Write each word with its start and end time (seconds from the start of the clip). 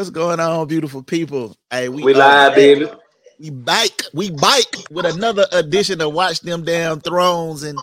What's 0.00 0.08
going 0.08 0.40
on, 0.40 0.66
beautiful 0.66 1.02
people? 1.02 1.54
Hey, 1.70 1.90
we, 1.90 2.02
we 2.02 2.14
live, 2.14 2.54
baby. 2.54 2.90
We 3.38 3.50
bike, 3.50 4.02
we 4.14 4.30
bike 4.30 4.74
with 4.90 5.04
another 5.04 5.44
edition 5.52 5.98
to 5.98 6.08
watch 6.08 6.40
them 6.40 6.64
damn 6.64 7.00
thrones. 7.00 7.64
And 7.64 7.78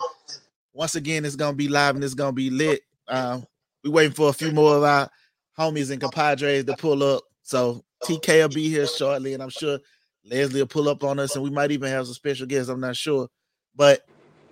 once 0.72 0.96
again, 0.96 1.24
it's 1.24 1.36
gonna 1.36 1.54
be 1.54 1.68
live 1.68 1.94
and 1.94 2.02
it's 2.02 2.14
gonna 2.14 2.32
be 2.32 2.50
lit. 2.50 2.80
Um, 3.06 3.46
we 3.84 3.90
waiting 3.90 4.14
for 4.14 4.30
a 4.30 4.32
few 4.32 4.50
more 4.50 4.78
of 4.78 4.82
our 4.82 5.08
homies 5.56 5.92
and 5.92 6.00
compadres 6.00 6.64
to 6.64 6.74
pull 6.74 7.04
up. 7.04 7.22
So 7.44 7.84
TK 8.02 8.42
will 8.42 8.48
be 8.48 8.68
here 8.68 8.88
shortly, 8.88 9.34
and 9.34 9.40
I'm 9.40 9.48
sure 9.48 9.78
Leslie 10.24 10.60
will 10.60 10.66
pull 10.66 10.88
up 10.88 11.04
on 11.04 11.20
us, 11.20 11.36
and 11.36 11.44
we 11.44 11.50
might 11.50 11.70
even 11.70 11.88
have 11.88 12.06
some 12.06 12.14
special 12.14 12.48
guests. 12.48 12.68
I'm 12.68 12.80
not 12.80 12.96
sure, 12.96 13.28
but 13.76 14.00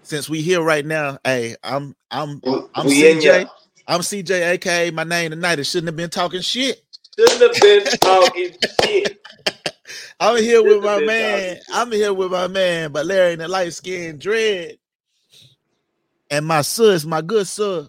since 0.04 0.28
we 0.28 0.40
here 0.40 0.62
right 0.62 0.86
now, 0.86 1.18
hey, 1.24 1.56
I'm 1.64 1.96
I'm 2.12 2.40
I'm 2.76 2.86
we 2.86 2.92
CJ. 2.92 3.50
I'm 3.88 4.00
CJ, 4.00 4.52
aka 4.52 4.90
my 4.92 5.02
name 5.02 5.30
tonight. 5.30 5.58
It 5.58 5.64
shouldn't 5.64 5.88
have 5.88 5.96
been 5.96 6.10
talking 6.10 6.42
shit. 6.42 6.80
Shouldn't 7.18 7.54
have 7.54 7.62
been 7.62 7.84
talking 7.98 8.54
shit. 8.82 9.20
I'm 10.20 10.42
here 10.42 10.62
with 10.62 10.82
my 10.82 11.00
man. 11.00 11.58
I'm 11.72 11.92
here 11.92 12.12
with 12.12 12.30
my 12.30 12.46
man, 12.46 12.92
but 12.92 13.06
Larry 13.06 13.34
in 13.34 13.38
the 13.38 13.48
light 13.48 13.72
skin 13.72 14.18
dread. 14.18 14.76
And 16.30 16.46
my 16.46 16.62
sis, 16.62 17.04
my 17.04 17.20
good 17.22 17.46
sis, 17.46 17.88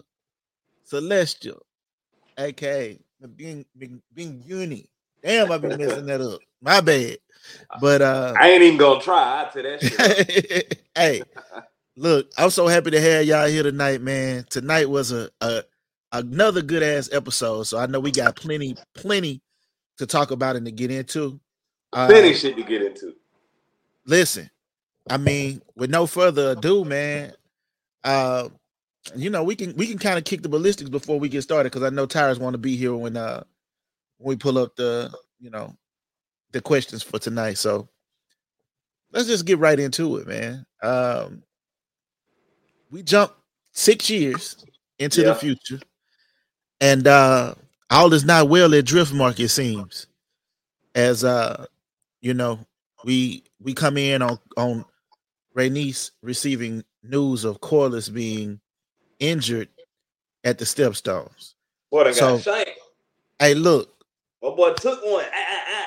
Celestial, 0.84 1.64
aka 2.38 2.98
being 3.36 3.66
being 4.14 4.42
uni. 4.46 4.88
Damn, 5.22 5.50
I've 5.50 5.62
been 5.62 5.76
messing 5.76 6.06
that 6.06 6.20
up. 6.20 6.40
My 6.62 6.80
bad. 6.80 7.18
But 7.80 8.02
uh 8.02 8.34
I 8.38 8.50
ain't 8.50 8.62
even 8.62 8.78
gonna 8.78 9.00
try 9.00 9.48
to 9.52 9.62
that 9.62 9.82
shit. 9.82 10.82
hey, 10.94 11.22
look, 11.96 12.30
I'm 12.38 12.50
so 12.50 12.68
happy 12.68 12.90
to 12.92 13.00
have 13.00 13.24
y'all 13.24 13.48
here 13.48 13.62
tonight, 13.62 14.00
man. 14.00 14.44
Tonight 14.48 14.88
was 14.88 15.12
a, 15.12 15.28
a 15.40 15.64
another 16.12 16.62
good 16.62 16.82
ass 16.82 17.08
episode. 17.12 17.64
So 17.64 17.78
I 17.78 17.86
know 17.86 18.00
we 18.00 18.10
got 18.10 18.36
plenty, 18.36 18.76
plenty 18.94 19.40
to 19.98 20.06
talk 20.06 20.30
about 20.30 20.56
and 20.56 20.66
to 20.66 20.72
get 20.72 20.90
into. 20.90 21.40
Plenty 21.92 22.32
uh, 22.32 22.36
shit 22.36 22.56
to 22.56 22.62
get 22.62 22.82
into. 22.82 23.14
Listen, 24.06 24.50
I 25.10 25.16
mean, 25.16 25.62
with 25.74 25.90
no 25.90 26.06
further 26.06 26.52
ado, 26.52 26.84
man. 26.84 27.32
Uh, 28.04 28.48
you 29.16 29.30
know, 29.30 29.42
we 29.42 29.56
can 29.56 29.74
we 29.76 29.86
can 29.86 29.98
kind 29.98 30.18
of 30.18 30.24
kick 30.24 30.42
the 30.42 30.48
ballistics 30.48 30.90
before 30.90 31.18
we 31.18 31.28
get 31.28 31.42
started 31.42 31.72
because 31.72 31.82
I 31.82 31.90
know 31.90 32.06
Tyrus 32.06 32.38
want 32.38 32.54
to 32.54 32.58
be 32.58 32.76
here 32.76 32.94
when 32.94 33.16
uh 33.16 33.42
when 34.18 34.34
we 34.34 34.36
pull 34.36 34.58
up 34.58 34.76
the 34.76 35.12
you 35.40 35.50
know 35.50 35.74
the 36.52 36.60
questions 36.60 37.02
for 37.02 37.18
tonight. 37.18 37.58
So 37.58 37.88
let's 39.12 39.26
just 39.26 39.46
get 39.46 39.58
right 39.58 39.78
into 39.78 40.16
it, 40.16 40.26
man. 40.26 40.66
Um 40.82 41.42
we 42.90 43.02
jump 43.02 43.32
six 43.72 44.10
years 44.10 44.64
into 44.98 45.22
yeah. 45.22 45.28
the 45.28 45.34
future, 45.34 45.80
and 46.80 47.06
uh 47.06 47.54
all 47.90 48.12
is 48.12 48.24
not 48.24 48.48
well 48.48 48.74
at 48.74 48.84
Driftmark, 48.84 49.40
it 49.40 49.48
seems. 49.48 50.06
As 50.94 51.24
uh, 51.24 51.66
you 52.20 52.34
know, 52.34 52.58
we 53.04 53.44
we 53.60 53.74
come 53.74 53.96
in 53.96 54.22
on 54.22 54.38
on 54.56 54.84
Rhaenys 55.56 56.10
receiving 56.22 56.84
news 57.02 57.44
of 57.44 57.60
Corlys 57.60 58.12
being 58.12 58.60
injured 59.18 59.68
at 60.44 60.58
the 60.58 60.64
Stepstones. 60.64 61.54
Boy, 61.90 62.04
they 62.04 62.12
so, 62.12 62.36
got 62.36 62.42
shanked. 62.42 62.70
Hey, 63.38 63.54
look. 63.54 63.94
My 64.42 64.50
boy 64.50 64.72
took 64.74 65.02
one. 65.04 65.24
Ah, 65.32 65.62
ah, 65.66 65.84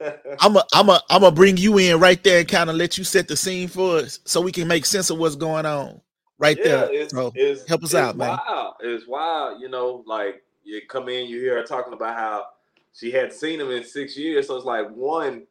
ah. 0.00 0.10
I'm 0.40 0.56
a, 0.56 0.64
I'm 0.72 0.88
a, 0.88 1.00
I'm 1.10 1.22
gonna 1.22 1.34
bring 1.34 1.56
you 1.56 1.78
in 1.78 2.00
right 2.00 2.22
there 2.24 2.40
and 2.40 2.48
kind 2.48 2.70
of 2.70 2.76
let 2.76 2.98
you 2.98 3.04
set 3.04 3.28
the 3.28 3.36
scene 3.36 3.68
for 3.68 3.98
us, 3.98 4.20
so 4.24 4.40
we 4.40 4.52
can 4.52 4.66
make 4.66 4.86
sense 4.86 5.10
of 5.10 5.18
what's 5.18 5.36
going 5.36 5.66
on 5.66 6.00
right 6.42 6.58
yeah, 6.58 6.64
there. 6.64 6.92
It's, 6.92 7.14
so 7.14 7.32
it's, 7.34 7.66
help 7.66 7.84
us 7.84 7.94
out, 7.94 8.16
wild. 8.16 8.40
man. 8.48 8.72
It's 8.80 9.06
wild, 9.06 9.62
you 9.62 9.68
know. 9.68 10.02
Like 10.06 10.42
you 10.64 10.80
come 10.88 11.08
in, 11.08 11.28
you 11.28 11.40
hear 11.40 11.56
her 11.56 11.62
talking 11.62 11.92
about 11.92 12.16
how 12.16 12.46
she 12.92 13.10
had 13.10 13.32
seen 13.32 13.60
him 13.60 13.70
in 13.70 13.84
six 13.84 14.16
years. 14.16 14.48
So 14.48 14.56
it's 14.56 14.64
like 14.64 14.90
one, 14.90 15.44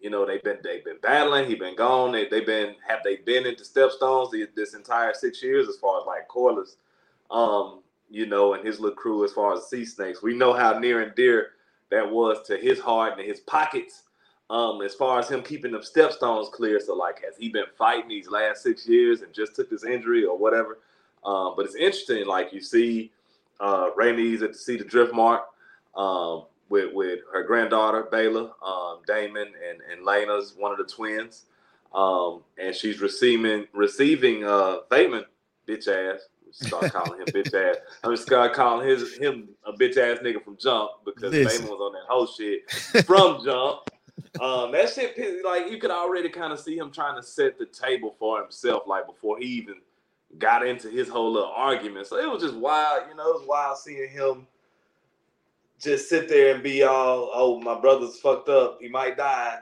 you 0.00 0.10
know, 0.10 0.26
they've 0.26 0.42
been 0.42 0.58
they've 0.64 0.84
been 0.84 0.98
battling. 1.02 1.46
He 1.46 1.54
been 1.54 1.76
gone. 1.76 2.12
They 2.12 2.26
they've 2.28 2.46
been 2.46 2.74
have 2.86 3.00
they 3.04 3.16
been 3.16 3.46
into 3.46 3.62
stepstones 3.62 4.32
this 4.56 4.74
entire 4.74 5.14
six 5.14 5.42
years 5.42 5.68
as 5.68 5.76
far 5.76 6.00
as 6.00 6.06
like 6.06 6.28
Corlys, 6.28 6.76
um, 7.30 7.80
you 8.10 8.26
know, 8.26 8.54
and 8.54 8.66
his 8.66 8.80
little 8.80 8.96
crew 8.96 9.24
as 9.24 9.32
far 9.32 9.54
as 9.54 9.68
sea 9.68 9.84
snakes. 9.84 10.22
We 10.22 10.34
know 10.34 10.54
how 10.54 10.78
near 10.78 11.02
and 11.02 11.14
dear 11.14 11.50
that 11.90 12.10
was 12.10 12.46
to 12.46 12.56
his 12.56 12.80
heart 12.80 13.18
and 13.18 13.28
his 13.28 13.40
pockets. 13.40 14.01
Um, 14.52 14.82
as 14.82 14.94
far 14.94 15.18
as 15.18 15.30
him 15.30 15.42
keeping 15.42 15.72
them 15.72 15.80
stepstones 15.80 16.52
clear, 16.52 16.78
so 16.78 16.94
like 16.94 17.24
has 17.24 17.38
he 17.38 17.48
been 17.48 17.64
fighting 17.78 18.10
these 18.10 18.28
last 18.28 18.62
six 18.62 18.86
years 18.86 19.22
and 19.22 19.32
just 19.32 19.56
took 19.56 19.70
this 19.70 19.82
injury 19.82 20.26
or 20.26 20.36
whatever? 20.36 20.78
Um, 21.24 21.54
but 21.56 21.64
it's 21.64 21.74
interesting, 21.74 22.26
like 22.26 22.52
you 22.52 22.60
see 22.60 23.12
uh, 23.60 23.92
Rhaenys 23.96 24.42
at 24.42 24.52
the 24.52 24.58
Seat 24.58 24.82
of 24.82 24.88
Driftmark 24.88 25.40
um, 25.96 26.44
with 26.68 26.92
with 26.92 27.20
her 27.32 27.44
granddaughter 27.44 28.06
Baela, 28.12 28.50
um, 28.62 28.98
Daemon, 29.06 29.46
and 29.68 29.80
and 29.90 30.04
Laena's 30.04 30.52
one 30.54 30.70
of 30.70 30.76
the 30.76 30.84
twins, 30.84 31.46
um, 31.94 32.42
and 32.58 32.74
she's 32.74 33.00
receiving 33.00 33.66
receiving 33.72 34.44
uh, 34.44 34.80
Daemon 34.90 35.24
bitch 35.66 35.88
ass. 35.88 36.28
Start 36.50 36.92
calling 36.92 37.20
him 37.20 37.26
bitch 37.28 37.54
ass. 37.54 37.76
I'm 38.04 38.10
just 38.10 38.26
start 38.26 38.52
calling 38.52 38.86
his 38.86 39.16
him 39.16 39.48
a 39.64 39.72
bitch 39.72 39.96
ass 39.96 40.18
nigga 40.18 40.44
from 40.44 40.58
Jump 40.58 40.90
because 41.06 41.32
Listen. 41.32 41.62
Daemon 41.62 41.70
was 41.70 41.80
on 41.80 41.92
that 41.94 42.06
whole 42.06 42.26
shit 42.26 42.70
from 43.06 43.42
Jump. 43.42 43.88
Um, 44.40 44.72
that 44.72 44.90
shit, 44.90 45.44
like 45.44 45.70
you 45.70 45.78
could 45.78 45.90
already 45.90 46.28
kind 46.28 46.52
of 46.52 46.60
see 46.60 46.76
him 46.76 46.90
trying 46.90 47.16
to 47.16 47.22
set 47.22 47.58
the 47.58 47.66
table 47.66 48.14
for 48.18 48.40
himself, 48.40 48.84
like 48.86 49.06
before 49.06 49.38
he 49.38 49.46
even 49.46 49.76
got 50.38 50.66
into 50.66 50.88
his 50.88 51.08
whole 51.08 51.32
little 51.32 51.52
argument. 51.54 52.06
So 52.06 52.16
it 52.16 52.30
was 52.30 52.42
just 52.42 52.56
wild, 52.56 53.02
you 53.08 53.16
know, 53.16 53.28
it 53.30 53.40
was 53.40 53.48
wild 53.48 53.78
seeing 53.78 54.10
him 54.10 54.46
just 55.80 56.08
sit 56.08 56.28
there 56.28 56.54
and 56.54 56.62
be 56.62 56.82
all, 56.82 57.30
oh, 57.34 57.60
my 57.60 57.78
brother's 57.78 58.18
fucked 58.20 58.48
up. 58.48 58.78
He 58.80 58.88
might 58.88 59.16
die. 59.16 59.58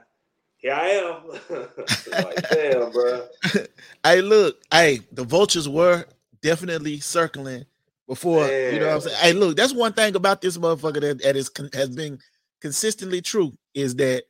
Here 0.58 0.74
I 0.74 0.88
am. 0.88 1.22
like, 2.12 2.48
damn, 2.50 2.92
bro. 2.92 3.26
hey, 4.04 4.20
look, 4.20 4.60
hey, 4.70 5.00
the 5.12 5.24
vultures 5.24 5.68
were 5.68 6.04
definitely 6.42 7.00
circling 7.00 7.64
before, 8.06 8.46
damn. 8.46 8.74
you 8.74 8.80
know 8.80 8.88
what 8.88 8.94
I'm 8.94 9.00
saying? 9.00 9.16
Hey, 9.16 9.32
look, 9.32 9.56
that's 9.56 9.72
one 9.72 9.94
thing 9.94 10.14
about 10.14 10.42
this 10.42 10.58
motherfucker 10.58 11.00
that, 11.00 11.22
that 11.22 11.36
is, 11.36 11.50
has 11.72 11.88
been 11.88 12.18
consistently 12.60 13.22
true 13.22 13.56
is 13.72 13.94
that 13.96 14.24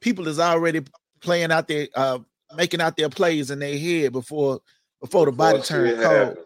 people 0.00 0.28
is 0.28 0.40
already 0.40 0.82
playing 1.20 1.52
out 1.52 1.68
their, 1.68 1.88
uh, 1.94 2.18
making 2.56 2.80
out 2.80 2.96
their 2.96 3.08
plays 3.08 3.50
in 3.50 3.58
their 3.58 3.78
head 3.78 4.12
before 4.12 4.60
before 5.00 5.26
the 5.26 5.32
body 5.32 5.62
turned 5.62 6.02
cold. 6.02 6.38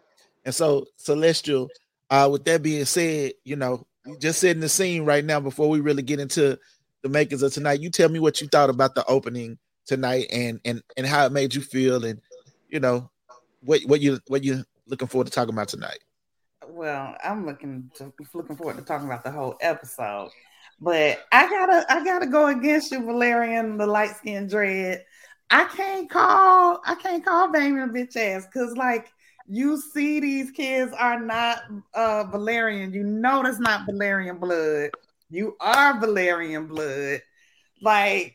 And 0.45 0.53
so 0.53 0.85
celestial. 0.97 1.69
Uh, 2.09 2.29
with 2.31 2.45
that 2.45 2.61
being 2.61 2.85
said, 2.85 3.33
you 3.43 3.55
know, 3.55 3.85
just 4.19 4.39
setting 4.39 4.61
the 4.61 4.69
scene 4.69 5.03
right 5.05 5.25
now 5.25 5.39
before 5.39 5.69
we 5.69 5.79
really 5.79 6.03
get 6.03 6.19
into 6.19 6.57
the 7.01 7.09
makings 7.09 7.41
of 7.41 7.53
tonight. 7.53 7.81
You 7.81 7.89
tell 7.89 8.09
me 8.09 8.19
what 8.19 8.41
you 8.41 8.47
thought 8.47 8.69
about 8.69 8.95
the 8.95 9.03
opening 9.05 9.57
tonight 9.85 10.27
and 10.31 10.59
and 10.65 10.81
and 10.97 11.05
how 11.05 11.25
it 11.25 11.31
made 11.31 11.55
you 11.55 11.61
feel, 11.61 12.05
and 12.05 12.21
you 12.69 12.79
know 12.79 13.09
what 13.61 13.81
what 13.85 14.01
you 14.01 14.19
what 14.27 14.43
you 14.43 14.63
looking 14.87 15.07
forward 15.07 15.25
to 15.25 15.31
talking 15.31 15.53
about 15.53 15.67
tonight. 15.67 15.99
Well, 16.67 17.15
I'm 17.23 17.45
looking 17.45 17.91
to 17.95 18.11
looking 18.33 18.55
forward 18.55 18.77
to 18.77 18.83
talking 18.83 19.07
about 19.07 19.23
the 19.23 19.31
whole 19.31 19.55
episode. 19.61 20.29
But 20.79 21.25
I 21.31 21.49
gotta 21.49 21.85
I 21.89 22.03
gotta 22.03 22.27
go 22.27 22.47
against 22.47 22.91
you, 22.91 23.01
Velaryon, 23.01 23.77
the 23.77 23.87
light 23.87 24.15
skinned 24.15 24.49
dread. 24.49 25.05
I 25.49 25.65
can't 25.65 26.09
call 26.09 26.81
I 26.85 26.95
can't 26.95 27.23
call 27.23 27.51
Daemon 27.51 27.91
bitch 27.91 28.17
ass 28.17 28.45
because 28.45 28.75
like 28.75 29.11
you 29.47 29.77
see 29.77 30.19
these 30.19 30.51
kids 30.51 30.91
are 30.97 31.19
not 31.19 31.59
uh 31.93 32.25
Velaryon. 32.25 32.93
You 32.93 33.03
know 33.03 33.43
that's 33.43 33.59
not 33.59 33.87
Velaryon 33.87 34.39
blood. 34.39 34.91
You 35.29 35.55
are 35.59 35.99
Velaryon 35.99 36.67
blood. 36.67 37.21
Like, 37.81 38.33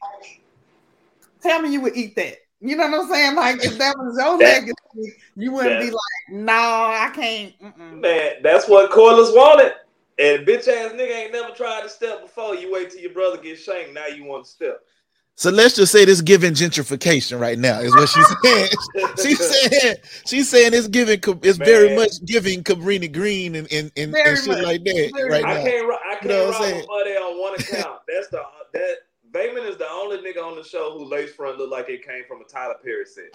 tell 1.42 1.62
me 1.62 1.72
you 1.72 1.80
would 1.80 1.96
eat 1.96 2.16
that. 2.16 2.36
You 2.60 2.76
know 2.76 2.88
what 2.88 3.00
I'm 3.00 3.08
saying? 3.10 3.36
Like, 3.36 3.64
if 3.64 3.78
that 3.78 3.96
was 3.96 4.16
your 4.18 4.36
legacy, 4.38 5.16
you 5.34 5.52
wouldn't 5.52 5.80
be 5.80 5.86
like, 5.86 6.30
no, 6.30 6.52
I 6.52 7.10
can't. 7.14 7.54
Mm-mm. 7.60 8.00
Man, 8.00 8.32
that's 8.42 8.68
what 8.68 8.90
Corlys 8.90 9.34
wanted. 9.34 9.72
And 10.20 10.46
bitch 10.46 10.68
ass 10.68 10.92
nigga 10.92 11.16
ain't 11.16 11.32
never 11.32 11.54
tried 11.54 11.82
to 11.82 11.88
step 11.88 12.20
before. 12.20 12.54
You 12.54 12.70
wait 12.70 12.90
till 12.90 13.00
your 13.00 13.12
brother 13.12 13.38
gets 13.38 13.62
shanked. 13.62 13.94
Now 13.94 14.06
you 14.06 14.24
want 14.24 14.44
to 14.44 14.50
step. 14.50 14.80
So 15.36 15.48
let's 15.48 15.74
just 15.74 15.90
say 15.90 16.04
this 16.04 16.20
giving 16.20 16.52
gentrification 16.52 17.40
right 17.40 17.58
now 17.58 17.80
is 17.80 17.94
what 17.94 18.10
she's 18.10 18.26
saying. 18.44 18.68
she's 19.22 19.70
saying 19.70 19.96
she's 20.26 20.50
saying 20.50 20.74
it's 20.74 20.88
giving 20.88 21.18
it's 21.42 21.58
Man. 21.58 21.66
very 21.66 21.96
much 21.96 22.22
giving 22.26 22.62
Cabrini 22.62 23.10
Green 23.10 23.54
and 23.54 23.66
and, 23.72 23.90
and, 23.96 24.14
and 24.14 24.38
shit 24.38 24.48
much. 24.48 24.62
like 24.62 24.84
that 24.84 25.10
very 25.14 25.30
right 25.30 25.44
I 25.46 25.54
now. 25.54 25.64
Can't, 25.64 25.90
I 25.90 26.14
can't 26.16 26.22
you 26.24 26.28
know 26.28 26.50
rob 26.50 26.60
money 26.60 27.16
on 27.16 27.40
one 27.40 27.54
account. 27.58 28.00
That's 28.06 28.28
the 28.28 28.42
that 28.74 28.96
Vaemond 29.32 29.66
is 29.70 29.78
the 29.78 29.88
only 29.88 30.18
nigga 30.18 30.44
on 30.44 30.56
the 30.56 30.64
show 30.64 30.98
who 30.98 31.06
lace 31.06 31.32
front 31.32 31.56
look 31.56 31.70
like 31.70 31.88
it 31.88 32.06
came 32.06 32.24
from 32.28 32.42
a 32.42 32.44
Tyler 32.44 32.74
Perry 32.84 33.06
set. 33.06 33.30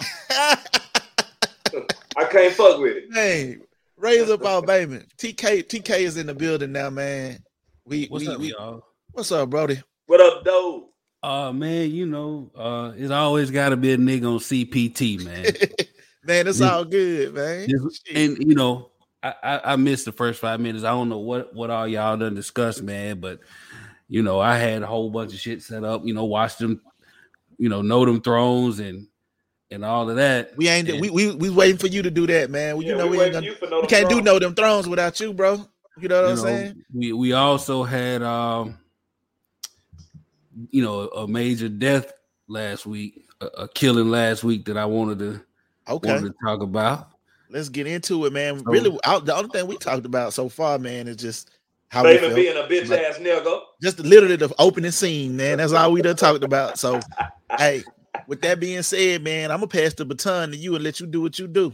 I 2.16 2.24
can't 2.26 2.54
fuck 2.54 2.80
with 2.80 2.98
it. 2.98 3.06
Hey, 3.12 3.58
raise 3.98 4.30
up 4.30 4.46
our 4.46 4.62
Vaemond. 4.62 5.08
TK 5.18 5.68
TK 5.68 6.00
is 6.00 6.18
in 6.18 6.28
the 6.28 6.34
building 6.34 6.72
now, 6.72 6.90
man. 6.90 7.40
We 7.86 8.08
what's 8.08 8.26
we, 8.26 8.34
up, 8.34 8.40
we, 8.40 8.52
y'all? 8.52 8.84
What's 9.12 9.32
up, 9.32 9.50
Brody? 9.50 9.82
What 10.08 10.22
up, 10.22 10.44
though? 10.44 10.90
Uh 11.24 11.52
man, 11.52 11.90
you 11.90 12.06
know, 12.06 12.52
uh 12.56 12.92
it's 12.96 13.12
always 13.12 13.50
gotta 13.50 13.78
be 13.78 13.94
a 13.94 13.98
nigga 13.98 14.26
on 14.26 14.40
CPT, 14.40 15.24
man. 15.24 15.46
man, 16.24 16.48
it's 16.48 16.62
all 16.62 16.86
good, 16.86 17.34
man. 17.34 17.68
and 18.14 18.38
you 18.38 18.56
know, 18.56 18.92
I, 19.24 19.34
I, 19.42 19.74
I 19.74 19.76
missed 19.76 20.06
the 20.06 20.12
first 20.12 20.40
five 20.40 20.60
minutes. 20.60 20.84
I 20.84 20.92
don't 20.92 21.10
know 21.10 21.20
what 21.20 21.54
what 21.56 21.72
all 21.72 21.88
y'all 21.88 22.18
done 22.18 22.36
discussed, 22.36 22.84
man. 22.84 23.20
But 23.20 23.40
you 24.08 24.22
know, 24.22 24.40
I 24.40 24.58
had 24.58 24.84
a 24.84 24.88
whole 24.88 25.10
bunch 25.10 25.34
of 25.34 25.40
shit 25.40 25.64
set 25.64 25.84
up. 25.84 26.06
You 26.06 26.14
know, 26.14 26.26
watched 26.26 26.60
them. 26.60 26.82
You 27.58 27.70
know, 27.70 27.82
know 27.82 28.06
them 28.06 28.22
thrones 28.22 28.80
and 28.80 29.08
and 29.72 29.84
all 29.84 30.10
of 30.10 30.16
that. 30.18 30.56
We 30.58 30.68
ain't 30.68 30.90
And- 30.90 31.02
we 31.02 31.10
we 31.10 31.36
we 31.36 31.50
waiting 31.50 31.78
for 31.78 31.88
you 31.88 32.02
to 32.02 32.12
do 32.12 32.28
that, 32.28 32.50
man. 32.50 32.78
Well, 32.78 32.86
you 32.86 32.96
know 32.96 33.08
we 33.08 33.18
we, 33.18 33.24
ain't 33.24 33.34
gonna, 33.34 33.46
for 33.48 33.52
you 33.52 33.56
for 33.58 33.70
no 33.70 33.82
we 33.82 33.88
can't 33.88 34.10
do 34.10 34.22
no 34.22 34.40
them 34.40 34.54
thrones 34.56 34.88
without 34.88 35.20
you, 35.20 35.34
bro. 35.34 35.66
You 36.00 36.08
know 36.10 36.22
what 36.24 36.28
you 36.28 36.30
I'm 36.32 36.36
know, 36.38 36.44
saying? 36.44 36.86
we 36.94 37.14
we 37.14 37.34
also 37.34 37.84
had 37.84 38.22
um 38.22 38.78
you 40.72 40.84
know 40.84 41.08
a 41.10 41.28
major 41.28 41.70
death 41.70 42.14
last 42.48 42.86
week, 42.86 43.26
a, 43.42 43.46
a 43.46 43.68
killing 43.70 44.10
last 44.10 44.44
week 44.44 44.66
that 44.66 44.78
I 44.78 44.86
wanted 44.86 45.20
to 45.20 45.42
Okay, 45.88 46.14
wanted 46.14 46.30
to 46.30 46.36
talk 46.44 46.62
about. 46.62 47.10
let's 47.50 47.70
get 47.70 47.88
into 47.88 48.26
it, 48.26 48.34
man. 48.34 48.60
So- 48.60 48.66
really, 48.66 48.98
I, 49.04 49.20
the 49.20 49.36
only 49.36 49.50
thing 49.50 49.68
we 49.68 49.78
talked 49.78 50.06
about 50.06 50.34
so 50.34 50.50
far, 50.50 50.78
man, 50.80 51.08
is 51.08 51.16
just 51.18 51.52
how 51.90 52.04
we 52.04 52.10
Baby 52.18 52.22
felt. 52.22 52.36
being 52.36 52.58
a 52.58 52.62
bitch 52.62 52.90
Like- 52.90 53.00
ass 53.02 53.18
nigga. 53.20 53.62
Just 53.82 54.00
literally 54.00 54.36
the 54.36 54.54
opening 54.60 54.92
scene, 54.92 55.36
man. 55.38 55.60
That's 55.60 55.74
all 55.74 55.92
we 55.92 56.02
done 56.02 56.16
talked 56.16 56.44
about. 56.44 56.78
So, 56.80 57.00
hey, 57.58 57.84
with 58.28 58.42
that 58.42 58.60
being 58.60 58.84
said, 58.84 59.24
man, 59.24 59.52
I'm 59.52 59.58
gonna 59.58 59.68
pass 59.68 59.94
the 59.94 60.06
baton 60.06 60.52
to 60.52 60.58
you 60.58 60.76
and 60.76 60.84
let 60.84 61.00
you 61.00 61.08
do 61.08 61.22
what 61.22 61.40
you 61.40 61.48
do. 61.48 61.74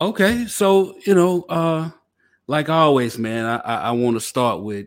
Okay, 0.00 0.46
so 0.46 0.94
you 1.06 1.14
know, 1.14 1.42
uh, 1.48 1.90
like 2.46 2.68
always, 2.68 3.18
man, 3.18 3.44
I 3.44 3.56
I, 3.58 3.74
I 3.76 3.90
want 3.92 4.16
to 4.16 4.20
start 4.20 4.62
with 4.62 4.86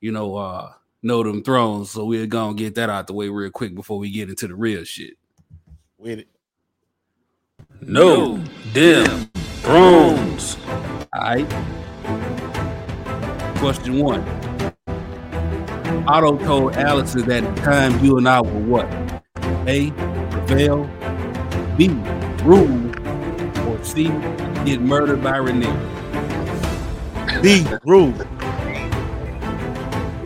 you 0.00 0.12
know 0.12 0.36
uh 0.36 0.72
know 1.02 1.22
them 1.22 1.42
thrones, 1.42 1.90
so 1.90 2.04
we're 2.04 2.26
gonna 2.26 2.54
get 2.54 2.74
that 2.74 2.90
out 2.90 3.06
the 3.06 3.12
way 3.12 3.28
real 3.28 3.50
quick 3.50 3.74
before 3.74 3.98
we 3.98 4.10
get 4.10 4.28
into 4.28 4.48
the 4.48 4.54
real 4.54 4.84
shit. 4.84 5.14
With 5.96 6.20
it. 6.20 6.28
No 7.80 8.42
them 8.72 9.30
thrones. 9.62 10.56
All 10.66 11.20
right. 11.20 11.48
Question 13.58 13.98
one. 14.00 14.22
Otto 16.08 16.38
told 16.38 16.72
Alicent 16.72 17.26
that 17.26 17.44
at 17.44 17.56
the 17.56 17.62
time 17.62 18.04
you 18.04 18.16
and 18.16 18.28
I 18.28 18.40
were 18.40 18.50
what? 18.60 19.07
A. 19.68 19.90
Prevail. 20.30 20.84
B. 21.76 21.88
Rule. 22.44 22.90
Or 23.68 23.82
C. 23.84 24.04
Get 24.64 24.80
murdered 24.80 25.22
by 25.22 25.36
Renee. 25.36 25.72
B 27.42 27.64
rule. 27.84 28.12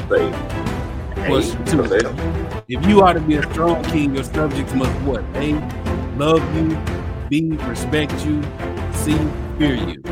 Baby. 0.08 0.34
Question 1.26 1.64
two. 1.66 1.84
If 2.69 2.86
you 2.86 3.00
are 3.02 3.12
to 3.14 3.20
be 3.20 3.34
a 3.36 3.42
strong 3.52 3.82
king, 3.84 4.14
your 4.14 4.24
subjects 4.24 4.72
must 4.74 4.90
what? 5.02 5.25
A. 5.34 5.52
Love 6.16 6.42
you. 6.56 6.76
B. 7.28 7.56
Respect 7.66 8.12
you. 8.25 8.42
C. 8.92 9.16
Fear 9.58 9.75
you. 9.75 10.02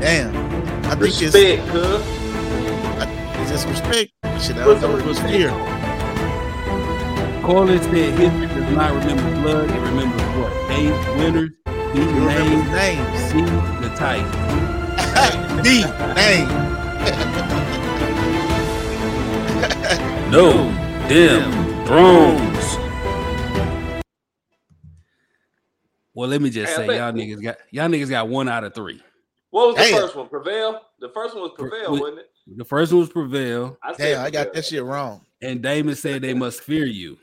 Damn. 0.00 0.34
I 0.86 0.94
think 0.94 1.02
it's 1.02 1.22
Respect, 1.22 1.68
cuz. 1.68 2.02
is 3.40 3.50
this 3.50 3.64
respect. 3.66 4.12
Shit, 4.42 4.56
I 4.56 4.64
don't 4.64 4.80
know 4.80 4.96
if 4.96 5.04
it 5.04 5.06
was 5.06 5.18
fear. 5.20 5.50
Corley 7.42 7.78
said 7.78 7.92
history 8.18 8.46
does 8.46 8.76
not 8.76 8.92
remember 8.92 9.42
blood, 9.42 9.68
it 9.70 9.80
remembers 9.80 10.22
what? 10.38 10.52
A. 10.70 11.16
Winners. 11.18 11.50
B. 11.66 11.98
You 12.00 12.06
remember 12.06 12.28
Names. 12.28 12.62
his 12.62 12.72
names. 12.72 13.18
C. 13.30 13.40
The 13.82 13.94
type. 13.96 15.62
B 15.64 15.84
name. 16.14 16.48
No. 20.32 20.52
Them. 21.08 21.52
Thrones. 21.84 22.64
Well, 26.14 26.28
let 26.30 26.40
me 26.40 26.48
just 26.48 26.70
Hey, 26.74 26.86
say, 26.86 26.96
y'all 26.96 27.12
niggas 27.12 27.42
got 27.42 27.56
y'all 27.70 27.88
niggas 27.88 28.08
got 28.08 28.28
one 28.28 28.48
out 28.48 28.64
of 28.64 28.74
three. 28.74 29.02
What 29.50 29.68
was 29.68 29.76
the 29.76 29.94
first 29.94 30.16
one? 30.16 30.28
Prevail? 30.28 30.80
The 31.00 31.10
first 31.10 31.34
one 31.34 31.42
was 31.42 31.52
Prevail, 31.58 31.92
Wait. 31.92 32.00
wasn't 32.00 32.18
it? 32.20 32.30
The 32.56 32.64
first 32.64 32.92
one 32.92 33.00
was 33.00 33.10
Prevail, 33.10 33.76
I 33.82 33.92
said 33.94 34.14
Damn, 34.14 34.24
I 34.24 34.30
got 34.30 34.44
Prevail. 34.46 34.52
that 34.54 34.64
shit 34.64 34.82
wrong. 34.84 35.26
and 35.42 35.60
Damon 35.62 35.96
said 35.96 36.22
they 36.22 36.32
must 36.32 36.62
fear 36.62 36.86
you. 36.86 37.18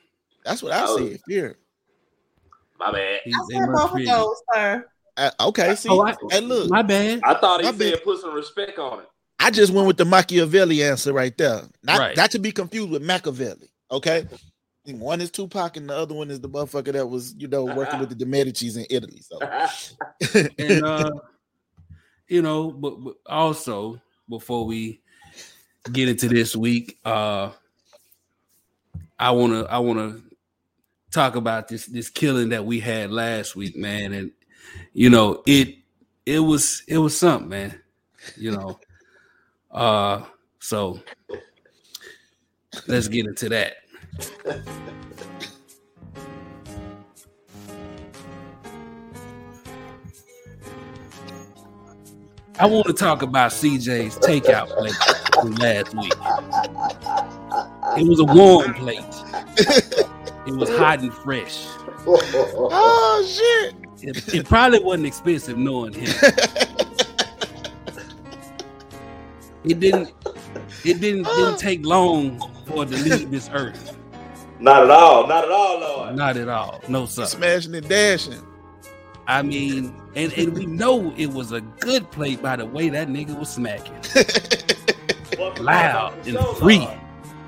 That's 0.45 0.63
what 0.63 0.71
I 0.71 0.85
Oh. 0.85 0.97
said. 0.97 1.19
Fear. 1.27 1.57
My 2.79 2.91
bad. 2.91 3.19
He- 3.25 3.31
I 3.33 3.37
they 3.49 3.55
said 3.55 3.67
both 3.71 3.93
of 3.93 4.05
those, 4.05 4.41
sir. 4.53 4.85
Uh, 5.17 5.31
okay, 5.41 5.75
see, 5.75 5.89
Oh, 5.89 6.01
I- 6.01 6.15
hey, 6.31 6.39
look, 6.39 6.69
My 6.69 6.81
bad. 6.81 7.19
I 7.25 7.33
thought 7.33 7.59
he 7.59 7.65
My 7.65 7.77
said 7.77 7.93
bad. 7.95 8.03
put 8.03 8.21
some 8.21 8.33
respect 8.33 8.79
on 8.79 8.99
it. 9.01 9.05
I 9.37 9.51
just 9.51 9.73
went 9.73 9.87
with 9.87 9.97
the 9.97 10.05
Machiavelli 10.05 10.81
answer 10.83 11.11
right 11.13 11.37
there. 11.37 11.63
Not 11.83 11.99
Right. 11.99 12.15
not 12.17 12.31
to 12.31 12.39
be 12.39 12.51
confused 12.53 12.89
with 12.89 13.01
Makaveli. 13.03 13.67
Okay, 13.91 14.27
one 14.85 15.19
is 15.21 15.29
Tupac 15.29 15.75
and 15.77 15.89
the 15.89 15.95
other 15.95 16.15
one 16.15 16.29
is 16.31 16.39
the 16.39 16.49
motherfucker 16.49 16.93
that 16.93 17.05
was 17.07 17.33
you 17.37 17.47
know 17.47 17.65
working 17.65 17.99
with 17.99 18.17
the 18.17 18.25
Medicis 18.25 18.77
in 18.77 18.85
Italy. 18.89 19.21
So 19.21 19.39
and 20.57 20.83
uh 20.85 21.11
you 22.27 22.41
know 22.41 22.71
but, 22.71 22.95
but 23.03 23.15
also 23.25 24.01
before 24.29 24.65
we 24.65 25.01
get 25.91 26.07
into 26.09 26.27
this 26.27 26.55
week 26.55 26.97
uh 27.05 27.49
i 29.17 29.31
want 29.31 29.53
to 29.53 29.65
i 29.71 29.79
want 29.79 29.97
to 29.99 30.21
talk 31.11 31.35
about 31.35 31.67
this 31.67 31.85
this 31.87 32.09
killing 32.09 32.49
that 32.49 32.65
we 32.65 32.79
had 32.79 33.11
last 33.11 33.55
week 33.55 33.75
man 33.75 34.13
and 34.13 34.31
you 34.93 35.09
know 35.09 35.41
it 35.47 35.75
it 36.25 36.39
was 36.39 36.83
it 36.87 36.97
was 36.97 37.17
something 37.17 37.49
man 37.49 37.79
you 38.35 38.51
know 38.51 38.79
uh 39.71 40.21
so 40.59 40.99
let's 42.87 43.07
get 43.07 43.25
into 43.25 43.49
that 43.49 43.77
I 52.61 52.65
want 52.65 52.87
to 52.87 52.93
talk 52.93 53.21
about 53.21 53.51
CJ's 53.51 54.17
takeout 54.19 54.67
plate 54.67 54.93
from 55.33 55.51
last 55.55 55.95
week. 55.95 56.11
It 57.97 58.05
was 58.05 58.19
a 58.19 58.25
warm 58.25 58.73
plate. 58.73 60.09
It 60.49 60.55
was 60.55 60.69
hot 60.69 60.99
and 60.99 61.13
fresh. 61.13 61.67
oh 62.07 63.23
shit. 63.27 63.75
It, 64.01 64.33
it 64.33 64.45
probably 64.47 64.79
wasn't 64.79 65.05
expensive 65.05 65.57
knowing 65.57 65.93
him. 65.93 66.09
It 69.63 69.79
didn't. 69.79 70.13
It 70.83 70.99
didn't 70.99 71.23
didn't 71.23 71.59
take 71.59 71.85
long 71.85 72.39
for 72.65 72.83
it 72.83 72.87
to 72.87 72.97
leave 72.97 73.29
this 73.29 73.49
earth. 73.53 73.95
Not 74.59 74.83
at 74.83 74.89
all. 74.89 75.27
Not 75.27 75.43
at 75.43 75.51
all, 75.51 75.79
Lord. 75.79 76.15
Not 76.15 76.37
at 76.37 76.49
all. 76.49 76.81
No 76.87 77.05
sir. 77.05 77.25
Smashing 77.25 77.75
and 77.75 77.87
dashing. 77.87 78.41
I 79.27 79.43
mean, 79.43 79.93
and, 80.15 80.33
and 80.33 80.53
we 80.57 80.65
know 80.65 81.13
it 81.15 81.27
was 81.27 81.51
a 81.51 81.61
good 81.61 82.09
play 82.09 82.35
by 82.35 82.55
the 82.55 82.65
way 82.65 82.89
that 82.89 83.07
nigga 83.07 83.37
was 83.37 83.49
smacking. 83.49 83.93
Loud 85.63 86.15
and 86.27 86.39
free. 86.57 86.87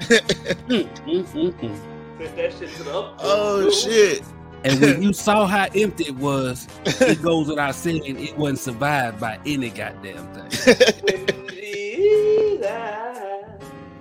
Mm, 0.01 0.87
mm, 0.87 1.25
mm, 1.25 1.53
mm. 1.53 1.90
Send 1.90 1.90
that 2.35 2.53
shit 2.53 2.69
to 2.75 2.83
the 2.83 2.97
up. 2.97 3.19
Oh 3.21 3.69
shit. 3.69 4.21
And 4.63 4.79
when 4.79 5.01
you 5.01 5.11
saw 5.27 5.45
how 5.47 5.67
empty 5.75 6.05
it 6.05 6.15
was, 6.15 6.67
it 6.85 7.21
goes 7.21 7.47
without 7.47 7.73
saying 7.75 8.03
it 8.05 8.37
wasn't 8.37 8.59
survived 8.59 9.19
by 9.19 9.39
any 9.45 9.69
goddamn 9.69 10.27
thing. 10.33 10.49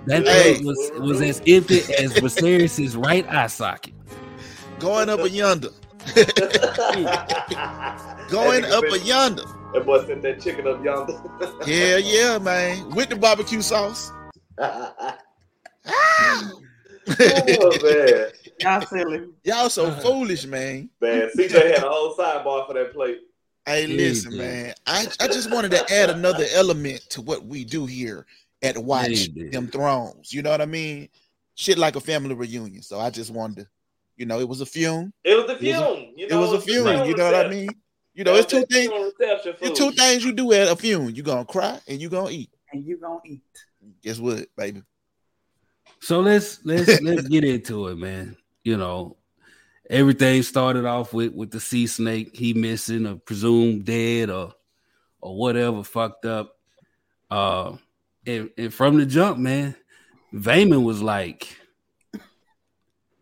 That 0.07 0.25
Hey. 0.25 0.59
was 0.63 0.91
was 0.99 1.21
as 1.21 1.41
empty 1.47 1.79
as 1.99 2.13
Viserys' 2.13 3.01
right 3.01 3.27
eye 3.31 3.47
socket. 3.47 3.93
Going 4.79 5.09
up 5.09 5.19
a 5.19 5.29
yonder. 5.29 5.69
Going 8.29 8.65
up 8.65 8.83
a 8.83 8.99
yonder. 8.99 9.43
That 9.73 9.85
boy 9.85 10.03
sent 10.05 10.23
that 10.23 10.41
chicken 10.41 10.67
up 10.67 10.83
yonder. 10.83 11.21
Yeah, 11.67 11.97
yeah, 11.97 12.39
man. 12.39 12.89
With 12.95 13.09
the 13.09 13.15
barbecue 13.15 13.61
sauce. 13.61 14.11
oh 17.19 17.77
man, 17.83 18.27
Y'all 18.59 18.81
silly. 18.81 19.27
Y'all 19.43 19.69
so 19.69 19.91
foolish, 19.91 20.45
man. 20.45 20.89
man. 21.01 21.29
CJ 21.35 21.51
had 21.75 21.83
a 21.83 21.89
whole 21.89 22.15
sidebar 22.15 22.67
for 22.67 22.73
that 22.73 22.93
plate. 22.93 23.19
Hey, 23.65 23.87
listen, 23.87 24.33
yeah. 24.33 24.37
man. 24.43 24.73
I, 24.87 25.07
I 25.19 25.27
just 25.27 25.51
wanted 25.51 25.71
to 25.71 25.93
add 25.93 26.09
another 26.09 26.45
element 26.53 27.01
to 27.09 27.21
what 27.21 27.45
we 27.45 27.63
do 27.63 27.85
here 27.85 28.25
at 28.63 28.77
Watch 28.77 29.09
Yeah, 29.09 29.43
yeah. 29.45 29.49
Them 29.51 29.67
Thrones. 29.67 30.33
You 30.33 30.41
know 30.41 30.49
what 30.51 30.61
I 30.61 30.65
mean? 30.65 31.09
Shit 31.55 31.77
like 31.77 31.95
a 31.95 31.99
family 31.99 32.33
reunion. 32.33 32.81
So 32.81 32.99
I 32.99 33.09
just 33.09 33.31
wanted 33.31 33.63
to, 33.63 33.67
you 34.17 34.25
know, 34.25 34.39
it 34.39 34.47
was 34.47 34.61
a 34.61 34.65
fume. 34.65 35.13
It 35.23 35.35
was 35.35 35.49
a 35.49 35.63
It 35.63 35.75
was 35.75 35.81
a- 35.81 35.95
fume. 35.95 36.13
you 36.17 36.27
It 36.29 36.35
was 36.35 36.53
a 36.53 36.61
fume. 36.61 37.05
You 37.07 37.15
know 37.15 37.25
what 37.31 37.45
I 37.45 37.49
mean? 37.49 37.69
You 38.13 38.23
know, 38.25 38.35
it's 38.35 38.51
two 38.51 38.65
things. 38.65 38.91
It's 39.61 39.79
two 39.79 39.91
things 39.91 40.23
you 40.25 40.33
do 40.33 40.51
at 40.53 40.67
a 40.67 40.75
fume. 40.75 41.09
You're 41.11 41.23
gonna 41.25 41.45
cry 41.45 41.79
and 41.87 42.01
you're 42.01 42.09
gonna 42.09 42.29
eat. 42.29 42.49
And 42.73 42.83
you're 42.85 42.97
gonna 42.97 43.19
eat. 43.25 43.41
Guess 44.03 44.19
what, 44.19 44.47
baby? 44.57 44.83
So 46.01 46.19
let's 46.19 46.59
let's 46.65 47.01
let's 47.03 47.27
get 47.27 47.43
into 47.43 47.87
it, 47.87 47.97
man. 47.97 48.35
You 48.63 48.77
know, 48.77 49.17
everything 49.89 50.43
started 50.43 50.85
off 50.85 51.13
with 51.13 51.33
with 51.33 51.51
the 51.51 51.59
sea 51.59 51.87
snake. 51.87 52.35
He 52.35 52.53
missing 52.53 53.05
or 53.07 53.15
presumed 53.15 53.85
dead 53.85 54.29
or 54.29 54.53
or 55.21 55.37
whatever 55.37 55.83
fucked 55.83 56.25
up. 56.25 56.57
Uh, 57.29 57.77
and, 58.25 58.49
and 58.57 58.73
from 58.73 58.97
the 58.97 59.05
jump, 59.05 59.37
man, 59.37 59.75
Vaemond 60.33 60.83
was 60.83 61.01
like, 61.01 61.47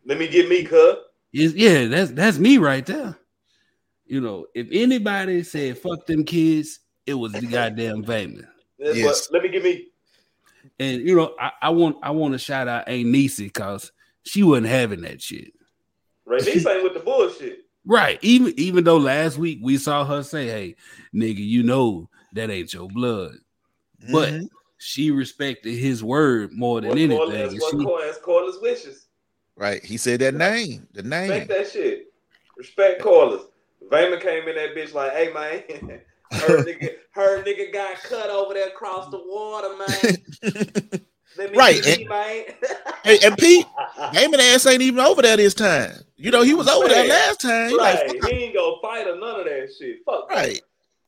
Let 0.05 0.17
me 0.17 0.27
get 0.27 0.49
me, 0.49 0.63
cuz. 0.63 0.95
is 1.33 1.53
yeah, 1.53 1.85
that's 1.85 2.11
that's 2.11 2.39
me 2.39 2.57
right 2.57 2.85
there. 2.85 3.17
you 4.05 4.21
know, 4.21 4.45
if 4.55 4.67
anybody 4.71 5.43
said 5.43 5.77
fuck 5.77 6.05
them 6.07 6.23
kids, 6.23 6.79
it 7.05 7.13
was 7.13 7.33
the 7.33 7.45
goddamn 7.45 8.03
Vaemond. 8.03 8.47
Yes. 8.77 9.29
what- 9.29 9.33
let 9.33 9.43
me 9.43 9.49
give 9.49 9.63
me. 9.63 9.88
And 10.79 11.01
you 11.07 11.15
know, 11.15 11.35
I, 11.39 11.51
I 11.63 11.69
want 11.69 11.97
I 12.01 12.11
want 12.11 12.33
to 12.33 12.37
shout 12.37 12.67
out 12.67 12.87
Aunt 12.87 13.07
Niecy 13.07 13.45
because 13.45 13.91
she 14.23 14.43
wasn't 14.43 14.67
having 14.67 15.01
that 15.01 15.21
shit. 15.21 15.51
Rhaenys 16.27 16.65
ain't 16.69 16.83
with 16.83 16.93
the 16.93 17.01
bullshit. 17.01 17.59
Right. 17.85 18.19
Even 18.21 18.53
even 18.57 18.83
though 18.83 18.97
last 18.97 19.37
week 19.37 19.59
we 19.61 19.77
saw 19.77 20.05
her 20.05 20.23
say, 20.23 20.47
Hey, 20.47 20.75
nigga, 21.13 21.37
you 21.45 21.63
know 21.63 22.09
that 22.33 22.49
ain't 22.49 22.73
your 22.73 22.87
blood. 22.87 23.33
But 24.11 24.29
Mhm. 24.33 24.49
she 24.77 25.11
respected 25.11 25.73
his 25.75 26.03
word 26.03 26.51
more 26.53 26.79
than 26.81 26.89
What 26.89 26.97
anything. 26.99 27.17
Cor- 27.17 27.33
and 27.33 27.51
That's 27.51 27.61
what 27.61 27.71
she- 27.71 28.21
Cor- 28.21 28.45
that's 28.45 28.61
wishes. 28.61 29.07
right, 29.57 29.83
he 29.83 29.97
said 29.97 30.19
that 30.21 30.35
name, 30.35 30.87
the 30.93 31.03
name. 31.03 31.29
Respect 31.31 31.49
that 31.49 31.71
shit. 31.71 32.13
Respect 32.57 33.01
Corlys. 33.01 33.45
Vaemond 33.89 34.21
came 34.21 34.47
in 34.47 34.55
that 34.55 34.75
bitch 34.75 34.93
like, 34.93 35.11
hey 35.13 35.33
man, 35.33 36.01
her 36.31 36.63
nigga, 36.63 36.89
her 37.11 37.43
nigga 37.43 37.73
got 37.73 37.97
cut 38.03 38.29
over 38.29 38.53
there 38.53 38.67
across 38.69 39.09
the 39.11 39.17
water, 39.17 39.75
man. 39.77 41.01
Let 41.37 41.51
me 41.51 41.57
Right, 41.57 41.81
man. 42.09 42.43
Hey, 43.03 43.19
and 43.23 43.37
Pete, 43.37 43.65
Heyman 43.97 44.39
ass 44.39 44.65
ain't 44.65 44.81
even 44.81 44.99
over 44.99 45.21
there 45.21 45.37
this 45.37 45.53
time. 45.53 45.91
You 46.17 46.31
know, 46.31 46.41
he 46.41 46.53
was 46.53 46.67
over 46.67 46.87
there 46.87 47.07
last 47.07 47.41
time. 47.41 47.69
He 47.69 47.75
like, 47.77 47.99
right, 48.07 48.23
he 48.25 48.29
ain't 48.45 48.55
gonna 48.55 48.75
fight 48.81 49.07
or 49.07 49.17
none 49.17 49.39
of 49.39 49.45
that 49.45 49.69
shit. 49.77 49.99
Fuck 50.05 50.29
right. 50.29 50.61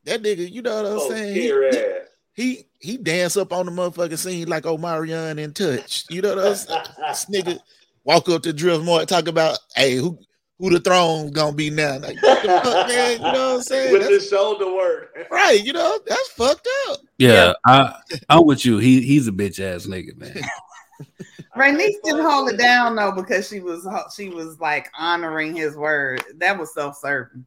That 0.05 0.23
nigga, 0.23 0.49
you 0.49 0.61
know 0.61 0.75
what 0.81 0.91
I'm 0.91 0.97
Oh, 0.99 1.09
saying? 1.09 1.35
He, 1.35 1.41
he, 1.41 1.51
ass. 1.51 2.07
he 2.33 2.65
he 2.79 2.97
dance 2.97 3.37
up 3.37 3.51
on 3.53 3.65
the 3.65 3.71
motherfucking 3.71 4.17
scene 4.17 4.47
like 4.47 4.63
Omarion 4.63 5.37
in 5.37 5.53
touch. 5.53 6.05
You 6.09 6.21
know 6.21 6.35
what 6.35 6.45
I'm 6.45 6.55
saying? 6.55 6.81
This 7.09 7.25
nigga 7.25 7.59
walk 8.03 8.29
up 8.29 8.41
to 8.43 8.53
Drill 8.53 8.83
Moore 8.83 9.05
talk 9.05 9.27
about, 9.27 9.59
hey, 9.75 9.95
who 9.95 10.17
who 10.61 10.69
the 10.69 10.79
throne 10.79 11.31
gonna 11.31 11.53
be 11.55 11.69
now? 11.69 11.97
Like, 11.99 12.21
what 12.21 12.41
the 12.43 12.47
fuck, 12.49 12.87
man? 12.87 13.11
You 13.13 13.17
know 13.19 13.31
what 13.31 13.55
I'm 13.55 13.61
saying? 13.63 13.91
With 13.91 14.01
That's- 14.03 14.23
the 14.23 14.29
shoulder 14.35 14.73
work. 14.73 15.17
right, 15.31 15.61
you 15.63 15.73
know, 15.73 15.99
that's 16.07 16.29
fucked 16.29 16.67
up. 16.89 16.99
yeah, 17.17 17.53
I 17.65 17.93
I'm 18.29 18.45
with 18.45 18.65
you. 18.65 18.77
He 18.77 19.01
he's 19.01 19.27
a 19.27 19.31
bitch 19.31 19.59
ass 19.59 19.85
nigga, 19.87 20.15
man. 20.17 20.41
Rhaenys 21.57 21.95
didn't 22.03 22.23
hold 22.23 22.49
it 22.49 22.57
down 22.57 22.95
though 22.95 23.11
because 23.11 23.47
she 23.47 23.59
was 23.59 23.85
she 24.15 24.29
was 24.29 24.59
like 24.59 24.89
honoring 24.97 25.55
his 25.55 25.75
word. 25.75 26.23
That 26.37 26.57
was 26.57 26.73
self 26.73 26.97
serving 26.97 27.45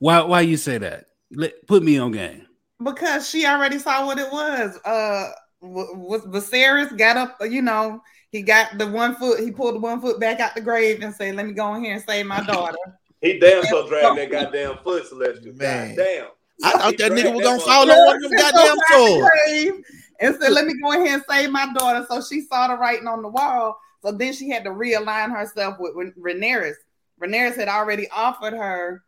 Why 0.00 0.20
why 0.22 0.42
you 0.42 0.56
say 0.56 0.78
that? 0.78 1.06
Let, 1.32 1.66
put 1.66 1.82
me 1.82 1.96
on 1.98 2.10
game. 2.12 2.46
because 2.82 3.28
she 3.28 3.46
already 3.46 3.78
saw 3.78 4.04
what 4.04 4.18
it 4.18 4.30
was. 4.32 4.76
Uh, 4.84 5.30
w- 5.62 5.96
was 5.96 6.22
Viserys 6.22 6.96
got 6.98 7.16
up? 7.16 7.38
You 7.48 7.62
know, 7.62 8.02
he 8.30 8.42
got 8.42 8.78
the 8.78 8.86
one 8.86 9.16
foot. 9.16 9.40
He 9.40 9.50
pulled 9.50 9.74
the 9.74 9.80
one 9.80 10.00
foot 10.00 10.20
back 10.20 10.40
out 10.40 10.54
the 10.54 10.60
grave 10.60 11.02
and 11.02 11.14
said, 11.14 11.34
"Let 11.34 11.46
me 11.46 11.52
go 11.52 11.74
in 11.74 11.84
here 11.84 11.94
and 11.94 12.02
save 12.02 12.26
my 12.26 12.42
daughter." 12.42 12.78
He 13.20 13.38
damn 13.38 13.64
so 13.64 13.86
dragged 13.88 14.18
that 14.18 14.30
goddamn 14.30 14.78
foot, 14.82 15.06
Celestial. 15.06 15.54
Man. 15.54 15.94
God 15.94 16.04
damn. 16.04 16.26
I 16.62 16.72
thought 16.72 16.96
that 16.98 17.12
nigga 17.12 17.34
was 17.34 17.42
gonna 17.42 17.58
that 17.58 17.64
fall 17.64 17.90
on 17.90 18.04
one 18.06 18.16
of 18.16 18.22
them 18.22 18.32
goddamn 18.32 18.78
swords. 18.88 19.86
and 20.20 20.36
said, 20.40 20.52
"Let 20.52 20.66
me 20.66 20.74
go 20.80 20.92
in 20.92 21.04
here 21.04 21.14
and 21.14 21.24
save 21.28 21.50
my 21.50 21.72
daughter." 21.74 22.06
So 22.08 22.22
she 22.22 22.42
saw 22.42 22.68
the 22.68 22.76
writing 22.76 23.08
on 23.08 23.22
the 23.22 23.28
wall. 23.28 23.78
So 24.02 24.12
then 24.12 24.32
she 24.32 24.48
had 24.48 24.64
to 24.64 24.70
realign 24.70 25.36
herself 25.36 25.78
with 25.78 25.94
Ren- 25.94 26.14
Rhaenyra. 26.18 26.74
Rhaenyra 27.20 27.56
had 27.56 27.68
already 27.68 28.08
offered 28.10 28.54
her, 28.54 29.02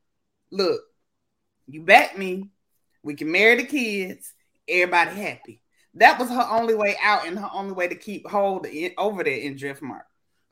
"Look, 0.51 0.83
you 1.67 1.83
back 1.83 2.19
me, 2.19 2.51
we 3.03 3.15
can 3.15 3.31
marry 3.31 3.57
the 3.57 3.65
kids, 3.65 4.35
everybody 4.69 5.19
happy." 5.19 5.62
That 5.95 6.19
was 6.19 6.29
her 6.31 6.47
only 6.51 6.75
way 6.75 6.97
out 7.03 7.27
and 7.27 7.39
her 7.39 7.51
only 7.53 7.73
way 7.73 7.89
to 7.89 7.95
keep 7.95 8.29
hold 8.29 8.67
in, 8.67 8.93
over 8.97 9.23
there 9.23 9.39
in 9.39 9.57
Driftmark. 9.57 10.03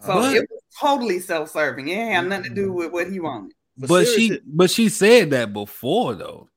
So 0.01 0.15
But- 0.15 0.37
it 0.37 0.49
was 0.51 0.63
totally 0.79 1.21
self-serving. 1.21 1.89
It 1.89 1.97
had 1.97 2.29
nothing 2.29 2.45
to 2.45 2.51
do 2.51 2.69
mm-hmm. 2.69 2.77
with 2.77 2.93
what 2.93 3.11
he 3.11 3.21
wanted. 3.21 3.53
But 3.77 4.07
she 4.07 4.39
but 4.45 4.71
she 4.71 4.89
said 4.89 5.31
that 5.31 5.53
before 5.53 6.15
though. 6.15 6.49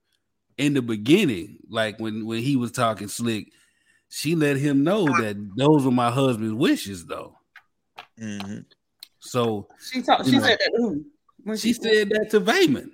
In 0.57 0.75
the 0.75 0.81
beginning, 0.83 1.57
like 1.67 1.99
when 1.99 2.25
when 2.25 2.43
he 2.43 2.57
was 2.57 2.71
talking 2.71 3.07
slick, 3.07 3.51
she 4.09 4.35
let 4.35 4.57
him 4.57 4.83
know 4.83 5.07
uh-huh. 5.07 5.21
that 5.21 5.37
those 5.57 5.85
were 5.85 5.91
my 5.91 6.11
husband's 6.11 6.53
wishes 6.53 7.05
though. 7.05 7.37
Mm-hmm. 8.19 8.59
So 9.19 9.67
She 9.91 10.01
talked. 10.01 10.25
She 10.25 10.33
know. 10.33 10.41
said 10.41 10.59
that. 10.59 10.79
Ooh, 10.79 11.03
when 11.43 11.57
she 11.57 11.73
said 11.73 12.09
that 12.09 12.29
to 12.31 12.41
Vaemond. 12.41 12.91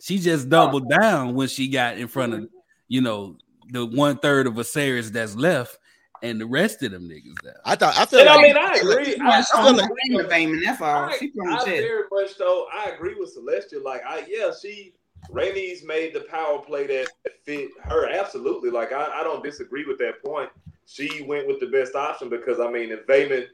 She 0.00 0.18
just 0.18 0.46
oh. 0.46 0.50
doubled 0.50 0.88
down 0.88 1.34
when 1.34 1.48
she 1.48 1.68
got 1.68 1.98
in 1.98 2.08
front 2.08 2.34
of, 2.34 2.40
mm-hmm. 2.40 2.54
you 2.88 3.00
know, 3.00 3.36
the 3.70 3.86
one 3.86 4.18
third 4.18 4.46
of 4.46 4.54
Viserys 4.54 5.10
that's 5.10 5.34
left 5.36 5.78
and 6.22 6.40
the 6.40 6.46
rest 6.46 6.82
of 6.82 6.92
them 6.92 7.08
niggas 7.08 7.34
there. 7.42 7.56
I 7.64 7.76
thought 7.76 7.96
I 7.98 8.06
feel 8.06 8.20
And 8.20 8.28
I 8.28 8.40
mean, 8.42 8.56
I 8.56 8.74
agree. 8.74 9.16
I, 9.20 9.40
She 9.42 9.56
feel 9.56 9.64
was 9.72 9.82
like- 9.82 9.90
bring 9.90 10.18
the 10.18 10.24
Vaemond. 10.24 10.64
That's 10.64 10.80
all. 10.80 11.04
I, 11.04 11.16
She 11.18 11.30
the 11.34 11.42
I 11.50 11.64
shit. 11.64 11.80
very 11.82 12.04
much 12.10 12.36
though. 12.38 12.66
I 12.72 12.90
agree 12.90 13.14
with 13.14 13.36
Celestia. 13.36 13.82
Like, 13.82 14.02
I 14.06 14.24
yeah, 14.28 14.50
she 14.60 14.94
Rhaenys 15.30 15.84
made 15.84 16.14
the 16.14 16.20
power 16.20 16.58
play 16.58 16.86
that 16.86 17.08
fit 17.44 17.70
her 17.82 18.08
absolutely. 18.10 18.70
Like, 18.70 18.92
I, 18.92 19.20
I 19.20 19.24
don't 19.24 19.42
disagree 19.42 19.84
with 19.86 19.98
that 19.98 20.22
point. 20.24 20.50
She 20.86 21.22
went 21.22 21.46
with 21.46 21.60
the 21.60 21.66
best 21.66 21.94
option 21.94 22.28
because 22.28 22.60
I 22.60 22.70
mean, 22.70 22.90
if 22.90 23.06
Vaemond, 23.06 23.46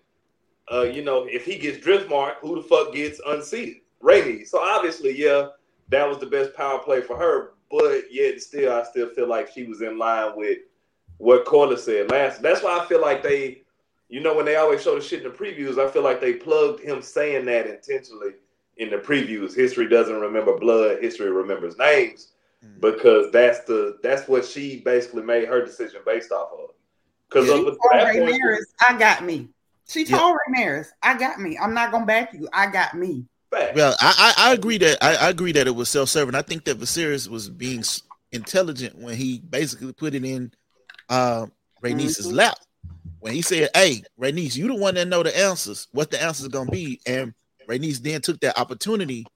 uh, 0.72 0.82
you 0.82 1.02
know, 1.02 1.24
if 1.24 1.44
he 1.44 1.58
gets 1.58 1.78
Driftmark, 1.78 2.34
who 2.40 2.56
the 2.56 2.62
fuck 2.68 2.92
gets 2.92 3.20
unseated? 3.26 3.76
Rainey. 4.00 4.44
So 4.44 4.58
obviously, 4.60 5.16
yeah, 5.16 5.48
that 5.90 6.08
was 6.08 6.18
the 6.18 6.26
best 6.26 6.54
power 6.54 6.78
play 6.78 7.00
for 7.02 7.16
her. 7.16 7.52
But 7.70 8.12
yet, 8.12 8.40
still, 8.42 8.72
I 8.72 8.82
still 8.84 9.08
feel 9.10 9.28
like 9.28 9.52
she 9.52 9.64
was 9.64 9.80
in 9.82 9.98
line 9.98 10.32
with 10.36 10.58
what 11.18 11.44
Corlys 11.44 11.80
said 11.80 12.10
last. 12.10 12.42
That's 12.42 12.62
why 12.62 12.78
I 12.78 12.86
feel 12.86 13.00
like 13.00 13.22
they 13.22 13.62
you 14.10 14.20
know, 14.20 14.34
when 14.34 14.44
they 14.44 14.56
always 14.56 14.82
show 14.82 14.96
the 14.96 15.00
shit 15.00 15.24
in 15.24 15.30
the 15.30 15.36
previews, 15.36 15.78
I 15.78 15.88
feel 15.88 16.02
like 16.02 16.20
they 16.20 16.34
plugged 16.34 16.82
him 16.82 17.00
saying 17.00 17.44
that 17.44 17.68
intentionally 17.68 18.32
in 18.76 18.90
the 18.90 18.96
previews. 18.96 19.54
History 19.54 19.88
doesn't 19.88 20.20
remember 20.20 20.58
blood, 20.58 21.00
history 21.00 21.30
remembers 21.30 21.78
names, 21.78 22.32
Mm. 22.62 22.80
because 22.80 23.30
that's 23.30 23.60
the 23.60 23.98
that's 24.02 24.28
what 24.28 24.44
she 24.44 24.80
basically 24.80 25.22
made 25.22 25.48
her 25.48 25.64
decision 25.64 26.02
based 26.04 26.32
off 26.32 26.50
of. 26.52 26.70
Because 27.28 27.46
Yeah. 27.48 27.54
up 27.54 27.58
She 27.58 27.64
to 27.64 27.70
told 27.70 27.78
that 27.92 28.04
point, 28.12 28.18
Ramirez, 28.18 28.74
I 28.86 28.98
got 28.98 29.24
me. 29.24 29.48
She 29.88 30.04
Yeah. 30.04 30.18
told 30.18 30.36
Ramirez, 30.46 30.92
I 31.02 31.16
got 31.16 31.40
me. 31.40 31.56
I'm 31.56 31.72
not 31.72 31.92
gonna 31.92 32.04
back 32.04 32.34
you. 32.34 32.48
I 32.52 32.66
got 32.66 32.94
me. 32.94 33.24
Fact. 33.50 33.74
Well, 33.76 33.94
I, 34.00 34.34
I, 34.36 34.50
I 34.50 34.52
agree 34.54 34.78
that 34.78 34.98
I, 35.02 35.16
I 35.16 35.28
agree 35.30 35.52
that 35.52 35.66
it 35.66 35.74
was 35.74 35.88
self-serving. 35.88 36.34
I 36.34 36.42
think 36.42 36.64
that 36.64 36.78
Viserys 36.78 37.28
was 37.28 37.48
being 37.48 37.82
intelligent 38.32 38.96
when 38.98 39.16
he 39.16 39.40
basically 39.40 39.92
put 39.92 40.14
it 40.14 40.24
in 40.24 40.52
uh, 41.08 41.46
Rhaenys's 41.82 42.26
Mhm. 42.26 42.36
lap. 42.36 42.58
When 43.18 43.34
he 43.34 43.42
said, 43.42 43.68
"Hey, 43.74 44.02
Rhaenys, 44.18 44.56
you 44.56 44.66
the 44.68 44.74
one 44.74 44.94
that 44.94 45.08
know 45.08 45.22
the 45.22 45.36
answers. 45.36 45.88
What 45.92 46.10
the 46.10 46.22
answers 46.22 46.48
gonna 46.48 46.70
be?" 46.70 47.00
And 47.06 47.34
Rhaenys 47.68 47.98
then 47.98 48.20
took 48.22 48.40
that 48.40 48.58
opportunity 48.58 49.26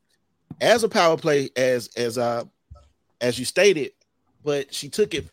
as 0.60 0.84
a 0.84 0.88
power 0.88 1.16
play, 1.16 1.50
as 1.56 1.88
as 1.96 2.16
uh 2.16 2.44
as 3.20 3.38
you 3.38 3.44
stated, 3.44 3.92
but 4.42 4.72
she 4.74 4.88
took 4.88 5.14
it 5.14 5.26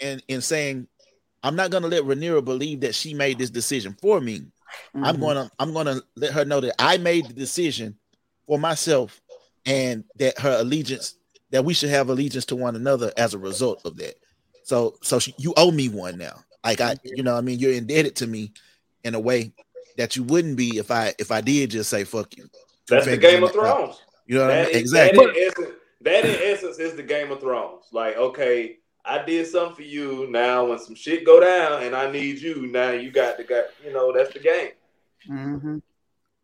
and 0.00 0.22
in 0.28 0.40
saying, 0.40 0.86
"I'm 1.42 1.56
not 1.56 1.70
gonna 1.70 1.88
let 1.88 2.04
Rhaenyra 2.04 2.44
believe 2.44 2.80
that 2.80 2.94
she 2.94 3.14
made 3.14 3.38
this 3.38 3.50
decision 3.50 3.96
for 4.00 4.20
me. 4.20 4.42
I'm 4.94 5.16
Mhm. 5.16 5.20
gonna 5.20 5.50
I'm 5.58 5.72
gonna 5.72 6.00
let 6.16 6.32
her 6.32 6.44
know 6.44 6.60
that 6.60 6.74
I 6.78 6.98
made 6.98 7.28
the 7.28 7.34
decision 7.34 7.98
for 8.46 8.58
myself 8.58 9.20
and 9.64 10.04
that 10.18 10.38
her 10.38 10.58
allegiance 10.60 11.14
that 11.50 11.64
we 11.64 11.74
should 11.74 11.90
have 11.90 12.08
allegiance 12.08 12.44
to 12.46 12.56
one 12.56 12.76
another 12.76 13.12
as 13.16 13.34
a 13.34 13.38
result 13.38 13.80
of 13.84 13.96
that. 13.98 14.14
So 14.64 14.96
so 15.02 15.18
she, 15.18 15.34
you 15.38 15.54
owe 15.56 15.70
me 15.70 15.88
one 15.88 16.18
now. 16.18 16.42
Like 16.64 16.80
I 16.80 16.96
you 17.04 17.22
know 17.22 17.32
what 17.32 17.38
I 17.38 17.42
mean 17.42 17.58
you're 17.58 17.72
indebted 17.72 18.16
to 18.16 18.26
me 18.26 18.52
in 19.04 19.14
a 19.14 19.20
way 19.20 19.52
that 19.96 20.16
you 20.16 20.22
wouldn't 20.24 20.56
be 20.56 20.78
if 20.78 20.90
I 20.90 21.14
if 21.18 21.30
I 21.30 21.40
did 21.40 21.70
just 21.70 21.90
say 21.90 22.04
fuck 22.04 22.36
you. 22.36 22.48
That's 22.88 23.06
the 23.06 23.16
Game 23.16 23.42
of 23.42 23.52
the 23.52 23.58
air. 23.60 23.64
Thrones. 23.64 24.00
You 24.26 24.36
know 24.38 24.46
what 24.46 24.50
I 24.52 24.62
mean? 24.62 24.70
is- 24.70 24.76
Exactly. 24.76 25.26
That 25.26 25.36
in, 25.36 25.42
essence, 25.48 25.68
that 26.02 26.24
in 26.24 26.52
essence 26.54 26.78
is 26.78 26.94
the 26.96 27.02
Game 27.02 27.30
of 27.32 27.40
Thrones. 27.40 27.84
Like, 27.92 28.16
okay, 28.16 28.78
I 29.04 29.24
did 29.24 29.46
something 29.46 29.76
for 29.76 29.82
you. 29.82 30.26
Now, 30.30 30.66
when 30.66 30.78
some 30.80 30.94
shit 30.96 31.24
go 31.24 31.38
down 31.40 31.84
and 31.84 31.94
I 31.96 32.10
need 32.10 32.38
you, 32.40 32.66
now 32.66 32.90
you 32.90 33.10
got 33.10 33.36
the 33.38 33.44
guy. 33.44 33.62
You 33.84 33.92
know, 33.92 34.12
that's 34.12 34.32
the 34.32 34.40
game. 34.40 34.70
Mhm. 35.30 35.82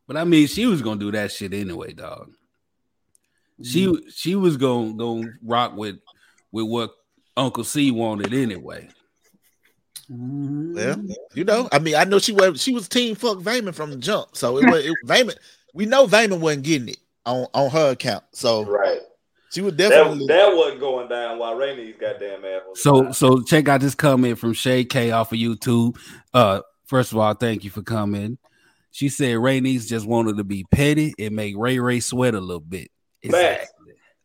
But 0.07 0.17
I 0.17 0.25
mean, 0.25 0.47
she 0.47 0.67
was 0.67 0.83
gonna 0.83 1.01
do 1.01 1.13
that 1.13 1.33
shit 1.33 1.55
anyway, 1.55 1.93
dog. 1.93 2.33
She 3.63 3.87
Mm-hmm. 3.87 4.09
she 4.15 4.35
was 4.35 4.57
gonna 4.57 4.95
go 4.95 5.25
rock 5.45 5.77
with 5.77 5.97
with 6.51 6.67
what 6.67 6.91
Uncle 7.37 7.65
C 7.65 7.91
wanted 7.91 8.35
anyway. 8.35 8.89
Mhm. 10.11 10.75
Well, 10.75 11.17
you 11.35 11.45
know, 11.45 11.69
I 11.73 11.79
mean, 11.79 11.95
I 11.95 12.05
know 12.05 12.19
she 12.19 12.33
was 12.33 12.61
she 12.61 12.73
was 12.73 12.89
team 12.89 13.15
fuck 13.15 13.39
Vaemond 13.39 13.75
from 13.75 13.91
the 13.91 13.97
jump. 13.97 14.37
So 14.37 14.59
it 14.59 14.69
was 14.71 14.85
it, 14.85 14.93
Vaemond. 15.07 15.37
We 15.75 15.87
know 15.87 16.07
Vaemond 16.07 16.41
wasn't 16.41 16.65
getting 16.65 16.89
it 16.89 16.99
on 17.25 17.47
on 17.55 17.71
her 17.71 17.93
account. 17.93 18.25
So 18.33 18.65
Right. 18.65 19.01
she 19.51 19.61
was 19.63 19.75
definitely 19.75 20.27
that 20.27 20.55
wasn't 20.55 20.81
going 20.81 21.09
down 21.09 21.39
while 21.39 21.55
Rhaenys 21.55 21.99
goddamn 22.01 22.45
ass 22.45 22.63
was 22.69 22.83
So 22.83 22.95
alive. 22.97 23.17
so 23.17 23.41
check 23.43 23.69
out 23.69 23.81
this 23.81 23.95
comment 23.95 24.39
from 24.39 24.53
Shay 24.53 24.85
K 24.85 25.13
off 25.13 25.33
of 25.33 25.39
YouTube. 25.39 25.97
Uh 26.35 26.61
first 26.87 27.13
of 27.13 27.19
all, 27.19 27.33
thank 27.35 27.65
you 27.65 27.71
for 27.71 27.83
coming. 27.83 28.37
She 28.93 29.09
said 29.09 29.37
Rhaenys 29.37 29.89
just 29.89 30.07
wanted 30.07 30.37
to 30.37 30.45
be 30.45 30.65
petty 30.71 31.15
and 31.19 31.35
make 31.35 31.57
Ray 31.57 31.79
Ray 31.79 32.01
sweat 32.01 32.35
a 32.35 32.41
little 32.41 32.61
bit. 32.61 32.91
Facts. 33.31 33.73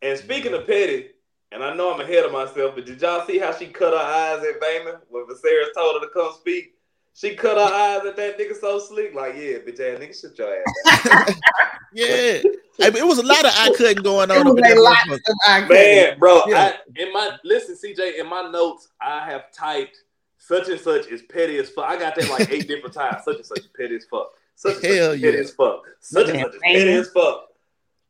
And 0.02 0.18
speaking 0.20 0.54
of 0.54 0.68
petty, 0.68 1.10
and 1.52 1.64
I 1.64 1.74
know 1.74 1.94
I'm 1.94 2.02
ahead 2.02 2.26
of 2.26 2.32
myself, 2.34 2.76
but 2.76 2.86
did 2.86 3.02
y'all 3.02 3.26
see 3.26 3.40
how 3.40 3.54
she 3.54 3.68
cut 3.68 3.94
her 3.94 3.98
eyes 4.00 4.44
at 4.46 4.62
Vaemond 4.62 5.00
when 5.10 5.24
Viserys 5.26 5.74
told 5.76 6.02
her 6.02 6.08
to 6.08 6.14
come 6.14 6.34
speak? 6.38 6.74
She 7.14 7.34
cut 7.36 7.58
her 7.58 7.74
eyes 7.74 8.06
at 8.06 8.16
that 8.18 8.38
nigga 8.38 8.56
so 8.60 8.78
slick, 8.78 9.16
like, 9.16 9.34
yeah, 9.36 9.58
bitch 9.60 9.80
ass 9.80 10.00
nigga, 10.00 10.22
shut 10.22 10.38
your 10.38 10.56
ass. 10.56 11.36
yeah. 11.94 12.42
I 12.80 12.90
mean, 12.92 13.02
it 13.02 13.08
was 13.08 13.18
a 13.18 13.26
lot 13.26 13.44
of 13.44 13.52
eye 13.56 13.72
cutting 13.76 14.04
going 14.04 14.30
It 14.30 14.38
on. 14.38 14.54
was 14.54 14.62
up 14.64 14.78
a 14.78 14.80
lot 14.82 15.10
of 15.12 15.20
eye. 15.46 15.66
Man, 15.68 16.20
bro, 16.20 16.42
Yeah. 16.48 16.74
I, 16.76 17.02
in 17.02 17.12
my 17.14 17.38
listen, 17.44 17.76
CJ, 17.76 18.20
in 18.20 18.28
my 18.28 18.50
notes, 18.52 18.90
I 19.02 19.26
have 19.32 19.52
typed 19.52 20.04
such 20.38 20.70
and 20.70 20.80
such 20.80 21.08
is 21.08 21.24
petty 21.24 21.58
as 21.58 21.70
fuck. 21.70 21.86
I 21.90 21.98
got 21.98 22.16
that 22.16 22.30
like 22.30 22.52
eight 22.52 22.68
different 22.68 22.94
times. 22.94 23.24
Such 23.26 23.38
and 23.38 23.46
such 23.46 23.60
is 23.60 23.70
petty 23.76 23.96
as 23.96 24.06
fuck. 24.06 24.32
Such 24.60 24.74
and 24.74 24.82
such 24.82 24.92
Hell 24.92 25.12
is 25.12 25.22
petty 25.22 25.34
yeah. 25.38 25.42
as 25.44 25.52
fuck. 25.52 25.84
Such 26.02 26.30
and 26.30 26.40
such 26.40 26.54
is 26.56 26.62
petty 26.64 26.92
as 26.94 27.10
fuck. 27.12 27.44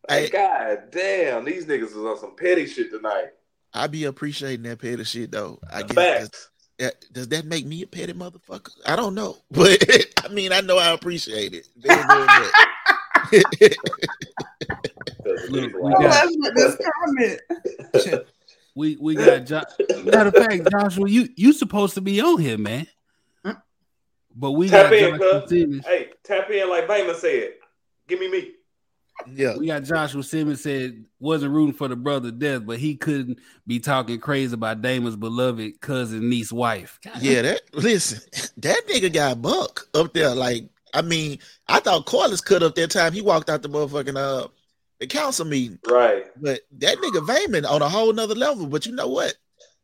Hey. 0.08 0.22
Like, 0.24 0.32
God 0.32 0.78
damn, 0.92 1.44
these 1.46 1.66
niggas 1.66 1.94
was 1.94 1.98
on 1.98 2.18
some 2.18 2.36
petty 2.38 2.66
shit 2.68 2.90
tonight. 2.90 3.32
I 3.74 3.88
be 3.88 4.06
appreciating 4.06 4.64
that 4.64 4.80
petty 4.80 5.04
shit 5.04 5.32
though. 5.32 5.60
I 5.72 5.82
guess. 5.84 5.88
Does, 5.90 5.96
Facts. 5.96 6.50
that- 6.80 7.06
does 7.14 7.28
that 7.30 7.46
make 7.46 7.66
me 7.66 7.82
a 7.82 7.88
petty 7.88 8.14
motherfucker? 8.14 8.72
I 8.86 8.96
don't 8.96 9.14
know, 9.16 9.36
but 9.52 9.84
I 10.24 10.30
mean, 10.30 10.54
I 10.54 10.62
know 10.62 10.78
I 10.78 10.92
appreciate 10.94 11.54
it. 11.54 11.68
Very, 11.76 12.02
very 12.02 12.26
much. 12.26 12.52
Look, 15.50 15.74
we 15.82 15.92
got- 15.92 16.02
that's 16.02 16.36
what 16.38 16.56
this 16.56 16.78
comment. 17.04 18.26
We 18.78 18.96
we 19.02 19.16
got 19.16 19.44
jo- 19.48 19.64
matter 20.04 20.28
of 20.30 20.36
fact, 20.36 20.70
Joshua, 20.70 21.10
you 21.10 21.30
you 21.36 21.52
supposed 21.52 21.96
to 21.96 22.02
be 22.02 22.22
on 22.22 22.40
here, 22.40 22.60
man. 22.60 22.86
But 24.40 24.52
we 24.52 24.70
Tap 24.70 24.92
got 24.92 24.94
in, 24.94 25.18
Joshua. 25.20 25.48
Simmons. 25.48 25.86
Hey, 25.86 26.10
tap 26.24 26.50
in 26.52 26.70
like 26.70 26.88
Vaemond 26.88 27.16
said. 27.16 27.54
Give 28.08 28.20
me 28.20 28.30
me. 28.30 28.52
yeah, 29.34 29.58
We 29.58 29.66
got 29.68 29.84
Joshua 29.84 30.22
Simmons 30.24 30.62
said 30.62 31.04
wasn't 31.20 31.54
rooting 31.54 31.74
for 31.74 31.88
the 31.88 31.96
brother 31.96 32.30
death, 32.32 32.66
but 32.66 32.78
he 32.78 32.96
couldn't 32.96 33.40
be 33.66 33.80
talking 33.80 34.20
crazy 34.20 34.54
about 34.54 34.82
Daemon's 34.84 35.16
beloved 35.16 35.82
cousin 35.82 36.30
niece 36.30 36.52
wife. 36.54 37.00
yeah. 37.20 37.42
That 37.42 37.62
listen, 37.74 38.20
that 38.58 38.82
nigga 38.88 39.12
got 39.12 39.42
buck 39.42 39.88
up 39.96 40.14
there. 40.14 40.36
Like, 40.36 40.70
I 40.94 41.02
mean, 41.02 41.40
I 41.68 41.80
thought 41.80 42.06
Corlys 42.06 42.44
cut 42.46 42.62
up 42.64 42.76
that 42.76 42.92
time 42.92 43.14
he 43.14 43.22
walked 43.22 43.50
out 43.50 43.64
the 43.64 43.70
motherfucking 43.70 44.16
uh 44.18 44.48
the 45.00 45.08
council 45.08 45.46
meeting, 45.46 45.78
Right. 45.88 46.26
but 46.42 46.62
that 46.80 46.98
nigga 46.98 47.26
Vaemond 47.26 47.70
on 47.70 47.82
a 47.82 47.90
whole 47.90 48.14
nother 48.14 48.34
level. 48.36 48.68
But 48.68 48.86
you 48.86 48.94
know 48.94 49.08
what? 49.08 49.36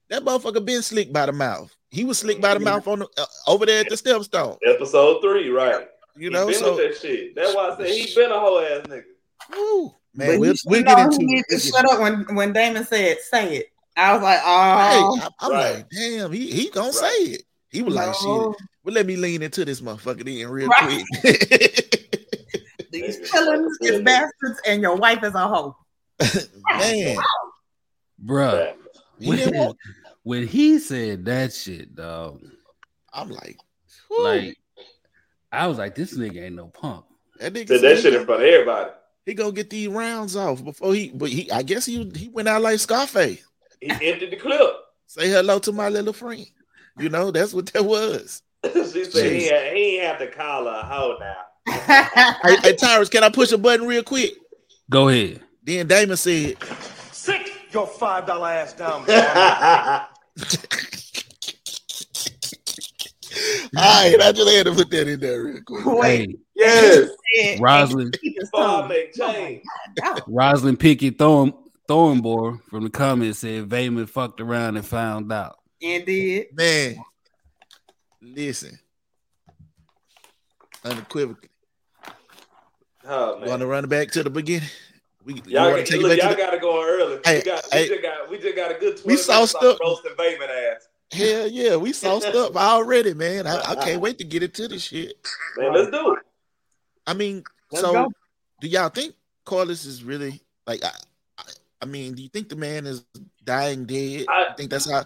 That 0.10 0.24
motherfucker 0.24 0.63
been 0.63 0.81
slick 0.81 1.12
by 1.13 1.25
the 1.25 1.31
mouth. 1.31 1.74
He 1.89 2.03
was 2.03 2.19
slick 2.19 2.41
by 2.41 2.53
the 2.53 2.60
mouth 2.60 2.88
on 2.88 3.00
the, 3.00 3.07
uh, 3.17 3.25
over 3.48 3.65
there 3.65 3.81
at 3.81 3.89
the 3.89 3.95
stepstone. 3.95 4.57
Episode 4.67 5.22
three, 5.22 5.50
right. 5.50 5.88
You 6.15 6.29
he 6.29 6.33
know, 6.33 6.48
been 6.48 6.55
so 6.55 6.75
with 6.75 6.91
that 6.91 7.00
shit. 7.01 7.36
That's 7.36 7.55
why 7.55 7.69
I 7.69 7.77
said 7.77 7.88
he 7.88 8.13
been 8.15 8.31
a 8.31 8.39
whole 8.39 8.60
ass 8.60 8.81
nigga. 8.88 9.03
woo, 9.55 9.95
But 10.15 10.27
man, 10.27 10.39
we'll, 10.39 10.51
you 10.53 10.57
we'll 10.65 10.83
get 10.83 11.00
into 11.00 11.17
it. 11.22 11.45
to 11.50 11.55
We'll 11.55 11.60
shut 11.60 11.91
up 11.91 12.00
when 12.00 12.36
when 12.36 12.53
Daemon 12.53 12.86
said 12.86 13.17
say 13.22 13.57
it. 13.57 13.67
I 13.96 14.13
was 14.13 14.24
like, 14.24 14.39
Hey, 14.39 14.46
oh, 14.46 15.20
I- 15.22 15.29
I'm 15.39 15.51
Right. 15.51 15.75
like, 15.75 15.89
damn, 15.89 16.31
he 16.31 16.51
he 16.51 16.70
gonna 16.70 16.87
Right. 16.87 16.94
say 16.96 17.16
it. 17.33 17.44
He 17.72 17.81
was 17.81 17.96
like, 17.96 18.13
shit. 18.13 18.25
no, 18.25 18.55
Well, 18.83 18.94
let 18.96 19.05
me 19.07 19.16
lean 19.16 19.42
into 19.42 19.66
this 19.66 19.81
motherfucker 19.81 20.24
then 20.25 20.48
real 20.51 20.68
Right. 20.68 21.03
quick. 21.22 22.29
these 22.92 23.31
killings 23.31 23.77
is 23.81 24.01
bastards, 24.01 24.59
and 24.68 24.81
your 24.81 24.96
wife 24.96 25.24
is 25.24 25.33
a 25.33 25.48
hoe. 25.48 25.75
Man, 26.77 27.18
Bruh. 28.24 28.75
Facts. 29.24 29.44
he 29.46 29.50
When, 29.51 29.57
want. 29.57 29.77
when 30.24 30.48
he 30.48 30.79
said 30.79 31.25
that 31.25 31.53
shit, 31.53 31.96
dog, 31.96 32.42
I'm 33.14 33.29
like, 33.29 33.57
whew, 34.07 34.24
like 34.24 34.57
I 35.51 35.68
was 35.68 35.77
like, 35.77 35.96
this 35.96 36.18
nigga 36.18 36.44
ain't 36.46 36.55
no 36.55 36.68
punk. 36.68 37.05
that 37.40 37.53
nigga 37.53 37.68
Said 37.68 37.79
said 37.81 37.98
that 37.98 38.01
shit 38.01 38.14
in 38.16 38.25
front 38.25 38.42
of 38.42 38.48
everybody. 38.48 38.90
he 39.25 39.33
gonna 39.33 39.51
get 39.51 39.70
these 39.70 39.88
rounds 39.88 40.36
off 40.36 40.64
before 40.64 40.94
he. 40.94 41.09
But 41.14 41.29
he, 41.29 41.51
I 41.51 41.62
guess 41.64 41.86
he 41.86 42.09
he 42.16 42.29
went 42.29 42.48
out 42.48 42.62
like 42.62 42.79
Scarface. 42.79 43.46
He 43.81 43.90
emptied 43.90 44.31
the 44.31 44.38
clip. 44.38 44.62
Say 45.07 45.29
hello 45.29 45.59
to 45.59 45.72
my 45.72 45.90
little 45.90 46.14
friend. 46.14 46.46
You 46.98 47.09
know, 47.09 47.31
that's 47.31 47.53
what 47.53 47.68
that 47.74 47.83
was. 47.83 48.42
she 48.74 49.03
said 49.05 49.31
he, 49.31 49.48
had, 49.48 49.74
he 49.74 49.98
ain't 49.98 50.03
have 50.03 50.20
to 50.20 50.27
call 50.27 50.66
her 50.66 50.72
a 50.72 50.86
hoe 50.86 51.18
now. 51.20 51.36
hey, 52.44 52.55
hey, 52.62 52.75
Tyrus, 52.75 53.09
can 53.09 53.24
I 53.24 53.29
push 53.29 53.51
a 53.51 53.57
button 53.57 53.86
real 53.86 54.03
quick? 54.03 54.33
Go 54.90 55.09
ahead. 55.09 55.42
Then 55.64 55.88
Daemon 55.88 56.18
said, 56.18 56.55
Sit 56.62 56.93
your 57.74 57.88
five 57.88 58.25
dollar 58.25 58.50
ass 58.50 58.74
down. 58.74 59.05
"All 63.75 63.81
right, 63.83 64.22
I 64.22 64.31
just 64.31 64.50
had 64.51 64.66
to 64.68 64.74
put 64.74 64.90
that 64.92 65.07
in 65.07 65.20
there 65.20 65.44
real 65.44 65.62
quick." 65.66 65.86
Wait, 65.86 66.29
Hey, 66.29 66.36
yes. 66.55 67.09
and- 67.44 67.62
Roslyn, 67.62 68.05
and 68.07 68.20
keep 68.22 68.36
his 68.40 68.50
Before 68.51 68.66
I 68.66 68.79
tongue. 68.81 68.88
make 68.90 69.14
change. 69.14 69.64
Oh, 70.03 70.20
Roslyn 70.27 70.77
Pickett 70.77 71.18
Thorn 71.18 71.53
Thornborough 71.90 72.59
from 72.70 72.83
the 72.83 72.90
comments 72.90 73.40
said 73.40 73.68
Vaemond 73.70 74.09
fucked 74.09 74.40
around 74.40 74.77
and 74.77 74.86
found 74.86 75.31
out. 75.31 75.57
And 75.81 76.05
did 76.05 76.48
Man, 76.53 76.96
listen, 78.22 78.79
unequivocally. 80.86 81.50
Oh, 83.05 83.40
man. 83.40 83.50
want 83.50 83.59
to 83.62 83.68
run 83.68 83.83
it 83.83 83.88
back 83.90 84.12
to 84.12 84.24
the 84.24 84.29
beginning? 84.29 84.70
We, 85.25 85.36
you 85.36 85.42
Y'all, 85.48 85.66
want 85.72 85.77
get, 85.77 85.86
to 85.88 85.92
take 85.94 86.01
look, 86.01 86.18
y'all 86.18 86.36
got 86.36 86.51
to 86.51 86.59
go 86.59 86.81
on 86.81 86.90
early. 86.90 87.20
Hey, 87.24 87.38
we, 87.38 87.44
got, 87.44 87.64
hey. 87.72 87.83
we, 87.83 87.88
just 87.90 88.01
got, 88.01 88.29
we 88.29 88.38
just 88.40 88.55
got 88.55 88.72
a 88.72 88.74
good 88.79 88.98
20 88.98 89.07
We 89.07 89.18
saw 89.18 89.33
minutes 89.36 89.55
on 89.55 89.62
stuff- 89.62 89.77
roasting 89.81 90.12
Vaemond 90.18 90.74
ass. 90.75 90.88
Hell 91.12 91.48
yeah, 91.48 91.75
we 91.75 91.94
sauced 91.94 92.25
up 92.36 92.55
already, 92.55 93.14
man. 93.14 93.46
I, 93.46 93.62
I 93.72 93.75
can't 93.75 94.01
wait 94.05 94.18
to 94.18 94.24
get 94.24 94.42
into 94.44 94.68
this 94.68 94.83
shit. 94.83 95.16
Man, 95.57 95.72
let's 95.74 95.92
do 95.92 96.14
it. 96.14 96.20
I 97.05 97.14
mean, 97.14 97.44
Let's 97.72 97.86
so 97.86 97.94
go. 97.94 98.12
do 98.62 98.68
y'all 98.68 98.90
think 98.90 99.14
Corlys 99.46 99.86
is 99.86 100.03
really 100.03 100.42
like? 100.66 100.83
I, 100.83 100.90
I, 101.38 101.44
I 101.83 101.86
mean, 101.86 102.16
do 102.16 102.24
you 102.24 102.29
think 102.29 102.50
the 102.50 102.55
man 102.55 102.88
is 102.88 103.05
dying 103.44 103.86
dead? 103.86 104.25
I- 104.27 104.48
I 104.50 104.53
think 104.55 104.72
that's 104.72 104.90
how 104.90 105.03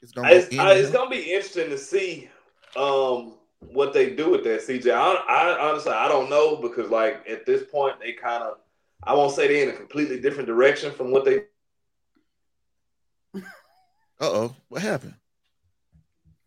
it's 0.00 0.12
gonna 0.12 0.28
It's, 0.30 0.50
end 0.52 0.60
I, 0.60 0.74
it's 0.74 0.90
gonna 0.90 1.10
be 1.10 1.32
interesting 1.32 1.70
to 1.70 1.78
see 1.78 2.30
um, 2.76 3.34
what 3.58 3.92
they 3.92 4.10
do 4.10 4.30
with 4.30 4.44
that 4.44 4.60
CJ. 4.60 4.92
I, 4.92 5.14
I 5.28 5.68
honestly 5.70 5.92
I 5.92 6.06
don't 6.08 6.30
know 6.30 6.56
because 6.56 6.88
like 6.90 7.24
at 7.28 7.46
this 7.46 7.64
point 7.70 7.98
they 8.00 8.12
kind 8.12 8.42
of 8.44 8.58
I 9.04 9.14
won't 9.14 9.32
say 9.34 9.48
they're 9.48 9.68
in 9.68 9.74
a 9.74 9.76
completely 9.76 10.20
different 10.20 10.46
direction 10.46 10.92
from 10.92 11.10
what 11.10 11.24
they. 11.24 11.44
Uh 14.20 14.30
oh, 14.30 14.54
what 14.68 14.82
happened? 14.82 15.14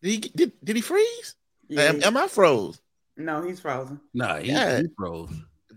Did 0.01 0.09
he 0.11 0.17
did, 0.19 0.51
did 0.63 0.75
he 0.77 0.81
freeze? 0.81 1.35
Yeah. 1.67 1.81
Am, 1.81 2.03
am 2.03 2.15
I 2.15 2.27
froze? 2.27 2.79
no, 3.17 3.41
he's 3.41 3.59
frozen. 3.59 3.99
Nah, 4.13 4.37
he, 4.37 4.51
Yeah. 4.51 4.79
he 4.79 4.87
froze. 4.97 5.29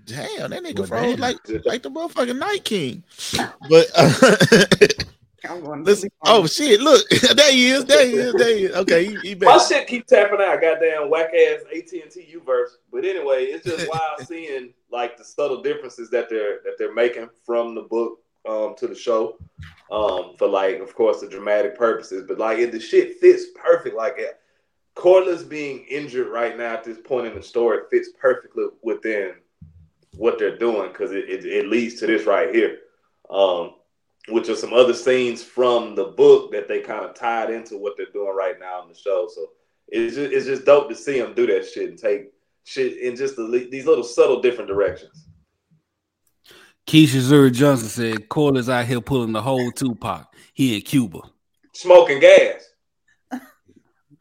Damn, 0.04 0.50
that 0.50 0.62
nigga 0.62 0.78
Well, 0.78 0.86
froze 0.86 1.12
damn. 1.16 1.20
like 1.20 1.36
like 1.64 1.82
the 1.82 1.90
motherfucking 1.90 2.38
Night 2.38 2.64
King. 2.64 3.02
But 3.68 3.86
uh, 3.96 4.64
I'm 5.48 5.62
going 5.64 5.80
to 5.80 5.84
listen, 5.84 6.10
sleep 6.10 6.12
oh 6.24 6.46
shit, 6.46 6.80
look, 6.80 7.08
there 7.36 7.52
he 7.52 7.70
is, 7.70 7.84
there 7.84 8.06
he 8.06 8.14
is, 8.14 8.34
there 8.34 8.56
he 8.56 8.64
is. 8.64 8.76
Okay, 8.76 9.06
he, 9.06 9.16
he 9.28 9.34
My 9.34 9.58
shit 9.58 9.86
keep 9.86 10.06
tapping 10.06 10.40
out, 10.40 10.60
goddamn 10.60 11.10
whack 11.10 11.30
ass 11.34 11.62
AT 11.74 11.92
and 11.92 12.10
T 12.10 12.26
U 12.30 12.42
verse. 12.44 12.78
But 12.92 13.04
anyway, 13.04 13.44
it's 13.44 13.64
just 13.64 13.88
wild 13.92 14.26
seeing 14.26 14.72
like 14.90 15.16
the 15.16 15.24
subtle 15.24 15.62
differences 15.62 16.10
that 16.10 16.28
they're 16.28 16.60
that 16.64 16.74
they're 16.78 16.94
making 16.94 17.28
from 17.44 17.74
the 17.74 17.82
book 17.82 18.20
um, 18.48 18.74
to 18.78 18.86
the 18.86 18.94
show. 18.94 19.38
Um, 19.90 20.34
for 20.38 20.46
like, 20.48 20.80
of 20.80 20.94
course, 20.94 21.20
the 21.20 21.28
dramatic 21.28 21.78
purposes, 21.78 22.24
but 22.28 22.38
like, 22.38 22.58
it, 22.58 22.72
the 22.72 22.80
shit 22.80 23.18
fits 23.20 23.46
perfect. 23.56 23.96
Like, 23.96 24.16
it, 24.18 24.38
Corlys 24.94 25.48
being 25.48 25.86
injured 25.88 26.28
right 26.28 26.58
now 26.58 26.74
at 26.74 26.84
this 26.84 26.98
point 26.98 27.26
in 27.26 27.34
the 27.34 27.42
story 27.42 27.78
fits 27.90 28.10
perfectly 28.20 28.66
within 28.82 29.32
what 30.16 30.38
they're 30.38 30.58
doing 30.58 30.88
because 30.88 31.12
it, 31.12 31.28
it, 31.28 31.44
it 31.46 31.68
leads 31.68 31.94
to 32.00 32.06
this 32.06 32.26
right 32.26 32.52
here, 32.52 32.80
um, 33.30 33.76
which 34.28 34.48
are 34.48 34.56
some 34.56 34.72
other 34.72 34.94
scenes 34.94 35.42
from 35.42 35.94
the 35.94 36.04
book 36.04 36.52
that 36.52 36.68
they 36.68 36.80
kind 36.80 37.04
of 37.04 37.14
tied 37.14 37.50
into 37.50 37.76
what 37.76 37.94
they're 37.96 38.06
doing 38.12 38.34
right 38.34 38.58
now 38.58 38.80
on 38.80 38.88
the 38.88 38.94
show. 38.94 39.28
So 39.32 39.50
it's 39.88 40.16
just, 40.16 40.32
it's 40.32 40.46
just 40.46 40.64
dope 40.64 40.88
to 40.88 40.94
see 40.94 41.20
them 41.20 41.34
do 41.34 41.46
that 41.46 41.66
shit 41.66 41.90
and 41.90 41.98
take 41.98 42.32
shit 42.64 42.98
in 42.98 43.16
just 43.16 43.36
the, 43.36 43.68
these 43.70 43.86
little 43.86 44.04
subtle 44.04 44.42
different 44.42 44.68
directions. 44.68 45.26
Keisha 46.86 47.20
Zuri 47.20 47.52
Johnson 47.52 47.88
said 47.88 48.28
Corlys 48.28 48.72
out 48.72 48.86
here 48.86 49.00
pulling 49.00 49.32
the 49.32 49.42
whole 49.42 49.70
Tupac. 49.70 50.32
He 50.54 50.76
in 50.76 50.82
Cuba. 50.82 51.20
Smoking 51.74 52.20
gas. 52.20 52.64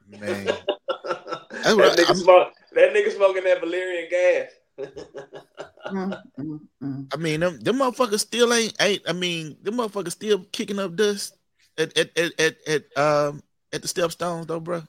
Man, 0.09 0.45
that, 0.87 1.95
nigga 1.97 2.15
smoke, 2.15 2.53
that 2.73 2.93
nigga 2.93 3.11
smoking 3.15 3.43
that 3.43 3.61
Velaryon 3.61 4.09
gas. 4.09 4.51
Mm, 5.91 6.21
mm, 6.39 6.59
mm. 6.83 7.13
I 7.13 7.17
mean, 7.17 7.39
them, 7.39 7.59
them 7.59 7.77
motherfuckers 7.77 8.19
still 8.19 8.53
ain't 8.53 8.73
ain't. 8.79 9.03
I 9.07 9.13
mean, 9.13 9.57
them 9.61 9.75
motherfuckers 9.75 10.11
still 10.11 10.45
kicking 10.51 10.79
up 10.79 10.95
dust 10.95 11.37
at 11.77 11.97
at 11.97 12.17
at 12.17 12.39
at, 12.39 12.55
at 12.67 12.97
um 12.97 13.41
at 13.73 13.81
the 13.81 13.87
stepstones 13.87 14.47
though, 14.47 14.59
bro. 14.59 14.83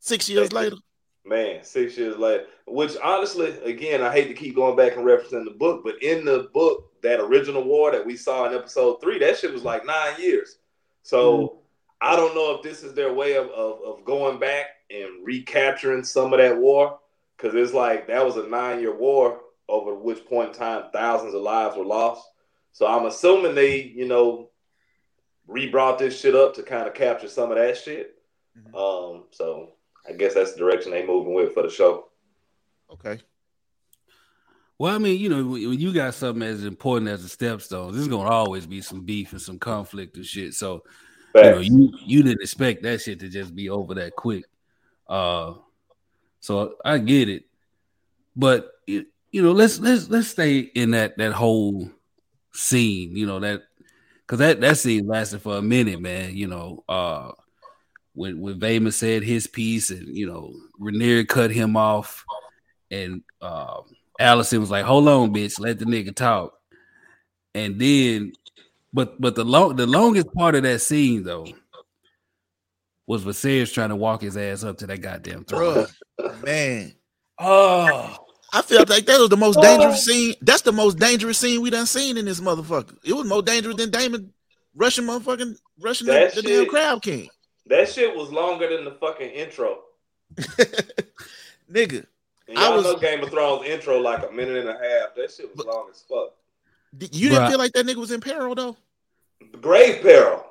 Six 0.00 0.28
years 0.28 0.52
later. 0.52 0.76
Man, 1.24 1.64
six 1.64 1.98
years 1.98 2.16
later. 2.16 2.44
Which 2.66 2.96
honestly, 3.02 3.50
again, 3.64 4.02
I 4.02 4.12
hate 4.12 4.28
to 4.28 4.34
keep 4.34 4.54
going 4.54 4.76
back 4.76 4.96
and 4.96 5.04
referencing 5.04 5.44
the 5.44 5.56
book, 5.56 5.82
but 5.84 6.00
in 6.02 6.24
the 6.24 6.48
book, 6.54 6.92
that 7.02 7.20
original 7.20 7.64
war 7.64 7.90
that 7.90 8.06
we 8.06 8.16
saw 8.16 8.46
in 8.46 8.54
episode 8.54 9.00
three, 9.00 9.18
that 9.18 9.36
shit 9.36 9.52
was 9.52 9.64
like 9.64 9.84
nine 9.84 10.20
years. 10.20 10.58
So 11.02 11.60
I 12.00 12.14
don't 12.14 12.34
know 12.34 12.54
if 12.54 12.62
this 12.62 12.82
is 12.82 12.94
their 12.94 13.12
way 13.12 13.36
of, 13.36 13.48
of, 13.48 13.80
of 13.82 14.04
going 14.04 14.38
back 14.38 14.66
and 14.90 15.24
recapturing 15.24 16.04
some 16.04 16.32
of 16.32 16.38
that 16.38 16.56
war. 16.56 16.98
Cause 17.38 17.54
it's 17.54 17.74
like 17.74 18.06
that 18.06 18.24
was 18.24 18.36
a 18.36 18.48
nine 18.48 18.80
year 18.80 18.96
war 18.96 19.40
over 19.68 19.94
which 19.94 20.24
point 20.26 20.50
in 20.50 20.54
time 20.54 20.84
thousands 20.92 21.34
of 21.34 21.42
lives 21.42 21.76
were 21.76 21.84
lost. 21.84 22.26
So 22.72 22.86
I'm 22.86 23.06
assuming 23.06 23.54
they, 23.54 23.82
you 23.82 24.06
know, 24.06 24.50
re-brought 25.46 25.98
this 25.98 26.18
shit 26.18 26.34
up 26.34 26.54
to 26.54 26.62
kind 26.62 26.86
of 26.86 26.94
capture 26.94 27.28
some 27.28 27.50
of 27.50 27.56
that 27.56 27.76
shit. 27.76 28.18
Mhm. 28.56 28.74
Um, 28.74 29.24
so 29.30 29.72
I 30.08 30.12
guess 30.12 30.34
that's 30.34 30.52
the 30.52 30.58
direction 30.58 30.92
they 30.92 31.06
moving 31.06 31.34
with 31.34 31.54
for 31.54 31.62
the 31.62 31.70
show. 31.70 32.08
Okay. 32.90 33.20
Well, 34.78 34.94
I 34.94 34.98
mean, 34.98 35.18
you 35.18 35.30
know, 35.30 35.42
when 35.44 35.78
you 35.78 35.92
got 35.92 36.14
something 36.14 36.46
as 36.46 36.64
important 36.64 37.10
as 37.10 37.22
the 37.22 37.46
stepstones, 37.46 37.94
there's 37.94 38.08
gonna 38.08 38.28
always 38.28 38.66
be 38.66 38.82
some 38.82 39.04
beef 39.04 39.32
and 39.32 39.40
some 39.40 39.58
conflict 39.58 40.16
and 40.16 40.26
shit. 40.26 40.52
So, 40.52 40.84
you 41.34 41.42
know, 41.42 41.58
you 41.58 41.92
you 42.04 42.22
didn't 42.22 42.42
expect 42.42 42.82
that 42.82 43.00
shit 43.00 43.20
to 43.20 43.28
just 43.28 43.54
be 43.54 43.70
over 43.70 43.94
that 43.94 44.14
quick. 44.16 44.44
Uh, 45.08 45.54
so 46.40 46.76
I 46.84 46.98
get 46.98 47.28
it, 47.28 47.44
but 48.34 48.70
you 49.36 49.42
know, 49.42 49.52
let's 49.52 49.78
let's 49.78 50.08
let's 50.08 50.28
stay 50.28 50.60
in 50.60 50.92
that 50.92 51.18
that 51.18 51.34
whole 51.34 51.90
scene. 52.54 53.14
You 53.14 53.26
know 53.26 53.38
that 53.40 53.64
because 54.20 54.38
that 54.38 54.62
that 54.62 54.78
scene 54.78 55.06
lasted 55.06 55.42
for 55.42 55.58
a 55.58 55.62
minute, 55.62 56.00
man. 56.00 56.34
You 56.34 56.46
know, 56.46 56.84
uh, 56.88 57.32
when 58.14 58.40
when 58.40 58.58
Vaemond 58.58 58.94
said 58.94 59.22
his 59.22 59.46
piece, 59.46 59.90
and 59.90 60.08
you 60.16 60.26
know, 60.26 60.54
Renier 60.78 61.24
cut 61.24 61.50
him 61.50 61.76
off, 61.76 62.24
and 62.90 63.20
um, 63.42 63.82
Alicent 64.18 64.58
was 64.58 64.70
like, 64.70 64.86
"Hold 64.86 65.06
on, 65.06 65.34
bitch, 65.34 65.60
let 65.60 65.78
the 65.78 65.84
nigga 65.84 66.16
talk." 66.16 66.54
And 67.54 67.78
then, 67.78 68.32
but 68.94 69.20
but 69.20 69.34
the 69.34 69.44
long 69.44 69.76
the 69.76 69.86
longest 69.86 70.32
part 70.32 70.54
of 70.54 70.62
that 70.62 70.80
scene 70.80 71.24
though 71.24 71.46
was 73.06 73.22
Viserys 73.22 73.70
trying 73.70 73.90
to 73.90 73.96
walk 73.96 74.22
his 74.22 74.38
ass 74.38 74.64
up 74.64 74.78
to 74.78 74.86
that 74.86 75.02
goddamn 75.02 75.44
throne. 75.44 75.88
Bruh, 76.18 76.42
man. 76.42 76.94
Oh, 77.38 78.16
I 78.52 78.62
felt 78.62 78.88
like 78.88 79.06
that 79.06 79.18
was 79.20 79.28
the 79.28 79.36
most 79.36 79.60
dangerous 79.60 80.06
oh. 80.08 80.12
scene. 80.12 80.34
That's 80.40 80.62
the 80.62 80.72
most 80.72 80.98
dangerous 80.98 81.38
scene 81.38 81.60
we 81.60 81.70
done 81.70 81.86
seen 81.86 82.16
in 82.16 82.24
this 82.24 82.40
motherfucker. 82.40 82.96
It 83.04 83.12
was 83.12 83.26
more 83.26 83.42
dangerous 83.42 83.76
than 83.76 83.90
Daemon 83.90 84.32
rushing 84.74 85.04
motherfucking 85.04 85.56
rushing 85.80 86.06
the, 86.06 86.12
That 86.12 86.34
the 86.34 86.42
damn 86.42 86.62
shit- 86.62 86.68
crowd 86.70 87.02
king. 87.02 87.28
That 87.66 87.88
shit 87.88 88.14
was 88.16 88.30
longer 88.30 88.68
than 88.74 88.84
the 88.84 88.92
fucking 88.92 89.28
intro. 89.30 89.80
Nigga, 91.70 92.06
And 92.48 92.58
I 92.58 92.68
y'all 92.68 92.76
was- 92.76 92.84
know 92.84 92.96
Game 92.96 93.22
of 93.22 93.30
Thrones 93.30 93.66
intro 93.66 93.98
like 94.00 94.28
a 94.28 94.32
minute 94.32 94.56
and 94.58 94.68
a 94.68 94.72
half. 94.72 95.14
That 95.16 95.30
shit 95.32 95.46
was 95.54 95.56
But- 95.56 95.66
long 95.66 95.88
as 95.90 96.04
fuck. 96.08 96.32
you 97.12 97.28
didn't 97.28 97.44
Bruh. 97.44 97.48
feel 97.50 97.58
like 97.58 97.72
that 97.72 97.86
nigga 97.86 97.96
was 97.96 98.12
in 98.12 98.20
peril 98.20 98.54
though? 98.54 98.76
Grave 99.60 100.02
peril. 100.02 100.44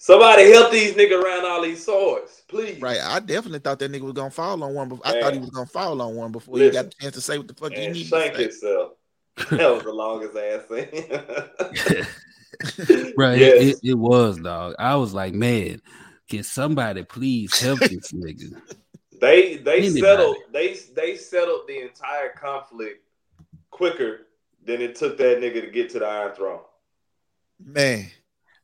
Somebody 0.00 0.50
help 0.52 0.70
these 0.70 0.94
niggas 0.94 1.20
around 1.22 1.44
all 1.44 1.60
these 1.62 1.84
swords, 1.84 2.42
please. 2.48 2.80
Right. 2.80 3.00
I 3.02 3.18
definitely 3.18 3.58
thought 3.58 3.80
that 3.80 3.90
nigga 3.90 4.02
was 4.02 4.12
gonna 4.12 4.30
fall 4.30 4.62
on 4.62 4.72
one. 4.74 4.88
Before, 4.88 5.06
I 5.06 5.20
thought 5.20 5.32
he 5.32 5.40
was 5.40 5.50
gonna 5.50 5.66
fall 5.66 6.00
on 6.00 6.14
one 6.14 6.30
before 6.32 6.56
he 6.58 6.70
got 6.70 6.84
Listen. 6.86 6.92
a 7.00 7.02
chance 7.02 7.14
to 7.16 7.20
say 7.20 7.36
what 7.38 7.48
the 7.48 7.54
fuck 7.54 7.72
he 7.72 7.84
And 7.84 7.94
needed 7.94 8.08
shank 8.08 8.32
to 8.34 8.38
say. 8.38 8.44
itself. 8.44 8.92
That 9.50 9.70
was 9.72 9.82
the 9.82 9.92
longest 9.92 10.36
ass 10.36 10.68
scene. 10.68 12.06
bro, 13.16 13.32
it- 13.32 13.40
Yes. 13.40 13.80
it, 13.82 13.90
it 13.90 13.94
was 13.94 14.38
dog. 14.38 14.74
I 14.78 14.96
was 14.96 15.14
like, 15.14 15.34
man, 15.34 15.80
can 16.28 16.42
somebody 16.42 17.02
please 17.02 17.58
help 17.60 17.80
this 17.80 18.12
nigga? 18.12 18.60
They 19.20 19.56
they 19.56 19.78
Anybody. 19.78 20.00
settled 20.00 20.36
they 20.52 20.74
they 20.94 21.16
settled 21.16 21.62
the 21.66 21.80
entire 21.80 22.28
conflict 22.30 23.02
quicker 23.70 24.26
than 24.64 24.80
it 24.80 24.94
took 24.94 25.18
that 25.18 25.40
nigga 25.40 25.60
to 25.62 25.70
get 25.72 25.90
to 25.90 25.98
the 25.98 26.06
Iron 26.06 26.34
Throne. 26.36 26.60
Man. 27.58 28.06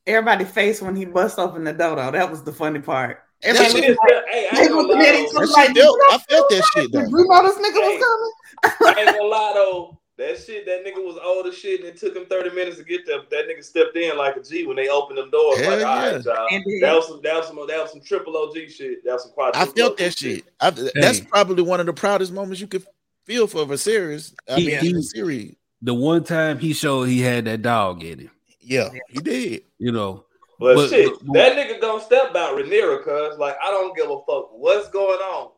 Everybody 0.07 0.45
face 0.45 0.83
when 0.83 0.95
he 0.97 1.05
bust 1.07 1.39
open 1.39 1.65
the 1.65 1.73
dodo. 1.73 2.11
That 2.11 2.31
was 2.31 2.43
the 2.43 2.53
funny 2.53 2.81
part. 2.81 3.21
That 3.43 3.57
shit- 3.57 3.89
was 3.89 3.97
like, 4.11 4.25
hey, 4.31 4.49
I 4.51 4.55
they 4.57 4.63
ain't 4.63 4.71
gonna 4.71 4.89
looking 4.89 5.03
at 5.07 5.15
each 5.15 5.31
other 5.37 5.47
like, 5.47 5.67
shit 5.69 5.77
felt, 5.77 5.99
I 6.11 6.19
felt 6.31 6.51
that 6.51 6.63
shit 6.75 6.93
Did 6.93 6.93
though. 6.93 7.19
you 7.19 7.27
know 7.29 7.43
this 7.43 7.57
nigga 7.57 7.81
Hey. 7.83 7.99
was 7.99 8.73
I 8.97 9.01
ain't 9.01 9.07
gonna 9.17 9.23
lie 9.25 9.53
though. 9.55 10.01
That 10.17 10.39
shit, 10.39 10.65
that 10.67 10.85
nigga 10.87 11.05
was 11.05 11.19
old 11.23 11.47
as 11.49 11.59
shit, 11.59 11.81
and 11.81 11.89
it 11.89 11.97
took 11.97 12.15
him 12.15 12.25
30 12.27 12.51
minutes 12.55 12.77
to 12.77 12.85
get 12.85 13.05
there. 13.05 13.19
But 13.19 13.31
that 13.31 13.47
nigga 13.49 13.65
stepped 13.65 13.97
in 13.97 14.17
like 14.17 14.37
a 14.37 14.43
G 14.43 14.65
when 14.65 14.77
they 14.77 14.89
opened 14.89 15.19
them 15.19 15.29
doors. 15.31 15.59
Hell 15.61 15.73
like, 15.77 15.85
all 15.85 15.97
yeah. 15.97 16.13
right, 16.15 16.25
y'all. 16.25 16.81
That 16.83 16.95
was 16.95 17.07
some, 17.09 17.21
that 17.23 17.35
was 17.35 17.47
some, 17.49 17.57
that 17.67 17.83
was 17.83 17.91
some 17.91 18.01
triple 18.01 18.37
OG 18.37 18.55
shit. 18.71 19.05
That 19.05 19.15
was 19.15 19.25
some 19.25 19.33
I 19.55 19.67
felt 19.67 19.97
that 19.99 20.17
shit. 20.17 20.45
I, 20.61 20.71
That's 20.71 21.19
Hey. 21.19 21.27
probably 21.29 21.65
one 21.65 21.81
of 21.81 21.87
the 21.87 21.93
proudest 21.93 22.33
moments 22.33 22.61
you 22.61 22.69
could 22.69 22.87
feel 23.27 23.49
for 23.49 23.65
Viserys. 23.67 24.33
I 24.49 24.55
He- 24.55 24.67
mean, 24.69 24.79
he- 24.79 24.91
in 24.91 25.03
series. 25.03 25.57
The 25.83 25.93
one 25.95 26.23
time 26.23 26.61
he 26.61 26.73
showed 26.75 27.05
he 27.09 27.21
had 27.21 27.45
that 27.47 27.63
dog 27.63 28.05
in 28.05 28.21
him, 28.21 28.31
Yeah, 28.65 28.91
he 29.09 29.19
did. 29.21 29.63
you 29.79 29.93
know. 29.93 30.25
But, 30.59 30.77
But- 30.77 30.91
shit, 30.91 31.13
but- 31.23 31.35
that 31.35 31.57
nigga 31.57 31.81
gonna 31.81 32.03
step 32.03 32.31
about 32.31 32.57
Rhaenyra, 32.57 33.03
cuz 33.05 33.39
like 33.39 33.57
I 33.63 33.71
don't 33.71 33.95
give 33.97 34.07
a 34.11 34.17
fuck 34.27 34.51
what's 34.53 34.89
going 34.91 35.19
on. 35.21 35.51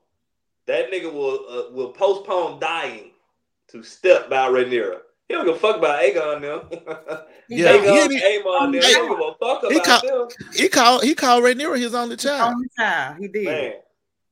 That 0.67 0.91
nigga 0.91 1.13
will 1.13 1.45
uh, 1.49 1.73
will 1.73 1.91
postpone 1.93 2.59
dying 2.61 3.13
to 3.69 3.83
step 3.83 4.29
by 4.31 4.49
Rhaenyra. 4.49 4.99
He 5.29 5.35
don't 5.35 5.45
give 5.47 5.57
a 5.57 5.59
fuck 5.59 5.77
about 5.77 6.03
Aegon 6.03 6.41
now. 6.41 7.23
Yeah, 7.49 7.75
he 7.75 7.79
Aegon, 7.79 8.03
ain't 8.03 8.13
e- 8.13 8.43
Aemon, 8.43 8.73
them, 8.73 8.83
he 8.83 8.93
don't 8.93 9.09
give 9.09 9.21
a 9.21 9.35
fuck 9.39 9.71
he 9.71 9.77
about 9.77 10.03
call- 10.03 10.27
them. 10.29 10.37
He 10.55 10.69
called 10.69 11.05
he 11.05 11.15
called 11.15 11.45
Rhaenyra 11.45 11.79
his 11.79 11.95
only 11.95 12.17
child. 12.17 12.55
Only 12.55 12.69
child. 12.77 13.17
He 13.21 13.29
did. 13.29 13.45
Man, 13.45 13.73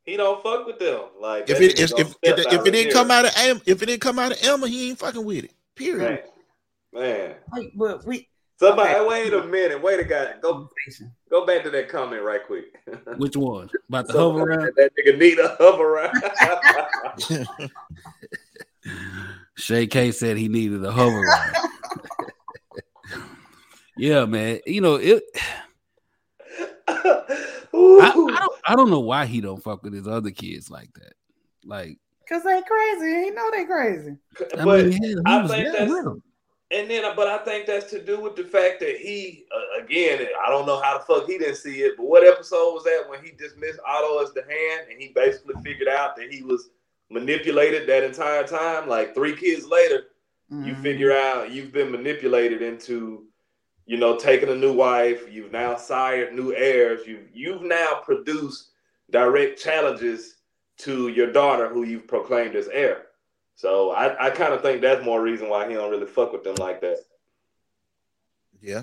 he 0.04 0.16
don't 0.16 0.42
fuck 0.42 0.66
with 0.66 0.80
them. 0.80 1.00
Like 1.20 1.48
If 1.48 1.60
it 1.60 1.78
if, 1.78 1.92
if, 1.96 2.08
if, 2.22 2.38
if 2.52 2.66
it 2.66 2.70
didn't 2.72 2.92
come 2.92 3.10
out 3.12 3.24
of 3.26 3.32
Em, 3.36 3.60
if 3.66 3.80
it 3.82 3.86
didn't 3.86 4.00
come 4.00 4.18
out 4.18 4.32
of 4.32 4.38
Aemma, 4.38 4.66
he 4.68 4.88
ain't 4.88 4.98
fucking 4.98 5.24
with 5.24 5.44
it. 5.44 5.52
Period. 5.76 6.24
man, 6.92 7.02
man. 7.02 7.34
Wait, 7.52 7.78
but 7.78 8.04
we 8.04 8.28
Somebody, 8.68 8.94
Okay. 8.94 9.06
wait 9.08 9.32
a 9.34 9.44
minute, 9.46 9.82
wait 9.82 10.00
a 10.00 10.04
guy, 10.04 10.34
go 10.40 10.70
go 11.30 11.44
back 11.46 11.62
to 11.64 11.70
that 11.70 11.88
comment 11.88 12.22
right 12.22 12.40
quick. 12.46 12.76
Which 13.18 13.36
one? 13.36 13.68
About 13.88 14.06
the 14.06 14.12
So, 14.14 14.32
hover 14.32 14.42
around? 14.44 14.72
That 14.76 14.90
nigga 14.98 15.18
need 15.18 15.38
a 15.38 15.48
hover 15.58 15.94
around. 15.94 17.68
Shay 19.56 19.86
K 19.86 20.10
said 20.12 20.36
he 20.36 20.48
needed 20.48 20.84
a 20.84 20.92
hover 20.92 21.22
around. 21.22 21.54
yeah, 23.96 24.24
man. 24.26 24.60
You 24.66 24.80
know, 24.80 24.94
it 24.96 25.22
I, 26.86 27.26
I 27.72 28.12
don't 28.14 28.36
I 28.68 28.76
don't 28.76 28.90
know 28.90 29.00
why 29.00 29.26
he 29.26 29.40
don't 29.40 29.62
fuck 29.62 29.82
with 29.82 29.94
his 29.94 30.06
other 30.06 30.30
kids 30.30 30.70
like 30.70 30.92
that. 30.94 31.14
Like 31.64 31.98
Cause 32.28 32.42
they 32.42 32.62
crazy. 32.62 33.24
He 33.24 33.30
know 33.30 33.50
they 33.52 33.64
crazy. 33.64 34.16
I 34.58 34.64
but 34.64 34.84
mean, 34.86 34.92
hell, 34.92 35.00
he 35.02 35.22
I 35.26 35.42
was 35.42 35.50
think 35.50 35.64
there 35.64 35.72
that's- 35.72 35.90
with 35.90 36.06
him. 36.06 36.22
And 36.70 36.90
then, 36.90 37.04
but 37.14 37.28
I 37.28 37.38
think 37.38 37.66
that's 37.66 37.90
to 37.90 38.02
do 38.02 38.20
with 38.20 38.36
the 38.36 38.44
fact 38.44 38.80
that 38.80 38.96
he, 38.96 39.44
uh, 39.54 39.82
again, 39.82 40.26
I 40.44 40.50
don't 40.50 40.66
know 40.66 40.80
how 40.80 40.98
the 40.98 41.04
fuck 41.04 41.26
he 41.26 41.38
didn't 41.38 41.56
see 41.56 41.82
it, 41.82 41.96
but 41.96 42.06
what 42.06 42.26
episode 42.26 42.72
was 42.72 42.84
that 42.84 43.04
when 43.08 43.22
he 43.22 43.32
dismissed 43.32 43.78
Otto 43.86 44.22
as 44.22 44.32
the 44.32 44.42
hand 44.42 44.88
and 44.90 45.00
he 45.00 45.08
basically 45.14 45.54
figured 45.62 45.88
out 45.88 46.16
that 46.16 46.32
he 46.32 46.42
was 46.42 46.70
manipulated 47.10 47.88
that 47.88 48.02
entire 48.02 48.46
time? 48.46 48.88
Like 48.88 49.14
three 49.14 49.36
kids 49.36 49.66
later, 49.66 50.08
you 50.48 50.74
Mhm. 50.74 50.82
figure 50.82 51.12
out 51.12 51.50
you've 51.52 51.72
been 51.72 51.90
manipulated 51.90 52.62
into, 52.62 53.26
you 53.86 53.96
know, 53.96 54.16
taking 54.16 54.48
a 54.48 54.54
new 54.54 54.72
wife. 54.72 55.30
You've 55.30 55.52
now 55.52 55.76
sired 55.76 56.34
new 56.34 56.54
heirs. 56.54 57.06
You 57.06 57.28
you've 57.32 57.62
now 57.62 58.00
produced 58.04 58.70
direct 59.10 59.60
challenges 59.60 60.36
to 60.78 61.08
your 61.08 61.30
daughter, 61.30 61.68
who 61.68 61.84
you've 61.84 62.08
proclaimed 62.08 62.56
as 62.56 62.68
heir. 62.68 63.03
So 63.56 63.90
I, 63.92 64.26
I 64.26 64.30
kind 64.30 64.52
of 64.52 64.62
think 64.62 64.80
that's 64.82 65.04
more 65.04 65.22
reason 65.22 65.48
why 65.48 65.68
he 65.68 65.74
don't 65.74 65.90
really 65.90 66.06
fuck 66.06 66.32
with 66.32 66.44
them 66.44 66.56
like 66.56 66.80
that. 66.80 66.98
Yeah. 68.60 68.82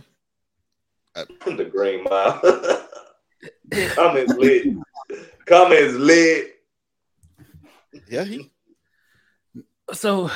I, 1.15 1.25
the 1.45 1.65
Green 1.65 2.03
Mile. 2.03 2.39
Comments 3.95 4.33
lit. 4.37 4.67
Comments 5.45 5.93
lit. 5.95 6.55
Yeah, 8.07 8.23
he 8.23 8.49
So 9.93 10.29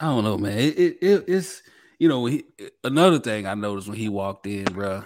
I 0.00 0.06
don't 0.06 0.24
know, 0.24 0.38
man. 0.38 0.58
It, 0.58 0.78
it, 0.78 0.98
it- 1.00 1.24
it's 1.28 1.62
you 1.98 2.08
know 2.08 2.24
he, 2.26 2.44
another 2.82 3.18
thing 3.18 3.46
I 3.46 3.54
noticed 3.54 3.86
when 3.88 3.98
he 3.98 4.08
walked 4.08 4.46
in, 4.46 4.64
bro. 4.64 5.04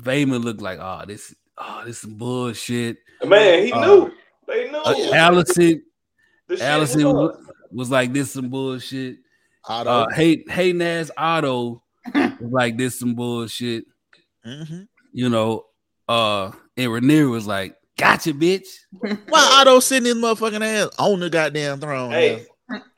Vaemond 0.00 0.44
looked 0.44 0.60
like, 0.60 0.78
oh, 0.80 1.02
this, 1.06 1.34
oh, 1.58 1.82
this 1.84 1.98
some 2.00 2.14
bullshit. 2.14 2.98
Man, 3.24 3.64
he 3.66 3.72
Uh, 3.72 3.80
knew. 3.80 4.12
They 4.46 4.70
knew. 4.70 4.78
Uh, 4.78 4.94
Alicent, 4.94 5.80
The 6.48 6.56
Alicent 6.56 7.12
was 7.12 7.38
was, 7.72 7.90
like, 7.90 8.12
this 8.12 8.32
some 8.32 8.48
bullshit. 8.48 9.18
Otto. 9.64 9.90
Uh, 9.90 10.06
hey, 10.14 10.44
hey, 10.48 10.72
Nas 10.72 11.10
Otto 11.16 11.82
was 12.14 12.52
like, 12.52 12.76
this 12.76 12.98
some 12.98 13.14
bullshit. 13.14 13.84
Mhm. 14.46 14.86
You 15.12 15.28
know, 15.28 15.64
uh, 16.08 16.52
and 16.76 16.90
Rhaenyra 16.90 17.30
was 17.30 17.46
like, 17.46 17.76
gotcha, 17.98 18.32
bitch. 18.32 18.68
Why 19.00 19.58
Otto 19.60 19.80
sitting 19.80 20.08
in 20.08 20.16
his 20.16 20.24
motherfucking 20.24 20.62
ass 20.62 20.90
on 20.98 21.18
the 21.20 21.30
goddamn 21.30 21.80
throne 21.80 22.12
Hey, 22.12 22.46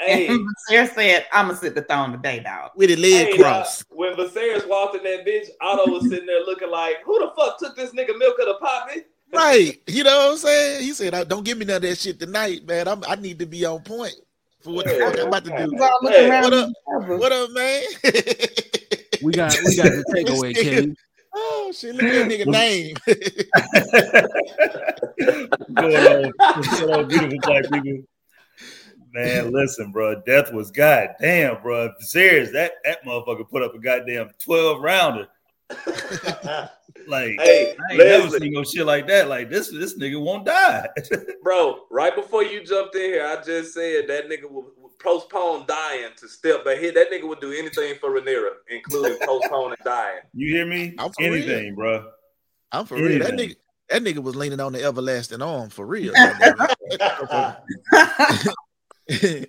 hey, 0.01 0.27
And 0.29 0.47
Sarah 0.69 0.87
said, 0.89 1.27
"I'm 1.33 1.47
gonna 1.47 1.59
sit 1.59 1.75
the 1.75 1.83
throne 1.83 2.13
today, 2.13 2.41
dog." 2.41 2.73
with 2.77 2.91
his 2.91 2.99
leg 2.99 3.29
hey, 3.29 3.39
crossed? 3.39 3.83
uh, 3.83 3.95
when 3.97 4.15
Viserys 4.15 4.69
walked 4.69 4.97
in 4.97 5.05
that 5.05 5.27
bitch, 5.27 5.47
Otto 5.61 5.91
was 5.91 6.09
sitting 6.11 6.27
there 6.27 6.45
looking 6.45 6.71
like, 6.71 6.97
who 7.05 7.19
the 7.19 7.33
fuck 7.37 7.59
took 7.59 7.77
this 7.77 7.91
nigga 7.93 8.19
milk 8.19 8.39
of 8.41 8.47
the 8.47 8.59
poppy? 8.61 9.03
Right. 9.33 9.81
You 9.87 10.05
know 10.05 10.17
what 10.17 10.31
I'm 10.33 10.37
saying? 10.38 10.83
He 10.83 10.93
said, 10.93 11.14
"Uh, 11.14 11.25
Don't 11.25 11.45
give 11.45 11.59
me 11.59 11.64
none 11.67 11.77
of 11.77 11.83
that 11.83 11.99
shit 11.99 12.19
tonight, 12.19 12.67
man. 12.67 12.88
I'm, 12.88 13.03
I 13.07 13.14
need 13.17 13.38
to 13.41 13.47
be 13.47 13.64
on 13.64 13.81
point 13.83 14.14
for 14.62 14.73
what 14.73 14.87
the 14.87 14.93
fuck 14.93 15.19
I'm 15.19 15.27
about 15.29 15.45
to 15.45 15.51
do. 15.51 15.71
He's 15.71 15.81
all 15.81 15.99
looking 16.03 16.21
Hey, 16.21 16.41
what 16.41 16.53
up? 16.55 16.71
What 17.21 17.33
up, 17.33 17.51
man? 17.53 17.83
We 19.21 19.33
got 19.33 19.53
we 19.64 19.75
got 19.77 19.87
the 19.91 20.05
takeaway, 20.14 20.55
This 20.55 20.64
nigga- 20.69 20.75
Kenny. 20.81 20.97
Oh 21.35 21.73
shit, 21.75 21.95
look 21.97 22.05
at 22.05 22.29
that 22.29 22.31
nigga 22.31 22.47
name. 22.47 22.95
going 25.75 25.97
on, 25.97 26.33
what's 26.55 26.81
going 26.81 26.93
on, 26.95 27.09
beautiful 27.09 27.38
black 27.43 27.64
people. 27.71 28.05
Man, 29.12 29.53
listen, 29.53 29.91
bro. 29.91 30.21
Death 30.23 30.53
was 30.53 30.71
goddamn, 30.71 31.61
bro. 31.62 31.91
Serious, 31.99 32.53
that 32.53 32.73
that 32.85 33.05
motherfucker 33.05 33.49
put 33.51 33.62
up 33.64 33.75
a 33.75 33.79
goddamn 33.81 34.31
twelve 34.38 34.81
rounder. 34.83 35.27
Like 37.07 37.37
Hey, 37.41 37.75
I 37.91 37.93
ain't 37.93 37.99
never 37.99 38.39
seen 38.39 38.53
no 38.53 38.65
shit 38.65 38.87
like 38.87 39.07
that. 39.09 39.29
Like 39.29 39.51
this, 39.51 39.71
this 39.71 39.99
nigga 39.99 40.21
won't 40.21 40.47
die. 40.47 40.87
Bro, 41.43 41.87
right 41.91 42.15
before 42.15 42.43
you 42.43 42.65
jumped 42.65 42.95
in 42.95 43.03
here, 43.03 43.27
I 43.27 43.43
just 43.43 43.75
said 43.75 44.09
that 44.09 44.29
nigga 44.29 44.51
would, 44.51 44.67
would 44.77 44.99
postpone 44.99 45.67
dying 45.67 46.11
to 46.17 46.29
step 46.29 46.65
back 46.65 46.79
here. 46.79 46.93
That 46.93 47.11
nigga 47.11 47.29
would 47.29 47.41
do 47.41 47.53
anything 47.53 47.95
for 48.01 48.11
Rhaenyra, 48.11 48.51
including 48.69 49.19
postponing 49.27 49.79
dying. 49.85 50.21
you 50.35 50.55
hear 50.55 50.67
me? 50.67 50.95
I'm 50.99 51.13
for 51.13 51.23
real. 51.23 51.35
Anything, 51.35 51.75
bro. 51.75 52.11
I'm 52.73 52.87
for 52.87 52.97
real. 52.97 53.21
That 53.21 53.35
nigga, 53.35 53.57
that 53.89 54.03
nigga 54.03 54.19
was 54.19 54.37
leaning 54.37 54.61
on 54.61 54.73
the 54.73 54.85
everlasting 54.85 55.43
arm 55.43 55.71
for 55.71 55.87
real. 55.87 56.13
he, 59.09 59.47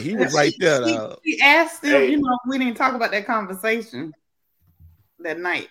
he 0.00 0.14
was 0.14 0.32
right 0.32 0.54
there. 0.58 0.86
He, 0.86 0.98
he 1.24 1.40
asked 1.42 1.82
him, 1.82 1.90
Hey. 1.92 2.10
you 2.12 2.18
know, 2.18 2.38
we 2.46 2.58
didn't 2.58 2.76
talk 2.76 2.94
about 2.94 3.10
that 3.10 3.26
conversation 3.26 4.12
that 5.20 5.40
night. 5.40 5.68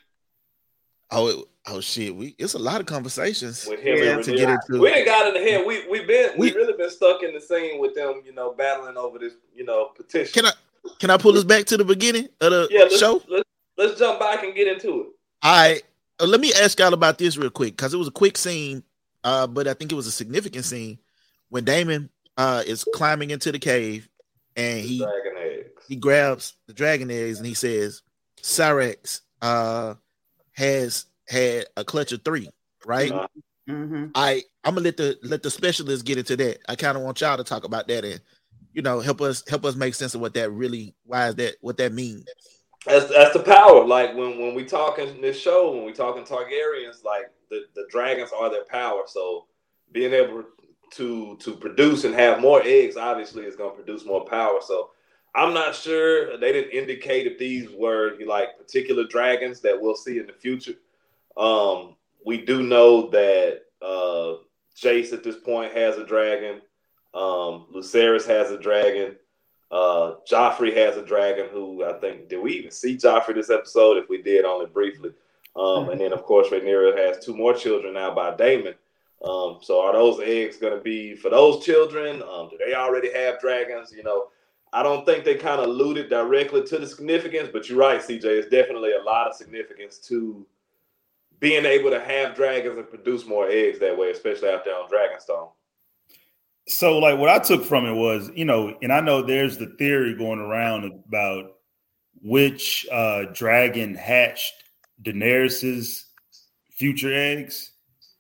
Oh, 1.12 1.46
oh 1.68 1.80
shit. 1.82 2.16
We 2.16 2.36
it's 2.38 2.54
a 2.54 2.60
lot 2.60 2.82
of 2.82 2.88
conversations 2.88 3.66
With 3.68 3.80
him 3.80 3.98
Yeah, 3.98 4.22
to 4.22 4.36
get 4.36 4.50
into. 4.50 4.80
We 4.82 4.90
ain't 4.90 5.06
got 5.06 5.28
in 5.28 5.34
the 5.42 5.50
head. 5.50 5.66
We 5.66 5.88
we 5.88 6.06
been 6.06 6.32
we 6.38 6.52
We- 6.52 6.56
really 6.56 6.74
been 6.74 6.90
stuck 6.90 7.24
in 7.24 7.34
the 7.34 7.42
scene 7.42 7.80
with 7.80 7.96
them, 7.96 8.22
you 8.26 8.34
know, 8.34 8.54
battling 8.54 8.98
over 8.98 9.20
this, 9.20 9.34
you 9.54 9.66
know, 9.66 9.92
petition. 9.96 10.34
Can 10.34 10.46
I 10.46 10.52
can 11.00 11.10
I 11.10 11.18
pull 11.18 11.38
us 11.38 11.44
back 11.44 11.66
to 11.66 11.78
the 11.78 11.86
beginning 11.86 12.28
of 12.42 12.52
the 12.52 12.68
yeah, 12.72 12.82
let's, 12.82 13.00
show? 13.00 13.22
let's 13.28 13.50
let's 13.78 14.00
jump 14.00 14.20
back 14.20 14.44
and 14.44 14.54
get 14.56 14.68
into 14.68 15.02
it. 15.02 15.08
I 15.42 15.82
uh, 16.20 16.26
let 16.26 16.40
me 16.40 16.52
ask 16.62 16.80
y'all 16.80 16.94
about 16.94 17.18
this 17.18 17.38
real 17.38 17.50
quick 17.50 17.76
because 17.76 17.94
it 17.94 17.98
was 17.98 18.08
a 18.08 18.12
quick 18.12 18.38
scene, 18.38 18.84
uh, 19.24 19.48
but 19.48 19.68
I 19.68 19.74
think 19.74 19.92
it 19.92 19.96
was 19.96 20.08
a 20.08 20.12
significant 20.12 20.66
scene 20.66 21.00
when 21.50 21.64
Daemon 21.66 22.10
uh 22.38 22.64
is 22.66 22.86
climbing 22.94 23.30
into 23.30 23.52
the 23.52 23.60
cave 23.60 24.10
and 24.56 24.80
he 24.82 25.06
he 25.88 25.96
grabs 25.96 26.54
the 26.68 26.74
dragon 26.74 27.12
eggs 27.12 27.38
and 27.38 27.46
he 27.48 27.54
says, 27.54 28.02
Syrax 28.42 29.22
uh 29.42 29.96
has 30.56 31.06
had 31.28 31.66
a 31.78 31.84
clutch 31.84 32.12
of 32.12 32.24
three, 32.24 32.50
right? 32.86 33.12
Uh, 33.12 33.28
hmm 33.68 34.06
I 34.14 34.44
I'm 34.64 34.76
gonna 34.76 34.86
let 34.86 34.98
the 34.98 35.18
let 35.24 35.44
the 35.44 35.50
specialists 35.52 36.04
get 36.04 36.18
into 36.18 36.36
that. 36.38 36.60
I 36.70 36.76
kind 36.76 36.98
of 36.98 37.04
want 37.04 37.22
y'all 37.22 37.38
to 37.38 37.44
talk 37.44 37.64
about 37.64 37.88
that 37.88 38.06
and 38.06 38.22
you 38.74 38.82
know 38.82 39.00
help 39.00 39.22
us 39.22 39.44
help 39.48 39.66
us 39.66 39.76
make 39.76 39.96
sense 39.96 40.14
of 40.14 40.22
what 40.22 40.34
that 40.36 40.52
really 40.52 40.94
why 41.04 41.30
is 41.30 41.36
that 41.36 41.56
what 41.62 41.78
that 41.78 41.94
means. 41.94 42.26
That's 42.86 43.10
that's 43.10 43.34
the 43.34 43.42
power. 43.42 43.84
Like 43.86 44.16
when 44.16 44.40
when 44.40 44.54
we 44.54 44.66
talk 44.66 45.00
in 45.00 45.20
this 45.22 45.40
show, 45.40 45.72
when 45.72 45.86
we 45.86 45.94
talking 45.94 46.24
Targaryens, 46.24 47.04
like 47.04 47.32
the, 47.50 47.66
the 47.76 47.88
dragons 47.90 48.32
are 48.38 48.50
their 48.50 48.66
power. 48.66 49.04
So 49.08 49.48
being 49.92 50.14
able 50.14 50.44
to 50.92 51.36
to 51.38 51.56
produce 51.56 52.04
and 52.04 52.14
have 52.14 52.40
more 52.40 52.62
eggs 52.64 52.98
obviously 52.98 53.44
is 53.44 53.56
going 53.56 53.72
to 53.72 53.84
produce 53.84 54.06
more 54.06 54.26
power. 54.26 54.60
So 54.62 54.92
I'm 55.36 55.54
not 55.54 55.76
sure 55.76 56.38
they 56.38 56.54
didn't 56.54 56.72
indicate 56.72 57.28
if 57.28 57.38
these 57.38 57.70
were 57.70 58.18
like 58.26 58.58
particular 58.58 59.06
dragons 59.06 59.60
that 59.62 59.80
we'll 59.80 59.96
see 59.96 60.18
in 60.18 60.28
the 60.28 60.34
future. 60.34 60.76
Um, 61.36 61.96
we 62.26 62.46
do 62.46 62.64
know 62.64 63.10
that 63.10 63.64
uh, 63.82 64.38
Jace 64.76 65.12
at 65.12 65.24
this 65.24 65.36
point 65.36 65.74
has 65.74 65.98
a 65.98 66.06
dragon. 66.06 66.62
Um, 67.14 67.68
Lucerys 67.74 68.26
has 68.28 68.52
a 68.52 68.58
dragon. 68.58 69.16
Uh, 69.72 70.16
Joffrey 70.30 70.76
has 70.76 70.96
a 70.96 71.06
dragon 71.06 71.48
who 71.52 71.84
I 71.84 71.94
think 72.00 72.30
did 72.30 72.42
we 72.42 72.54
even 72.54 72.72
see 72.72 72.96
Joffrey 72.96 73.36
this 73.36 73.50
episode? 73.50 73.98
If 73.98 74.08
we 74.08 74.22
did, 74.22 74.46
only 74.46 74.68
briefly. 74.68 75.12
Um, 75.56 75.90
and 75.90 76.00
then 76.00 76.14
of 76.14 76.24
course 76.24 76.50
Rhaenyra 76.50 76.98
has 76.98 77.24
two 77.24 77.36
more 77.36 77.54
children 77.54 77.94
now 77.94 78.14
by 78.14 78.36
Daemon. 78.36 78.76
Um, 79.24 79.60
so 79.62 79.82
are 79.82 79.94
those 79.94 80.20
eggs 80.22 80.58
going 80.58 80.76
to 80.76 80.82
be 80.82 81.16
for 81.16 81.30
those 81.30 81.66
children? 81.66 82.22
Um, 82.22 82.50
do 82.50 82.58
they 82.58 82.74
already 82.74 83.12
have 83.14 83.40
dragons? 83.40 83.92
You 83.92 84.04
know, 84.04 84.28
I 84.76 84.84
don't 84.84 85.06
think 85.06 85.24
they 85.24 85.36
kind 85.36 85.62
of 85.62 85.70
alluded 85.70 86.10
directly 86.10 86.62
to 86.64 86.78
the 86.78 86.86
significance, 86.86 87.50
but 87.54 87.70
you're 87.70 87.80
right, 87.80 88.02
CJ. 88.02 88.26
It's 88.26 88.50
definitely 88.50 88.92
a 88.92 89.02
lot 89.02 89.26
of 89.26 89.34
significance 89.34 90.00
to 90.00 90.46
being 91.40 91.66
able 91.66 91.90
to 91.92 92.00
have 92.02 92.36
dragons 92.36 92.78
and 92.78 92.90
produce 92.90 93.26
more 93.26 93.48
eggs 93.48 93.80
that 93.80 93.98
way, 93.98 94.12
especially 94.12 94.50
out 94.50 94.66
there 94.66 94.76
on 94.76 94.90
Dragonstone. 94.90 95.50
So, 96.68 96.98
like, 96.98 97.18
what 97.18 97.30
I 97.30 97.40
took 97.40 97.64
from 97.64 97.86
it 97.86 97.94
was, 97.94 98.30
you 98.36 98.44
know, 98.44 98.76
and 98.82 98.92
I 98.92 99.00
know 99.00 99.22
there's 99.22 99.58
the 99.58 99.74
theory 99.80 100.14
going 100.14 100.40
around 100.40 100.92
about 101.08 101.54
which 102.22 102.86
uh, 102.92 103.28
dragon 103.32 103.96
hatched 103.96 104.52
Daenerys's 105.04 106.08
future 106.72 107.14
eggs, 107.14 107.72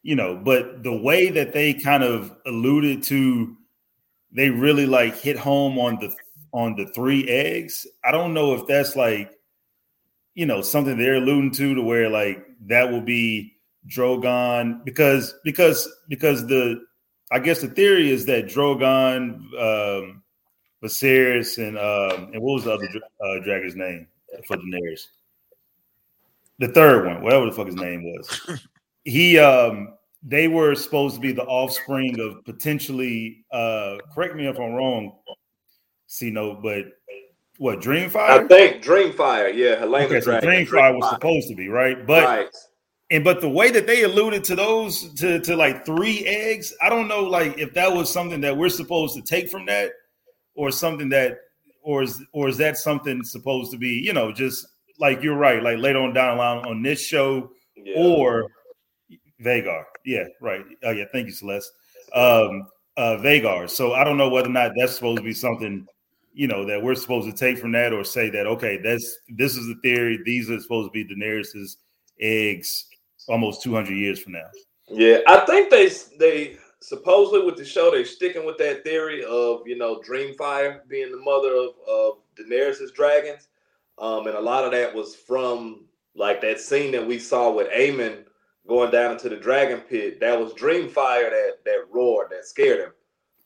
you 0.03 0.15
know, 0.15 0.37
but 0.37 0.83
the 0.83 0.95
way 0.95 1.29
that 1.31 1.51
they 1.51 1.73
kind 1.73 2.03
of 2.03 2.33
alluded 2.45 3.03
to, 3.03 3.57
they 4.31 4.49
really 4.49 4.85
like 4.85 5.17
hit 5.17 5.37
home 5.37 5.77
on 5.77 5.97
the 5.99 6.15
on 6.55 6.73
the 6.77 6.85
three 6.87 7.27
eggs. 7.27 7.85
I 8.03 8.11
don't 8.11 8.33
know 8.33 8.53
if 8.53 8.65
that's 8.65 8.95
like, 8.95 9.29
you 10.35 10.45
know, 10.45 10.61
something 10.61 10.97
they're 10.97 11.15
alluding 11.15 11.51
to, 11.51 11.75
to 11.75 11.81
where 11.81 12.09
like 12.09 12.45
that 12.67 12.89
will 12.89 13.01
be 13.01 13.57
Drogon 13.87 14.83
because 14.85 15.35
because 15.43 15.87
because 16.07 16.47
the 16.47 16.81
I 17.31 17.39
guess 17.39 17.61
the 17.61 17.67
theory 17.67 18.09
is 18.09 18.25
that 18.27 18.45
Drogon, 18.45 19.35
um, 19.59 20.23
Viserys, 20.81 21.57
and 21.57 21.77
um, 21.77 22.31
and 22.33 22.41
what 22.41 22.53
was 22.53 22.63
the 22.63 22.73
other 22.73 22.87
uh, 23.21 23.43
dragon's 23.43 23.75
name 23.75 24.07
for 24.47 24.55
Daenerys? 24.55 25.07
The 26.59 26.69
third 26.69 27.05
one, 27.05 27.21
whatever 27.21 27.47
the 27.47 27.51
fuck 27.51 27.67
his 27.67 27.75
name 27.75 28.03
was. 28.03 28.59
He, 29.07 29.37
um, 29.37 29.93
they 30.23 30.47
were 30.47 30.73
supposed 30.73 31.13
to 31.13 31.21
be 31.21 31.31
the 31.31 31.43
offspring 31.43 32.19
of 32.19 32.43
potentially. 32.43 33.45
Uh, 33.51 33.97
correct 34.15 34.35
me 34.35 34.47
if 34.47 34.57
I'm 34.57 34.73
wrong, 34.73 35.13
no, 36.21 36.55
but 36.61 36.85
what 37.57 37.79
Dreamfire? 37.79 38.17
I 38.17 38.47
think 38.47 38.83
Dreamfire, 38.83 39.53
yeah, 39.55 39.75
Helena 39.79 40.05
Okay, 40.05 40.19
so 40.21 40.39
Dragon. 40.39 40.49
Dreamfire 40.65 40.95
was 40.97 41.09
supposed 41.09 41.47
to 41.49 41.55
be 41.55 41.69
right, 41.69 42.05
but 42.05 42.23
right. 42.23 42.49
and 43.11 43.23
but 43.23 43.39
the 43.41 43.49
way 43.49 43.71
that 43.71 43.87
they 43.87 44.03
alluded 44.03 44.43
to 44.45 44.55
those 44.55 45.13
to 45.15 45.39
to 45.39 45.55
like 45.55 45.85
three 45.85 46.25
eggs, 46.25 46.73
I 46.81 46.89
don't 46.89 47.07
know 47.07 47.23
like 47.23 47.57
if 47.57 47.73
that 47.73 47.91
was 47.91 48.11
something 48.11 48.41
that 48.41 48.55
we're 48.55 48.69
supposed 48.69 49.15
to 49.15 49.21
take 49.21 49.49
from 49.49 49.65
that, 49.67 49.91
or 50.55 50.71
something 50.71 51.09
that, 51.09 51.37
or 51.81 52.03
is 52.03 52.21
or 52.33 52.49
is 52.49 52.57
that 52.57 52.77
something 52.77 53.23
supposed 53.23 53.71
to 53.71 53.77
be 53.77 53.89
you 53.89 54.13
know 54.13 54.31
just 54.31 54.67
like 54.99 55.21
you're 55.23 55.37
right 55.37 55.61
like 55.63 55.77
later 55.77 55.99
on 55.99 56.13
down 56.13 56.37
the 56.37 56.43
line 56.43 56.65
on 56.65 56.81
this 56.81 57.01
show 57.01 57.51
Yeah. 57.75 57.95
or 57.97 58.47
Vhagar, 59.41 59.83
yeah 60.05 60.23
right, 60.41 60.65
oh 60.83 60.91
yeah, 60.91 61.05
thank 61.11 61.27
you 61.27 61.33
Celeste, 61.33 61.71
um, 62.13 62.67
uh 62.97 63.17
Vhagar. 63.17 63.69
So 63.69 63.93
I 63.93 64.03
don't 64.03 64.17
know 64.17 64.29
whether 64.29 64.49
or 64.49 64.53
not 64.53 64.71
that's 64.77 64.95
supposed 64.95 65.17
to 65.17 65.23
be 65.23 65.33
something 65.33 65.85
you 66.35 66.47
know 66.47 66.65
that 66.65 66.81
we're 66.81 66.95
supposed 66.95 67.27
to 67.29 67.35
take 67.35 67.57
from 67.57 67.71
that 67.71 67.93
or 67.93 68.03
say 68.03 68.29
that 68.29 68.45
okay 68.45 68.77
that's 68.83 69.19
this 69.29 69.55
is 69.55 69.65
the 69.67 69.75
theory 69.81 70.19
these 70.25 70.49
are 70.51 70.59
supposed 70.59 70.91
to 70.91 70.91
be 70.91 71.05
Daenerys's 71.05 71.77
eggs 72.19 72.85
almost 73.27 73.63
200 73.63 73.93
years 73.93 74.21
from 74.21 74.33
now. 74.33 74.49
Yeah, 74.87 75.19
I 75.27 75.45
think 75.45 75.71
they 75.71 75.89
they 76.19 76.57
supposedly 76.79 77.43
with 77.45 77.57
the 77.57 77.65
show 77.65 77.89
they're 77.89 78.05
sticking 78.05 78.45
with 78.45 78.57
that 78.59 78.83
theory 78.83 79.23
of 79.25 79.61
you 79.65 79.77
know 79.77 79.99
Dreamfire 80.07 80.87
being 80.87 81.11
the 81.11 81.17
mother 81.17 81.55
of 81.55 81.69
of 81.87 82.17
Daenerys's 82.37 82.91
dragons, 82.91 83.47
um, 83.97 84.27
and 84.27 84.35
a 84.35 84.41
lot 84.41 84.63
of 84.63 84.71
that 84.71 84.93
was 84.93 85.15
from 85.15 85.85
like 86.15 86.41
that 86.41 86.59
scene 86.59 86.91
that 86.91 87.05
we 87.05 87.17
saw 87.17 87.51
with 87.51 87.69
Aemon 87.71 88.25
going 88.67 88.91
down 88.91 89.13
into 89.13 89.29
the 89.29 89.37
dragon 89.37 89.79
pit. 89.79 90.19
That 90.19 90.39
was 90.39 90.53
Dreamfire 90.53 91.29
that 91.31 91.53
that 91.65 91.85
roared 91.91 92.29
that 92.29 92.45
scared 92.45 92.79
him. 92.81 92.91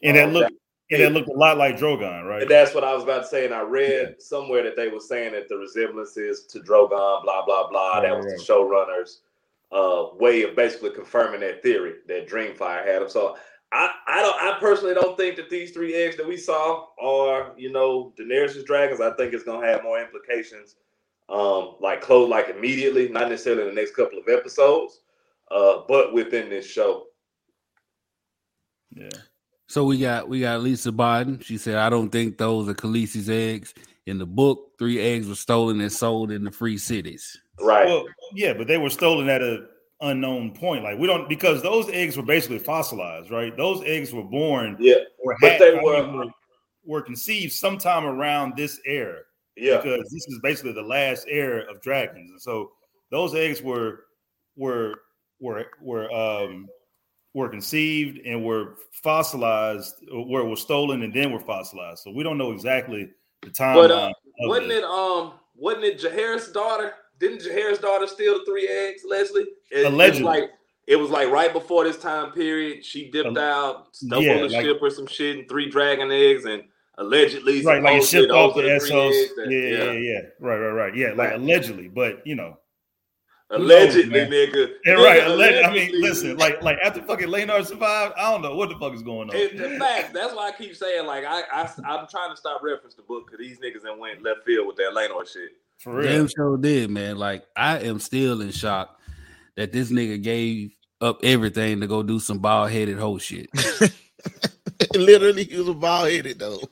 And 0.04 0.18
that 0.18 0.28
Um, 0.28 0.34
looked 0.34 0.52
and 0.92 1.02
that 1.02 1.12
looked 1.12 1.30
a 1.30 1.34
lot 1.34 1.58
like 1.58 1.78
Drogon, 1.78 2.26
right? 2.26 2.42
And 2.42 2.50
that's 2.50 2.74
what 2.74 2.84
I 2.84 2.94
was 2.94 3.04
about 3.04 3.22
to 3.22 3.28
say. 3.28 3.46
And 3.46 3.54
I 3.54 3.62
read 3.62 4.22
somewhere 4.22 4.64
that 4.64 4.76
they 4.76 4.88
were 4.88 5.00
saying 5.00 5.34
that 5.34 5.48
the 5.48 5.58
resemblance 5.58 6.18
is 6.18 6.46
to 6.48 6.60
Drogon, 6.60 7.24
blah, 7.24 7.46
blah, 7.46 7.70
blah. 7.70 8.02
that 8.02 8.16
was 8.16 8.26
Right, 8.26 8.38
the 8.38 8.44
showrunners' 8.44 9.20
uh, 9.72 10.16
way 10.18 10.44
of 10.44 10.56
basically 10.56 10.92
confirming 10.92 11.42
that 11.42 11.62
theory 11.62 11.96
that 12.08 12.28
Dreamfire 12.28 12.86
had 12.86 13.04
him. 13.04 13.10
So 13.10 13.38
I, 13.72 13.92
I 14.08 14.22
don't 14.22 14.36
I 14.42 14.60
personally 14.60 14.96
don't 14.96 15.16
think 15.16 15.36
that 15.36 15.50
these 15.50 15.72
three 15.72 15.94
eggs 15.94 16.18
that 16.18 16.28
we 16.28 16.38
saw 16.38 16.88
are, 17.00 17.54
you 17.56 17.72
know, 17.72 18.14
Daenerys' 18.20 18.66
dragons. 18.66 19.00
I 19.00 19.12
think 19.12 19.34
it's 19.34 19.44
gonna 19.44 19.68
have 19.68 19.84
more 19.84 20.02
implications. 20.02 20.76
Um, 21.30 21.76
like 21.80 22.02
close 22.02 22.28
like 22.28 22.50
immediately, 22.50 23.10
not 23.10 23.30
necessarily 23.30 23.62
in 23.62 23.70
the 23.70 23.80
next 23.80 23.96
couple 23.96 24.18
of 24.18 24.28
episodes, 24.28 25.02
uh, 25.52 25.82
but 25.88 26.14
within 26.14 26.50
this 26.50 26.66
show. 26.66 27.06
yeah. 28.96 29.10
So 29.70 29.84
we 29.86 30.00
got 30.00 30.28
we 30.28 30.42
got 30.42 30.62
Lisa 30.62 30.92
Biden. 30.92 31.44
She 31.44 31.58
said, 31.58 31.76
"I 31.76 31.90
don't 31.90 32.10
think 32.10 32.38
those 32.40 32.68
are 32.68 32.74
Khaleesi's 32.74 33.30
eggs." 33.30 33.74
In 34.08 34.18
the 34.18 34.26
book, 34.26 34.72
three 34.80 35.00
eggs 35.00 35.28
were 35.28 35.36
stolen 35.36 35.80
and 35.82 35.92
sold 35.92 36.32
in 36.32 36.44
the 36.44 36.50
free 36.52 36.80
cities. 36.80 37.38
Right. 37.62 37.86
Well, 37.86 38.06
yeah, 38.34 38.54
but 38.54 38.66
they 38.66 38.80
were 38.80 38.90
stolen 38.90 39.30
at 39.30 39.44
a 39.44 39.68
unknown 40.02 40.56
point. 40.56 40.84
Like 40.84 40.98
we 40.98 41.06
don't 41.06 41.30
because 41.30 41.62
those 41.62 41.88
eggs 41.90 42.18
were 42.18 42.24
basically 42.24 42.58
fossilized, 42.58 43.30
right? 43.30 43.56
Those 43.56 43.84
eggs 43.86 44.12
were 44.12 44.24
born 44.24 44.76
yeah. 44.80 44.96
or 45.24 45.36
But 45.40 45.60
they 45.60 45.76
were- 45.84 46.04
mean, 46.04 46.16
were 46.18 46.26
were 46.86 47.02
conceived 47.04 47.54
sometime 47.54 48.06
around 48.06 48.54
this 48.58 48.80
era. 48.88 49.20
Yeah. 49.56 49.78
because 49.82 50.10
this 50.10 50.26
is 50.30 50.40
basically 50.42 50.72
the 50.72 50.82
last 50.82 51.28
era 51.30 51.70
of 51.70 51.80
dragons. 51.82 52.32
And 52.32 52.42
so 52.42 52.72
those 53.12 53.36
eggs 53.36 53.62
were 53.62 54.06
were 54.56 54.96
were 55.40 55.66
were 55.80 56.12
um 56.12 56.68
were 57.34 57.50
conceived 57.50 58.20
and 58.26 58.44
were 58.44 58.76
fossilized, 58.92 59.96
were 60.12 60.46
were 60.46 60.56
stolen 60.56 61.04
and 61.04 61.14
then 61.14 61.32
were 61.32 61.40
fossilized. 61.40 62.04
So 62.04 62.12
we 62.12 62.24
don't 62.24 62.38
know 62.38 62.52
exactly 62.52 63.10
the 63.42 63.50
timeline. 63.50 63.74
But, 63.76 63.92
uh, 63.92 64.14
Wasn't 64.42 64.68
this. 64.70 64.80
it 64.80 64.84
um 64.84 65.34
wasn't 65.56 65.84
it 65.86 66.00
Jaehaerys' 66.00 66.54
daughter 66.54 66.94
didn't 67.20 67.42
Jahair's 67.42 67.80
daughter 67.80 68.08
steal 68.08 68.40
the 68.40 68.46
three 68.46 68.68
eggs, 68.68 69.02
Leslie? 69.08 69.46
It, 69.72 69.86
Allegedly. 69.86 70.08
It 70.08 70.24
was 70.24 70.42
like 70.42 70.50
it 70.88 70.96
was 70.96 71.10
like 71.12 71.30
right 71.30 71.54
before 71.54 71.84
this 71.84 71.98
time 72.00 72.32
period. 72.32 72.84
She 72.84 73.12
dipped 73.12 73.38
out, 73.38 73.94
stuck 73.96 74.22
yeah, 74.22 74.36
on 74.36 74.42
the 74.44 74.50
like- 74.50 74.66
ship 74.66 74.80
or 74.82 74.90
some 74.90 75.06
shit, 75.06 75.38
and 75.38 75.50
three 75.50 75.70
dragon 75.70 76.10
eggs, 76.12 76.46
and 76.46 76.64
allegedly, 76.98 77.62
right, 77.64 77.84
like 77.84 78.02
it 78.02 78.06
shipped 78.06 78.32
off 78.32 78.56
the 78.56 78.80
SOs. 78.80 79.16
eggs 79.16 79.32
Yeah, 79.50 79.60
yeah, 79.60 79.92
yeah. 79.92 80.20
Right, 80.40 80.58
right, 80.58 80.72
right. 80.72 80.96
Yeah, 80.96 81.10
like 81.10 81.32
Right. 81.32 81.34
allegedly, 81.36 81.90
but 81.90 82.26
you 82.26 82.36
know, 82.36 82.58
Allegedly, 83.52 84.12
man? 84.12 84.30
nigga. 84.30 84.74
yeah, 84.86 84.94
Nigga, 84.94 85.04
right. 85.04 85.22
Alleg- 85.24 85.66
I 85.66 85.74
mean, 85.74 85.92
listen, 86.00 86.38
like, 86.38 86.62
like 86.62 86.78
after 86.84 87.02
fucking 87.02 87.30
Laenor 87.30 87.66
survived, 87.66 88.14
I 88.16 88.32
don't 88.32 88.44
know 88.44 88.56
what 88.56 88.70
the 88.70 88.76
fuck 88.78 88.94
is 88.94 89.02
going 89.02 89.30
on. 89.30 89.36
It, 89.36 89.58
the 89.58 89.80
fact 89.80 90.14
that's 90.14 90.36
why 90.36 90.50
I 90.50 90.52
keep 90.52 90.76
saying 90.76 91.08
like 91.08 91.26
I, 91.26 91.42
I 91.52 91.62
I'm 91.84 92.08
trying 92.08 92.30
to 92.30 92.38
stop 92.38 92.62
reference 92.62 92.94
the 92.94 93.02
book 93.02 93.26
because 93.26 93.40
these 93.40 93.58
niggas 93.60 93.90
and 93.90 94.00
went 94.00 94.22
left 94.22 94.46
field 94.46 94.68
with 94.68 94.76
that 94.76 94.92
Laenor 94.96 95.28
shit. 95.28 95.50
For 95.80 95.96
real. 95.96 96.12
Damn 96.12 96.28
sure 96.28 96.58
did, 96.58 96.92
man. 96.92 97.18
Like 97.18 97.46
I 97.56 97.80
am 97.80 98.00
still 98.00 98.42
in 98.42 98.52
shock 98.52 99.00
that 99.56 99.72
this 99.72 99.92
nigga 99.92 100.22
gave 100.22 100.72
up 101.02 101.20
everything 101.24 101.82
to 101.82 101.88
go 101.88 102.04
do 102.04 102.20
some 102.20 102.38
bald 102.40 102.70
headed 102.70 103.00
whole 103.00 103.18
shit. 103.18 103.50
Literally, 104.96 105.44
he 105.44 105.58
was 105.58 105.68
a 105.70 105.74
bald 105.74 106.10
headed 106.12 106.38
though. 106.40 106.60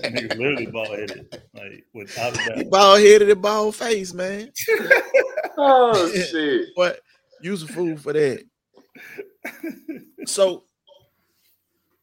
That 0.00 0.12
nigga 0.12 0.38
literally 0.38 0.66
bald 0.66 0.96
headed, 0.96 1.42
like 1.54 1.84
without 1.92 2.32
a 2.34 2.54
doubt. 2.62 2.70
bald 2.70 3.00
headed 3.00 3.30
and 3.30 3.42
bald 3.42 3.74
face, 3.74 4.14
man. 4.14 4.52
Oh 5.58 6.10
shit! 6.30 6.68
What? 6.74 7.00
Use 7.42 7.62
a 7.62 7.66
fool 7.68 7.96
for 7.96 8.12
that. 8.12 8.44
So 10.26 10.64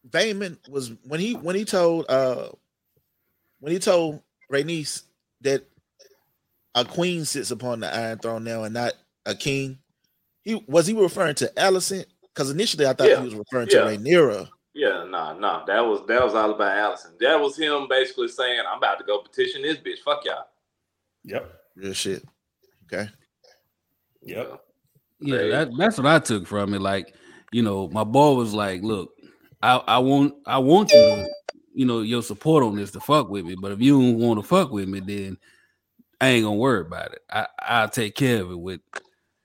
Vaemond 0.09 0.57
was 0.69 0.91
when 1.03 1.19
he 1.19 1.33
when 1.33 1.55
he 1.55 1.65
told 1.65 2.05
uh 2.09 2.49
when 3.59 3.71
he 3.71 3.79
told 3.79 4.21
Rhaenys 4.51 5.03
that 5.41 5.63
a 6.75 6.85
queen 6.85 7.25
sits 7.25 7.51
upon 7.51 7.79
the 7.79 7.93
Iron 7.93 8.19
Throne 8.19 8.43
now 8.43 8.63
and 8.63 8.73
not 8.73 8.93
a 9.25 9.35
king. 9.35 9.79
He 10.43 10.63
was 10.67 10.87
he 10.87 10.93
referring 10.93 11.35
to 11.35 11.51
Alicent? 11.57 12.05
Because 12.33 12.51
initially 12.51 12.85
I 12.85 12.93
thought 12.93 13.07
Yeah. 13.09 13.19
he 13.19 13.25
was 13.25 13.35
referring 13.35 13.69
Yeah. 13.71 13.85
to 13.85 13.97
Rhaenyra. 13.97 14.49
Yeah, 14.73 15.05
nah, 15.05 15.33
nah. 15.33 15.63
That 15.65 15.79
was 15.79 16.05
that 16.07 16.21
was 16.23 16.33
all 16.35 16.51
about 16.51 16.97
Alicent. 16.97 17.17
That 17.19 17.39
was 17.39 17.57
him 17.57 17.87
basically 17.87 18.27
saying, 18.27 18.61
"I'm 18.69 18.77
about 18.77 18.97
to 18.99 19.05
go 19.05 19.19
petition 19.19 19.61
this 19.61 19.77
bitch. 19.77 19.99
Fuck 20.03 20.25
y'all." 20.25 20.45
Yep. 21.23 21.61
Real 21.75 21.93
shit. 21.93 22.23
Okay. 22.85 23.09
Yep. 24.25 24.61
Yeah, 25.19 25.47
that, 25.47 25.69
that's 25.77 25.97
what 25.97 26.07
I 26.07 26.19
took 26.19 26.45
from 26.45 26.73
it. 26.73 26.81
Like, 26.81 27.15
you 27.51 27.61
know, 27.61 27.87
my 27.89 28.03
boy 28.03 28.33
was 28.33 28.53
like, 28.53 28.81
"Look, 28.81 29.11
I, 29.61 29.77
I 29.87 29.97
want 29.99 30.35
I 30.45 30.57
want 30.57 30.91
you 30.91 30.99
to, 30.99 31.27
you 31.73 31.85
know, 31.85 32.01
your 32.01 32.21
support 32.21 32.63
on 32.63 32.75
this 32.75 32.91
to 32.91 32.99
fuck 32.99 33.29
with 33.29 33.45
me. 33.45 33.55
But 33.59 33.71
if 33.71 33.81
you 33.81 33.99
don't 33.99 34.17
want 34.19 34.39
to 34.39 34.47
fuck 34.47 34.71
with 34.71 34.87
me, 34.87 34.99
then 34.99 35.37
I 36.19 36.27
ain't 36.29 36.43
gonna 36.43 36.55
worry 36.55 36.81
about 36.81 37.13
it. 37.13 37.19
I 37.29 37.47
I'll 37.59 37.89
take 37.89 38.15
care 38.15 38.41
of 38.41 38.51
it 38.51 38.59
with 38.59 38.81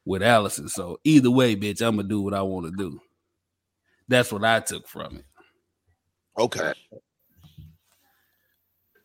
with 0.05 0.23
Alicent. 0.23 0.71
So 0.71 0.99
either 1.05 1.31
way, 1.31 1.55
bitch, 1.57 1.81
I'm 1.81 1.97
gonna 1.97 2.09
do 2.09 2.21
what 2.21 2.35
I 2.35 2.43
want 2.43 2.67
to 2.67 2.73
do. 2.73 3.01
That's 4.09 4.33
what 4.33 4.45
I 4.45 4.61
took 4.61 4.89
from 4.89 5.17
it. 5.17 5.25
Okay. 6.37 6.73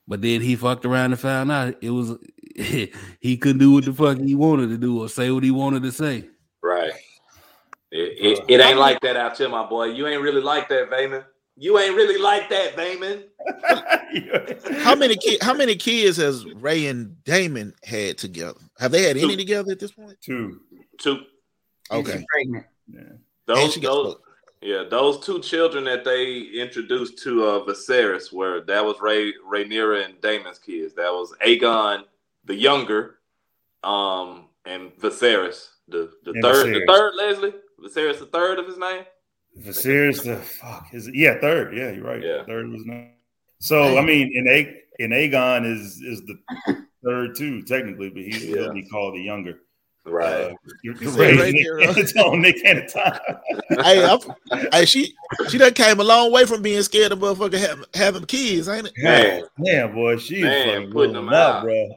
But 0.08 0.22
then 0.22 0.42
he 0.42 0.56
fucked 0.56 0.86
around 0.86 1.12
and 1.12 1.20
found 1.20 1.52
out 1.52 1.76
it 1.82 1.90
was 1.90 2.18
he 2.56 3.38
couldn't 3.38 3.58
do 3.58 3.72
what 3.72 3.86
the 3.86 3.94
fuck 3.94 4.18
he 4.20 4.36
wanted 4.36 4.70
to 4.70 4.78
do 4.78 5.02
or 5.02 5.10
say 5.10 5.32
what 5.32 5.44
he 5.44 5.52
wanted 5.52 5.84
to 5.84 5.92
say. 5.92 6.30
Right. 6.62 6.94
It, 7.92 8.18
it, 8.20 8.40
uh, 8.40 8.46
it 8.48 8.60
ain't 8.62 8.78
like 8.78 9.00
that 9.02 9.16
out 9.16 9.38
here, 9.38 9.50
my 9.50 9.66
boy. 9.66 9.86
You 9.86 10.08
ain't 10.08 10.22
really 10.22 10.42
like 10.42 10.70
that, 10.70 10.90
Vaemond. 10.90 11.26
You 11.58 11.80
ain't 11.80 11.96
really 11.96 12.22
like 12.22 12.50
that, 12.50 12.76
Vaemond. 12.76 13.24
How 14.84 14.96
many 14.96 15.16
ki- 15.16 15.38
how 15.42 15.54
many 15.54 15.76
kids 15.76 16.18
has 16.18 16.46
Ray 16.46 16.88
and 16.88 17.22
Daemon 17.24 17.74
had 17.84 18.18
together? 18.18 18.60
Have 18.80 18.92
they 18.92 19.04
had 19.04 19.18
any 19.18 19.36
together 19.36 19.72
at 19.72 19.80
this 19.80 19.92
point? 19.92 20.18
Two. 20.22 20.62
Two. 21.00 21.22
Okay. 21.92 22.24
pregnant. 22.30 22.66
Yeah. 22.88 23.00
And 23.00 23.20
Those, 23.46 23.74
she 23.74 23.80
got 23.80 23.94
those, 23.94 24.12
spoke. 24.14 24.25
Yeah, 24.66 24.84
those 24.90 25.24
two 25.24 25.40
children 25.42 25.84
that 25.84 26.04
they 26.04 26.40
introduced 26.60 27.20
to 27.24 27.44
uh, 27.46 27.60
Viserys 27.66 28.34
were 28.34 28.62
that 28.62 28.84
was 28.84 28.96
Ray 29.00 29.32
Rhaenyra 29.48 30.04
and 30.06 30.20
Daemon's 30.22 30.58
kids. 30.58 30.96
That 30.96 31.12
was 31.14 31.36
Aegon 31.46 32.04
the 32.46 32.56
younger, 32.56 33.20
um, 33.84 34.46
and 34.66 34.92
Viserys 34.98 35.68
the 35.88 36.12
the 36.24 36.32
And 36.32 36.42
third, 36.42 36.66
Viserys. 36.66 36.74
the 36.74 36.94
third 36.94 37.14
Leslie 37.16 37.54
Viserys 37.80 38.20
the 38.20 38.26
third 38.26 38.58
of 38.58 38.66
his 38.66 38.80
name. 38.80 39.04
Viserys, 39.60 40.24
the 40.24 40.38
fuck 40.38 40.88
is 40.94 41.08
it? 41.10 41.14
Yeah, 41.16 41.40
third. 41.40 41.78
Yeah, 41.78 41.92
you're 41.92 42.04
right. 42.04 42.24
Yeah. 42.24 42.44
Third 42.46 42.70
was 42.72 42.84
not. 42.88 43.06
So 43.60 44.00
I 44.00 44.02
mean, 44.02 44.32
in 44.34 44.48
A 44.48 44.82
in 44.98 45.12
Aegon 45.12 45.64
is 45.72 46.02
is 46.02 46.24
the 46.24 46.38
third 47.06 47.36
too 47.36 47.62
technically, 47.62 48.10
but 48.10 48.24
he's 48.24 48.46
Yeah. 48.46 48.62
will 48.62 48.74
be 48.74 48.90
called 48.90 49.14
the 49.14 49.22
younger. 49.22 49.60
Right. 50.08 50.52
Uh, 50.52 50.54
you're 50.84 50.96
You 50.98 51.10
said 51.10 51.20
right. 51.20 51.40
right 51.40 51.54
Nick, 51.54 51.66
there, 51.66 51.80
huh? 51.88 51.94
it's 51.98 52.16
on 52.16 52.42
Nick 52.42 52.64
and 52.64 52.88
time. 52.88 53.20
hey, 53.84 54.06
I'm, 54.06 54.20
hey, 54.72 54.86
she 54.86 55.14
she 55.50 55.58
done 55.58 55.74
came 55.74 56.00
a 56.00 56.04
long 56.04 56.32
way 56.32 56.46
from 56.46 56.62
being 56.62 56.82
scared 56.84 57.12
of 57.12 57.20
motherfucker 57.20 57.58
having, 57.58 57.86
having 57.94 58.26
kids, 58.26 58.70
ain't 58.70 58.86
it? 58.88 58.94
Man. 58.98 59.44
man, 59.58 59.94
boy, 59.96 60.18
she 60.18 60.36
is 60.38 60.44
Man, 60.44 60.66
fucking 60.68 60.76
putting 60.76 60.92
putting 60.94 61.14
them 61.14 61.26
them 61.26 61.34
out, 61.34 61.56
out. 61.56 61.64
bro. 61.64 61.90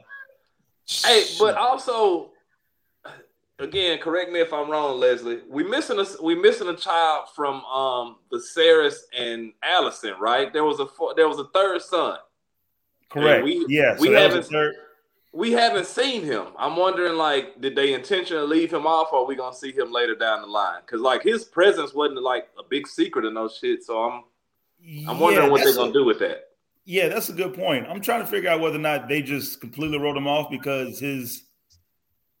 Hey, 1.05 1.23
but 1.37 1.55
also, 1.55 2.31
again, 3.59 3.99
correct 3.99 4.31
me 4.31 4.39
if 4.39 4.51
I'm 4.51 4.69
wrong, 4.71 4.99
Leslie. 4.99 5.41
We 5.47 5.63
missing 5.63 5.99
a 5.99 6.05
we 6.23 6.33
missing 6.33 6.67
a 6.69 6.75
child 6.75 7.27
from 7.35 7.63
um 7.65 8.15
Viserys 8.33 8.95
and 9.15 9.53
Alicent, 9.63 10.17
right? 10.19 10.51
There 10.51 10.63
was 10.63 10.79
a 10.79 10.87
fo- 10.87 11.13
there 11.15 11.27
was 11.29 11.37
a 11.39 11.45
third 11.53 11.81
son. 11.83 12.17
Correct. 13.09 13.43
we- 13.43 13.65
yeah, 13.69 13.95
so 13.95 14.01
we 14.01 14.09
that 14.09 14.25
was 14.25 14.33
haven't- 14.33 14.51
third. 14.51 14.75
We 15.31 15.51
haven't 15.51 15.85
seen 15.85 16.23
him. 16.23 16.47
I'm 16.57 16.75
wondering, 16.75 17.13
like, 17.15 17.61
did 17.61 17.75
they 17.75 17.93
intentionally 17.93 18.47
leave 18.47 18.73
him 18.73 18.87
off, 18.87 19.09
or 19.13 19.19
are 19.19 19.25
we 19.25 19.35
gonna 19.35 19.55
see 19.55 19.71
him 19.71 19.91
later 19.91 20.15
down 20.15 20.41
the 20.41 20.47
line? 20.47 20.81
Because 20.85 21.01
like 21.01 21.21
his 21.21 21.43
presence 21.45 21.93
wasn't 21.93 22.23
like 22.23 22.49
a 22.57 22.63
big 22.63 22.87
secret 22.87 23.25
or 23.25 23.31
no 23.31 23.47
shit. 23.47 23.83
So 23.83 23.99
I'm 24.01 24.23
I'm 25.07 25.19
wondering 25.19 25.45
Yeah, 25.47 25.51
what 25.51 25.63
they're 25.63 25.75
gonna 25.75 25.91
a- 25.91 25.93
do 25.93 26.05
with 26.05 26.19
that. 26.19 26.45
Yeah, 26.85 27.09
that's 27.09 27.29
a 27.29 27.33
good 27.33 27.53
point. 27.53 27.85
I'm 27.87 28.01
trying 28.01 28.21
to 28.21 28.27
figure 28.27 28.49
out 28.49 28.59
whether 28.61 28.77
or 28.77 28.79
not 28.81 29.07
they 29.07 29.21
just 29.21 29.61
completely 29.61 29.99
wrote 29.99 30.17
him 30.17 30.25
off 30.27 30.49
because 30.49 30.99
his, 30.99 31.43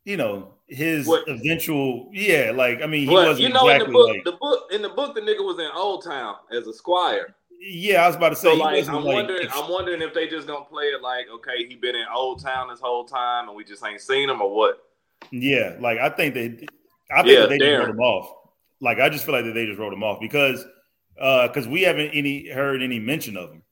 you 0.05 0.17
know, 0.17 0.55
his 0.67 1.05
What- 1.05 1.27
eventual, 1.27 2.09
yeah, 2.11 2.51
like 2.55 2.81
I 2.81 2.87
mean, 2.87 3.01
he 3.01 3.13
But 3.13 3.27
wasn't 3.27 3.39
you 3.41 3.49
know, 3.49 3.67
exactly 3.67 3.85
in 3.85 3.91
the 3.91 3.97
book, 3.99 4.07
like, 4.09 4.23
the 4.23 4.31
book 4.31 4.71
in 4.71 4.81
the 4.81 4.89
book, 4.89 5.13
the 5.13 5.21
nigga 5.21 5.45
was 5.45 5.59
in 5.59 5.69
Old 5.75 6.03
Town 6.03 6.37
as 6.51 6.65
a 6.65 6.73
squire. 6.73 7.35
Yeah, 7.59 8.03
I 8.03 8.07
was 8.07 8.15
about 8.15 8.29
to 8.29 8.35
say, 8.35 8.51
So 8.51 8.55
like, 8.55 8.87
I'm 8.87 9.03
like, 9.03 9.15
wondering, 9.15 9.47
I'm 9.51 9.69
wondering 9.69 10.01
if 10.01 10.13
they 10.13 10.27
just 10.27 10.47
gonna 10.47 10.65
play 10.65 10.85
it 10.85 11.01
like, 11.01 11.27
okay, 11.29 11.67
he 11.67 11.75
been 11.75 11.95
in 11.95 12.05
Old 12.13 12.41
Town 12.41 12.69
this 12.69 12.79
whole 12.79 13.05
time, 13.05 13.47
and 13.47 13.55
we 13.55 13.63
just 13.63 13.85
ain't 13.85 14.01
seen 14.01 14.29
him, 14.29 14.41
or 14.41 14.53
what? 14.55 14.83
yeah, 15.31 15.75
like 15.79 15.99
I 15.99 16.09
think 16.09 16.33
they, 16.33 16.69
I 17.11 17.21
think 17.23 17.27
Yeah, 17.27 17.39
that 17.41 17.49
they 17.49 17.57
just 17.57 17.69
Darren. 17.69 17.79
wrote 17.79 17.89
him 17.89 17.99
off. 17.99 18.35
Like 18.81 18.99
I 18.99 19.09
just 19.09 19.25
feel 19.25 19.35
like 19.35 19.45
that 19.45 19.53
they 19.53 19.65
just 19.65 19.79
wrote 19.79 19.93
him 19.93 20.03
off 20.03 20.19
because, 20.19 20.65
uh, 21.19 21.47
because 21.47 21.67
we 21.67 21.81
haven't 21.81 22.11
any 22.11 22.49
heard 22.49 22.81
any 22.81 22.99
mention 22.99 23.35
of 23.35 23.51
him. 23.51 23.63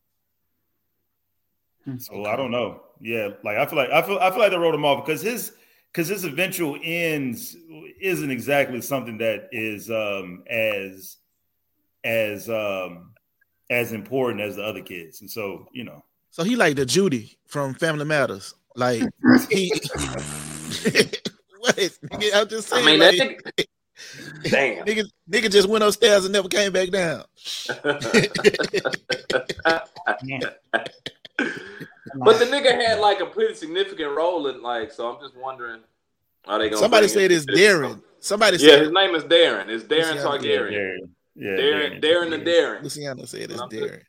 So 2.00 2.26
I 2.26 2.36
don't 2.36 2.52
know. 2.52 2.82
Yeah, 3.00 3.30
like 3.44 3.58
I 3.58 3.66
feel 3.66 3.78
like 3.78 3.90
I 3.90 4.02
feel 4.02 4.20
I 4.20 4.30
feel 4.32 4.40
like 4.40 4.52
they 4.52 4.58
wrote 4.58 4.76
him 4.76 4.84
off 4.86 5.06
because 5.06 5.22
his 5.22 5.54
because 5.92 6.10
his 6.10 6.26
eventual 6.26 6.78
ends 6.84 7.56
isn't 8.02 8.30
exactly 8.30 8.82
something 8.82 9.18
that 9.20 9.48
is 9.52 9.90
um 9.90 10.44
as 10.50 11.18
as 12.04 12.50
um 12.50 13.14
as 13.70 13.91
important 13.91 14.41
as 14.41 14.55
the 14.55 14.63
other 14.63 14.82
kids, 14.82 15.22
and 15.22 15.30
so 15.30 15.68
you 15.72 15.84
know. 15.84 16.03
So 16.32 16.43
he 16.43 16.55
like 16.55 16.76
the 16.76 16.86
Judy 16.86 17.38
from 17.47 17.74
Family 17.74 18.05
Matters. 18.05 18.53
Like 18.76 19.03
he 19.49 19.72
what? 21.59 21.76
Nigga, 21.76 22.34
I'm 22.34 22.47
just 22.47 22.70
saying. 22.70 22.84
I 22.84 22.91
mean, 22.91 22.99
like, 22.99 23.18
that 23.18 23.43
nigga, 23.57 23.65
damn. 24.49 24.86
nigga, 24.86 25.03
nigga 25.30 25.51
just 25.51 25.68
went 25.68 25.84
upstairs 25.84 26.26
and 26.26 26.34
never 26.34 26.47
came 26.47 26.72
back 26.72 26.89
down. 26.89 27.24
but 32.24 32.39
the 32.39 32.45
nigga 32.45 32.74
had 32.74 32.99
like 32.99 33.20
a 33.20 33.26
pretty 33.26 33.55
significant 33.55 34.15
role 34.15 34.47
in 34.47 34.61
like, 34.61 34.91
so 34.91 35.09
I'm 35.13 35.22
just 35.22 35.36
wondering, 35.36 35.82
are 36.45 36.59
they 36.59 36.70
gonna? 36.70 36.80
Somebody 36.80 37.07
bring 37.07 37.13
said 37.13 37.32
him 37.32 37.38
it's 37.38 37.45
this? 37.45 37.59
Darren. 37.59 38.01
Somebody 38.20 38.57
Yeah, 38.57 38.70
said 38.70 38.80
his 38.82 38.91
name 38.91 39.15
is 39.15 39.24
Darren. 39.24 39.68
It's 39.70 39.84
Darren 39.84 40.15
Yeah, 40.15 40.24
Targaryen. 40.24 40.72
Darren. 40.72 41.09
Yeah, 41.38 41.52
Darren, 41.52 42.02
Darren 42.02 42.30
the 42.32 42.40
Darren. 42.40 42.82
Luciana 42.82 43.28
said 43.28 43.52
it's 43.52 43.62
I'm 43.62 43.70
Darren. 43.70 44.02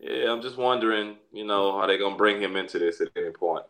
Yeah, 0.00 0.30
I'm 0.30 0.42
just 0.42 0.56
wondering, 0.56 1.16
you 1.32 1.44
know, 1.44 1.72
are 1.72 1.86
they 1.86 1.98
gonna 1.98 2.16
bring 2.16 2.40
him 2.40 2.56
into 2.56 2.78
this 2.78 3.00
at 3.00 3.08
any 3.16 3.30
point? 3.30 3.64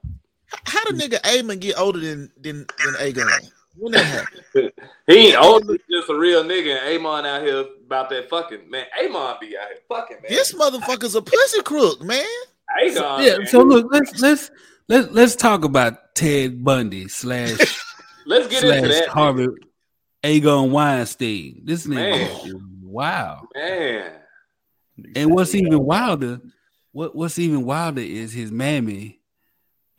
How 0.64 0.84
did 0.84 0.96
nigga 0.96 1.20
Aemond 1.22 1.60
get 1.60 1.78
older 1.78 2.00
than 2.00 2.30
than 2.40 2.66
than 2.84 2.94
Aegon? 2.94 3.50
When 3.76 3.92
that 3.92 4.04
happened? 4.04 4.72
He 5.06 5.28
ain't 5.28 5.40
old, 5.40 5.70
he's 5.70 5.80
just 5.90 6.10
a 6.10 6.14
real 6.14 6.44
nigga. 6.44 6.76
And 6.76 7.00
Aemond 7.02 7.26
out 7.26 7.42
here 7.42 7.64
about 7.86 8.10
that 8.10 8.28
fucking 8.28 8.68
man. 8.68 8.84
Aemond 9.00 9.40
be 9.40 9.56
out 9.56 9.68
here 9.68 9.78
fucking 9.88 10.18
man. 10.22 10.28
This 10.28 10.52
motherfucker's 10.52 11.14
a 11.14 11.22
pussy 11.22 11.62
crook, 11.62 12.02
man. 12.02 12.26
Aegon, 12.82 13.24
yeah. 13.24 13.38
man. 13.38 13.46
So 13.46 13.62
look, 13.62 13.86
let's 13.90 14.20
let's 14.20 14.50
let's 14.88 15.10
let's 15.12 15.36
talk 15.36 15.64
about 15.64 16.14
Ted 16.14 16.62
Bundy 16.62 17.08
slash 17.08 17.58
let's 18.26 18.48
get 18.48 18.64
into 18.64 18.86
slash 18.88 19.00
that. 19.00 19.08
Harvey 19.08 19.46
Aegon 20.24 20.70
Weinstein. 20.70 21.62
This 21.64 21.86
nigga 21.86 21.94
Man. 21.94 22.46
is 22.46 22.54
wow. 22.88 23.48
Man, 23.54 24.12
And 25.14 25.32
what's 25.32 25.54
even 25.54 25.84
wilder, 25.84 26.40
what 26.92 27.14
what's 27.14 27.38
even 27.38 27.64
wilder 27.64 28.00
is 28.02 28.32
his 28.32 28.50
mammy, 28.50 29.20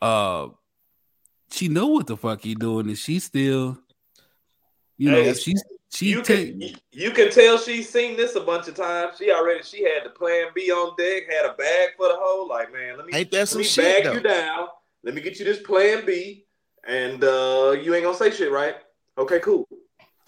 uh, 0.02 0.48
she 1.52 1.68
know 1.68 1.88
what 1.88 2.06
the 2.06 2.16
fuck 2.16 2.42
he 2.42 2.54
doing, 2.54 2.88
and 2.88 2.98
she 2.98 3.18
still, 3.18 3.78
you 4.96 5.10
know, 5.10 5.22
Hey, 5.22 5.34
she's 5.34 5.62
she 5.92 6.06
you 6.06 6.22
take 6.22 6.60
can 6.60 6.70
you 6.92 7.10
can 7.10 7.30
tell 7.30 7.58
she's 7.58 7.88
seen 7.88 8.16
this 8.16 8.36
a 8.36 8.40
bunch 8.40 8.68
of 8.68 8.74
times. 8.74 9.16
She 9.18 9.30
already 9.32 9.62
she 9.62 9.82
had 9.82 10.04
the 10.04 10.10
plan 10.10 10.46
B 10.54 10.70
on 10.70 10.94
deck, 10.96 11.24
had 11.30 11.46
a 11.46 11.54
bag 11.54 11.90
for 11.96 12.08
the 12.08 12.16
whole. 12.16 12.48
Like, 12.48 12.72
man, 12.72 12.96
let 12.96 13.06
me 13.06 13.12
Ain't 13.14 13.30
that 13.32 13.38
let 13.38 13.48
some 13.48 13.58
me 13.58 13.64
shit 13.64 13.84
bag 13.84 14.04
though? 14.04 14.12
you 14.14 14.20
down. 14.20 14.68
Let 15.02 15.14
me 15.14 15.20
get 15.20 15.38
you 15.38 15.44
this 15.44 15.60
plan 15.60 16.04
B, 16.06 16.44
and 16.86 17.22
uh 17.24 17.76
you 17.80 17.94
ain't 17.94 18.04
gonna 18.04 18.16
say 18.16 18.30
shit, 18.30 18.52
right? 18.52 18.76
Okay, 19.18 19.40
cool. 19.40 19.66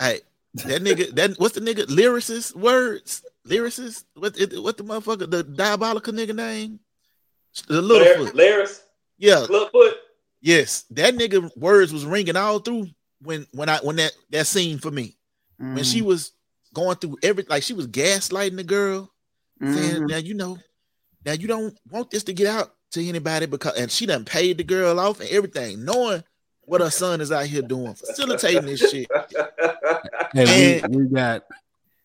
Hey, 0.01 0.21
that 0.55 0.83
nigga, 0.83 1.15
that 1.15 1.39
what's 1.39 1.55
the 1.55 1.61
nigga 1.61 1.87
lyricist 1.87 2.55
words? 2.55 3.23
Lyricist? 3.47 4.05
What 4.15 4.39
it, 4.39 4.61
what 4.63 4.77
the 4.77 4.85
motherfucker, 4.85 5.31
the 5.31 5.43
diabolical 5.43 6.13
nigga 6.13 6.35
name? 6.35 6.79
The 7.69 7.81
little 7.83 8.07
Lar- 8.07 8.27
foot. 8.27 8.35
Larys, 8.37 8.81
Yeah, 9.19 9.45
Clubfoot. 9.47 9.95
yes. 10.41 10.85
That 10.91 11.15
nigga 11.15 11.55
words 11.57 11.93
was 11.93 12.05
ringing 12.07 12.37
all 12.37 12.59
through 12.61 12.87
when 13.23 13.47
when 13.53 13.69
I 13.69 13.79
when 13.79 13.97
that 13.97 14.13
that 14.31 14.47
scene 14.47 14.79
for 14.79 14.91
me. 14.91 15.17
When 15.59 15.77
Mm. 15.77 15.93
she 15.93 16.03
was 16.03 16.33
going 16.75 16.97
through 16.97 17.19
every 17.23 17.45
like 17.49 17.63
she 17.63 17.75
was 17.75 17.87
gaslighting 17.87 18.57
the 18.57 18.65
girl, 18.65 19.11
saying, 19.61 20.03
Mhm. 20.03 20.09
Now 20.09 20.17
you 20.17 20.35
know, 20.35 20.59
now 21.25 21.33
you 21.33 21.47
don't 21.47 21.77
want 21.91 22.11
this 22.11 22.25
to 22.25 22.33
get 22.33 22.47
out 22.49 22.75
to 22.93 23.07
anybody 23.07 23.47
because 23.47 23.75
and 23.77 23.91
she 23.91 24.07
done 24.07 24.25
paid 24.25 24.59
the 24.59 24.65
girl 24.65 24.99
off 24.99 25.21
and 25.21 25.29
everything, 25.31 25.85
knowing 25.85 26.25
what 26.65 26.81
her 26.81 26.91
son 26.91 27.21
is 27.21 27.33
out 27.33 27.47
here 27.47 27.63
doing, 27.63 27.95
facilitating 27.95 28.67
this 28.67 28.81
shit. 28.91 29.09
Hey, 30.35 30.81
And- 30.81 30.95
we, 30.97 31.03
we 31.05 31.09
got 31.15 31.45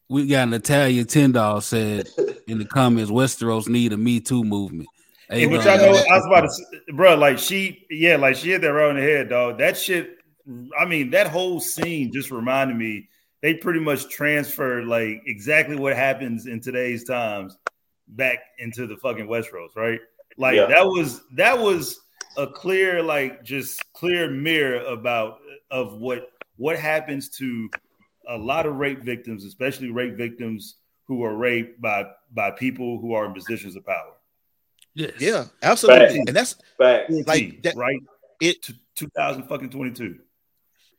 we 0.10 0.28
got 0.28 0.48
Natalia 0.50 1.04
Tyndall 1.06 1.62
said 1.62 2.08
in 2.48 2.60
the 2.60 2.66
comments, 2.66 3.12
Westeros 3.12 3.68
need 3.68 3.94
a 3.94 3.98
Me 3.98 4.20
Too 4.20 4.44
movement. 4.44 4.88
Hey, 5.30 5.42
Hey, 5.42 5.46
but 5.48 5.66
no, 5.66 5.76
know, 5.78 5.88
I 6.10 6.16
was 6.18 6.26
about 6.26 6.42
to, 6.42 6.50
say, 6.50 6.64
bro. 6.94 7.16
Like 7.16 7.38
she, 7.40 7.86
yeah, 7.90 8.16
like 8.16 8.36
she 8.38 8.52
hit 8.52 8.62
that 8.62 8.72
right 8.74 8.90
on 8.90 8.96
the 8.96 9.02
head, 9.02 9.30
dog. 9.30 9.58
That 9.58 9.78
shit. 9.78 10.18
I 10.80 10.86
mean, 10.86 11.10
that 11.12 11.28
whole 11.28 11.60
scene 11.60 12.12
just 12.14 12.32
reminded 12.32 12.78
me. 12.78 13.10
They 13.42 13.54
pretty 13.56 13.82
much 13.82 14.08
transferred 14.10 14.86
like 14.86 15.22
exactly 15.26 15.76
what 15.76 15.96
happens 15.96 16.48
in 16.48 16.62
today's 16.62 17.04
times 17.04 17.58
back 18.08 18.40
into 18.60 18.88
the 18.88 18.96
fucking 18.98 19.28
Westeros, 19.28 19.76
right? 19.76 20.00
Like 20.38 20.56
Yeah. 20.56 20.68
that 20.68 20.86
was 20.86 21.22
that 21.36 21.60
was 21.60 22.00
a 22.38 22.48
clear, 22.48 23.02
like 23.04 23.44
just 23.44 23.84
clear 23.94 24.30
mirror 24.30 24.84
about 24.86 25.40
of 25.72 25.94
what 25.98 26.32
what 26.56 26.78
happens 26.80 27.30
to 27.38 27.70
a 28.30 28.38
lot 28.38 28.66
of 28.66 28.76
rape 28.76 29.02
victims, 29.04 29.44
especially 29.46 29.90
rape 29.92 30.16
victims 30.16 30.76
who 31.08 31.24
are 31.24 31.36
raped 31.36 31.82
by 31.82 32.06
by 32.32 32.52
people 32.52 33.00
who 33.00 33.14
are 33.14 33.26
in 33.26 33.34
positions 33.34 33.76
of 33.76 33.86
power. 33.86 34.14
yes. 34.94 35.12
Yeah, 35.20 35.46
absolutely. 35.62 36.08
Facts. 36.08 36.24
And 36.28 36.36
that's 36.36 36.56
Facts. 36.78 37.14
Like 37.28 37.62
that- 37.64 37.76
right? 37.76 38.00
it 38.42 38.62
T- 38.62 38.80
2000 38.96 39.44
fucking 39.48 39.70
22. 39.70 40.20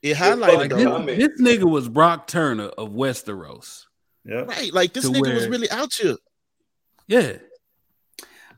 it 0.02 0.16
highlighted 0.16 0.70
Like 0.72 1.06
this, 1.06 1.28
this 1.38 1.40
nigga 1.40 1.70
was 1.70 1.88
Brock 1.88 2.26
Turner 2.26 2.68
of 2.68 2.90
Westeros. 2.90 3.84
Yeah. 4.24 4.42
Right, 4.42 4.72
like 4.72 4.92
this 4.92 5.04
To 5.04 5.10
nigga 5.10 5.34
was 5.34 5.48
really 5.48 5.70
out 5.70 5.92
here. 5.94 6.16
Yeah. 7.06 7.38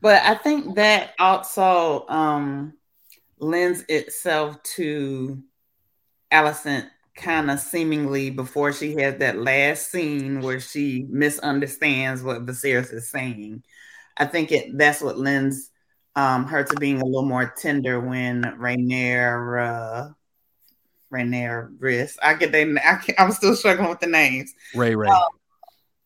But 0.01 0.23
I 0.23 0.35
think 0.35 0.75
that 0.75 1.13
also 1.19 2.05
um, 2.07 2.73
lends 3.39 3.83
itself 3.87 4.61
to 4.75 5.41
Alicent 6.31 6.89
kind 7.15 7.51
of 7.51 7.59
seemingly 7.59 8.29
before 8.29 8.73
she 8.73 8.95
has 8.95 9.17
that 9.19 9.37
last 9.37 9.91
scene 9.91 10.41
where 10.41 10.59
she 10.59 11.05
misunderstands 11.09 12.23
what 12.23 12.45
Viserys 12.45 12.91
is 12.91 13.09
saying. 13.09 13.63
I 14.17 14.25
think 14.25 14.51
it 14.51 14.77
that's 14.77 15.01
what 15.01 15.19
lends 15.19 15.69
um, 16.15 16.45
her 16.45 16.63
to 16.63 16.75
being 16.77 16.99
a 16.99 17.05
little 17.05 17.25
more 17.25 17.53
tender 17.57 17.99
when 17.99 18.41
Rainier 18.57 19.57
uh, 19.59 20.09
Rainier 21.09 21.71
Riss. 21.79 22.17
I 22.21 22.33
get 22.35 22.51
they. 22.51 22.63
I 22.63 22.99
am 23.17 23.31
still 23.31 23.55
struggling 23.55 23.89
with 23.89 23.99
the 23.99 24.07
names. 24.07 24.53
Ray 24.75 24.95
Ray. 24.95 25.09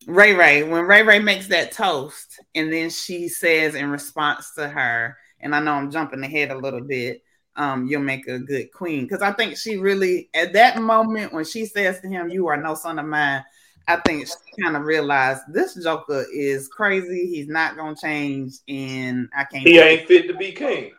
Ray 0.06 0.34
Ray, 0.34 0.62
when 0.62 0.84
Ray 0.86 1.02
Ray 1.02 1.18
makes 1.18 1.48
that 1.48 1.72
toast, 1.72 2.40
and 2.54 2.72
then 2.72 2.90
she 2.90 3.28
says 3.28 3.74
in 3.74 3.90
response 3.90 4.54
to 4.54 4.68
her, 4.68 5.16
and 5.40 5.54
I 5.54 5.60
know 5.60 5.72
I'm 5.72 5.90
jumping 5.90 6.22
ahead 6.22 6.50
a 6.50 6.58
little 6.58 6.80
bit, 6.80 7.22
um, 7.56 7.86
you'll 7.86 8.02
make 8.02 8.28
a 8.28 8.38
good 8.38 8.72
queen. 8.72 9.04
Because 9.04 9.22
I 9.22 9.32
think 9.32 9.56
she 9.56 9.76
really, 9.76 10.30
at 10.32 10.52
that 10.52 10.80
moment 10.80 11.32
when 11.32 11.44
she 11.44 11.66
says 11.66 12.00
to 12.00 12.08
him, 12.08 12.28
You 12.28 12.46
are 12.46 12.56
no 12.56 12.74
son 12.74 12.98
of 12.98 13.06
mine, 13.06 13.44
I 13.88 13.96
think 13.96 14.26
she 14.26 14.62
kind 14.62 14.76
of 14.76 14.82
realized 14.82 15.42
this 15.48 15.74
Joker 15.74 16.26
is 16.32 16.68
crazy. 16.68 17.26
He's 17.28 17.48
not 17.48 17.76
gonna 17.76 17.96
change, 17.96 18.54
and 18.68 19.28
I 19.36 19.44
can't 19.44 19.66
He 19.66 19.78
ain't 19.78 20.08
fit 20.08 20.26
to 20.28 20.34
be 20.34 20.52
king. 20.52 20.92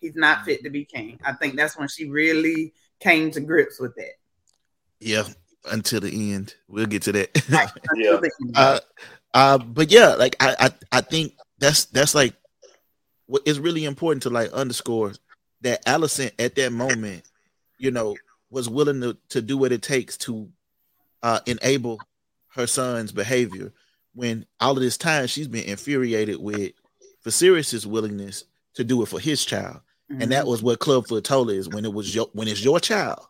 he's 0.00 0.14
not 0.14 0.44
fit 0.44 0.62
to 0.64 0.70
be 0.70 0.84
king. 0.84 1.18
I 1.24 1.32
think 1.32 1.56
that's 1.56 1.78
when 1.78 1.88
she 1.88 2.08
really 2.08 2.74
came 3.00 3.30
to 3.30 3.40
grips 3.40 3.80
with 3.80 3.94
that. 3.96 4.12
Yeah, 5.00 5.24
until 5.70 6.00
the 6.00 6.32
end. 6.32 6.54
We'll 6.68 6.86
get 6.86 7.02
to 7.02 7.12
that. 7.12 7.30
Yeah. 7.48 7.68
until 7.90 8.20
the 8.20 8.30
end. 8.42 8.52
uh, 8.56 8.80
uh, 9.34 9.58
but 9.58 9.90
yeah, 9.90 10.14
like 10.14 10.36
I, 10.40 10.56
I, 10.58 10.98
I 10.98 11.00
think 11.00 11.34
that's 11.58 11.86
that's 11.86 12.14
like 12.14 12.34
what 13.26 13.42
is 13.46 13.60
really 13.60 13.84
important 13.84 14.22
to 14.24 14.30
like 14.30 14.50
underscore 14.52 15.12
that 15.62 15.84
Alicent 15.84 16.32
at 16.38 16.54
that 16.54 16.72
moment, 16.72 17.24
you 17.78 17.90
know, 17.90 18.16
was 18.50 18.68
willing 18.68 19.00
to 19.02 19.16
to 19.30 19.42
do 19.42 19.58
what 19.58 19.72
it 19.72 19.82
takes 19.82 20.16
to 20.18 20.48
uh 21.22 21.40
enable 21.46 22.00
her 22.54 22.66
son's 22.66 23.12
behavior 23.12 23.72
when 24.14 24.46
all 24.60 24.72
of 24.72 24.80
this 24.82 24.96
time 24.96 25.26
she's 25.26 25.48
been 25.48 25.64
infuriated 25.64 26.40
with 26.40 26.72
Viserys's 27.24 27.86
willingness 27.86 28.44
to 28.74 28.84
do 28.84 29.02
it 29.02 29.06
for 29.06 29.20
his 29.20 29.44
child. 29.44 29.80
And 30.10 30.32
that 30.32 30.46
was 30.46 30.62
what 30.62 30.78
Clubfoot 30.78 31.22
told 31.24 31.50
her 31.50 31.54
is 31.54 31.68
when 31.68 31.84
it 31.84 31.92
was 31.92 32.14
your 32.14 32.28
when 32.32 32.48
it's 32.48 32.64
your 32.64 32.80
child, 32.80 33.20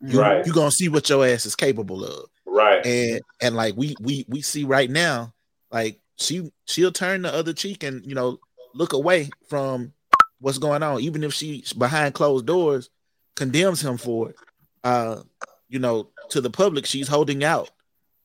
you, 0.00 0.20
Right. 0.20 0.44
you're 0.46 0.54
gonna 0.54 0.70
see 0.70 0.88
what 0.88 1.08
your 1.08 1.26
ass 1.26 1.46
is 1.46 1.56
capable 1.56 2.04
of 2.04 2.28
Right. 2.46 2.84
and 2.84 3.20
and 3.40 3.54
like 3.56 3.74
we 3.76 3.96
we 4.00 4.24
we 4.28 4.40
see 4.42 4.64
right 4.64 4.90
now 4.90 5.32
like 5.70 6.00
she 6.16 6.50
she'll 6.66 6.92
turn 6.92 7.22
the 7.22 7.32
other 7.34 7.52
cheek 7.52 7.82
and 7.82 8.04
you 8.04 8.14
know 8.14 8.38
look 8.74 8.92
away 8.92 9.30
from 9.48 9.92
what's 10.40 10.58
going 10.58 10.82
on 10.82 11.00
even 11.00 11.24
if 11.24 11.32
she 11.34 11.64
behind 11.76 12.14
closed 12.14 12.46
doors 12.46 12.90
condemns 13.36 13.80
him 13.84 13.96
for 13.96 14.30
it 14.30 14.36
uh 14.84 15.20
you 15.68 15.78
know 15.78 16.08
to 16.30 16.40
the 16.40 16.50
public 16.50 16.86
she's 16.86 17.08
holding 17.08 17.42
out 17.44 17.70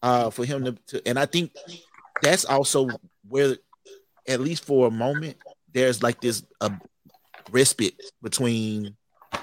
uh 0.02 0.30
for 0.30 0.46
him 0.46 0.64
to, 0.66 0.72
to 0.88 1.08
and 1.08 1.18
i 1.20 1.26
think 1.26 1.52
that's 2.22 2.46
also 2.46 2.88
where 3.28 3.56
at 4.28 4.40
least 4.40 4.64
for 4.66 4.88
a 4.88 4.92
moment 4.92 5.36
there's 5.74 6.02
like 6.04 6.22
this 6.22 6.44
a 6.62 6.72
respite 7.52 7.96
between 8.22 8.96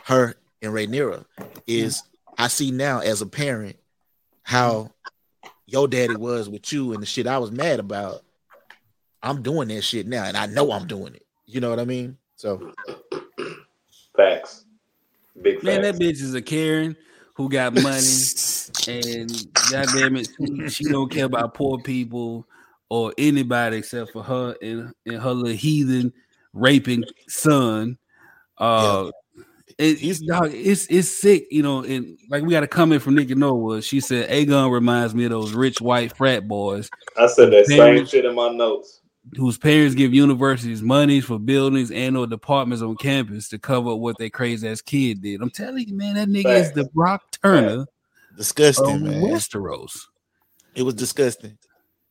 her 0.05 0.35
and 0.63 0.73
Rhaenyra 0.73 1.25
is 1.67 2.03
I 2.41 2.49
see 2.49 2.71
now 2.71 3.01
as 3.01 3.21
a 3.21 3.27
parent 3.27 3.77
how 4.43 4.91
your 5.67 5.87
daddy 5.87 6.17
was 6.17 6.49
with 6.49 6.73
you 6.73 6.95
and 6.95 7.03
the 7.03 7.07
shit 7.07 7.27
I 7.27 7.37
was 7.37 7.53
mad 7.53 7.81
about. 7.81 8.23
I'm 9.23 9.43
doing 9.43 9.69
that 9.69 9.83
shit 9.83 10.07
now, 10.07 10.25
and 10.25 10.37
I 10.37 10.47
know 10.47 10.73
I'm 10.73 10.87
doing 10.87 11.15
it. 11.15 11.27
You 11.45 11.61
know 11.61 11.69
what 11.69 11.79
I 11.79 11.85
mean? 11.85 12.17
So 12.37 12.73
Facts. 14.17 14.65
Big 15.43 15.57
facts. 15.57 15.65
Man, 15.65 15.83
that 15.83 15.97
bitch 15.97 16.23
is 16.23 16.35
a 16.35 16.41
Karen 16.41 16.97
who 17.35 17.51
got 17.51 17.75
money 17.75 18.07
and 18.89 19.31
goddamn 19.71 20.17
it, 20.17 20.29
she, 20.39 20.69
she 20.71 20.85
don't 20.85 21.13
care 21.13 21.27
about 21.27 21.53
poor 21.53 21.79
people 21.79 22.47
or 22.89 23.13
anybody 23.19 23.77
except 23.77 24.13
for 24.13 24.23
her 24.23 24.57
and, 24.63 24.95
and 25.05 25.21
her 25.21 25.33
little 25.33 25.57
heathen 25.57 26.13
raping 26.55 27.05
son. 27.29 27.99
Uh 28.57 29.11
it, 29.81 30.03
it's 30.03 30.21
dog, 30.21 30.51
it's 30.53 30.87
it's 30.89 31.09
sick, 31.09 31.47
you 31.51 31.63
know, 31.63 31.83
and 31.83 32.19
like 32.29 32.43
we 32.43 32.51
got 32.51 32.63
a 32.63 32.69
comment 32.69 33.03
from 33.03 33.15
Nikki 33.15 33.35
Norwood. 33.35 33.83
She 33.85 34.01
said 34.01 34.29
Aegon 34.31 34.71
reminds 34.71 35.15
me 35.15 35.25
of 35.25 35.31
those 35.31 35.53
rich 35.53 35.81
white 35.81 36.17
frat 36.17 36.47
boys 36.47 36.91
I 37.17 37.27
said 37.27 37.51
that 37.53 37.67
same 37.67 37.79
Parents- 37.79 38.11
shit 38.11 38.25
in 38.25 38.35
my 38.35 38.49
notes. 38.51 39.01
whose 39.37 39.59
parents 39.59 39.95
give 39.95 40.13
universities 40.15 40.83
monies 40.83 41.25
for 41.25 41.39
buildings 41.39 41.91
and 41.91 42.17
or 42.17 42.27
departments 42.27 42.83
on 42.83 42.97
campus 42.97 43.49
to 43.49 43.59
cover 43.59 43.91
up 43.93 43.99
what 43.99 44.17
their 44.19 44.31
crazy 44.31 44.69
ass 44.69 44.81
kid 44.81 45.23
did. 45.23 45.41
I'm 45.43 45.51
telling 45.51 45.87
you, 45.89 45.95
man, 45.97 46.15
that 46.15 46.29
nigga 46.29 46.61
is 46.61 46.73
the 46.73 46.85
Brock 46.95 47.23
Turner 47.43 47.87
disgusting, 48.37 48.97
of 48.97 49.03
man. 49.03 49.23
Westeros. 49.23 49.93
It 50.75 50.83
was 50.83 50.95
disgusting. 50.95 51.59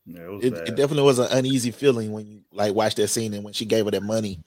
Yeah, 0.05 0.21
it 0.23 0.31
was 0.31 0.43
It, 0.43 0.53
it 0.53 0.75
definitely 0.75 1.03
was 1.03 1.19
an 1.19 1.27
uneasy 1.31 1.71
feeling 1.71 2.11
when 2.11 2.25
you 2.27 2.41
like 2.51 2.73
watched 2.73 2.97
that 2.97 3.07
scene 3.09 3.33
and 3.33 3.43
when 3.43 3.53
she 3.53 3.65
gave 3.65 3.85
her 3.85 3.91
that 3.91 4.03
money. 4.03 4.39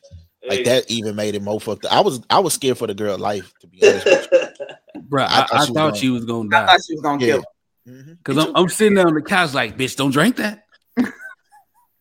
Like 0.49 0.59
Hey. 0.59 0.65
that 0.65 0.91
even 0.91 1.15
made 1.17 1.35
it 1.35 1.43
more 1.43 1.61
fucked 1.61 1.85
up. 1.85 1.93
I 1.93 2.01
was 2.01 2.21
I 2.31 2.41
was 2.41 2.55
scared 2.55 2.79
for 2.79 2.87
the 2.87 2.95
girl 2.95 3.17
life 3.19 3.53
to 3.61 3.67
be 3.67 3.79
honest. 3.87 4.07
With 4.07 4.59
Bro, 5.09 5.23
I 5.25 5.27
I, 5.27 5.29
thought 5.29 5.53
I 5.53 5.57
she 5.57 5.59
was 5.61 5.67
thought 5.69 5.75
gonna- 5.75 5.97
she 5.97 6.11
was 6.11 6.25
gonna 6.25 6.49
I 6.57 6.61
die. 6.61 6.67
thought 6.67 6.81
she 6.87 6.95
was 6.95 7.03
gonna 7.03 7.25
Yeah. 7.25 7.33
kill. 7.33 7.39
him. 7.39 7.45
you. 7.85 7.93
Mhm. 7.93 8.19
Because 8.19 8.39
I'm. 8.47 8.57
I'm 8.57 8.69
sitting 8.69 8.95
there 8.95 9.07
on 9.09 9.15
the 9.15 9.23
couch 9.23 9.55
like, 9.55 9.77
bitch, 9.77 9.97
don't 9.97 10.11
drink 10.13 10.37
that. 10.37 10.65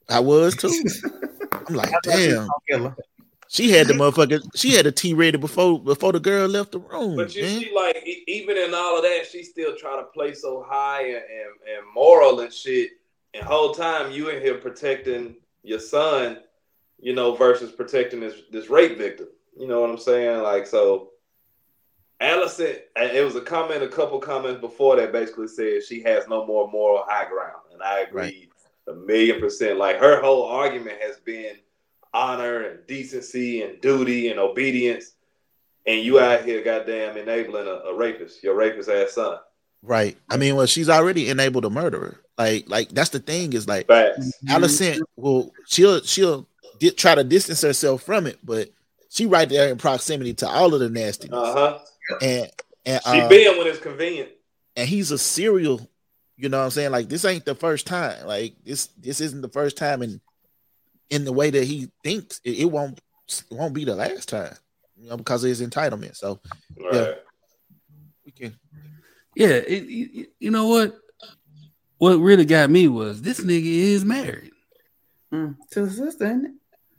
I 0.10 0.20
was 0.20 0.56
too. 0.56 0.68
I'm 1.52 1.76
like, 1.76 1.90
I 1.90 1.92
thought 1.92 2.16
she 2.16 2.28
was 2.28 2.28
damn. 2.28 2.36
gonna 2.38 2.50
kill 2.70 2.84
her. 2.90 2.96
She 3.48 3.70
had 3.72 3.88
the 3.88 3.94
motherfucker. 3.94 4.42
She 4.56 4.72
had 4.76 4.86
a 4.86 4.92
T 4.92 5.10
tea 5.10 5.14
ready 5.14 5.38
before 5.38 5.80
before 5.82 6.12
the 6.14 6.20
girl 6.20 6.48
left 6.48 6.72
the 6.72 6.80
room. 6.80 7.16
But 7.18 7.36
you 7.36 7.44
man. 7.44 7.60
see, 7.60 7.72
like 7.76 7.98
even 8.28 8.58
in 8.58 8.74
all 8.74 8.98
of 8.98 9.04
that, 9.04 9.26
she 9.30 9.44
still 9.44 9.76
try 9.76 9.98
to 9.98 10.04
play 10.14 10.34
so 10.34 10.66
high 10.68 11.02
and, 11.04 11.16
and, 11.16 11.78
and 11.78 11.94
moral 11.94 12.40
and 12.42 12.54
shit. 12.54 12.92
And 13.34 13.44
whole 13.44 13.74
time 13.74 14.12
you 14.12 14.30
in 14.30 14.42
here 14.42 14.56
protecting 14.56 15.36
your 15.64 15.80
son, 15.80 16.40
you 17.02 17.14
know, 17.14 17.36
versus 17.36 17.72
protecting 17.72 18.20
this 18.20 18.36
this 18.52 18.70
rape 18.70 18.98
victim. 18.98 19.28
You 19.58 19.68
know 19.68 19.82
what 19.82 19.90
I'm 19.90 19.98
saying? 19.98 20.42
Like 20.44 20.68
so, 20.68 21.10
Alicent, 22.22 22.80
it 22.96 23.26
was 23.26 23.36
a 23.36 23.42
comment, 23.42 23.84
a 23.84 23.88
couple 23.88 24.20
comments 24.20 24.62
before 24.62 24.96
that 24.96 25.12
basically 25.12 25.48
said 25.48 25.84
she 25.84 26.02
has 26.04 26.28
no 26.28 26.46
more 26.46 26.70
moral 26.72 27.04
high 27.08 27.28
ground. 27.28 27.64
And 27.74 27.82
I 27.82 28.02
agree 28.02 28.52
a 28.88 28.94
million 28.94 29.40
percent. 29.40 29.78
Like 29.78 30.00
her 30.00 30.22
whole 30.22 30.46
argument 30.46 31.02
has 31.02 31.18
been 31.18 31.56
honor 32.14 32.64
and 32.64 32.88
decency 32.88 33.64
and 33.64 33.82
duty 33.82 34.30
and 34.30 34.40
obedience. 34.40 35.14
And 35.88 36.02
you 36.02 36.20
out 36.20 36.46
here 36.46 36.64
goddamn 36.64 37.18
enabling 37.18 37.66
a, 37.66 37.90
a 37.90 37.96
rapist, 37.96 38.44
your 38.44 38.56
rapist 38.56 38.90
ass 38.90 39.14
son. 39.14 39.38
Right. 39.82 40.16
I 40.30 40.38
mean, 40.38 40.56
well, 40.56 40.68
she's 40.68 40.90
already 40.90 41.30
enabled 41.30 41.66
a 41.66 41.72
murderer. 41.72 42.22
Like, 42.38 42.70
like 42.70 42.90
that's 42.90 43.10
the 43.10 43.20
thing 43.20 43.54
is 43.54 43.68
like 43.68 43.88
Facts. 43.88 44.32
Alicent 44.48 45.02
will 45.16 45.52
she'll 45.66 46.02
she'll 46.02 46.48
di- 46.82 46.92
try 46.92 47.16
to 47.16 47.24
distance 47.24 47.62
herself 47.62 48.04
from 48.04 48.28
it, 48.28 48.38
but 48.44 48.70
she 49.10 49.26
right 49.26 49.48
there 49.48 49.70
in 49.70 49.78
proximity 49.78 50.34
to 50.36 50.48
all 50.50 50.74
of 50.74 50.82
the 50.82 50.90
nastiness. 50.90 51.38
Uh 51.40 51.54
huh. 51.54 51.80
And 52.22 52.50
and 52.86 53.02
She 53.04 53.22
uh, 53.22 53.30
been 53.30 53.58
when 53.58 53.68
it's 53.68 53.80
convenient. 53.80 54.30
and 54.76 54.90
he's 54.90 55.12
a 55.12 55.18
serial. 55.18 55.88
You 56.36 56.50
know 56.50 56.58
what 56.58 56.66
I'm 56.66 56.72
saying? 56.72 56.92
Like 56.92 57.08
this 57.08 57.24
ain't 57.24 57.46
the 57.46 57.56
first 57.56 57.86
time. 57.88 58.26
Like 58.26 58.56
this 58.66 58.88
this 58.98 59.22
isn't 59.22 59.42
the 59.42 59.50
first 59.50 59.78
time, 59.78 60.02
and 60.02 60.20
in 61.10 61.24
the 61.24 61.32
way 61.34 61.52
that 61.52 61.64
he 61.64 61.90
thinks, 62.04 62.42
it, 62.44 62.60
it 62.62 62.66
won't 62.66 63.00
it 63.30 63.56
won't 63.56 63.74
be 63.76 63.86
the 63.86 63.96
last 63.96 64.28
time. 64.30 64.56
You 64.98 65.10
know, 65.10 65.18
because 65.18 65.44
of 65.44 65.50
his 65.50 65.62
entitlement. 65.62 66.16
So 66.16 66.40
Right. 66.78 66.94
Yeah. 66.94 67.14
we 68.26 68.32
can. 68.32 68.56
Yeah, 69.36 69.48
it, 69.48 69.84
you, 69.84 70.28
you 70.40 70.52
know 70.52 70.68
what? 70.68 70.98
What 72.00 72.16
really 72.18 72.46
got 72.46 72.70
me 72.70 72.88
was 72.88 73.22
this 73.22 73.40
nigga 73.40 73.64
is 73.66 74.04
married. 74.04 74.52
Mm, 75.34 75.56
to 75.72 75.84
a 75.84 75.90
sister, 75.90 76.26
isn't 76.26 76.46
it? 76.46 76.52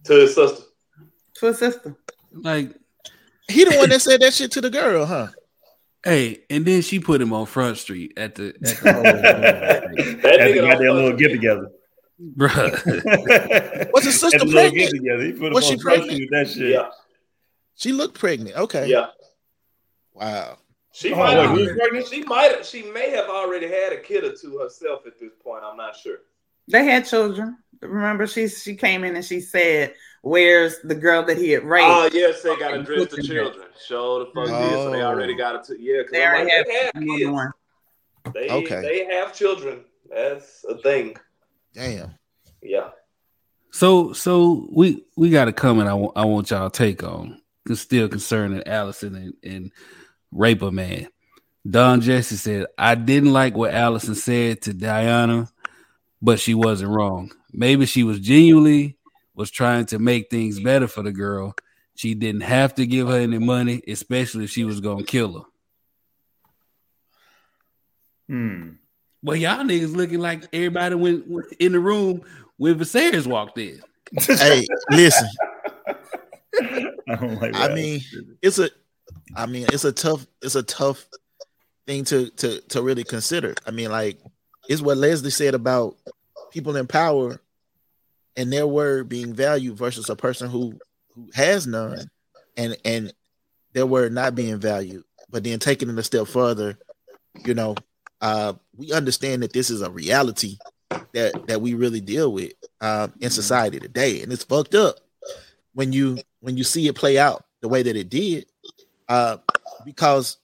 To 0.05 0.13
his 0.15 0.35
sister. 0.35 0.63
To 1.37 1.47
his 1.47 1.59
sister. 1.59 1.97
Like, 2.33 2.75
He 3.49 3.65
the 3.65 3.77
one 3.77 3.89
that 3.91 4.01
said 4.03 4.21
that 4.21 4.33
shit 4.35 4.51
to 4.53 4.61
the 4.61 4.71
girl, 4.71 5.07
huh? 5.07 5.29
hey, 6.05 6.43
and 6.51 6.65
then 6.65 6.83
she 6.83 6.99
put 6.99 7.21
him 7.21 7.33
on 7.33 7.47
Front 7.47 7.79
Street 7.79 8.13
at 8.17 8.35
the, 8.35 8.49
at 8.49 8.61
the 8.61 8.69
That 10.23 10.41
Had 10.41 10.41
nigga 10.41 10.55
they 10.55 10.55
got 10.57 10.69
don't 10.73 10.79
their 10.81 10.93
little 10.93 11.17
get 11.17 11.29
together. 11.29 11.69
bruh. 12.37 13.93
Was 13.93 14.05
his 14.05 14.19
sister 14.21 14.39
Had 14.39 14.51
pregnant? 14.51 15.23
He 15.23 15.33
put 15.33 15.53
Was 15.53 15.69
them 15.69 15.71
she 15.71 15.75
on 15.75 15.81
Front 15.81 15.99
pregnant? 15.99 16.11
Street 16.13 16.29
with 16.31 16.31
that 16.31 16.49
shit. 16.53 16.71
Yeah. 16.71 16.89
She 17.77 17.93
looked 17.93 18.19
pregnant. 18.19 18.57
Okay. 18.57 18.89
Yeah. 18.89 19.07
Wow. 20.15 20.59
She 20.93 21.13
Oh, 21.13 21.17
might 21.17 21.39
wait, 21.55 21.69
have, 21.69 21.77
pregnant? 21.79 22.07
she 22.09 22.23
might 22.25 22.67
she 22.67 22.83
may 22.83 23.11
have 23.11 23.29
already 23.31 23.67
had 23.67 23.93
a 23.93 23.97
kid 24.01 24.25
or 24.25 24.35
two 24.35 24.59
herself 24.59 25.07
at 25.07 25.19
this 25.19 25.33
point. 25.43 25.65
I'm 25.65 25.77
not 25.77 25.97
sure. 25.97 26.19
They 26.69 26.85
had 26.85 27.07
children. 27.07 27.57
Remember, 27.83 28.27
she 28.27 28.49
she 28.49 28.75
came 28.77 29.05
in 29.05 29.17
and 29.17 29.25
she 29.25 29.41
said, 29.41 29.95
"Where's 30.23 30.79
the 30.85 30.95
girl 30.95 31.25
that 31.25 31.37
he 31.37 31.51
had 31.51 31.65
raped?" 31.65 31.87
Oh 31.89 32.09
yes, 32.13 32.43
they 32.43 32.57
got 32.57 32.71
to 32.71 32.83
dress 32.83 33.01
the 33.03 33.07
cooking 33.17 33.25
children. 33.25 33.67
Show 33.87 34.21
the 34.21 34.27
fuck 34.27 34.47
did. 34.47 34.71
So 34.71 34.91
they 34.91 35.03
Oh. 35.03 35.07
already 35.07 35.35
got 35.35 35.57
it. 35.57 35.65
To, 35.65 35.77
yeah, 35.81 35.99
because 35.99 36.13
they 36.13 36.25
already 36.27 36.45
like, 36.45 36.53
had 36.53 36.67
they 36.67 36.75
have 37.07 37.19
kids. 37.19 37.31
one. 37.31 37.53
They, 38.35 38.51
Okay. 38.51 38.81
they 38.81 39.15
have 39.17 39.35
children. 39.35 39.85
That's 40.09 40.65
a 40.69 40.77
thing. 40.79 41.17
Damn. 41.75 42.13
Yeah. 42.63 42.91
So 43.73 44.13
so 44.13 44.69
we 44.71 45.05
we 45.17 45.31
got 45.31 45.49
a 45.49 45.53
comment 45.53 45.89
I 45.89 45.95
want 45.95 46.13
I 46.17 46.25
want 46.25 46.51
y'all 46.51 46.71
take 46.71 47.03
on. 47.03 47.41
It's 47.69 47.81
still 47.81 48.09
concerning 48.09 48.61
Alicent 48.63 49.17
and, 49.17 49.35
and 49.43 49.73
Raper 50.31 50.71
Man. 50.71 51.09
Don 51.69 52.01
Jesse 52.01 52.35
said, 52.37 52.67
I 52.77 52.97
didn't 52.97 53.33
like 53.33 53.57
what 53.57 53.71
Alicent 53.73 54.17
said 54.17 54.63
to 54.63 54.75
Dyana, 54.75 55.49
but 56.23 56.39
she 56.39 56.55
wasn't 56.55 56.91
wrong. 56.91 57.33
Maybe 57.53 57.85
she 57.85 58.05
was 58.05 58.21
genuinely 58.21 58.97
was 59.35 59.51
trying 59.51 59.87
to 59.87 59.99
make 59.99 60.31
things 60.31 60.61
better 60.61 60.87
for 60.87 61.03
the 61.03 61.13
girl. 61.13 61.55
She 61.95 62.15
didn't 62.15 62.43
have 62.43 62.75
to 62.77 62.87
give 62.87 63.09
her 63.09 63.19
any 63.19 63.39
money, 63.39 63.83
especially 63.89 64.45
if 64.45 64.51
she 64.51 64.65
was 64.65 64.81
gonna 64.81 65.05
kill 65.05 65.41
her. 65.41 65.45
Hmm. 68.29 68.69
Well, 69.23 69.37
y'all 69.37 69.65
niggas 69.65 69.95
looking 69.95 70.21
like 70.21 70.49
everybody 70.53 70.95
went, 70.95 71.29
went 71.29 71.53
in 71.59 71.73
the 71.73 71.81
room 71.81 72.23
when 72.57 72.79
Viserys 72.79 73.27
walked 73.27 73.59
in. 73.59 73.81
Hey, 74.19 74.67
listen. 74.91 75.29
I 76.61 77.17
don't 77.17 77.41
like 77.41 77.55
I 77.55 77.75
mean, 77.75 78.01
it's 78.43 78.59
a 78.59 78.71
I 79.35 79.47
mean, 79.47 79.67
it's 79.73 79.85
a 79.85 79.93
tough 79.93 80.27
it's 80.41 80.55
a 80.55 80.63
tough 80.63 81.07
thing 81.87 82.05
to 82.05 82.31
to 82.31 82.61
to 82.61 82.83
really 82.83 83.05
consider. 83.05 83.55
I 83.67 83.71
mean, 83.71 83.91
like 83.91 84.21
it's 84.73 84.81
what 84.81 84.97
Leslie 84.97 85.31
said 85.31 85.55
about 85.55 85.99
people 86.51 86.77
in 86.77 86.87
power 86.87 87.39
and 88.39 88.51
their 88.51 88.67
word 88.67 89.07
being 89.07 89.35
valued 89.35 89.77
versus 89.77 90.09
a 90.09 90.17
person 90.17 90.49
who 90.49 90.79
who 91.15 91.29
has 91.35 91.67
none 91.67 92.11
and 92.57 92.75
and 92.83 93.13
their 93.75 93.85
word 93.85 94.15
not 94.15 94.35
being 94.35 94.59
valued. 94.59 95.05
But 95.29 95.45
then 95.45 95.59
taking 95.59 95.91
it 95.91 95.99
a 95.99 96.03
step 96.03 96.27
further, 96.27 96.79
you 97.45 97.53
know, 97.53 97.75
uh 98.23 98.55
we 98.75 98.93
understand 98.93 99.43
that 99.43 99.53
this 99.53 99.69
is 99.69 99.83
a 99.83 99.91
reality 99.91 100.57
that 101.13 101.47
that 101.49 101.61
we 101.61 101.75
really 101.75 102.01
deal 102.01 102.33
with 102.33 102.53
um 102.81 103.13
in 103.21 103.29
society 103.29 103.79
today 103.79 104.23
and 104.23 104.33
it's 104.33 104.45
fucked 104.45 104.75
up 104.75 104.97
when 105.75 105.93
you 105.93 106.19
when 106.41 106.57
you 106.57 106.65
see 106.65 106.89
it 106.89 106.95
play 106.95 107.19
out 107.19 107.45
the 107.61 107.69
way 107.69 107.83
that 107.83 107.97
it 107.97 108.09
did 108.09 108.47
uh 109.11 109.37
because 109.85 110.39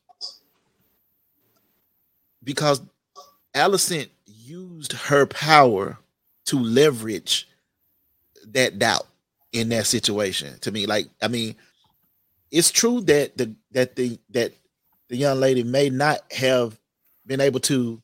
because 2.45 2.83
Alicent 3.55 4.09
used 4.49 4.93
her 4.93 5.27
power 5.27 5.99
to 6.47 6.59
leverage 6.59 7.49
that 8.47 8.79
doubt 8.79 9.07
in 9.53 9.69
that 9.69 9.87
situation 9.87 10.59
to 10.61 10.71
me 10.71 10.87
like 10.87 11.07
i 11.23 11.29
mean 11.29 11.55
it's 12.51 12.71
true 12.71 13.01
that 13.01 13.37
the 13.37 13.55
that 13.73 13.97
the 13.97 14.19
that 14.31 14.53
the 15.09 15.17
young 15.17 15.39
lady 15.41 15.63
may 15.63 15.91
not 15.91 16.21
have 16.33 16.79
been 17.27 17.41
able 17.41 17.61
to 17.61 18.01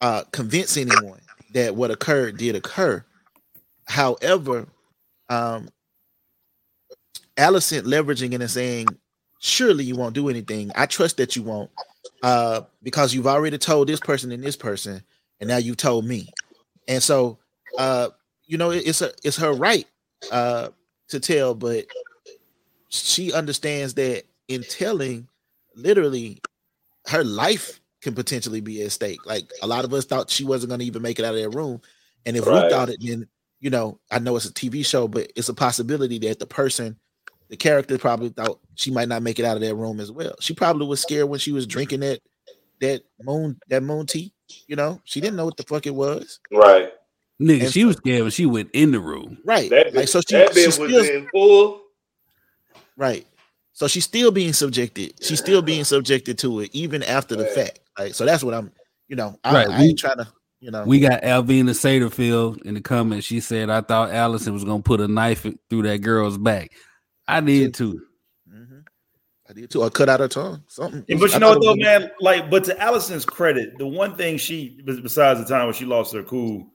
uh 0.00 0.22
convince 0.32 0.76
anyone 0.76 1.20
that 1.52 1.74
what 1.74 1.90
occurred 1.90 2.36
did 2.36 2.54
occur 2.56 3.04
however 3.86 4.66
um 5.28 5.68
Alicent 7.36 7.82
leveraging 7.82 8.32
it 8.32 8.40
and 8.40 8.50
saying, 8.50 8.86
"Surely 9.40 9.84
you 9.84 9.96
won't 9.96 10.14
do 10.14 10.28
anything. 10.28 10.70
I 10.74 10.86
trust 10.86 11.16
that 11.16 11.34
you 11.34 11.42
won't, 11.42 11.70
uh, 12.22 12.62
because 12.82 13.12
you've 13.12 13.26
already 13.26 13.58
told 13.58 13.88
this 13.88 14.00
person 14.00 14.30
and 14.30 14.42
this 14.42 14.56
person, 14.56 15.02
and 15.44 15.48
now 15.50 15.58
you 15.58 15.74
told 15.74 16.06
me." 16.06 16.32
And 16.88 17.02
so, 17.02 17.38
uh, 17.78 18.10
you 18.46 18.56
know, 18.58 18.70
it's 18.70 19.02
a 19.02 19.12
it's 19.22 19.36
her 19.36 19.52
right 19.52 19.86
uh, 20.32 20.70
to 21.08 21.20
tell, 21.20 21.54
but 21.54 21.86
she 22.88 23.32
understands 23.32 23.94
that 23.94 24.24
in 24.48 24.62
telling, 24.64 25.28
literally, 25.74 26.40
her 27.06 27.24
life 27.24 27.80
can 28.00 28.14
potentially 28.14 28.60
be 28.60 28.82
at 28.82 28.92
stake. 28.92 29.26
Like 29.26 29.50
a 29.62 29.66
lot 29.66 29.84
of 29.84 29.92
us 29.92 30.04
thought 30.04 30.30
she 30.30 30.44
wasn't 30.44 30.70
going 30.70 30.80
to 30.80 30.86
even 30.86 31.02
make 31.02 31.18
it 31.18 31.24
out 31.24 31.34
of 31.34 31.40
that 31.40 31.50
room, 31.50 31.80
and 32.26 32.36
if 32.36 32.46
Right. 32.46 32.64
we 32.64 32.68
thought 32.70 32.88
it, 32.88 32.98
then 33.00 33.28
you 33.60 33.70
know, 33.70 34.00
I 34.10 34.18
know 34.18 34.36
it's 34.36 34.46
a 34.46 34.52
TV 34.52 34.84
show, 34.84 35.08
but 35.08 35.32
it's 35.36 35.48
a 35.48 35.54
possibility 35.54 36.18
that 36.20 36.38
the 36.38 36.46
person 36.46 36.98
the 37.50 37.56
character 37.56 37.98
probably 37.98 38.30
thought 38.30 38.60
she 38.74 38.90
might 38.90 39.08
not 39.08 39.22
make 39.22 39.38
it 39.38 39.44
out 39.44 39.56
of 39.56 39.62
that 39.62 39.74
room 39.74 40.00
as 40.00 40.10
well. 40.10 40.34
She 40.40 40.54
probably 40.54 40.86
was 40.86 41.00
scared 41.00 41.28
when 41.28 41.38
she 41.38 41.52
was 41.52 41.66
drinking 41.66 42.00
that 42.00 42.20
that 42.80 43.02
moon 43.22 43.58
that 43.68 43.82
moon 43.82 44.06
tea. 44.06 44.33
You 44.66 44.76
know, 44.76 45.00
she 45.04 45.20
didn't 45.20 45.36
know 45.36 45.44
what 45.44 45.56
the 45.56 45.62
fuck 45.64 45.86
it 45.86 45.94
was. 45.94 46.40
Right. 46.50 46.92
Nigga, 47.40 47.64
And 47.64 47.72
she 47.72 47.84
was 47.84 47.96
scared 47.96 48.22
when 48.22 48.30
she 48.30 48.46
went 48.46 48.70
in 48.72 48.92
the 48.92 49.00
room. 49.00 49.38
Right. 49.44 49.68
That 49.70 49.88
bitch, 49.88 49.94
like 49.96 50.08
so 50.08 50.20
she, 50.20 50.36
that 50.36 50.54
she 50.54 50.66
was 50.66 50.74
still 50.74 51.04
in 51.04 51.28
full. 51.32 51.80
right. 52.96 53.26
So 53.72 53.88
she's 53.88 54.04
still 54.04 54.30
being 54.30 54.52
subjected. 54.52 55.14
She's 55.20 55.40
still 55.40 55.60
being 55.60 55.82
subjected 55.84 56.38
to 56.38 56.60
it 56.60 56.70
even 56.72 57.02
after 57.02 57.34
the 57.34 57.44
Right. 57.44 57.52
fact. 57.52 57.80
Like 57.98 58.14
so 58.14 58.24
that's 58.24 58.44
what 58.44 58.54
I'm. 58.54 58.70
You 59.08 59.16
know, 59.16 59.38
I, 59.44 59.52
Right, 59.52 59.68
I 59.68 59.78
we- 59.80 59.84
ain't 59.88 59.98
trying 59.98 60.18
to. 60.18 60.28
You 60.60 60.70
know, 60.70 60.84
We 60.84 60.98
got 60.98 61.20
Alvina 61.22 61.70
Satterfield 61.72 62.62
in 62.62 62.72
the 62.72 62.80
comments. 62.80 63.26
She 63.26 63.40
said, 63.40 63.68
I 63.68 63.82
thought 63.82 64.08
Alicent 64.10 64.54
was 64.54 64.64
gonna 64.64 64.82
put 64.82 65.00
a 65.00 65.08
knife 65.08 65.44
through 65.68 65.82
that 65.82 65.98
girl's 65.98 66.38
back. 66.38 66.70
I 67.28 67.40
did 67.42 67.74
too. 67.74 68.00
I 69.48 69.52
did 69.52 69.70
too. 69.70 69.82
Or 69.82 69.90
cut 69.90 70.08
out 70.08 70.20
her 70.20 70.28
tongue. 70.28 70.62
Something. 70.68 71.04
Yeah, 71.06 71.16
but 71.18 71.30
I 71.30 71.34
you 71.34 71.40
know 71.40 71.50
what 71.50 71.62
though, 71.62 71.76
man? 71.76 72.10
Like, 72.20 72.50
but 72.50 72.64
to 72.64 72.74
Alicent's 72.74 73.24
credit, 73.24 73.76
the 73.78 73.86
one 73.86 74.16
thing 74.16 74.38
she 74.38 74.80
besides 74.84 75.40
the 75.40 75.46
time 75.46 75.66
when 75.66 75.74
she 75.74 75.84
lost 75.84 76.14
her 76.14 76.22
cool 76.22 76.66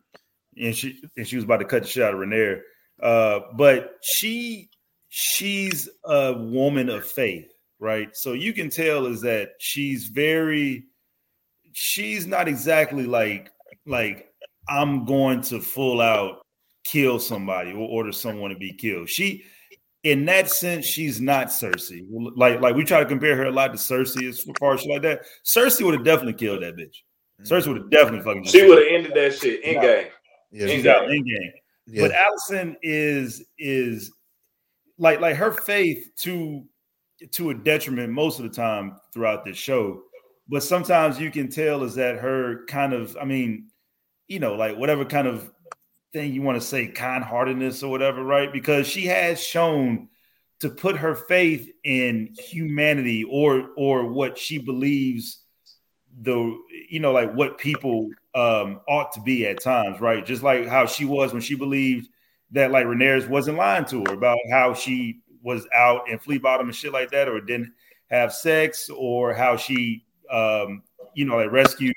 and 0.58 0.76
she 0.76 1.02
and 1.18 1.28
she 1.28 1.36
was 1.36 1.46
about 1.46 1.58
to 1.58 1.66
cut 1.66 1.84
the 1.84 1.88
shit 1.88 2.04
out 2.04 2.14
of 2.14 2.20
Renair, 2.20 2.62
uh, 3.02 3.40
but 3.56 3.96
she 4.04 4.70
she's 5.10 5.90
a 6.06 6.34
woman 6.34 6.90
of 6.90 7.06
faith, 7.06 7.52
right? 7.80 8.10
So 8.14 8.34
you 8.34 8.54
can 8.54 8.70
tell 8.70 9.08
is 9.08 9.22
that 9.22 9.52
she's 9.60 10.08
very 10.08 10.86
she's 11.74 12.28
not 12.28 12.48
exactly 12.48 13.06
like 13.06 13.50
like 13.88 14.28
I'm 14.68 15.06
going 15.06 15.42
to 15.44 15.60
full 15.60 16.02
out 16.02 16.42
kill 16.84 17.20
somebody 17.20 17.72
or 17.72 17.88
order 17.88 18.12
someone 18.12 18.52
to 18.52 18.58
be 18.58 18.74
killed. 18.74 19.10
She 19.10 19.44
in 20.04 20.26
that 20.26 20.50
sense, 20.50 20.86
she's 20.86 21.20
not 21.20 21.48
Cersei. 21.48 22.06
Like, 22.36 22.62
like 22.62 22.76
we 22.76 22.84
try 22.86 23.00
to 23.00 23.06
compare 23.06 23.36
her 23.36 23.46
a 23.46 23.52
lot 23.52 23.74
to 23.74 23.78
Cersei 23.78 24.30
as 24.30 24.46
far 24.60 24.74
as 24.74 24.86
like 24.86 25.02
that. 25.02 25.22
Cersei 25.46 25.84
would 25.84 25.94
have 25.94 26.06
definitely 26.06 26.34
killed 26.34 26.64
that 26.64 26.76
bitch. 26.78 26.96
Mm-hmm. 27.42 27.54
Cersei 27.54 27.68
would 27.68 27.78
have 27.78 27.90
definitely 27.90 28.22
fucking. 28.22 28.44
She 28.46 28.68
would 28.68 28.78
have 28.78 28.88
ended 28.90 29.14
that 29.16 29.38
shit 29.38 29.64
in 29.64 29.82
game. 29.82 30.08
Yeah, 30.52 30.68
She's 30.68 30.86
in 30.86 30.92
out 30.92 31.02
game. 31.02 31.12
in 31.12 31.24
game. 31.26 31.52
yeah. 31.88 32.08
But 32.08 32.12
Alicent 32.14 32.76
is 32.82 33.46
is 33.58 34.12
like 34.98 35.20
like 35.20 35.36
her 35.36 35.52
faith 35.52 36.10
to 36.22 36.64
to 37.32 37.50
a 37.50 37.54
detriment 37.54 38.12
most 38.14 38.40
of 38.40 38.44
the 38.44 38.50
time 38.56 38.96
throughout 39.14 39.44
this 39.44 39.58
show. 39.58 40.02
But 40.48 40.64
sometimes 40.64 41.20
you 41.20 41.30
can 41.30 41.50
tell 41.50 41.84
is 41.84 41.94
that 41.96 42.16
her 42.18 42.66
kind 42.68 42.94
of, 42.94 43.16
I 43.22 43.26
mean, 43.26 43.70
you 44.28 44.40
know, 44.40 44.56
like 44.56 44.78
whatever 44.78 45.06
kind 45.06 45.28
of 45.28 45.52
thing 46.14 46.34
you 46.34 46.42
want 46.42 46.60
to 46.60 46.66
say, 46.66 46.88
kind 46.88 47.24
heartedness 47.24 47.84
or 47.84 47.92
whatever, 47.92 48.24
right? 48.24 48.52
Because 48.52 48.88
she 48.88 49.06
has 49.08 49.42
shown 49.42 50.10
to 50.60 50.70
put 50.70 50.98
her 50.98 51.16
faith 51.16 51.72
in 51.84 52.36
humanity 52.38 53.24
or 53.24 53.70
or 53.78 54.12
what 54.12 54.38
she 54.38 54.58
believes 54.58 55.44
the 56.22 56.58
you 56.90 57.00
know 57.00 57.14
like 57.14 57.34
what 57.34 57.58
people 57.58 58.10
um 58.36 58.82
ought 58.90 59.14
to 59.14 59.22
be 59.22 59.48
at 59.48 59.62
times 59.62 60.02
right 60.02 60.26
just 60.26 60.44
like 60.44 60.68
how 60.68 60.86
she 60.86 61.06
was 61.06 61.32
when 61.32 61.42
she 61.42 61.56
believed 61.56 62.10
that 62.52 62.72
like 62.72 62.86
Rhaenyra 62.86 63.28
wasn't 63.30 63.58
lying 63.58 63.86
to 63.86 64.04
her 64.08 64.14
about 64.14 64.38
how 64.52 64.74
she 64.74 65.22
was 65.42 65.68
out 65.74 66.10
in 66.10 66.20
flea 66.20 66.38
bottom 66.38 66.68
and 66.68 66.76
shit 66.76 66.92
like 66.94 67.12
that, 67.12 67.28
or 67.28 67.40
didn't 67.40 67.74
have 68.10 68.34
sex, 68.34 68.90
or 68.90 69.34
how 69.34 69.56
she, 69.56 70.06
um, 70.32 70.84
you 71.14 71.26
know, 71.26 71.38
like 71.38 71.52
rescued 71.52 71.96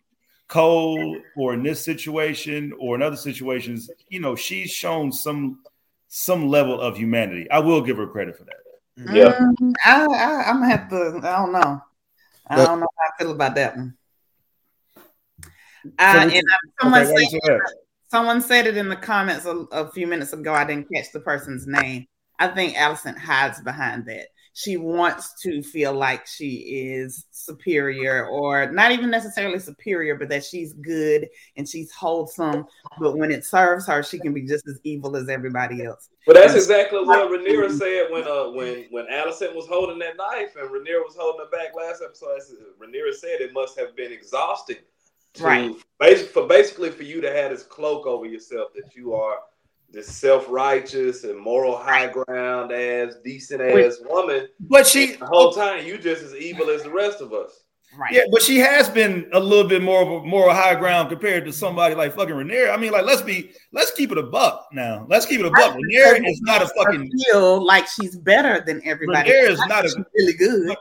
Cole, 0.52 1.16
or 1.34 1.54
in 1.54 1.62
this 1.62 1.82
situation, 1.82 2.74
or 2.78 2.94
in 2.94 3.00
other 3.00 3.16
situations, 3.16 3.90
you 4.10 4.20
know, 4.20 4.36
she's 4.36 4.70
shown 4.70 5.10
some 5.10 5.60
some 6.08 6.46
level 6.46 6.78
of 6.78 6.94
humanity. 6.94 7.50
I 7.50 7.58
will 7.58 7.80
give 7.80 7.96
her 7.96 8.06
credit 8.06 8.36
for 8.36 8.44
that. 8.44 9.14
Yeah. 9.14 9.32
Mm, 9.32 9.72
I, 9.82 10.04
I, 10.04 10.50
I'm 10.50 10.60
gonna 10.60 10.76
have 10.76 10.90
to. 10.90 11.20
I 11.22 11.38
don't 11.38 11.52
know. 11.52 11.80
I 12.48 12.56
don't 12.56 12.80
know 12.80 12.88
how 12.98 13.06
I 13.06 13.22
feel 13.22 13.32
about 13.32 13.54
that 13.54 13.78
one. 13.78 13.94
Uh, 15.98 16.30
and 16.30 16.44
someone, 16.82 17.00
Okay, 17.00 17.12
you 17.18 17.40
said, 17.46 17.58
say 17.66 17.74
someone 18.10 18.42
said 18.42 18.66
it 18.66 18.76
in 18.76 18.90
the 18.90 18.96
comments 18.96 19.46
a, 19.46 19.56
a 19.72 19.90
few 19.90 20.06
minutes 20.06 20.34
ago. 20.34 20.52
I 20.52 20.64
didn't 20.66 20.88
catch 20.94 21.12
the 21.12 21.20
person's 21.20 21.66
name. 21.66 22.06
I 22.38 22.48
think 22.48 22.76
Alicent 22.76 23.16
hides 23.16 23.62
behind 23.62 24.04
that. 24.04 24.26
She 24.54 24.76
wants 24.76 25.40
to 25.42 25.62
feel 25.62 25.94
like 25.94 26.26
she 26.26 26.56
is 26.56 27.26
superior, 27.30 28.26
or 28.26 28.70
not 28.70 28.92
even 28.92 29.10
necessarily 29.10 29.58
superior, 29.58 30.14
but 30.16 30.28
that 30.28 30.44
she's 30.44 30.74
good 30.74 31.28
and 31.56 31.66
she's 31.68 31.90
wholesome. 31.90 32.66
But 32.98 33.16
when 33.16 33.30
it 33.30 33.46
serves 33.46 33.86
her, 33.86 34.02
she 34.02 34.18
can 34.18 34.34
be 34.34 34.42
just 34.42 34.68
as 34.68 34.78
evil 34.84 35.16
as 35.16 35.28
everybody 35.28 35.84
else. 35.84 36.10
But 36.26 36.34
that's 36.34 36.54
exactly 36.54 37.04
what 37.04 37.30
Rhaenyra 37.30 37.70
said 37.70 38.10
when 38.10 38.24
uh 38.24 38.50
when 38.50 38.86
when 38.90 39.06
Alicent 39.06 39.54
was 39.54 39.66
holding 39.66 39.98
that 40.00 40.16
knife 40.16 40.54
and 40.56 40.70
Rhaenyra 40.70 41.02
was 41.04 41.16
holding 41.18 41.46
it 41.46 41.50
back 41.50 41.74
last 41.74 42.02
episode. 42.02 42.40
Rhaenyra 42.80 43.14
said 43.14 43.40
it 43.40 43.52
must 43.52 43.78
have 43.78 43.96
been 43.96 44.12
exhausting 44.12 44.76
to 45.34 45.44
Right. 45.44 45.74
basic 45.98 46.28
for 46.28 46.46
basically 46.46 46.90
for 46.90 47.04
you 47.04 47.20
to 47.22 47.32
have 47.32 47.50
this 47.50 47.62
cloak 47.62 48.06
over 48.06 48.26
yourself 48.26 48.72
that 48.74 48.94
you 48.94 49.14
are 49.14 49.38
this 49.92 50.08
self-righteous 50.08 51.24
and 51.24 51.38
moral 51.38 51.76
high 51.76 52.06
ground 52.08 52.72
ass 52.72 53.14
decent 53.24 53.60
ass 53.60 53.98
woman. 54.04 54.48
But 54.60 54.86
she 54.86 55.12
The 55.16 55.26
whole 55.26 55.52
time 55.52 55.84
you 55.86 55.98
just 55.98 56.22
as 56.22 56.34
evil 56.34 56.70
as 56.70 56.82
the 56.82 56.90
rest 56.90 57.20
of 57.20 57.32
us. 57.32 57.60
Right. 57.94 58.10
Yeah, 58.14 58.22
but 58.32 58.40
she 58.40 58.56
has 58.58 58.88
been 58.88 59.28
a 59.34 59.38
little 59.38 59.68
bit 59.68 59.82
more 59.82 60.00
of 60.00 60.08
a 60.08 60.24
moral 60.26 60.54
high 60.54 60.74
ground 60.76 61.10
compared 61.10 61.44
to 61.44 61.52
somebody 61.52 61.94
like 61.94 62.14
fucking 62.14 62.34
Rhaenyra. 62.34 62.72
I 62.72 62.78
mean, 62.78 62.90
like 62.90 63.04
let's 63.04 63.20
be 63.20 63.52
let's 63.72 63.90
keep 63.90 64.10
it 64.10 64.16
a 64.16 64.22
buck 64.22 64.66
now. 64.72 65.04
Let's 65.10 65.26
keep 65.26 65.40
it 65.40 65.44
a 65.46 65.50
buck. 65.50 65.76
Rhaenyra 65.76 66.26
is 66.26 66.40
not 66.40 66.62
a 66.62 66.68
fucking 66.68 67.10
feel 67.26 67.62
like 67.62 67.86
she's 67.86 68.16
better 68.16 68.62
than 68.66 68.80
everybody. 68.86 69.30
Rhaenyra 69.30 69.48
is 69.50 69.58
not 69.66 69.84
a- 69.84 70.06
really 70.14 70.32
good. 70.32 70.74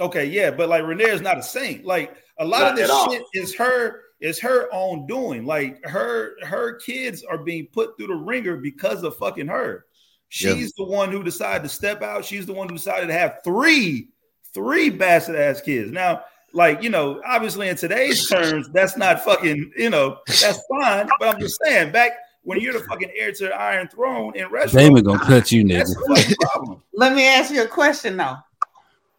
okay, 0.00 0.24
yeah, 0.26 0.50
but 0.50 0.68
like 0.68 0.82
Rhaenyra 0.82 1.08
is 1.12 1.20
not 1.20 1.38
a 1.38 1.42
saint. 1.44 1.84
Like 1.84 2.16
a 2.38 2.44
lot 2.44 2.62
Not 2.62 2.70
of 2.72 2.76
this 2.76 2.90
at 2.90 2.92
all. 2.92 3.12
shit 3.12 3.22
is 3.34 3.54
her 3.54 4.01
is 4.22 4.38
her 4.38 4.68
own 4.72 5.04
doing. 5.06 5.44
Like 5.44 5.84
her 5.84 6.36
her 6.44 6.76
kids 6.76 7.24
are 7.24 7.38
being 7.38 7.66
put 7.66 7.96
through 7.96 8.06
the 8.06 8.14
ringer 8.14 8.56
because 8.56 9.02
of 9.02 9.16
fucking 9.16 9.48
her. 9.48 9.84
Yeah. 10.30 10.54
She's 10.54 10.72
the 10.74 10.84
one 10.84 11.10
who 11.10 11.22
decided 11.22 11.64
to 11.64 11.68
step 11.68 12.00
out. 12.02 12.24
She's 12.24 12.46
the 12.46 12.52
one 12.52 12.68
who 12.68 12.76
decided 12.76 13.08
to 13.08 13.12
have 13.12 13.40
three 13.44 14.08
three 14.54 14.88
bastard 14.90 15.36
ass 15.36 15.60
kids. 15.60 15.90
Now, 15.90 16.22
like 16.52 16.82
you 16.82 16.88
know, 16.88 17.20
obviously 17.26 17.68
in 17.68 17.76
today's 17.76 18.28
terms, 18.28 18.68
that's 18.72 18.96
not 18.96 19.24
fucking 19.24 19.72
you 19.76 19.90
know 19.90 20.18
that's 20.26 20.62
fine. 20.70 21.08
But 21.18 21.34
I'm 21.34 21.40
just 21.40 21.60
saying, 21.64 21.92
back 21.92 22.12
when 22.44 22.60
you're 22.60 22.74
the 22.74 22.84
fucking 22.84 23.10
heir 23.16 23.32
to 23.32 23.44
the 23.44 23.54
Iron 23.54 23.88
Throne 23.88 24.36
in 24.36 24.48
Westeros, 24.48 24.72
Daemon 24.72 25.02
gonna 25.02 25.18
cut 25.18 25.50
you, 25.50 25.64
nigga. 25.64 25.92
that's 26.14 26.32
a 26.32 26.36
problem. 26.46 26.82
Let 26.94 27.14
me 27.14 27.26
ask 27.26 27.52
you 27.52 27.62
a 27.62 27.68
question 27.68 28.16
though. 28.16 28.36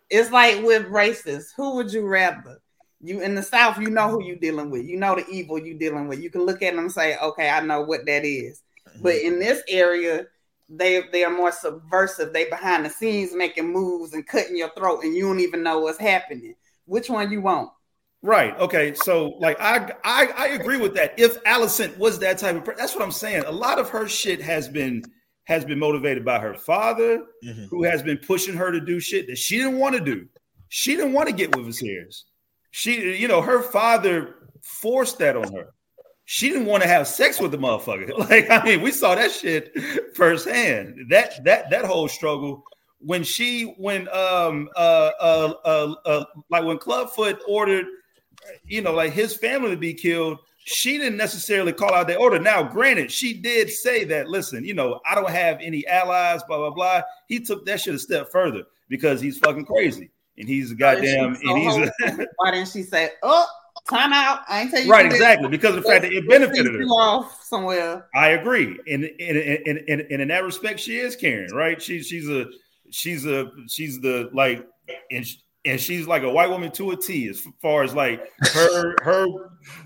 It's 0.10 0.32
like 0.32 0.64
with 0.64 0.88
races. 0.88 1.54
Who 1.58 1.76
would 1.76 1.92
you 1.92 2.08
rather? 2.08 2.62
You 3.04 3.20
in 3.22 3.36
the 3.36 3.44
South, 3.44 3.78
you 3.80 3.90
know 3.90 4.08
who 4.08 4.24
you 4.24 4.38
dealing 4.38 4.70
with. 4.70 4.86
You 4.86 4.98
know 4.98 5.16
the 5.16 5.28
evil 5.28 5.60
you 5.60 5.74
dealing 5.74 6.08
with. 6.08 6.22
You 6.22 6.30
can 6.30 6.46
look 6.46 6.62
at 6.62 6.74
them 6.74 6.86
and 6.86 6.92
say, 6.92 7.18
"Okay, 7.18 7.50
I 7.50 7.60
know 7.60 7.82
what 7.82 8.06
that 8.06 8.24
is." 8.24 8.62
But 9.02 9.16
in 9.16 9.40
this 9.40 9.62
area, 9.68 10.28
they 10.70 11.04
they 11.12 11.26
are 11.26 11.30
more 11.30 11.52
subversive. 11.52 12.32
They 12.32 12.46
behind 12.46 12.86
the 12.86 12.90
scenes 12.90 13.36
making 13.36 13.72
moves 13.72 14.14
and 14.14 14.26
cutting 14.26 14.56
your 14.56 14.70
throat, 14.78 15.04
and 15.04 15.14
you 15.14 15.24
don't 15.28 15.42
even 15.42 15.64
know 15.64 15.82
what's 15.82 16.00
happening. 16.00 16.56
Which 16.86 17.10
one 17.10 17.30
you 17.30 17.42
want? 17.42 17.72
Right. 18.22 18.58
Okay. 18.58 18.94
So, 18.94 19.36
like, 19.40 19.60
I, 19.60 19.92
I 20.06 20.28
I 20.38 20.48
agree 20.50 20.78
with 20.78 20.94
that. 20.96 21.20
If 21.20 21.44
Alicent 21.44 21.98
was 21.98 22.20
that 22.20 22.38
type 22.38 22.56
of 22.56 22.64
person, 22.64 22.80
that's 22.80 22.94
what 22.94 23.04
I'm 23.04 23.12
saying. 23.12 23.44
A 23.46 23.52
lot 23.52 23.80
of 23.80 23.90
her 23.90 24.08
shit 24.08 24.42
has 24.42 24.70
been 24.70 25.04
has 25.46 25.66
been 25.66 25.78
motivated 25.78 26.24
by 26.24 26.40
her 26.40 26.54
father, 26.54 27.22
Mhm. 27.46 27.68
who 27.70 27.84
has 27.84 28.02
been 28.02 28.18
pushing 28.18 28.56
her 28.56 28.72
to 28.72 28.80
do 28.80 29.02
shit 29.02 29.28
that 29.28 29.38
she 29.38 29.58
didn't 29.58 29.78
want 29.78 29.94
to 29.96 30.00
do. 30.02 30.26
She 30.70 30.96
didn't 30.96 31.12
want 31.12 31.28
to 31.28 31.36
get 31.36 31.54
with 31.54 31.68
Viserys. 31.68 32.24
She, 32.76 33.20
you 33.20 33.28
know, 33.28 33.40
her 33.40 33.62
father 33.62 34.34
forced 34.64 35.20
that 35.20 35.38
on 35.38 35.54
her. 35.54 35.74
She 36.26 36.50
didn't 36.50 36.66
want 36.66 36.82
to 36.82 36.90
have 36.90 37.08
sex 37.08 37.40
with 37.40 37.52
the 37.52 37.58
motherfucker. 37.58 38.12
Like, 38.30 38.50
I 38.50 38.64
mean, 38.66 38.82
we 38.82 38.92
saw 38.92 39.14
that 39.14 39.32
shit 39.32 39.78
firsthand. 40.16 41.06
That 41.10 41.44
that 41.46 41.70
that 41.70 41.86
whole 41.86 42.08
struggle 42.08 42.64
when 42.98 43.22
she 43.22 43.76
when 43.78 44.08
um 44.10 44.70
uh 44.76 45.12
uh 45.22 45.54
uh, 45.64 45.94
uh 46.04 46.26
like 46.50 46.64
when 46.64 46.80
Clubfoot 46.80 47.40
ordered 47.48 47.86
you 48.66 48.82
know 48.82 48.94
like 48.94 49.14
his 49.14 49.36
family 49.36 49.70
to 49.70 49.78
be 49.78 49.94
killed 49.94 50.40
she 50.66 50.98
didn't 50.98 51.18
necessarily 51.18 51.74
call 51.74 51.94
out 51.94 52.08
the 52.08 52.16
order 52.16 52.40
now 52.40 52.64
granted 52.64 53.12
she 53.12 53.34
did 53.34 53.70
say 53.70 54.04
that 54.04 54.28
listen 54.28 54.66
you 54.66 54.74
know 54.74 55.00
i 55.06 55.16
don't 55.16 55.30
have 55.30 55.60
any 55.62 55.86
allies 55.88 56.42
blah 56.44 56.58
blah 56.58 56.70
blah 56.70 57.02
he 57.28 57.40
took 57.40 57.66
that 57.66 57.80
shit 57.80 57.96
a 57.96 58.00
step 58.00 58.32
further 58.32 58.64
because 58.90 59.22
he's 59.22 59.38
fucking 59.38 59.66
crazy 59.66 60.10
and 60.38 60.48
he's 60.48 60.72
a 60.72 60.74
oh, 60.74 60.78
goddamn 60.78 61.36
so 61.36 61.42
and 61.50 61.58
he's 61.58 61.78
a. 61.78 62.28
Why 62.38 62.52
didn't 62.52 62.70
she 62.70 62.84
say, 62.84 63.12
"Oh, 63.22 63.46
time 63.90 64.14
out"? 64.14 64.42
I 64.48 64.62
ain't 64.62 64.72
tell 64.72 64.82
you 64.82 64.92
right 64.92 65.06
exactly 65.06 65.50
because 65.50 65.76
of 65.76 65.84
the 65.84 65.90
fact 65.90 66.04
that 66.04 66.14
it 66.14 66.28
benefited 66.28 66.74
her 66.74 66.82
you 66.82 66.88
off 66.88 67.44
somewhere. 67.44 68.08
I 68.16 68.30
agree, 68.30 68.80
and 68.88 69.04
in 69.04 69.38
in, 69.38 69.78
in, 69.88 70.02
in 70.10 70.22
in 70.22 70.28
that 70.28 70.44
respect, 70.44 70.80
she 70.80 70.98
is 70.98 71.16
Karen, 71.16 71.54
right? 71.54 71.82
She's 71.82 72.08
she's 72.08 72.30
a 72.30 72.48
she's 72.90 73.26
a 73.26 73.52
she's 73.68 74.00
the 74.02 74.30
like, 74.34 74.68
and 75.12 75.26
and 75.66 75.80
she's 75.80 76.08
like 76.08 76.24
a 76.24 76.30
white 76.30 76.50
woman 76.50 76.72
to 76.72 76.92
a 76.92 76.98
T 76.98 77.28
as 77.28 77.42
far 77.62 77.84
as 77.84 77.94
like 77.94 78.28
her 78.54 78.96
her 79.04 79.28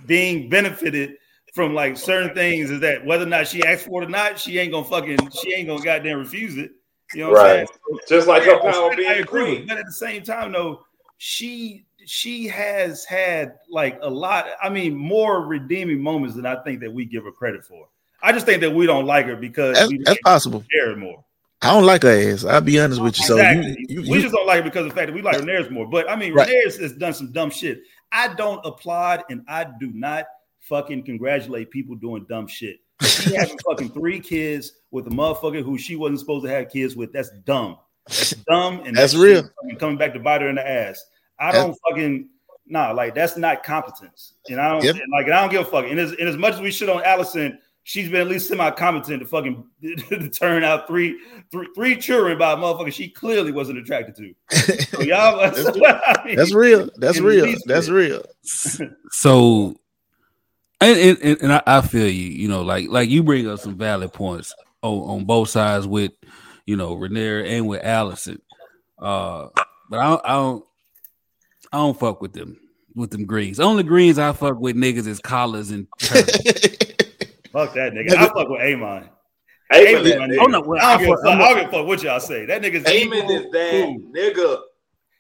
being 0.06 0.50
benefited 0.50 1.16
from 1.54 1.74
like 1.74 1.98
certain 1.98 2.36
things 2.36 2.70
is 2.70 2.80
that 2.82 3.04
whether 3.06 3.24
or 3.24 3.28
not 3.28 3.48
she 3.48 3.64
asked 3.64 3.86
for 3.86 4.04
it 4.04 4.06
or 4.06 4.10
not, 4.10 4.40
she 4.40 4.60
ain't 4.60 4.72
gonna 4.72 4.86
fucking 4.86 5.18
she 5.32 5.54
ain't 5.54 5.68
gonna 5.68 5.84
goddamn 5.84 6.20
refuse 6.20 6.58
it. 6.58 6.72
You 7.14 7.24
know 7.26 7.32
what 7.32 7.40
I'm 7.40 7.46
Right. 7.60 7.68
saying? 7.68 8.00
Just 8.10 8.28
like 8.28 8.44
her 8.44 8.60
power 8.60 8.92
I 8.92 8.96
being 8.96 9.10
the 9.10 9.20
agree, 9.22 9.56
queen. 9.56 9.68
but 9.68 9.78
at 9.78 9.86
the 9.86 9.92
same 9.92 10.24
time, 10.24 10.52
though, 10.52 10.86
she 11.18 11.86
she 12.06 12.48
has 12.48 13.04
had 13.06 13.56
like 13.70 14.00
a 14.02 14.10
lot. 14.10 14.48
I 14.62 14.70
mean, 14.70 14.96
more 14.96 15.42
redeeming 15.46 16.02
moments 16.02 16.36
than 16.36 16.46
I 16.46 16.56
think 16.64 16.80
that 16.82 16.92
we 16.94 17.06
give 17.06 17.24
her 17.26 17.32
credit 17.32 17.66
for. 17.66 17.88
I 18.22 18.32
just 18.32 18.46
think 18.46 18.62
that 18.62 18.74
we 18.74 18.86
don't 18.88 19.06
like 19.06 19.26
her 19.26 19.36
because 19.36 19.78
That's, 19.78 19.92
we 19.92 20.00
that's 20.04 20.20
possible. 20.22 20.64
care 20.72 20.96
more. 20.96 21.24
I 21.62 21.74
don't 21.74 21.86
like 21.86 22.04
her 22.04 22.10
ass. 22.32 22.46
I'll 22.46 22.62
be 22.62 22.80
honest 22.80 23.02
with 23.02 23.18
you. 23.20 23.26
So 23.26 23.36
exactly. 23.38 23.76
you, 23.90 24.02
you, 24.04 24.10
we 24.12 24.18
you- 24.18 24.22
just 24.24 24.34
don't 24.34 24.46
like 24.48 24.58
her 24.60 24.64
because 24.64 24.86
of 24.86 24.90
the 24.90 24.96
fact 24.96 25.08
that 25.08 25.14
we 25.14 25.22
like 25.22 25.38
Rhaenyra 25.38 25.70
more. 25.72 25.88
But 25.88 26.10
I 26.10 26.16
mean, 26.16 26.34
Right. 26.34 26.48
Rhaenyra 26.48 26.80
has 26.82 26.94
done 26.94 27.14
some 27.14 27.32
dumb 27.32 27.50
shit. 27.50 27.82
I 28.12 28.34
don't 28.36 28.64
applaud 28.66 29.24
and 29.30 29.44
I 29.48 29.66
do 29.80 29.92
not 29.94 30.26
fucking 30.62 31.04
congratulate 31.04 31.72
people 31.72 31.96
doing 31.96 32.26
dumb 32.30 32.48
shit. 32.48 32.80
She 33.04 33.36
having 33.36 33.58
fucking 33.60 33.90
three 33.90 34.20
kids 34.20 34.74
with 34.92 35.06
a 35.08 35.10
motherfucker 35.12 35.64
who 35.64 35.78
she 35.78 35.96
wasn't 35.96 36.20
supposed 36.20 36.46
to 36.46 36.52
have 36.52 36.70
kids 36.70 36.96
with. 36.96 37.14
That's 37.14 37.30
dumb. 37.46 37.78
That's 38.08 38.32
dumb. 38.32 38.82
And 38.86 38.96
That's 38.96 39.14
that 39.14 39.20
real. 39.20 39.42
shit 39.44 39.52
fucking 39.62 39.78
Coming 39.80 39.98
back 39.98 40.14
to 40.14 40.20
bite 40.20 40.42
her 40.42 40.50
in 40.50 40.56
the 40.56 40.68
ass. 40.68 41.04
I 41.40 41.52
That's- 41.52 41.64
don't 41.66 41.78
fucking 41.90 42.30
nah. 42.66 42.92
Like 42.92 43.14
that's 43.14 43.38
not 43.38 43.64
competence. 43.64 44.34
And 44.50 44.60
I 44.60 44.70
don't 44.72 44.84
Yep. 44.84 44.96
like. 45.12 45.26
And 45.26 45.34
I 45.36 45.42
don't 45.42 45.52
give 45.52 45.62
a 45.62 45.66
fuck. 45.70 45.86
And 45.86 46.00
as, 46.00 46.12
and 46.14 46.28
as 46.28 46.38
much 46.38 46.56
as 46.56 46.62
we 46.62 46.72
shit 46.72 46.90
on 46.90 47.04
Alicent, 47.04 47.58
she's 47.84 48.10
been 48.10 48.22
at 48.22 48.28
least 48.28 48.48
semi-competent 48.48 49.20
to 49.22 49.28
fucking 49.28 49.64
to 50.10 50.30
turn 50.30 50.64
out 50.64 50.88
three, 50.88 51.20
three, 51.52 51.68
three 51.76 51.96
children 51.98 52.38
by 52.38 52.54
a 52.54 52.56
motherfucker 52.58 52.92
she 52.92 53.08
clearly 53.10 53.52
wasn't 53.52 53.78
attracted 53.78 54.16
to. 54.16 54.34
So 54.86 55.02
y'all, 55.02 55.38
That's- 55.40 55.68
I 56.08 56.24
mean, 56.26 56.36
that's 56.36 56.54
real. 56.54 56.90
That's 56.98 57.20
real. 57.22 57.54
That's 57.66 57.90
real. 57.90 58.24
So, 59.12 59.76
and 60.82 60.98
and, 61.00 61.18
and, 61.24 61.42
and 61.44 61.54
I, 61.54 61.64
I 61.66 61.82
feel 61.82 62.08
you. 62.08 62.26
You 62.30 62.48
know, 62.48 62.62
like 62.62 62.90
like 62.90 63.10
you 63.10 63.24
bring 63.24 63.48
up 63.50 63.60
some 63.60 63.78
valid 63.78 64.14
points 64.14 64.54
on, 64.82 64.98
on 65.20 65.26
both 65.26 65.50
sides 65.50 65.88
with 65.88 66.12
you 66.66 66.76
know 66.78 66.96
Rhaenyra 66.96 67.48
and 67.58 67.68
with 67.68 67.82
Alicent. 67.84 68.40
Uh, 69.00 69.48
but 69.90 70.00
I 70.00 70.10
don't, 70.10 70.22
I 70.26 70.34
don't 70.34 70.66
I 71.74 71.78
don't 71.78 72.00
fuck 72.00 72.22
with 72.22 72.34
them 72.34 72.58
with 72.96 73.12
them 73.12 73.26
greens. 73.26 73.60
Only 73.60 73.84
greens 73.84 74.18
I 74.20 74.34
fuck 74.34 74.60
with 74.60 74.76
niggas 74.76 75.08
is 75.08 75.20
collars 75.20 75.72
and 75.72 75.88
fuck 76.00 77.74
that 77.74 77.94
nigga. 77.94 78.14
I 78.16 78.26
fuck 78.28 78.50
with 78.50 78.62
Aemond. 78.62 79.10
Aemond, 79.74 79.86
Aemond, 79.86 80.04
that 80.04 80.20
my 80.20 80.28
nigga. 80.28 80.32
nigga. 80.32 80.38
Oh, 80.42 80.46
no, 80.46 80.62
well, 80.62 80.84
I 80.86 80.98
don't 80.98 81.08
give 81.08 81.16
fuck- 81.20 81.26
I'm- 81.28 81.42
I 81.42 81.48
don't 81.50 81.58
give 81.60 81.68
a 81.68 81.72
fuck 81.72 81.88
what 81.88 82.04
y'all 82.04 82.20
say. 82.20 82.46
That 82.46 82.62
nigga's 82.62 82.84
Heyman 82.86 83.24
evil, 83.24 83.32
is 83.32 83.52
that 83.52 83.98
nigga. 84.16 84.62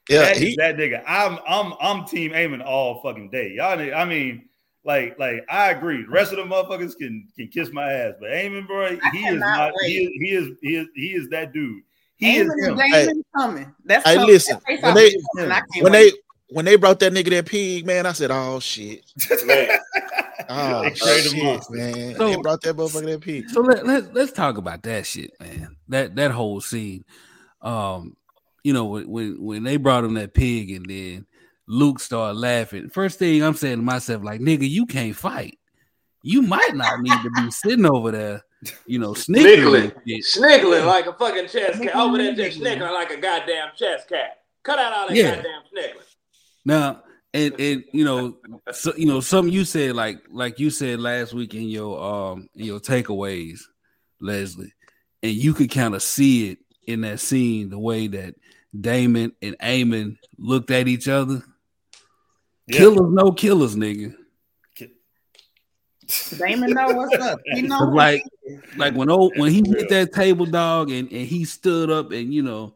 Yeah, 0.09 0.19
That 0.21 0.31
is 0.37 0.41
he, 0.41 0.55
that 0.57 0.77
nigga. 0.77 1.03
I'm 1.05 1.37
I'm 1.47 1.73
I'm 1.81 2.05
team 2.05 2.31
Aemond 2.31 2.65
all 2.65 3.01
fucking 3.01 3.29
day. 3.29 3.53
Y'all, 3.57 3.77
nigga- 3.77 3.95
I 3.95 4.05
mean, 4.05 4.47
like 4.88 5.19
like 5.19 5.45
I 5.49 5.69
agree. 5.71 6.01
The 6.03 6.09
rest 6.09 6.31
of 6.31 6.38
the 6.38 6.43
motherfuckers 6.45 6.97
can 6.97 7.27
can 7.35 7.49
kiss 7.49 7.69
my 7.71 7.91
ass, 7.91 8.13
but 8.19 8.29
Aemond, 8.29 8.65
bro, 8.65 8.97
he 9.11 9.19
is 9.27 9.39
not. 9.39 9.73
wait. 9.83 9.89
He 9.89 9.97
is 9.99 10.09
he 10.19 10.29
is 10.35 10.47
he 10.61 10.75
is 10.77 10.88
he 10.95 11.07
is 11.13 11.29
that 11.29 11.53
dude. 11.53 11.83
He 12.15 12.38
is 12.38 12.49
Daemon 12.63 13.09
him. 13.09 13.23
coming. 13.38 13.75
That's 13.85 14.03
Hey, 14.07 14.15
coming. 14.15 14.29
listen, 14.29 14.55
That 14.55 14.65
face 14.65 14.81
when 14.81 14.95
they- 14.95 15.51
I 15.51 15.59
can't 15.71 15.83
when 15.83 15.93
wait. 15.93 16.13
they 16.13 16.17
when 16.55 16.65
they 16.65 16.75
brought 16.77 16.99
that 17.01 17.11
nigga 17.13 17.29
that 17.31 17.45
pig, 17.45 17.85
man, 17.85 18.05
I 18.05 18.13
said, 18.13 18.31
"Oh 18.31 18.59
shit, 18.61 19.03
Man, 19.45 19.77
oh 20.49 20.83
They 20.83 20.93
shit, 20.95 21.33
man." 21.69 22.15
So- 22.15 22.29
they 22.29 22.35
brought 22.38 22.61
that 22.61 22.75
motherfucker 22.77 23.05
that 23.05 23.21
pig. 23.21 23.49
So 23.49 23.59
let, 23.61 23.85
let 23.85 24.13
let's 24.13 24.31
talk 24.31 24.57
about 24.57 24.81
that 24.83 25.05
shit, 25.05 25.31
man. 25.39 25.75
That 25.89 26.15
that 26.15 26.31
whole 26.31 26.61
scene. 26.61 27.03
Um, 27.61 28.15
you 28.63 28.71
know, 28.73 28.85
when 28.85 29.09
when, 29.09 29.41
when 29.43 29.63
they 29.63 29.75
brought 29.77 30.05
him 30.05 30.13
that 30.15 30.33
pig 30.33 30.71
and 30.71 30.85
then 30.85 31.25
Luke 31.68 31.99
started 31.99 32.39
laughing. 32.39 32.89
First 32.89 33.20
thing 33.20 33.43
I'm 33.43 33.53
saying 33.55 33.78
to 33.78 33.84
myself, 33.84 34.24
like, 34.24 34.39
nigga, 34.41 34.70
you 34.70 34.86
can't 34.86 35.15
fight. 35.15 35.57
You 36.24 36.41
might 36.41 36.76
not 36.76 37.01
need 37.01 37.22
to 37.22 37.30
be 37.32 37.51
sitting 37.51 37.86
over 37.86 38.11
there, 38.11 38.41
you 38.86 38.99
know, 38.99 39.13
snickering. 39.13 39.91
snickling, 39.91 40.22
snickling 40.22 40.86
like 40.86 41.05
a 41.05 41.13
fucking 41.13 41.47
chest 41.47 41.82
cat. 41.82 41.95
Over 41.95 42.18
there, 42.18 42.34
just 42.34 42.57
Snickling. 42.57 42.78
snickling 42.80 42.93
like 42.93 43.11
a 43.11 43.18
goddamn 43.18 43.70
chess 43.76 44.05
cat. 44.05 44.38
Cut 44.63 44.80
out 44.80 44.93
all 44.93 45.07
that 45.07 45.15
Yeah. 45.15 45.36
goddamn 45.36 45.61
snickling. 45.70 46.03
Now, 46.65 47.03
and 47.34 47.59
and 47.59 47.84
you 47.93 48.03
know, 48.03 48.38
so 48.72 48.93
you 48.97 49.05
know, 49.05 49.20
something 49.20 49.53
you 49.53 49.63
said 49.65 49.95
like 49.95 50.20
like 50.32 50.59
you 50.59 50.70
said 50.70 50.99
last 50.99 51.34
week 51.34 51.53
in 51.53 51.63
your 51.70 52.01
um 52.01 52.49
in 52.55 52.65
your 52.65 52.80
takeaways, 52.80 53.59
Leslie, 54.20 54.74
and 55.22 55.32
you 55.34 55.53
could 55.53 55.70
kind 55.72 55.93
of 55.95 56.01
see 56.01 56.49
it 56.49 56.59
in 56.86 57.01
that 57.01 57.20
scene 57.20 57.70
the 57.70 57.78
way 57.80 58.07
that 58.07 58.36
Daemon 58.80 59.34
and 59.41 59.57
Aemond 59.59 60.18
looked 60.38 60.72
at 60.72 60.88
each 60.88 61.07
other. 61.07 61.43
Yeah. 62.68 62.78
Killers, 62.80 63.11
no 63.13 63.32
killers, 63.32 63.76
nigga. 63.76 64.13
Daemon 66.38 66.70
know 66.72 66.88
what's 66.93 67.15
up. 67.22 67.39
He 67.53 67.61
know 67.63 67.80
like- 67.86 68.24
he. 68.45 68.57
Like 68.78 68.93
when 68.95 69.09
old 69.09 69.38
when 69.38 69.51
he 69.51 69.61
hit 69.68 69.89
that 69.89 70.13
table 70.13 70.45
dog 70.45 70.89
and, 70.89 71.11
and 71.11 71.28
he 71.28 71.43
stood 71.43 71.89
up 71.89 72.11
and 72.11 72.34
you 72.34 72.41
know, 72.43 72.76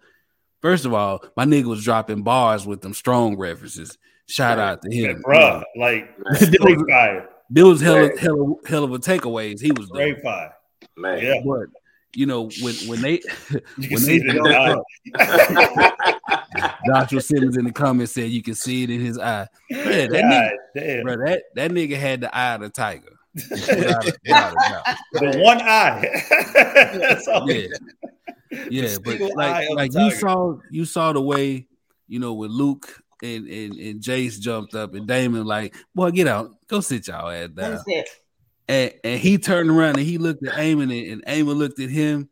first 0.62 0.84
of 0.86 0.94
all, 0.94 1.24
my 1.38 1.46
nigga 1.46 1.64
was 1.66 1.84
dropping 1.84 2.24
bars 2.24 2.66
with 2.68 2.82
them 2.82 2.94
strong 2.94 3.38
references. 3.38 3.98
Shout 4.28 4.60
out 4.60 4.82
to 4.82 4.94
Yeah, 4.94 5.10
him, 5.12 5.24
bruh, 5.26 5.64
like 5.78 6.10
There 6.18 6.36
straight 6.36 6.78
was- 6.78 6.86
fire, 6.90 7.30
There 7.50 7.66
was 7.66 7.80
hella, 7.82 8.02
Right. 8.10 8.20
hella, 8.20 8.54
hella 8.66 8.86
of 8.86 8.94
a 8.94 9.00
takeaways. 9.00 9.62
He 9.62 9.72
was 9.72 9.90
doing. 9.90 10.14
straight 10.14 10.22
fire. 10.24 10.54
Man. 10.98 11.20
Yeah, 11.24 11.42
But 11.46 11.68
you 12.16 12.26
know, 12.26 12.50
when 12.62 12.76
when 12.88 13.02
they 13.02 13.22
you 13.78 13.88
can 13.88 13.90
when 13.92 13.98
see 14.00 14.20
they 14.28 14.38
it 16.56 16.58
in 16.58 16.62
jumped 16.62 16.84
the 16.86 16.92
up, 16.94 17.02
Joshua 17.10 17.22
Simmons 17.22 17.58
in 17.58 17.66
the 17.66 17.72
comments 17.72 18.14
said 18.14 18.30
you 18.30 18.42
can 18.44 18.56
see 18.56 18.84
it 18.84 18.90
in 18.90 19.00
his 19.00 19.18
eye. 19.18 19.48
Yeah, 19.70 20.08
that 20.08 20.12
God 20.12 20.82
nigga, 20.82 21.04
bro, 21.04 21.18
that 21.26 21.44
that 21.56 21.72
nigga 21.72 21.98
had 21.98 22.22
the 22.22 22.36
eye 22.36 22.56
of 22.56 22.62
the 22.62 22.70
tiger. 22.70 23.18
Without 23.34 24.08
a- 24.08 24.14
without 24.26 24.54
a. 24.54 24.98
The 25.14 25.40
one 25.40 25.62
eye. 25.62 26.10
That's 26.54 27.28
all. 27.28 27.50
Yeah, 27.50 27.68
yeah, 28.70 28.98
but 29.04 29.20
like 29.36 29.70
like 29.76 29.94
you 29.94 30.10
tiger. 30.10 30.16
saw 30.18 30.58
you 30.70 30.86
saw 30.86 31.14
the 31.14 31.22
way 31.22 31.68
you 32.08 32.20
know 32.20 32.34
when 32.34 32.50
Luke 32.52 33.02
and 33.24 33.48
and, 33.48 33.76
and 33.76 34.02
Jace 34.02 34.40
jumped 34.40 34.76
up 34.76 34.94
and 34.94 35.08
Daemon 35.08 35.46
like, 35.46 35.76
boy, 35.96 36.12
get 36.12 36.28
out, 36.28 36.52
go 36.68 36.82
sit 36.82 37.08
y'all 37.08 37.30
ass 37.30 37.50
down. 37.50 37.72
That's 37.72 37.84
it. 37.88 38.10
And, 38.68 38.94
and 39.04 39.20
he 39.20 39.38
turned 39.38 39.70
around 39.70 39.98
and 39.98 40.06
he 40.06 40.18
looked 40.18 40.46
at 40.46 40.54
Aemond 40.54 40.84
and, 40.84 41.24
and 41.24 41.26
Aemond 41.26 41.58
looked 41.58 41.80
at 41.80 41.90
him, 41.90 42.30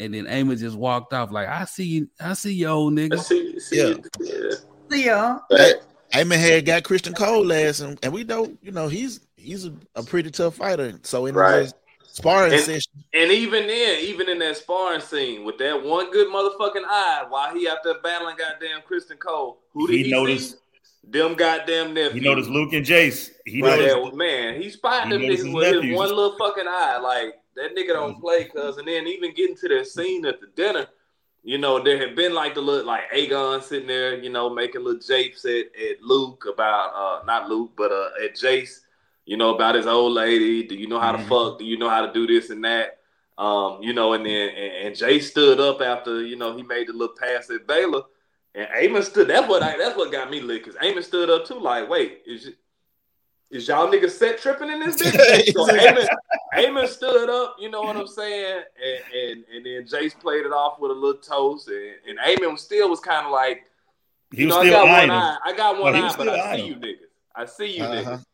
and 0.00 0.12
then 0.14 0.24
Aemond 0.26 0.58
just 0.58 0.76
walked 0.76 1.12
off 1.12 1.30
like, 1.32 1.48
I 1.48 1.64
see 1.64 1.84
you, 1.84 2.08
I 2.20 2.32
see 2.34 2.52
you, 2.54 2.68
old 2.68 2.92
nigga. 2.94 3.18
see, 3.20 3.58
see, 3.60 3.78
Yeah. 3.88 3.94
yeah. 4.20 4.50
See 4.90 5.04
ya. 5.06 5.38
Hey, 5.50 5.74
Aemond 6.12 6.38
had 6.38 6.64
got 6.66 6.82
Criston 6.84 7.14
Cole 7.16 7.44
last, 7.44 7.80
and, 7.80 7.98
and 8.02 8.12
we 8.12 8.24
know, 8.24 8.56
you 8.62 8.70
know, 8.72 8.88
he's 8.88 9.20
he's 9.36 9.64
a, 9.66 9.72
a 9.94 10.02
pretty 10.02 10.30
tough 10.30 10.56
fighter. 10.56 10.98
So 11.02 11.26
in 11.26 11.34
Right. 11.34 11.62
his 11.62 11.74
sparring 12.04 12.52
And- 12.52 12.62
session, 12.62 12.92
And 13.14 13.30
even 13.30 13.66
then, 13.66 14.00
even 14.00 14.28
in 14.28 14.38
that 14.40 14.56
sparring 14.56 15.00
scene 15.00 15.44
with 15.44 15.58
that 15.58 15.82
one 15.84 16.10
good 16.10 16.28
motherfucking 16.28 16.84
eye, 16.86 17.24
while 17.28 17.54
he 17.54 17.68
out 17.68 17.78
there 17.84 18.00
battling 18.02 18.36
goddamn 18.36 18.80
Criston 18.88 19.18
Cole, 19.18 19.58
who 19.72 19.86
did 19.86 19.96
He 19.96 20.02
he, 20.04 20.10
noticed- 20.10 20.52
see? 20.52 20.58
Them 21.08 21.34
goddamn 21.34 21.94
nephews. 21.94 22.14
He 22.14 22.28
noticed 22.28 22.50
Luke 22.50 22.72
and 22.72 22.84
Jace. 22.84 23.30
He 23.44 23.62
Right 23.62 23.78
noticed. 23.78 23.94
there, 23.94 24.12
man, 24.16 24.60
he 24.60 24.68
spotted 24.70 25.06
He 25.06 25.12
them 25.12 25.22
niggas 25.22 25.44
his 25.44 25.54
with 25.54 25.84
his 25.84 25.94
one 25.96 26.08
little 26.08 26.36
fucking 26.36 26.66
eye. 26.66 26.98
Like 26.98 27.34
that 27.56 27.74
nigga 27.76 27.94
don't 27.94 28.20
play, 28.20 28.44
cuz. 28.44 28.76
And 28.78 28.86
then 28.88 29.06
even 29.06 29.34
getting 29.34 29.56
to 29.56 29.68
that 29.68 29.86
scene 29.86 30.24
at 30.26 30.40
the 30.40 30.46
dinner, 30.48 30.86
you 31.42 31.58
know, 31.58 31.82
there 31.82 31.98
had 31.98 32.16
been 32.16 32.34
like 32.34 32.54
the 32.54 32.60
little 32.60 32.86
like 32.86 33.10
Aegon 33.12 33.62
sitting 33.62 33.86
there, 33.88 34.16
you 34.18 34.30
know, 34.30 34.50
making 34.50 34.82
little 34.84 35.00
japes 35.00 35.44
at, 35.44 35.66
at 35.80 36.02
Luke 36.02 36.44
about 36.52 36.92
uh 36.94 37.24
not 37.24 37.48
Luke, 37.48 37.72
but 37.76 37.92
uh 37.92 38.10
at 38.24 38.34
Jace, 38.34 38.80
you 39.26 39.36
know, 39.36 39.54
about 39.54 39.74
his 39.74 39.86
old 39.86 40.12
lady. 40.12 40.62
Do 40.64 40.74
you 40.74 40.88
know 40.88 40.98
how 41.00 41.12
to 41.12 41.18
Mhm. 41.18 41.28
fuck? 41.28 41.58
Do 41.58 41.64
you 41.64 41.78
know 41.78 41.88
how 41.88 42.04
to 42.06 42.12
do 42.12 42.26
this 42.26 42.50
and 42.50 42.64
that? 42.64 42.98
Um, 43.38 43.82
you 43.82 43.92
know, 43.92 44.14
and 44.14 44.24
then 44.24 44.48
and, 44.48 44.86
and 44.86 44.96
Jay 44.96 45.20
stood 45.20 45.60
up 45.60 45.80
after, 45.82 46.22
you 46.22 46.36
know, 46.36 46.56
he 46.56 46.62
made 46.62 46.88
the 46.88 46.92
little 46.94 47.14
pass 47.14 47.50
at 47.50 47.66
Baela. 47.66 48.04
And 48.54 48.66
Aemond 48.70 49.04
stood. 49.04 49.28
That's 49.28 49.46
what 49.48 49.62
I. 49.62 49.76
That's 49.76 49.96
what 49.96 50.10
got 50.10 50.30
me 50.30 50.40
lit. 50.40 50.64
Cause 50.64 50.74
Aemond 50.76 51.04
stood 51.04 51.28
up 51.28 51.44
too. 51.44 51.60
Like, 51.60 51.88
wait, 51.88 52.22
is 52.26 52.48
is 53.50 53.68
y'all 53.68 53.88
niggas 53.88 54.10
set 54.10 54.38
tripping 54.38 54.70
in 54.70 54.80
this 54.80 54.96
bitch? 55.02 55.52
so 55.52 55.66
Aemond, 55.66 56.08
Aemond 56.56 56.88
stood 56.88 57.30
up. 57.30 57.56
You 57.58 57.70
know 57.70 57.82
what 57.84 57.96
I'm 57.96 58.06
saying? 58.06 58.62
And 58.82 59.20
and, 59.30 59.44
and 59.54 59.66
then 59.66 59.84
Jace 59.84 60.18
played 60.18 60.44
it 60.46 60.52
off 60.52 60.78
with 60.80 60.90
a 60.90 60.94
little 60.94 61.20
toast. 61.20 61.68
And, 61.68 61.94
and 62.08 62.18
Aemond 62.18 62.58
still 62.58 62.90
was 62.90 63.00
kind 63.00 63.24
of 63.26 63.32
like, 63.32 63.64
He 64.32 64.42
you 64.42 64.46
was 64.48 64.56
know, 64.56 64.60
I 64.62 64.70
got 64.70 64.88
one 64.88 65.10
eye. 65.10 65.38
I 65.44 65.52
got 65.56 65.80
one 65.80 65.94
he 65.94 66.00
was 66.02 66.14
eye, 66.14 66.16
but 66.16 66.28
I 66.28 66.56
see 66.56 66.62
you 66.66 66.74
niggas. 66.76 66.96
I 67.34 67.44
see 67.44 67.76
you 67.76 67.84
Uh-huh. 67.84 67.94
niggas. 67.94 68.24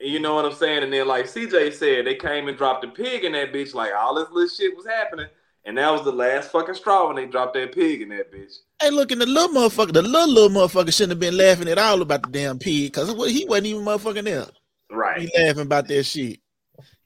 And 0.00 0.10
you 0.10 0.20
know 0.20 0.34
what 0.34 0.44
I'm 0.44 0.52
saying? 0.52 0.82
And 0.82 0.92
then, 0.92 1.06
like 1.08 1.24
CJ 1.26 1.72
said, 1.72 2.06
they 2.06 2.16
came 2.16 2.48
and 2.48 2.58
dropped 2.58 2.84
a 2.84 2.88
pig 2.88 3.24
in 3.24 3.32
that 3.32 3.52
bitch. 3.52 3.72
Like 3.72 3.92
all 3.94 4.14
this 4.14 4.28
little 4.30 4.48
shit 4.48 4.76
was 4.76 4.86
happening, 4.86 5.26
and 5.66 5.76
that 5.76 5.90
was 5.90 6.04
the 6.04 6.12
last 6.12 6.52
fucking 6.52 6.76
straw 6.76 7.08
when 7.08 7.16
they 7.16 7.26
dropped 7.26 7.54
that 7.54 7.74
pig 7.74 8.00
in 8.00 8.08
that 8.10 8.32
bitch. 8.32 8.58
hey, 8.80 8.90
look, 8.90 9.10
and 9.10 9.20
the 9.20 9.26
little 9.26 9.48
motherfucker, 9.54 9.92
the 9.92 10.00
little 10.00 10.32
little 10.32 10.48
motherfucker 10.48 10.94
shouldn't 10.94 11.10
have 11.10 11.20
been 11.20 11.36
laughing 11.36 11.68
at 11.68 11.76
all 11.78 12.00
about 12.00 12.22
the 12.22 12.30
damn 12.30 12.58
pig 12.58 12.92
because 12.92 13.08
he 13.30 13.44
wasn't 13.44 13.66
even 13.66 13.84
motherfucking 13.84 14.24
there. 14.24 14.46
Right. 14.90 15.20
He 15.20 15.30
laughing 15.36 15.62
about 15.62 15.88
that 15.88 16.04
shit, 16.04 16.38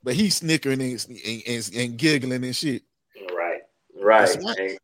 but 0.02 0.14
he's 0.14 0.36
snickering 0.36 0.82
and, 0.82 1.06
and, 1.26 1.42
and, 1.46 1.70
and 1.74 1.96
giggling 1.96 2.44
and 2.44 2.54
shit. 2.54 2.82
Right. 3.34 3.62
Right. 3.98 4.28
That's 4.28 4.44
right. 4.44 4.78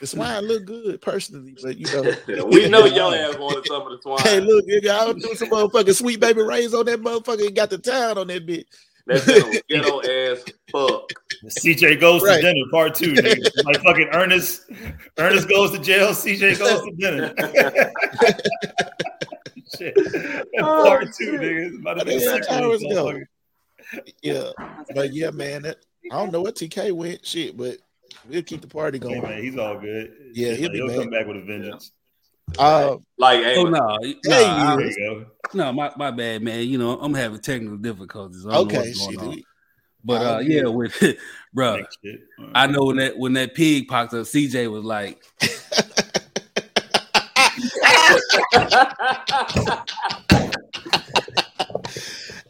The 0.00 0.06
swine 0.08 0.44
look 0.46 0.64
good 0.64 1.00
personally, 1.00 1.56
but 1.62 1.76
you 1.76 1.86
know. 1.86 2.44
We 2.46 2.68
know 2.68 2.84
your 2.86 3.14
ass 3.14 3.36
wanted 3.36 3.66
some 3.66 3.82
of 3.82 3.90
the 3.90 3.98
swine. 4.02 4.18
Hey, 4.18 4.40
look, 4.40 4.66
nigga, 4.66 4.90
I'll 4.90 5.14
do 5.14 5.34
some 5.34 5.48
motherfucking 5.48 5.94
sweet 5.94 6.18
baby 6.18 6.42
rays 6.42 6.74
on 6.74 6.86
that 6.86 7.00
motherfucker 7.00 7.46
and 7.46 7.54
got 7.54 7.70
the 7.70 7.78
town 7.78 8.18
on 8.18 8.26
that 8.28 8.44
bitch. 8.44 8.64
That 9.06 9.26
ghetto, 9.68 10.00
ghetto 10.00 10.00
ass 10.32 10.44
fuck. 10.70 11.12
CJ 11.44 12.00
goes 12.00 12.22
Right. 12.22 12.36
to 12.36 12.42
dinner, 12.42 12.64
part 12.70 12.94
two. 12.94 13.12
Nigga. 13.14 13.50
like 13.64 13.82
fucking 13.82 14.08
Ernest. 14.12 14.70
Ernest 15.18 15.48
goes 15.48 15.72
to 15.72 15.78
jail. 15.80 16.10
CJ 16.10 16.58
goes 16.58 16.82
to 16.82 16.92
dinner. 16.98 17.34
shit. 19.76 19.94
Oh, 20.60 20.84
part 20.84 21.06
two, 21.18 21.32
shit. 21.32 21.40
nigga. 21.40 21.66
It's 21.68 21.78
about 21.80 21.94
to 21.98 22.04
be 22.04 22.12
Yeah, 22.12 22.16
a 22.18 22.20
that's 22.24 22.46
sequel, 22.46 22.62
how 22.62 22.70
it's 22.72 22.82
go. 22.84 22.88
motherfucker. 23.06 23.24
Yeah, 24.22 24.50
but 24.94 25.12
yeah, 25.12 25.30
man, 25.30 25.62
that, 25.62 25.78
I 26.10 26.16
don't 26.16 26.32
know 26.32 26.40
what 26.42 26.54
TK 26.54 26.92
went, 26.92 27.26
shit, 27.26 27.56
but 27.56 27.78
we'll 28.28 28.42
keep 28.42 28.60
the 28.60 28.68
party 28.68 28.98
Hey, 28.98 29.02
going. 29.18 29.22
man, 29.22 29.42
he's 29.42 29.56
all 29.58 29.78
good. 29.78 30.12
Yeah, 30.32 30.52
he'll 30.52 30.68
Like, 30.68 30.72
be 30.72 30.78
he'll 30.78 31.02
come 31.02 31.10
back 31.10 31.26
with 31.26 31.36
a 31.38 31.42
vengeance. 31.42 31.92
Uh, 32.58 32.96
Like, 33.18 33.44
hey, 33.44 33.56
Oh 33.58 33.64
no, 33.64 33.98
Hey, 34.02 34.16
no, 34.24 34.36
I- 34.36 34.76
There 34.76 34.90
you 34.90 34.96
go. 34.98 35.26
no, 35.54 35.72
my, 35.72 35.92
my 35.96 36.10
bad, 36.10 36.42
man. 36.42 36.66
You 36.66 36.78
know, 36.78 36.98
I'm 36.98 37.14
having 37.14 37.40
technical 37.40 37.76
difficulties. 37.76 38.46
I 38.46 38.50
don't 38.50 38.68
know 38.68 38.78
okay, 38.78 38.88
what's 38.88 38.98
going 38.98 39.10
shit. 39.12 39.20
on. 39.20 39.28
we- 39.30 39.46
But 40.04 40.22
uh, 40.22 40.38
yeah, 40.40 40.66
with 40.66 41.18
bro, 41.54 41.76
Next. 41.76 41.98
I 42.54 42.66
know 42.66 42.84
when 42.84 42.96
that 42.96 43.18
when 43.18 43.32
that 43.34 43.54
pig 43.54 43.88
popped 43.88 44.14
up, 44.14 44.26
CJ 44.26 44.70
was 44.70 44.84
like, 44.84 45.22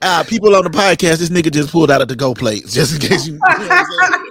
Ah, 0.05 0.25
people 0.27 0.57
on 0.57 0.65
the 0.65 0.71
podcast, 0.71 1.19
this 1.19 1.29
nigga 1.29 1.53
just 1.53 1.71
pulled 1.71 1.89
out 1.89 2.03
of 2.03 2.09
the 2.09 2.17
go 2.17 2.35
plates, 2.35 2.75
just 2.75 2.95
in 2.95 3.01
case 3.09 3.25
you, 3.25 3.35
you, 3.35 3.39
know 3.39 3.47
what 3.47 3.71
I'm 3.71 3.87
saying? 3.87 4.23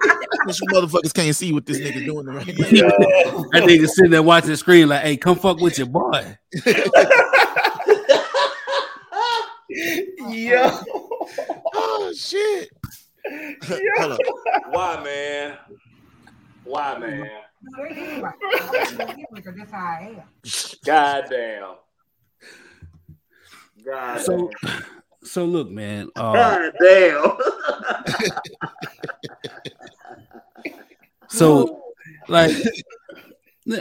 Since 0.46 0.60
you 0.60 0.68
motherfuckers 0.68 1.14
can't 1.14 1.34
see 1.34 1.54
what 1.54 1.66
this 1.66 1.80
nigga 1.80 2.04
doing 2.06 2.26
right 2.26 2.46
now. 2.46 2.68
Yo. 2.68 2.88
that 3.54 3.64
nigga 3.64 3.88
sitting 3.88 4.12
there 4.12 4.22
watching 4.22 4.50
the 4.50 4.58
screen 4.58 4.90
like, 4.90 5.04
hey, 5.04 5.16
come 5.16 5.38
fuck 5.38 5.62
with 5.62 5.78
your 5.78 5.88
boy. 5.88 6.38
Yo. 10.30 10.78
Oh 11.74 12.14
shit! 12.18 12.70
Hold 13.98 14.12
on. 14.12 14.18
Why, 14.72 15.02
man? 15.02 15.58
Why, 16.66 16.98
man? 16.98 17.30
God 20.86 21.26
damn. 21.30 21.76
God 23.86 24.20
So 24.20 24.50
damn. 24.62 25.01
So 25.24 25.46
look, 25.46 25.70
man. 25.70 26.10
Uh, 26.16 26.34
God 26.34 26.72
damn. 26.80 27.38
So, 31.28 31.82
like, 32.28 32.56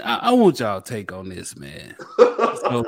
I, 0.04 0.18
I 0.22 0.32
want 0.32 0.60
y'all 0.60 0.80
take 0.80 1.12
on 1.12 1.28
this, 1.28 1.56
man. 1.56 1.96
So 2.16 2.84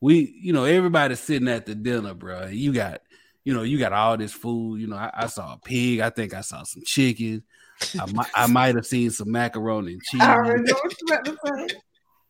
we, 0.00 0.34
you 0.40 0.52
know, 0.52 0.64
everybody's 0.64 1.20
sitting 1.20 1.48
at 1.48 1.66
the 1.66 1.74
dinner, 1.74 2.14
bro. 2.14 2.46
You 2.46 2.72
got, 2.72 3.02
you 3.44 3.52
know, 3.52 3.62
you 3.62 3.78
got 3.78 3.92
all 3.92 4.16
this 4.16 4.32
food. 4.32 4.80
You 4.80 4.86
know, 4.86 4.96
I, 4.96 5.10
I 5.12 5.26
saw 5.26 5.52
a 5.52 5.58
pig. 5.58 6.00
I 6.00 6.08
think 6.10 6.32
I 6.32 6.40
saw 6.40 6.62
some 6.62 6.82
chicken. 6.84 7.42
I 8.00 8.10
might, 8.10 8.30
I 8.34 8.46
might 8.46 8.74
have 8.76 8.86
seen 8.86 9.10
some 9.10 9.30
macaroni 9.30 9.92
and 9.92 10.02
cheese. 10.02 10.22
I 10.22 10.36
know 10.36 10.74
what 10.82 10.94
you 11.00 11.06
about 11.06 11.24
to 11.26 11.36
say. 11.44 11.76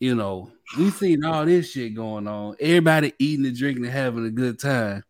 You 0.00 0.16
know, 0.16 0.50
we 0.76 0.90
seen 0.90 1.24
all 1.24 1.44
this 1.44 1.70
shit 1.70 1.94
going 1.94 2.26
on. 2.26 2.56
Everybody 2.58 3.12
eating 3.20 3.46
and 3.46 3.56
drinking 3.56 3.84
and 3.84 3.92
having 3.92 4.26
a 4.26 4.30
good 4.30 4.58
time. 4.58 5.04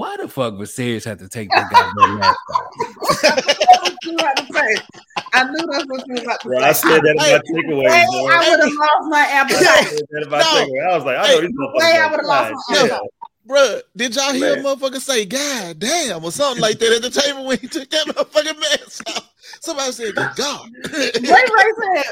Why 0.00 0.16
the 0.16 0.28
fuck 0.28 0.56
would 0.56 0.70
Serious 0.70 1.04
have 1.04 1.18
to 1.18 1.28
take 1.28 1.50
that 1.50 1.68
goddamn 1.68 2.14
mask 2.16 2.34
off? 2.48 2.72
That's 3.22 3.82
what 3.82 3.92
you 4.02 4.16
about 4.16 4.32
to 4.32 4.46
say. 4.50 4.80
I 5.34 5.44
knew 5.44 5.66
that's 5.70 5.84
what 5.88 6.02
you 6.06 6.14
was 6.14 6.22
about 6.24 6.40
to 6.40 6.48
Bro, 6.48 6.58
say. 6.58 6.64
I 6.64 6.72
said 6.72 7.02
that 7.02 7.10
in 7.10 7.16
my 7.16 7.38
takeaways, 7.52 7.84
Way 7.84 8.04
bro. 8.08 8.26
I 8.32 8.48
would 8.48 8.60
have 8.60 8.72
lost 8.72 9.10
my 9.10 9.18
I 9.20 9.48
said 9.50 10.06
that 10.10 10.22
in 10.22 10.30
my 10.30 10.38
No. 10.38 10.44
takeaway. 10.46 10.90
I 10.90 10.96
was 10.96 11.04
like, 11.04 11.18
I 11.18 11.26
know 11.26 11.34
Hey, 11.34 11.40
these 11.42 11.50
motherfuckers. 11.50 11.74
way 11.74 11.98
I 12.00 12.10
would've 12.10 12.24
lost 12.26 12.50
my 12.50 12.76
shit. 12.76 12.90
appetite. 12.92 13.10
Bruh, 13.46 13.82
did 13.94 14.16
y'all 14.16 14.32
hear 14.32 14.56
Man. 14.56 14.64
a 14.64 14.68
motherfucker 14.68 15.00
say, 15.00 15.26
God 15.26 15.78
damn, 15.78 16.24
or 16.24 16.32
something 16.32 16.62
like 16.62 16.78
that 16.78 16.92
at 16.94 17.02
the 17.02 17.10
table 17.10 17.44
when 17.44 17.58
he 17.58 17.68
took 17.68 17.90
that 17.90 18.06
motherfucking 18.06 18.58
mask 18.58 19.06
off? 19.10 19.30
Somebody 19.60 19.92
said, 19.92 20.14
Good 20.14 20.34
God. 20.34 20.66
Ray 20.94 21.10
Ray 21.20 21.28
said, 21.28 22.04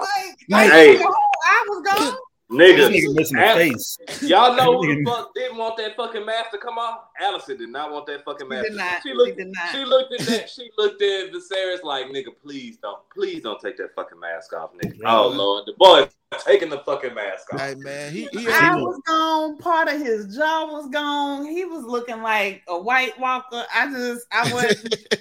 like, 0.00 0.36
like 0.50 0.70
Hey. 0.72 0.96
the 0.96 1.04
whole 1.04 1.14
eye 1.46 1.64
was 1.68 1.82
gone. 1.86 2.16
This 2.48 2.58
Nigga, 2.58 2.88
nigga 2.90 3.14
missing 3.16 3.36
the 3.38 3.44
Al- 3.44 3.56
face. 3.56 3.98
y'all 4.22 4.54
know 4.56 4.80
who 4.80 4.94
the 4.94 5.04
fuck 5.04 5.34
didn't 5.34 5.56
want 5.58 5.76
that 5.78 5.96
fucking 5.96 6.24
mask 6.24 6.52
to 6.52 6.58
come 6.58 6.78
off? 6.78 7.06
Alicent 7.20 7.58
did 7.58 7.70
not 7.70 7.90
want 7.90 8.06
that 8.06 8.24
fucking 8.24 8.46
She 8.46 8.48
mask. 8.48 8.68
did 8.68 8.76
not. 8.76 9.02
She 9.02 9.08
She 9.08 9.14
looked, 9.14 9.38
did 9.38 9.52
not. 9.52 9.72
she 9.72 9.84
looked 9.84 10.12
at 10.20 10.26
that. 10.28 10.48
She 10.50 10.70
looked 10.78 11.02
at 11.02 11.32
Viserys 11.32 11.82
like, 11.82 12.06
nigga, 12.06 12.28
please 12.40 12.76
don't, 12.76 13.00
please 13.12 13.42
don't 13.42 13.60
take 13.60 13.76
that 13.78 13.96
fucking 13.96 14.20
mask 14.20 14.52
off, 14.52 14.70
nigga. 14.74 14.96
Yeah. 14.96 15.16
Oh 15.18 15.26
lord, 15.28 15.64
the 15.66 15.72
boy 15.76 16.08
taking 16.46 16.70
the 16.70 16.78
fucking 16.86 17.14
mask 17.14 17.52
off. 17.52 17.60
Hey 17.60 17.74
man, 17.74 18.12
he, 18.12 18.28
he 18.30 18.46
Eye 18.48 18.76
was 18.76 19.00
gone. 19.08 19.58
Part 19.58 19.88
of 19.88 20.00
his 20.00 20.36
jaw 20.36 20.66
was 20.70 20.88
gone. 20.90 21.46
He 21.46 21.64
was 21.64 21.82
looking 21.84 22.22
like 22.22 22.62
a 22.68 22.78
White 22.78 23.18
Walker. 23.18 23.64
I 23.74 23.90
just, 23.90 24.24
I 24.30 24.52
wasn't. 24.52 24.94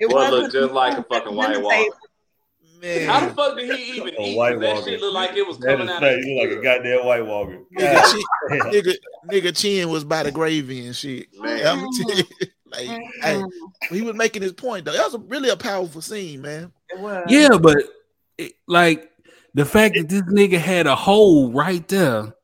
It 0.00 0.08
Boy 0.10 0.14
wasn't 0.16 0.34
looked 0.42 0.52
just 0.52 0.72
like 0.72 0.98
a 0.98 1.02
fucking 1.08 1.34
White 1.36 1.62
Walker. 1.62 1.96
How 2.82 3.26
the 3.26 3.34
fuck 3.34 3.56
did 3.56 3.70
he 3.78 3.96
even 3.98 4.14
A 4.18 4.22
eat? 4.22 4.36
White 4.36 4.58
that 4.60 4.74
Walker. 4.74 4.90
shit 4.90 5.00
looked 5.00 5.14
like 5.14 5.36
it 5.36 5.46
was 5.46 5.58
That 5.58 5.66
coming 5.78 5.86
is 5.88 5.90
out. 5.92 6.00
fake. 6.00 6.18
of 6.18 6.24
You 6.24 6.34
look 6.40 6.50
like 6.50 6.58
a 6.58 6.62
goddamn 6.62 7.06
White 7.06 7.26
Walker. 7.26 7.58
Nigga, 7.78 7.92
God 7.94 8.10
chin, 8.10 8.22
nigga, 8.72 8.96
nigga 9.30 9.56
chin 9.56 9.88
was 9.88 10.04
by 10.04 10.22
the 10.24 10.32
gravy 10.32 10.86
and 10.86 10.96
shit. 10.96 11.28
Man. 11.40 11.66
I'm 11.66 11.92
tell 11.92 12.16
you, 12.16 12.24
like, 12.66 12.88
hey, 13.22 13.42
he 13.90 14.02
was 14.02 14.14
making 14.14 14.42
his 14.42 14.52
point 14.52 14.84
though. 14.84 14.92
That 14.92 15.04
was 15.04 15.14
a, 15.14 15.18
really 15.18 15.48
a 15.50 15.56
powerful 15.56 16.00
scene, 16.02 16.42
man. 16.42 16.72
It 16.90 16.98
was. 16.98 17.24
Yeah, 17.28 17.56
but 17.60 17.78
it, 18.38 18.52
like 18.66 19.10
the 19.54 19.64
fact 19.64 19.94
that 19.96 20.08
this 20.08 20.22
nigga 20.22 20.58
had 20.58 20.86
a 20.86 20.96
hole 20.96 21.52
right 21.52 21.86
there, 21.88 22.34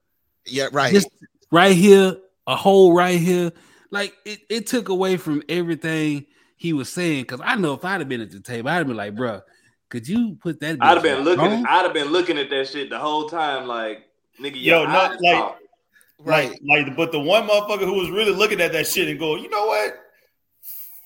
Yeah, 0.46 0.68
right. 0.72 0.92
just 0.92 1.08
right 1.50 1.74
here, 1.74 2.16
a 2.46 2.54
hole 2.56 2.92
right 2.94 3.18
here, 3.18 3.50
like 3.90 4.14
it, 4.24 4.40
it 4.48 4.66
took 4.66 4.88
away 4.88 5.16
from 5.16 5.42
everything 5.48 6.26
he 6.56 6.72
was 6.74 6.88
saying. 6.90 7.24
Cause 7.24 7.40
I 7.42 7.56
know 7.56 7.72
if 7.74 7.84
I'd 7.84 8.00
have 8.00 8.08
been 8.08 8.20
at 8.20 8.30
the 8.30 8.40
table, 8.40 8.68
I'd 8.68 8.76
have 8.76 8.86
been 8.86 8.96
like, 8.96 9.14
bro, 9.16 9.40
could 9.88 10.06
you 10.08 10.36
put 10.42 10.60
that? 10.60 10.76
I'd 10.80 10.94
have 10.94 11.02
been 11.02 11.24
looking. 11.24 11.44
on?" 11.44 11.66
I'd 11.66 11.84
have 11.84 11.94
been 11.94 12.08
looking 12.12 12.38
at 12.38 12.50
that 12.50 12.68
shit 12.68 12.90
the 12.90 12.98
whole 12.98 13.28
time, 13.28 13.66
like 13.66 14.08
nigga. 14.40 14.54
Yo, 14.62 14.84
not 14.84 15.20
like- 15.20 15.36
off. 15.36 15.56
right. 16.20 16.50
Like, 16.64 16.86
like, 16.86 16.96
but 16.96 17.12
the 17.12 17.20
one 17.20 17.46
motherfucker 17.48 17.84
who 17.84 17.94
was 17.94 18.10
really 18.10 18.32
looking 18.32 18.60
at 18.60 18.72
that 18.72 18.86
shit 18.86 19.08
and 19.08 19.18
going, 19.18 19.42
you 19.42 19.48
know 19.50 19.66
what? 19.66 19.94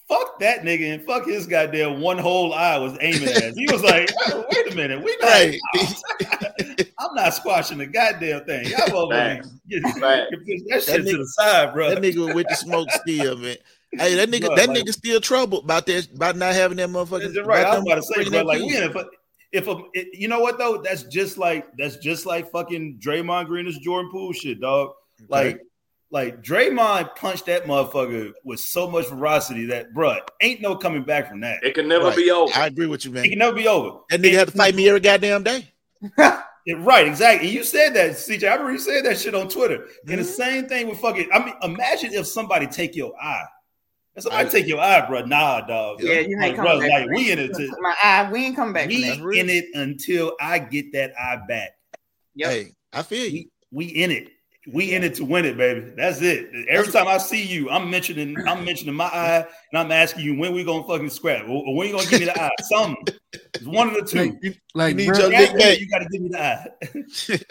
Fuck 0.08 0.40
that 0.40 0.62
nigga 0.62 0.92
and 0.94 1.04
fuck 1.06 1.26
his 1.26 1.46
goddamn 1.46 2.00
one 2.00 2.18
whole 2.18 2.52
eye 2.52 2.76
was 2.76 2.96
aiming 3.00 3.28
at. 3.28 3.54
He 3.54 3.66
was 3.72 3.82
like, 3.82 4.10
"Oh, 4.26 4.44
wait 4.54 4.72
a 4.72 4.76
minute, 4.76 5.02
we 5.02 5.16
not. 5.20 5.28
Right. 5.30 5.58
I'm 6.98 7.14
not 7.14 7.32
squashing 7.34 7.78
the 7.78 7.86
goddamn 7.86 8.44
thing. 8.44 8.66
Y'all 8.66 8.88
motherfuckers 8.88 9.48
get, 9.68 9.82
Facts. 9.82 10.30
get 10.30 10.40
push 10.40 10.60
that 10.68 10.82
shit 10.82 10.96
to 11.06 11.12
nigga- 11.12 11.18
the 11.18 11.26
side, 11.26 11.72
bro. 11.72 11.90
that 11.94 12.02
nigga 12.02 12.34
with 12.34 12.46
the 12.48 12.54
smoke 12.56 12.88
still, 12.90 13.36
man. 13.38 13.56
Hey, 13.94 14.14
that 14.14 14.30
nigga, 14.30 14.46
Bro, 14.46 14.56
that 14.56 14.68
like- 14.68 14.78
nigga 14.84 14.92
still 14.92 15.20
troubled 15.20 15.64
about 15.64 15.86
that, 15.86 16.08
about 16.14 16.36
not 16.36 16.54
having 16.54 16.78
that 16.78 16.88
motherfucker. 16.88 17.32
That's 17.34 17.46
right. 17.46 17.64
I 17.66 17.78
was 17.78 17.84
about 17.86 17.94
to 17.96 18.02
say, 18.02 18.22
bro, 18.22 18.30
that 18.30 18.46
like 18.46 18.60
peace. 18.60 18.70
we 18.70 18.76
in 18.78 18.82
it, 18.84 18.92
but 18.94 19.08
if 19.52 19.66
a, 19.68 19.76
it, 19.92 20.08
you 20.18 20.28
know 20.28 20.40
what 20.40 20.56
though, 20.58 20.80
that's 20.82 21.02
just 21.04 21.36
like 21.36 21.66
that's 21.76 21.96
just 21.96 22.24
like 22.24 22.50
fucking 22.50 22.98
Draymond 23.04 23.46
Green 23.48 23.66
is 23.66 23.76
Jordan 23.78 24.10
Poole 24.10 24.32
shit, 24.32 24.60
dog. 24.60 24.92
Like, 25.28 25.60
like 26.10 26.42
Draymond 26.42 27.14
punched 27.16 27.46
that 27.46 27.64
motherfucker 27.64 28.32
with 28.44 28.60
so 28.60 28.88
much 28.90 29.06
ferocity 29.06 29.66
that, 29.66 29.92
bruh, 29.94 30.20
ain't 30.40 30.60
no 30.62 30.74
coming 30.76 31.04
back 31.04 31.28
from 31.28 31.40
that. 31.40 31.62
It 31.62 31.74
can 31.74 31.86
never 31.88 32.06
Right. 32.06 32.16
be 32.16 32.30
over. 32.30 32.52
I 32.54 32.66
agree 32.68 32.86
with 32.86 33.04
you, 33.04 33.10
man. 33.12 33.24
It 33.26 33.28
can 33.30 33.38
never 33.38 33.54
be 33.56 33.68
over. 33.68 33.98
That 34.10 34.20
nigga 34.22 34.32
had 34.34 34.48
to 34.48 34.56
fight 34.56 34.74
me 34.74 34.88
every 34.88 35.00
goddamn 35.00 35.42
day. 35.42 35.68
Yeah, 36.64 36.76
right, 36.78 37.08
exactly. 37.08 37.48
And 37.48 37.56
you 37.56 37.64
said 37.64 37.92
that, 37.94 38.12
CJ. 38.12 38.44
I 38.46 38.52
remember 38.52 38.70
you 38.74 38.78
said 38.78 39.04
that 39.04 39.18
shit 39.18 39.34
on 39.34 39.48
Twitter. 39.48 39.88
And 40.08 40.20
the 40.20 40.22
Mhm. 40.22 40.26
same 40.26 40.66
thing 40.68 40.88
with 40.88 41.00
fucking. 41.00 41.28
I 41.32 41.44
mean, 41.44 41.54
imagine 41.60 42.14
if 42.14 42.28
somebody 42.28 42.68
take 42.68 42.94
your 42.94 43.12
eye. 43.20 43.42
If 44.14 44.24
somebody 44.24 44.46
I- 44.46 44.50
take 44.50 44.66
your 44.66 44.80
eye, 44.80 45.06
bro. 45.08 45.24
Nah, 45.24 45.62
dog. 45.62 46.02
Yeah, 46.02 46.20
you 46.20 46.36
like, 46.38 46.48
ain't 46.48 46.56
bro, 46.56 46.66
coming 46.66 46.88
back. 46.90 47.00
like 47.00 47.10
we 47.10 47.30
in 47.32 47.38
it. 47.38 47.54
To, 47.54 47.76
My 47.80 47.94
eye, 48.02 48.30
we 48.30 48.44
ain't 48.46 48.56
coming 48.56 48.74
back. 48.74 48.88
we 48.88 49.08
that. 49.08 49.22
real. 49.22 49.40
in 49.40 49.48
it 49.48 49.66
until 49.74 50.36
I 50.40 50.58
get 50.58 50.92
that 50.92 51.12
eye 51.18 51.40
back. 51.48 51.70
Yep. 52.34 52.50
Hey, 52.50 52.72
I 52.92 53.02
feel 53.02 53.26
you. 53.26 53.48
We 53.70 53.86
we 53.86 53.86
in 53.86 54.10
it. 54.10 54.28
We 54.72 54.92
in 54.92 55.02
it 55.02 55.14
to 55.16 55.24
win 55.24 55.44
it, 55.44 55.56
baby. 55.56 55.92
That's 55.96 56.20
it. 56.20 56.48
Every 56.68 56.92
time 56.92 57.08
I 57.08 57.18
see 57.18 57.42
you, 57.42 57.68
I'm 57.68 57.90
mentioning 57.90 58.36
I'm 58.46 58.64
mentioning 58.64 58.94
my 58.94 59.06
eye, 59.06 59.38
and 59.72 59.78
I'm 59.78 59.90
asking 59.90 60.24
you 60.24 60.38
when 60.38 60.54
we 60.54 60.62
gonna 60.62 60.86
fucking 60.86 61.10
scrap, 61.10 61.44
or, 61.46 61.66
or 61.66 61.74
when 61.74 61.88
you 61.88 61.94
gonna 61.96 62.08
give 62.08 62.20
me 62.20 62.26
the 62.26 62.40
eye. 62.40 62.50
Something. 62.62 63.04
It's 63.54 63.64
one 63.64 63.88
of 63.88 63.94
the 63.94 64.02
two. 64.02 64.38
Like, 64.42 64.58
like 64.74 64.96
need 64.96 65.08
bro, 65.08 65.18
your- 65.18 65.34
After 65.34 65.56
Big 65.56 65.80
you 65.80 65.88
got 65.88 65.98
to 65.98 66.08
give 66.10 66.22
me 66.22 66.28
the 66.28 66.42
eye. 66.42 66.66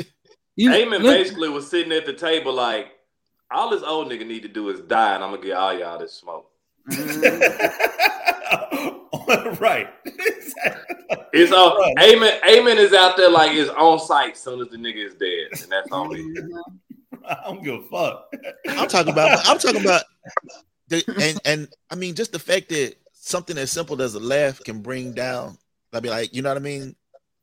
you- 0.55 0.69
Aemond 0.69 1.01
look- 1.01 1.17
basically 1.17 1.49
was 1.49 1.69
sitting 1.69 1.91
at 1.91 2.05
the 2.05 2.13
table 2.13 2.53
like, 2.53 2.87
all 3.49 3.69
this 3.71 3.83
old 3.83 4.09
nigga 4.09 4.25
need 4.25 4.43
to 4.43 4.47
do 4.47 4.69
is 4.69 4.79
die, 4.81 5.15
and 5.15 5.23
I'm 5.23 5.31
gonna 5.31 5.41
get 5.43 5.57
all 5.57 5.73
y'all 5.77 5.97
this 5.99 6.13
smoke. 6.13 6.50
right. 9.59 9.87
It's 11.33 11.51
all 11.53 11.77
Right. 11.77 11.95
Aemond. 11.97 12.41
Aemond 12.41 12.75
is 12.77 12.93
out 12.93 13.15
there 13.15 13.29
like 13.29 13.51
it's 13.53 13.69
on 13.69 13.99
site 13.99 14.33
as 14.33 14.39
soon 14.41 14.59
as 14.61 14.67
the 14.67 14.75
nigga 14.77 15.05
is 15.05 15.13
dead, 15.15 15.61
and 15.63 15.71
that's 15.71 15.89
on 15.91 16.09
me. 16.09 16.25
I 17.25 17.37
don't 17.45 17.63
give 17.63 17.75
a 17.75 17.81
fuck. 17.87 18.33
I'm 18.67 18.87
talking 18.89 19.13
about. 19.13 19.39
I'm 19.47 19.57
talking 19.57 19.81
about. 19.81 20.03
The, 20.89 21.03
and 21.21 21.39
and 21.45 21.67
I 21.89 21.95
mean, 21.95 22.15
just 22.15 22.33
the 22.33 22.39
fact 22.39 22.67
that 22.69 22.95
something 23.13 23.57
as 23.57 23.71
simple 23.71 24.01
as 24.01 24.15
a 24.15 24.19
laugh 24.19 24.59
can 24.63 24.81
bring 24.81 25.13
down. 25.13 25.57
I 25.93 26.01
mean, 26.01 26.11
like 26.11 26.33
you 26.33 26.41
know 26.41 26.49
what 26.49 26.57
I 26.57 26.61
mean. 26.61 26.95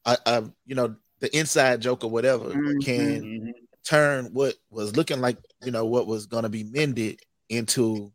I, 0.04 0.16
I 0.26 0.38
you 0.66 0.74
know 0.74 0.94
the 1.20 1.34
inside 1.36 1.80
joke 1.80 2.04
or 2.04 2.10
whatever 2.10 2.46
Mhm. 2.46 2.84
can 2.84 3.22
Mhm. 3.22 3.52
turn 3.84 4.26
what 4.34 4.54
was 4.70 4.96
looking 4.96 5.20
like 5.22 5.38
you 5.62 5.70
know 5.70 5.86
what 5.86 6.06
was 6.06 6.26
going 6.26 6.42
to 6.44 6.48
be 6.50 6.64
mended 6.64 7.20
into 7.48 8.12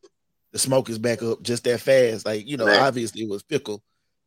the 0.53 0.59
smoke 0.59 0.89
is 0.89 0.97
back 0.99 1.21
up 1.21 1.41
just 1.43 1.65
that 1.65 1.81
fast. 1.81 2.25
Like 2.25 2.47
you 2.47 2.55
know, 2.55 2.65
Right. 2.67 2.79
obviously 2.79 3.23
it 3.23 3.29
was 3.29 3.41
fickle 3.43 3.83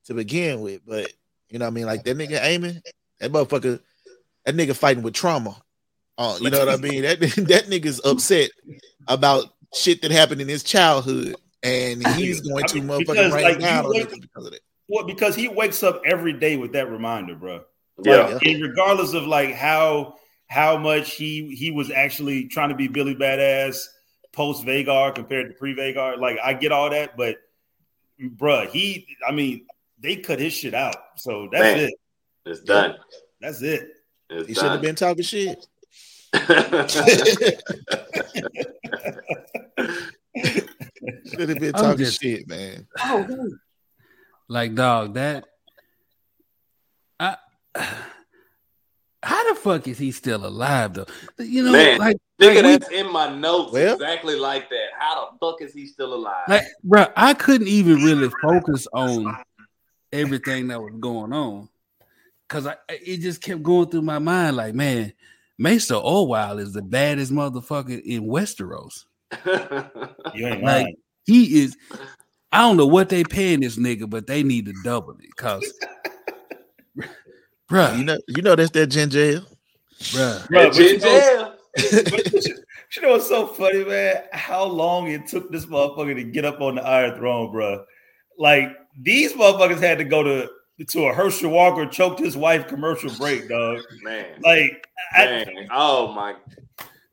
to 0.06 0.14
begin 0.14 0.60
with, 0.60 0.82
but 0.86 1.10
you 1.48 1.58
know 1.58 1.64
what 1.64 1.70
I 1.70 1.74
mean. 1.74 1.86
Like 1.86 2.04
that 2.04 2.18
nigga 2.18 2.38
Aemond, 2.40 2.82
that 3.20 3.32
motherfucker, 3.32 3.80
that 4.44 4.54
nigga 4.54 4.76
fighting 4.76 5.02
with 5.02 5.14
trauma. 5.14 5.56
Oh, 6.18 6.36
you 6.40 6.50
know 6.50 6.58
what 6.58 6.68
I 6.68 6.76
mean? 6.76 7.02
That 7.02 7.20
that 7.48 7.66
nigga's 7.70 8.00
upset 8.04 8.50
about 9.08 9.46
shit 9.74 10.02
that 10.02 10.10
happened 10.10 10.40
in 10.40 10.48
his 10.48 10.62
childhood, 10.62 11.36
and 11.62 12.06
he's 12.16 12.40
going 12.40 12.64
I 12.64 12.66
to 12.68 12.74
mean, 12.76 12.88
motherfucking 12.88 13.06
because, 13.06 13.32
rain 13.32 13.44
like, 13.44 13.58
down 13.60 13.84
you 13.84 13.90
on 13.90 13.96
wake- 13.96 14.20
because 14.20 14.46
of 14.46 14.52
that. 14.52 14.60
Well, 14.88 15.04
because 15.06 15.34
he 15.34 15.48
wakes 15.48 15.82
up 15.82 16.00
every 16.04 16.32
day 16.32 16.56
with 16.56 16.72
that 16.74 16.88
reminder, 16.90 17.34
bro. 17.34 17.62
Yeah, 18.04 18.26
Like, 18.28 18.44
and 18.46 18.62
regardless 18.62 19.14
of 19.14 19.26
like 19.26 19.54
how 19.54 20.14
how 20.48 20.76
much 20.76 21.14
he 21.14 21.54
he 21.56 21.70
was 21.72 21.90
actually 21.90 22.46
trying 22.48 22.68
to 22.68 22.76
be 22.76 22.86
Billy 22.88 23.14
Badass 23.16 23.84
post 24.36 24.64
Vhagar 24.64 25.12
compared 25.14 25.48
to 25.48 25.54
pre 25.54 25.74
Vhagar, 25.74 26.18
like 26.20 26.38
I 26.44 26.52
get 26.52 26.70
all 26.70 26.90
that, 26.90 27.16
but 27.16 27.36
bruh, 28.20 28.68
he 28.70 29.06
I 29.26 29.32
mean 29.32 29.66
they 29.98 30.16
cut 30.16 30.38
his 30.38 30.52
shit 30.52 30.74
out, 30.74 30.96
so 31.16 31.48
that's 31.50 31.62
Man. 31.62 31.88
it. 31.88 31.94
it's 32.44 32.60
done. 32.60 32.94
That's 33.40 33.62
it. 33.62 33.88
It's 34.30 34.46
He 34.48 34.54
should 34.54 34.70
have 34.70 34.82
been 34.82 34.94
talking 34.94 35.24
shit. 35.24 35.66
Should 41.26 41.48
have 41.48 41.58
been 41.60 41.72
talking 41.72 41.98
just- 41.98 42.20
shit, 42.22 42.48
man. 42.48 42.86
Oh, 43.00 43.48
Like, 44.48 44.74
dog, 44.74 45.14
that 45.14 45.44
I 47.18 47.36
how 49.26 49.52
the 49.52 49.58
fuck 49.60 49.88
is 49.88 49.98
he 49.98 50.12
still 50.12 50.46
alive 50.46 50.94
though? 50.94 51.06
You 51.38 51.64
know, 51.64 51.72
Man. 51.72 51.98
like, 51.98 52.16
Nigga, 52.40 52.54
like, 52.56 52.64
we- 52.64 52.70
that's 52.78 52.90
in 52.90 53.12
my 53.12 53.34
notes 53.34 53.72
Well- 53.72 53.94
exactly 53.94 54.36
like 54.38 54.68
that. 54.70 54.88
How 54.98 55.30
the 55.32 55.38
fuck 55.38 55.60
is 55.62 55.72
he 55.72 55.86
still 55.86 56.14
alive? 56.14 56.44
like, 56.48 56.64
bro, 56.84 57.06
I 57.16 57.34
couldn't 57.34 57.68
even 57.68 57.96
really 58.04 58.30
focus 58.42 58.86
on 58.92 59.36
everything 60.12 60.68
that 60.68 60.80
was 60.80 60.92
going 61.00 61.32
on 61.32 61.68
because 62.48 62.66
I 62.66 62.76
it 62.88 63.18
just 63.18 63.40
kept 63.42 63.62
going 63.62 63.88
through 63.88 64.02
my 64.02 64.18
mind. 64.18 64.56
Like, 64.56 64.74
man, 64.74 65.12
Mesa 65.58 65.96
Orwell 65.98 66.58
is 66.58 66.72
the 66.72 66.82
baddest 66.82 67.32
motherfucker 67.32 68.00
in 68.02 68.24
Westeros. 68.24 69.04
You 70.34 70.46
ain't 70.46 70.62
Like, 70.62 70.84
lying. 70.84 70.96
He 71.24 71.62
is. 71.62 71.76
I 72.52 72.58
don't 72.60 72.76
know 72.76 72.86
what 72.86 73.08
they 73.08 73.24
paying 73.24 73.60
this 73.60 73.76
nigga, 73.76 74.08
but 74.08 74.26
they 74.26 74.42
need 74.42 74.66
to 74.66 74.74
double 74.84 75.16
it, 75.20 75.34
cause, 75.36 75.64
bruh, 77.70 77.98
You 77.98 78.04
know, 78.04 78.18
you 78.28 78.42
know 78.42 78.54
that's 78.56 78.70
that 78.72 78.86
ginger 78.88 79.18
ale. 79.20 79.44
bruh. 80.00 80.48
Bro, 80.48 80.68
but 80.68 80.76
you 80.76 80.88
Ginger. 80.98 81.52
but 82.10 82.32
you 82.32 82.54
you 82.96 83.02
know 83.02 83.10
what's 83.12 83.28
so 83.28 83.46
funny, 83.46 83.84
man? 83.84 84.22
How 84.32 84.64
long 84.64 85.08
it 85.08 85.26
took 85.26 85.50
this 85.50 85.66
motherfucker 85.66 86.14
to 86.14 86.22
get 86.24 86.44
up 86.44 86.60
on 86.60 86.76
the 86.76 86.82
Iron 86.82 87.16
Throne, 87.16 87.50
bro? 87.52 87.84
Like 88.38 88.68
these 89.00 89.32
motherfuckers 89.34 89.80
had 89.80 89.98
to 89.98 90.04
go 90.04 90.22
to 90.22 90.48
to 90.88 91.06
a 91.06 91.12
Herschel 91.14 91.50
Walker 91.50 91.86
choked 91.86 92.20
his 92.20 92.36
wife 92.36 92.68
commercial 92.68 93.10
break, 93.18 93.48
dog. 93.48 93.80
Man. 94.02 94.40
Like 94.42 94.86
I, 95.12 95.24
Man. 95.26 95.68
Oh 95.72 96.12
my 96.12 96.34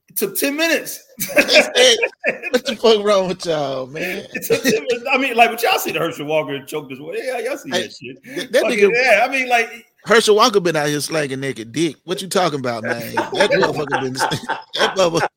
it 0.09 0.17
took 0.17 0.37
ten 0.37 0.55
minutes. 0.55 1.03
What 1.33 2.65
the 2.65 2.77
fuck 2.79 3.03
wrong 3.03 3.27
with 3.29 3.45
y'all, 3.45 3.87
man? 3.87 4.25
It 4.33 4.45
took 4.45 4.61
10 4.61 4.71
minutes. 4.73 5.05
I 5.11 5.17
mean, 5.17 5.35
like, 5.35 5.49
but 5.51 5.61
y'all 5.63 5.79
see 5.79 5.91
the 5.91 5.99
Herschel 5.99 6.25
Walker 6.27 6.63
choked 6.65 6.91
his 6.91 6.99
wife? 6.99 7.17
Yeah, 7.21 7.39
y'all 7.39 7.57
see 7.57 7.69
Hey, 7.71 7.83
that 7.83 7.93
shit. 7.93 8.23
That, 8.23 8.51
that 8.51 8.61
Fucking- 8.63 8.79
nigga 8.79 8.91
yeah, 8.93 9.25
I 9.27 9.31
mean, 9.31 9.49
like, 9.49 9.69
Herschel 10.05 10.35
Walker 10.35 10.59
been 10.59 10.75
out 10.75 10.87
here 10.87 10.99
slanging 10.99 11.39
naked 11.39 11.71
dick. 11.71 11.95
What 12.03 12.21
you 12.21 12.27
talking 12.27 12.59
about, 12.59 12.83
man? 12.83 13.15
That 13.15 13.31
motherfucker 13.51 14.01
been 14.01 14.13
that 14.13 14.95
motherfucker, 14.97 15.27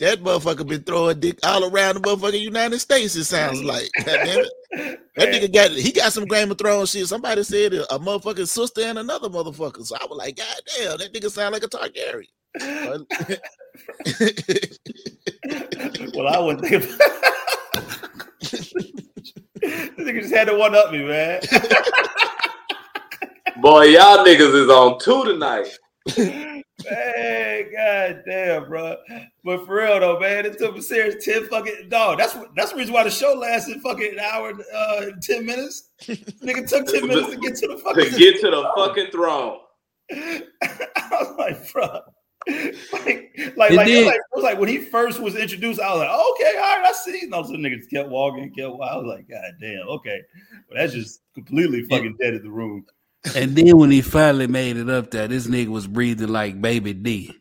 that 0.00 0.22
motherfucker 0.22 0.66
been 0.66 0.82
throwing 0.82 1.20
dick 1.20 1.38
all 1.44 1.64
around 1.64 1.96
the 1.96 2.00
motherfucking 2.00 2.40
United 2.40 2.78
States. 2.78 3.14
It 3.16 3.24
sounds 3.24 3.60
mm. 3.60 3.66
like. 3.66 3.90
God 3.98 4.18
damn 4.24 4.40
it. 4.40 4.48
That 5.16 5.28
nigga 5.28 5.52
got 5.52 5.70
he 5.70 5.92
got 5.92 6.12
some 6.12 6.24
Game 6.24 6.50
of 6.50 6.58
Thrones 6.58 6.90
shit. 6.90 7.06
Somebody 7.06 7.44
said 7.44 7.74
a, 7.74 7.94
a 7.94 7.98
motherfucking 7.98 8.48
sister 8.48 8.80
and 8.82 8.98
another 8.98 9.28
motherfucker. 9.28 9.84
So 9.84 9.96
I 10.00 10.06
was 10.06 10.18
like, 10.18 10.36
God 10.36 10.60
damn, 10.76 10.98
that 10.98 11.12
nigga 11.12 11.30
sound 11.30 11.52
like 11.52 11.62
a 11.62 11.68
Targaryen. 11.68 12.26
well, 16.14 16.28
I 16.28 16.38
wouldn't 16.38 16.64
think 16.66 16.84
about 16.84 17.00
This 19.64 19.90
nigga 19.98 20.20
just 20.20 20.34
had 20.34 20.48
to 20.48 20.56
one 20.56 20.74
up 20.74 20.92
me, 20.92 21.04
man. 21.04 21.40
Boy, 23.60 23.84
y'all 23.84 24.24
niggas 24.24 24.54
is 24.54 24.68
on 24.68 24.98
two 24.98 25.24
tonight. 25.24 25.68
Hey, 26.86 27.70
god 27.72 28.24
damn, 28.26 28.68
bro. 28.68 28.96
But 29.44 29.64
for 29.64 29.76
real 29.76 30.00
though, 30.00 30.18
man, 30.18 30.44
it 30.44 30.58
took 30.58 30.76
a 30.76 30.82
serious 30.82 31.24
10 31.24 31.46
fucking 31.46 31.88
dog. 31.88 32.18
That's 32.18 32.36
that's 32.56 32.72
the 32.72 32.76
reason 32.76 32.92
why 32.92 33.04
the 33.04 33.10
show 33.10 33.32
lasted 33.32 33.80
fucking 33.80 34.14
an 34.14 34.18
hour 34.18 34.52
uh 34.74 35.06
10 35.22 35.46
minutes. 35.46 35.90
Nigga 36.02 36.68
took 36.68 36.86
10 36.86 37.06
minutes 37.08 37.30
to 37.30 37.36
get 37.38 37.56
to 37.56 37.68
the 37.68 37.78
fucking 37.78 38.04
To 38.04 38.10
fucking 38.10 38.18
get 38.18 38.40
to 38.40 38.50
the 38.50 38.70
fucking 38.76 39.06
throne. 39.12 39.58
I 40.12 41.08
was 41.12 41.34
like, 41.38 41.72
bro. 41.72 42.00
Like, 42.46 43.30
like, 43.56 43.72
like, 43.72 43.88
it 43.88 44.06
like, 44.06 44.20
was 44.34 44.44
like 44.44 44.58
when 44.58 44.68
he 44.68 44.78
first 44.78 45.18
was 45.20 45.34
introduced, 45.34 45.80
I 45.80 45.90
was 45.90 46.00
like, 46.00 46.10
okay, 46.10 46.58
all 46.58 46.76
right, 46.76 46.86
I 46.86 46.92
see. 46.92 47.20
And 47.22 47.32
all 47.32 47.40
of 47.40 47.46
a 47.46 47.48
sudden, 47.50 47.64
niggas 47.64 47.88
kept 47.88 48.10
walking, 48.10 48.52
kept 48.52 48.70
walking. 48.70 48.88
I 48.90 48.96
was 48.96 49.06
like, 49.06 49.28
God 49.28 49.54
damn, 49.60 49.88
okay. 49.88 50.20
But 50.68 50.76
that's 50.76 50.92
just 50.92 51.20
completely 51.34 51.84
fucking 51.84 52.16
dead 52.20 52.34
in 52.34 52.42
the 52.42 52.50
room. 52.50 52.84
And 53.34 53.56
then 53.56 53.78
when 53.78 53.90
he 53.90 54.02
finally 54.02 54.46
made 54.46 54.76
it 54.76 54.90
up 54.90 55.10
there, 55.10 55.26
this 55.26 55.46
nigga 55.46 55.68
was 55.68 55.86
breathing 55.86 56.28
like 56.28 56.60
baby 56.60 56.92
D. 56.92 57.34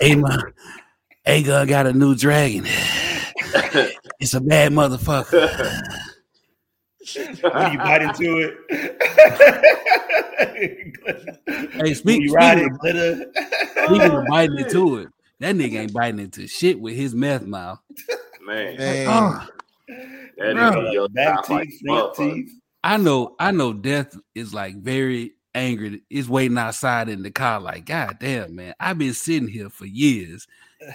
hey 0.00 0.14
man, 0.16 0.52
Aegon 1.26 1.68
got 1.68 1.86
a 1.86 1.92
new 1.92 2.14
dragon. 2.14 2.64
It's 4.20 4.34
a 4.34 4.40
bad 4.40 4.72
motherfucker. 4.72 5.32
When 7.42 7.72
you 7.72 7.78
bite 7.78 8.02
into 8.02 8.38
it. 8.38 8.54
Hey, 11.72 11.94
speak, 11.94 12.22
you 12.22 12.32
ride 12.32 12.58
it, 12.58 12.72
glitter. 12.78 13.30
speaking 13.86 14.12
of 14.12 14.26
biting 14.28 14.58
into 14.64 14.98
it, 14.98 15.08
that 15.40 15.54
nigga 15.54 15.80
ain't 15.80 15.92
biting 15.92 16.20
into 16.20 16.46
shit 16.46 16.80
with 16.80 16.96
his 16.96 17.14
meth 17.14 17.42
mouth. 17.42 17.78
Man, 18.44 18.76
Man, 18.76 19.06
Oh, 19.08 19.46
that 19.88 20.54
Bro. 20.54 20.70
nigga 20.70 20.92
yo 20.92 21.08
Back 21.08 21.48
like 21.48 21.68
teeth, 21.68 21.80
front 21.86 22.14
teeth. 22.14 22.52
I 22.82 22.96
know, 22.98 23.34
I 23.38 23.50
know. 23.50 23.72
Death 23.72 24.16
is 24.34 24.52
like 24.52 24.76
very 24.76 25.32
angry. 25.54 26.02
Is 26.10 26.28
waiting 26.28 26.58
outside 26.58 27.08
in 27.08 27.22
the 27.22 27.30
car, 27.30 27.60
like, 27.60 27.86
God 27.86 28.18
damn, 28.20 28.54
man, 28.54 28.74
I've 28.78 28.98
been 28.98 29.14
sitting 29.14 29.48
here 29.48 29.70
for 29.70 29.86
years, 29.86 30.46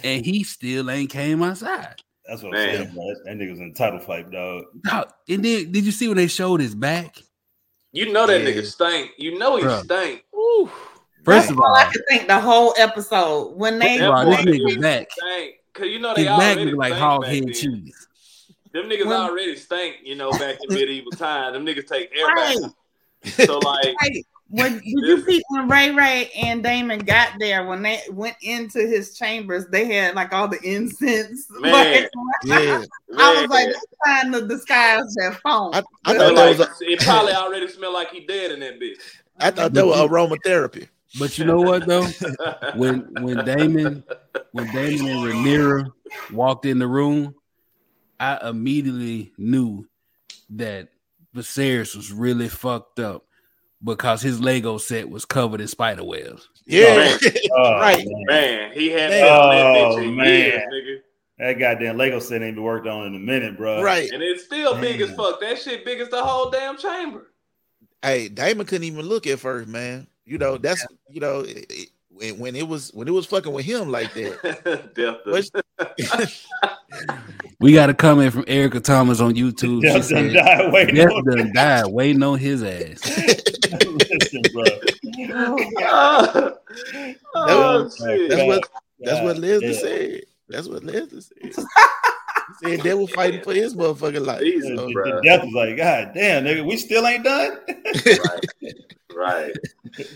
and 0.03 0.23
he 0.25 0.43
still 0.43 0.91
ain't 0.91 1.09
came 1.09 1.41
outside. 1.41 1.95
That's 2.27 2.43
what 2.43 2.53
Man. 2.53 2.69
I'm 2.69 2.75
saying, 2.75 2.93
bro. 2.93 3.07
That, 3.07 3.21
that 3.25 3.37
nigga 3.37 3.51
was 3.51 3.59
in 3.59 3.69
a 3.69 3.73
title 3.73 3.99
fight, 3.99 4.29
dog. 4.29 4.65
Dog, 4.83 5.11
and 5.27 5.43
then, 5.43 5.71
did 5.71 5.83
you 5.85 5.91
see 5.91 6.07
when 6.07 6.17
they 6.17 6.27
showed 6.27 6.59
his 6.59 6.75
back? 6.75 7.17
You 7.91 8.13
know 8.13 8.27
that 8.27 8.41
Yeah. 8.41 8.49
nigga 8.51 8.65
stank. 8.65 9.11
You 9.17 9.39
know 9.39 9.55
he 9.57 9.63
Bruh. 9.63 9.83
stank. 9.85 10.23
Ooh. 10.35 10.69
First 11.25 11.47
That's 11.47 11.51
of 11.51 11.59
all 11.59 11.65
all, 11.65 11.75
I 11.75 11.85
could 11.91 12.03
think 12.07 12.27
the 12.27 12.39
whole 12.39 12.73
episode 12.77 13.57
when 13.57 13.79
they 13.79 13.97
That 13.97 14.09
Bro, 14.09 14.25
boy 14.25 14.43
this 14.43 14.45
nigga 14.45 14.65
nigga 14.65 14.81
back. 14.81 15.07
stank. 15.11 15.55
Cause 15.79 15.87
you 15.87 15.99
know 15.99 16.13
they 16.13 16.23
his 16.23 16.29
already 16.31 16.65
look 16.65 16.75
like 16.75 16.93
stank 16.93 17.01
hog 17.01 17.21
back 17.21 17.31
head 17.31 17.43
then. 17.45 17.53
cheese. 17.53 18.07
Them 18.71 18.89
niggas 18.89 19.05
Well- 19.05 19.29
already 19.29 19.55
stank, 19.55 19.97
you 20.03 20.15
know, 20.15 20.31
back 20.31 20.57
in 20.61 20.73
medieval 20.75 21.11
time. 21.11 21.53
Them 21.53 21.65
niggas 21.65 21.87
take 21.87 22.11
air 22.15 22.27
Right. 22.27 22.57
So 23.45 23.59
like 23.59 23.95
Hey, 24.01 24.23
when 24.49 24.73
did 24.73 24.83
you 24.83 25.23
see 25.25 25.41
when 25.49 25.67
Ray 25.67 25.91
Ray 25.91 26.31
and 26.35 26.63
Daemon 26.63 26.99
got 26.99 27.33
there 27.39 27.65
when 27.65 27.83
they 27.83 28.01
went 28.11 28.35
into 28.41 28.79
his 28.79 29.15
chambers, 29.15 29.67
they 29.67 29.85
had 29.85 30.15
like 30.15 30.33
all 30.33 30.47
the 30.47 30.59
incense. 30.63 31.47
Man. 31.59 31.71
Like, 31.71 32.09
yeah. 32.45 32.83
I 33.17 33.41
was 33.41 33.49
like, 33.49 33.67
man, 33.67 33.75
trying 34.05 34.31
to 34.33 34.47
disguise 34.47 35.13
that 35.15 35.39
phone. 35.43 35.73
I, 35.73 35.83
I 36.05 36.13
so, 36.13 36.19
thought 36.19 36.35
that 36.35 36.35
like, 36.35 36.57
was 36.57 36.67
a, 36.67 36.91
it 36.91 36.99
probably 36.99 37.33
already 37.33 37.67
smelled 37.67 37.93
like 37.93 38.09
he 38.09 38.25
dead 38.25 38.51
in 38.51 38.59
that 38.61 38.79
bitch. 38.79 38.97
I 39.39 39.51
thought 39.51 39.73
that 39.73 39.85
was 39.85 39.97
aromatherapy. 39.97 40.87
But 41.17 41.37
you 41.37 41.45
know 41.45 41.61
what 41.61 41.87
though? 41.87 42.05
When 42.75 43.07
when 43.21 43.43
Daemon 43.45 44.03
when 44.51 44.71
Daemon 44.71 45.07
and 45.07 45.25
Rhaenyra 45.45 45.91
walked 46.31 46.65
in 46.65 46.77
the 46.79 46.87
room, 46.87 47.33
I 48.19 48.49
immediately 48.49 49.31
knew 49.37 49.87
that 50.51 50.89
Viserys 51.35 51.95
was 51.95 52.11
really 52.11 52.47
fucked 52.49 52.99
up 52.99 53.25
because 53.83 54.21
his 54.21 54.39
Lego 54.41 54.77
set 54.77 55.09
was 55.09 55.25
covered 55.25 55.61
in 55.61 55.67
spider 55.67 56.03
webs. 56.03 56.47
Yeah, 56.65 57.17
Oh, 57.21 57.29
oh 57.57 57.79
right. 57.79 58.05
man. 58.05 58.25
man, 58.27 58.71
he 58.73 58.89
had 58.89 59.09
Man. 59.09 59.21
that 59.23 59.31
on 59.31 59.49
that 59.55 59.65
Oh, 59.65 59.73
bitch 59.97 60.03
in 60.03 60.09
oh, 60.09 60.11
man. 60.11 60.27
years, 60.27 60.63
nigga. 60.73 60.95
That 61.39 61.53
goddamn 61.53 61.97
Lego 61.97 62.19
set 62.19 62.41
ain't 62.43 62.55
been 62.55 62.63
worked 62.63 62.85
on 62.87 63.07
in 63.07 63.15
a 63.15 63.19
minute, 63.19 63.55
bro. 63.55 63.81
Right. 63.81 64.09
And 64.11 64.21
it's 64.21 64.43
still 64.43 64.75
big 64.79 64.99
as 64.99 65.09
fuck. 65.15 65.39
That 65.39 65.57
shit 65.57 65.85
big 65.85 66.01
as 66.01 66.09
the 66.09 66.21
whole 66.21 66.49
damn 66.51 66.77
chamber. 66.77 67.31
Hey, 68.03 68.27
Daemon 68.27 68.65
couldn't 68.65 68.83
even 68.85 69.05
look 69.05 69.25
at 69.25 69.39
first, 69.39 69.67
man. 69.69 70.07
You 70.29 70.37
know, 70.37 70.57
that's 70.57 70.85
you 71.09 71.19
know, 71.19 71.39
it, 71.41 71.65
it- 71.69 71.89
when, 72.11 72.37
when 72.39 72.55
it 72.55 72.67
was 72.67 72.91
when 72.93 73.07
it 73.07 73.11
was 73.11 73.25
fucking 73.27 73.51
with 73.53 73.65
him 73.65 73.89
like 73.91 74.13
that. 74.13 74.91
We 77.61 77.73
got 77.73 77.89
a 77.89 77.93
comment 77.93 78.31
from 78.33 78.45
Erica 78.47 78.79
Thomas 78.79 79.19
on 79.19 79.33
YouTube. 79.33 79.83
She 79.85 79.91
done 79.91 80.01
said, 80.03 80.33
died 80.33 80.71
waiting 80.71 80.95
Death 80.95 81.11
on 81.11 81.25
done 81.25 81.51
died 81.53 81.85
waiting 81.87 82.23
on 82.23 82.39
his 82.39 82.63
ass. 82.63 83.01
Listen, 83.83 84.41
bro. 84.53 84.63
oh, 87.35 87.83
That 87.83 87.97
shit. 87.99 88.29
That's 88.29 88.43
what 88.47 88.69
that's 88.99 89.21
what 89.21 89.35
God 89.35 89.41
Leslie 89.43 89.67
damn. 89.67 89.73
said. 89.73 90.21
That's 90.47 90.67
what 90.69 90.83
Leslie 90.85 91.21
said. 91.21 91.65
He 92.49 92.53
said 92.77 92.83
they 92.83 92.93
were 92.93 93.07
fighting 93.07 93.41
for 93.41 93.53
his 93.53 93.75
motherfucking 93.75 94.25
life. 94.25 94.41
Jesus, 94.41 94.69
So, 94.75 94.87
the 94.87 94.93
bruh. 94.93 95.23
death 95.23 95.43
was 95.45 95.53
like, 95.53 95.77
God 95.77 96.11
damn, 96.13 96.43
nigga, 96.45 96.65
we 96.65 96.77
still 96.77 97.05
ain't 97.07 97.23
done. 97.23 97.57
right. 99.15 99.51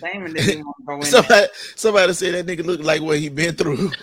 Daemon 0.01 0.33
didn't 0.33 0.49
even 0.49 0.63
want 0.65 0.77
to 0.77 0.83
go 0.85 0.93
in 0.95 0.99
there. 1.01 1.09
somebody, 1.11 1.47
somebody 1.75 2.13
said 2.13 2.33
that 2.33 2.45
nigga 2.57 2.65
looked 2.65 2.83
like 2.83 3.01
what 3.01 3.19
he 3.19 3.29
been 3.29 3.55
through. 3.55 3.77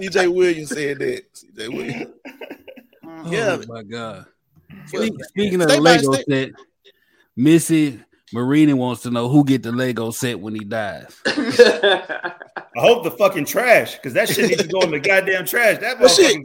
CJ 0.00 0.34
Williams 0.34 0.70
said 0.70 0.98
that. 0.98 1.22
CJ 1.34 1.68
Williams. 1.68 2.12
Uh-huh. 3.06 3.30
Yeah. 3.30 3.58
Oh 3.60 3.64
my 3.68 3.82
god. 3.82 4.26
Well, 4.92 5.02
Speak- 5.04 5.24
Speaking 5.24 5.62
of 5.62 5.68
stay 5.70 5.76
the 5.76 5.82
by- 5.82 5.90
Lego 5.96 6.12
set, 6.28 6.50
Missy 7.36 8.00
Marini 8.32 8.72
wants 8.72 9.02
to 9.02 9.10
know 9.10 9.28
who 9.28 9.44
get 9.44 9.62
the 9.62 9.70
Lego 9.72 10.10
set 10.10 10.40
when 10.40 10.54
he 10.54 10.64
dies. 10.64 11.14
I 11.26 12.32
hope 12.80 13.04
the 13.04 13.10
fucking 13.12 13.44
trash, 13.46 13.94
because 13.94 14.12
that 14.14 14.28
shit 14.28 14.48
needs 14.50 14.62
to 14.62 14.68
go 14.68 14.80
in 14.82 14.90
the 14.90 14.98
goddamn 15.00 15.46
trash. 15.46 15.78
That 15.78 15.98
Well, 15.98 16.08
shit. 16.08 16.36
motherfucking 16.36 16.44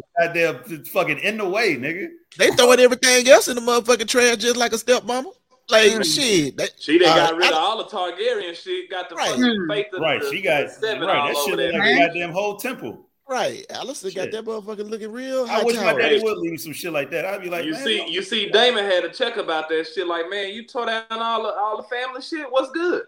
goddamn 0.68 0.86
fucking 0.86 1.20
in 1.20 1.38
the 1.38 1.48
way, 1.50 1.76
nigga. 1.76 2.08
They 2.38 2.52
throwing 2.52 2.80
everything 2.80 3.28
else 3.28 3.48
in 3.48 3.56
the 3.56 3.62
motherfucking 3.62 4.08
trash 4.08 4.38
just 4.38 4.58
like 4.58 4.72
a 4.74 4.78
stepmama. 4.78 5.32
Like 5.70 5.92
Mm. 5.92 6.16
shit. 6.16 6.58
That, 6.58 6.72
she 6.80 6.98
done 7.00 7.16
got 7.16 7.34
Uh, 7.34 7.38
rid 7.38 7.48
of 7.48 7.54
all 7.54 7.78
the 7.78 7.86
Targaryen 7.86 8.56
shit. 8.56 8.90
Got 8.90 9.10
the 9.10 9.16
Right. 9.16 9.30
fucking 9.30 9.68
faith 9.70 9.86
of 9.94 10.02
Right, 10.02 10.22
the, 10.22 10.30
she 10.30 10.42
got 10.42 10.68
the 10.68 10.70
seven 10.74 11.08
right. 11.08 11.18
all 11.18 11.28
That 11.28 11.36
over 11.36 11.50
shit 11.50 11.58
that 11.58 11.66
look 11.74 11.74
like 11.82 11.84
bitch. 11.84 11.96
a 11.96 12.08
goddamn 12.08 12.32
whole 12.32 12.58
temple. 12.58 13.08
Right. 13.32 13.66
Alicent 13.70 14.14
got 14.14 14.30
that 14.32 14.44
motherfucker 14.44 14.90
looking 14.90 15.10
real. 15.10 15.48
I 15.50 15.64
wish 15.64 15.78
my 15.78 15.94
daddy 15.94 16.20
would 16.22 16.38
leave 16.40 16.60
some 16.60 16.74
shit 16.74 16.92
like 16.92 17.10
that. 17.12 17.24
I'd 17.26 17.42
be 17.42 17.50
like, 17.50 17.64
you 17.64 17.72
man, 17.72 17.84
see, 17.86 18.06
you 18.10 18.22
see, 18.24 18.50
Daemon 18.50 18.84
had 18.84 19.06
a 19.06 19.10
check 19.10 19.38
about 19.38 19.70
that 19.70 19.88
shit. 19.88 20.06
Like, 20.06 20.30
man, 20.30 20.54
you 20.54 20.68
tore 20.68 20.88
down 20.88 21.04
all 21.12 21.44
the 21.44 21.54
all 21.54 21.78
the 21.78 21.84
family 21.84 22.22
shit. 22.22 22.46
What's 22.52 22.72
good? 22.72 23.04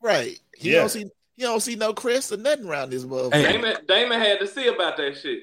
Right. 0.00 0.36
He 0.56 0.72
Yeah. 0.72 0.80
don't 0.80 0.88
see 0.88 1.04
he 1.36 1.44
don't 1.44 1.60
see 1.60 1.76
no 1.76 1.92
crest 1.94 2.32
or 2.32 2.38
nothing 2.38 2.66
around 2.68 2.90
this 2.90 3.04
motherfucker. 3.04 3.34
Hey. 3.34 3.52
Daemon, 3.52 3.76
Daemon 3.86 4.18
had 4.20 4.40
to 4.40 4.48
see 4.48 4.66
about 4.66 4.96
that 4.96 5.16
shit. 5.16 5.42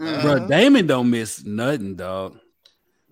Mm. 0.00 0.20
Bro, 0.22 0.32
Uh-huh. 0.34 0.46
Daemon 0.48 0.86
don't 0.88 1.08
miss 1.08 1.44
nothing, 1.44 1.94
dog. 1.94 2.40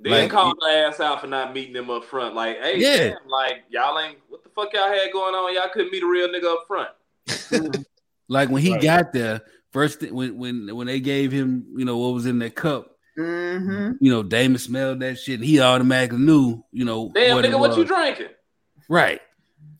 Then 0.00 0.12
Like- 0.12 0.30
called 0.32 0.58
her 0.60 0.88
ass 0.88 0.98
out 0.98 1.20
for 1.20 1.28
not 1.28 1.54
meeting 1.54 1.72
them 1.74 1.88
up 1.88 2.04
front. 2.04 2.34
Like, 2.34 2.60
hey, 2.60 2.78
Yeah. 2.78 2.96
damn, 3.10 3.28
like 3.28 3.62
y'all 3.70 3.96
ain't 4.00 4.18
what 4.28 4.42
the 4.42 4.50
fuck 4.50 4.72
y'all 4.74 4.88
had 4.88 5.12
going 5.12 5.36
on. 5.36 5.54
Y'all 5.54 5.68
couldn't 5.72 5.92
meet 5.92 6.02
a 6.02 6.06
real 6.08 6.26
nigga 6.28 6.52
up 6.52 6.66
front. 6.66 6.90
Like 8.28 8.48
when 8.48 8.62
he 8.62 8.72
Right. 8.72 8.82
got 8.82 9.12
there, 9.12 9.42
first 9.74 10.00
th- 10.00 10.12
when 10.12 10.38
when 10.38 10.74
when 10.74 10.86
they 10.86 11.00
gave 11.00 11.30
him, 11.30 11.66
you 11.76 11.84
know, 11.84 11.98
what 11.98 12.14
was 12.14 12.24
in 12.24 12.38
that 12.38 12.54
cup, 12.54 12.92
Mm-hmm. 13.18 13.92
you 14.04 14.10
know, 14.10 14.22
Daemon 14.24 14.58
smelled 14.58 15.00
that 15.00 15.18
shit. 15.18 15.36
And 15.36 15.44
he 15.44 15.60
automatically 15.60 16.18
knew, 16.18 16.64
you 16.72 16.84
know, 16.84 17.12
Damn, 17.14 17.36
what 17.36 17.44
it 17.44 17.52
nigga, 17.52 17.60
what 17.60 17.76
you 17.76 17.84
drinking? 17.84 18.28
Right. 18.88 19.20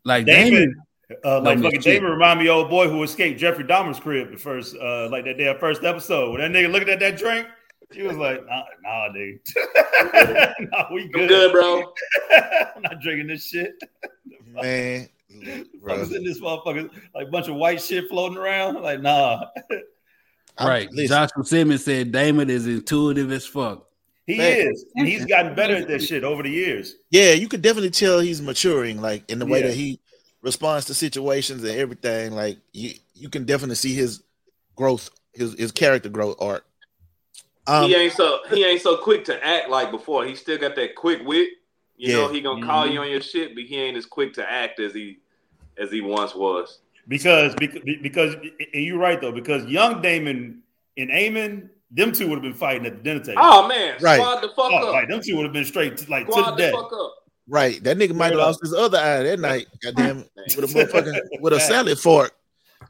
Like 0.05 0.27
Daemon, 0.27 0.53
Daemon, 0.53 0.85
uh, 1.25 1.41
like 1.41 1.59
No, 1.59 1.65
fucking 1.65 1.81
shit. 1.81 1.95
Daemon 1.95 2.13
remind 2.13 2.39
me 2.41 2.47
of 2.49 2.57
old 2.57 2.71
boy 2.71 2.89
who 2.89 3.03
escaped 3.03 3.41
Jeffrey 3.41 3.65
Dahmer's 3.65 3.99
crib 3.99 4.31
the 4.31 4.37
first, 4.37 4.77
uh, 4.77 5.09
like 5.11 5.25
that 5.25 5.37
damn 5.39 5.59
first 5.59 5.83
episode. 5.83 6.31
When 6.31 6.41
that 6.41 6.57
nigga 6.57 6.71
looking 6.71 6.91
at 6.91 7.01
that 7.01 7.17
drink, 7.17 7.49
he 7.93 8.03
was 8.03 8.17
like, 8.17 8.45
"Nah, 8.47 8.63
nah 8.83 9.13
dude, 9.13 9.41
nah, 10.71 10.87
we 10.93 11.03
I'm 11.03 11.11
good, 11.11 11.29
good, 11.29 11.53
bro. 11.53 11.93
I'm 12.77 12.83
not 12.83 13.01
drinking 13.01 13.29
this 13.29 13.47
shit. 13.47 13.73
Man, 14.63 15.09
bro. 15.81 15.97
Fuckers 15.99 16.15
in 16.15 16.25
this 16.25 16.41
motherfucker, 16.41 16.91
like 17.15 17.29
a 17.29 17.31
bunch 17.31 17.49
of 17.49 17.57
white 17.57 17.81
shit 17.81 18.09
floating 18.09 18.39
around. 18.39 18.81
Like, 18.83 19.01
nah, 19.01 19.45
right. 20.61 20.91
listen, 20.93 21.09
Joshua 21.17 21.45
Simmons 21.45 21.85
said 21.85 22.13
Daemon 22.13 22.51
is 22.51 22.67
intuitive 22.67 23.31
as 23.33 23.47
fuck. 23.47 23.87
he 24.27 24.39
Man. 24.39 24.69
is, 24.73 24.85
and 24.97 25.07
he's 25.09 25.25
gotten 25.27 25.55
better 25.55 25.77
at 25.77 25.89
that 25.89 26.03
shit 26.03 26.25
over 26.25 26.43
the 26.43 26.51
years. 26.51 26.97
yeah, 27.11 27.33
you 27.33 27.49
could 27.49 27.63
definitely 27.63 27.91
tell 27.91 28.21
he's 28.21 28.41
maturing, 28.43 29.01
like 29.01 29.29
in 29.31 29.39
the 29.39 29.47
way 29.47 29.61
Yeah. 29.61 29.69
that 29.69 29.75
he 29.75 30.01
responds 30.43 30.87
to 30.87 30.95
situations 30.95 31.63
and 31.65 31.73
everything. 31.79 32.33
Like 32.33 32.59
you, 32.73 32.93
you 33.15 33.29
can 33.29 33.45
definitely 33.45 33.77
see 33.77 33.95
his 33.95 34.23
growth, 34.77 35.11
his 35.33 35.55
his 35.55 35.73
character 35.73 36.09
growth 36.09 36.37
arc. 36.41 36.65
Um, 37.67 37.89
he 37.89 37.95
ain't 37.95 38.13
so 38.13 38.41
he 38.51 38.65
ain't 38.65 38.83
so 38.83 38.99
quick 38.99 39.25
to 39.27 39.45
act 39.45 39.71
like 39.71 39.91
before. 39.91 40.25
He 40.27 40.35
still 40.35 40.59
got 40.59 40.77
that 40.77 40.95
quick 40.95 41.21
wit. 41.25 41.49
You 41.97 42.11
Yeah. 42.11 42.17
know, 42.23 42.29
he 42.29 42.41
gonna 42.43 42.65
call 42.67 42.87
Mhm. 42.87 42.93
you 42.93 43.01
on 43.01 43.09
your 43.11 43.21
shit, 43.23 43.55
but 43.55 43.65
he 43.65 43.77
ain't 43.77 43.97
as 43.97 44.05
quick 44.05 44.35
to 44.35 44.51
act 44.51 44.81
as 44.81 44.93
he 44.93 45.19
as 45.79 45.91
he 45.91 46.01
once 46.01 46.35
was. 46.35 46.81
Because 47.09 47.55
because 47.57 47.83
because 48.03 48.35
and 48.35 48.83
you're 48.85 48.99
right 48.99 49.21
though, 49.21 49.33
because 49.33 49.65
young 49.67 50.01
Daemon 50.01 50.63
and 50.97 51.11
Aemond, 51.11 51.69
them 51.91 52.13
two 52.13 52.27
would 52.29 52.37
have 52.37 52.43
been 52.43 52.55
fighting 52.55 52.87
at 52.87 52.97
the 52.97 53.03
dinner 53.03 53.23
table. 53.23 53.41
Oh 53.45 53.69
man, 53.69 53.97
Right. 54.01 54.17
squad 54.21 54.41
the 54.41 54.49
fuck 54.49 54.71
Oh, 54.73 54.87
up. 54.89 54.93
like 54.95 55.09
them 55.09 55.21
two 55.23 55.37
would 55.37 55.45
have 55.45 55.53
been 55.53 55.65
straight 55.67 55.97
to, 55.99 56.11
like 56.11 56.27
to 56.27 56.33
the 56.33 56.51
the 56.53 56.57
death. 56.57 56.73
fuck 56.73 56.93
up. 56.93 57.15
right, 57.47 57.83
that 57.85 57.99
nigga 57.99 58.15
might 58.15 58.31
have 58.31 58.39
lost 58.39 58.61
his 58.63 58.73
other 58.73 58.97
eye 58.99 59.23
that 59.23 59.39
night. 59.39 59.67
Goddamn, 59.83 60.25
with 60.57 60.59
a 60.59 60.67
motherfucking 60.67 61.41
with 61.41 61.53
a 61.53 61.61
salad 61.61 61.99
fork. 61.99 62.35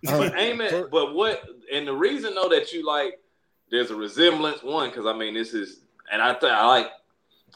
Um, 0.06 0.18
But 0.18 0.38
amen. 0.38 0.86
But 0.92 1.14
what? 1.14 1.42
And 1.72 1.86
the 1.88 1.94
reason 1.94 2.34
though 2.36 2.48
that 2.50 2.72
you 2.72 2.86
like, 2.86 3.18
there's 3.70 3.90
a 3.90 3.96
resemblance. 3.96 4.62
One, 4.62 4.90
because 4.90 5.06
I 5.06 5.12
mean, 5.16 5.34
this 5.34 5.54
is, 5.54 5.80
and 6.12 6.22
I 6.22 6.34
think 6.34 6.52
I 6.52 6.64
like, 6.66 6.88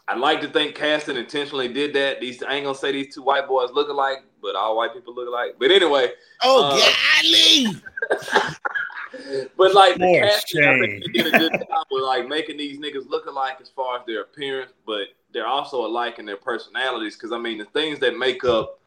I 0.08 0.16
like 0.16 0.40
to 0.40 0.48
think 0.48 0.74
Caston 0.74 1.16
intentionally 1.16 1.68
did 1.68 1.92
that. 1.94 2.20
These 2.20 2.42
I 2.42 2.54
ain't 2.54 2.64
gonna 2.64 2.76
say 2.76 2.90
these 2.90 3.14
two 3.14 3.22
white 3.22 3.46
boys 3.46 3.70
look 3.72 3.90
alike, 3.90 4.24
but 4.40 4.56
all 4.56 4.76
white 4.76 4.92
people 4.94 5.14
look 5.14 5.28
alike. 5.28 5.56
But 5.58 5.70
anyway, 5.70 6.12
oh, 6.42 6.64
Uh, 6.64 6.80
golly. 7.22 7.82
but 9.56 9.74
like 9.74 9.94
the 9.94 10.00
For 10.00 10.20
casting, 10.20 10.64
I 10.64 10.78
think 10.78 11.04
they 11.04 11.12
did 11.22 11.34
a 11.34 11.38
good 11.38 11.52
job 11.52 11.86
with 11.90 12.02
like 12.04 12.28
making 12.28 12.56
these 12.56 12.78
niggas 12.78 13.08
look 13.08 13.26
alike 13.26 13.58
as 13.60 13.68
far 13.68 13.98
as 13.98 14.06
their 14.06 14.22
appearance, 14.22 14.72
but 14.86 15.08
they're 15.32 15.46
also 15.46 15.84
alike 15.84 16.18
in 16.18 16.26
their 16.26 16.36
personalities. 16.36 17.16
Because 17.16 17.32
I 17.32 17.38
mean, 17.38 17.58
the 17.58 17.64
things 17.66 17.98
that 18.00 18.18
make 18.18 18.44
up 18.44 18.80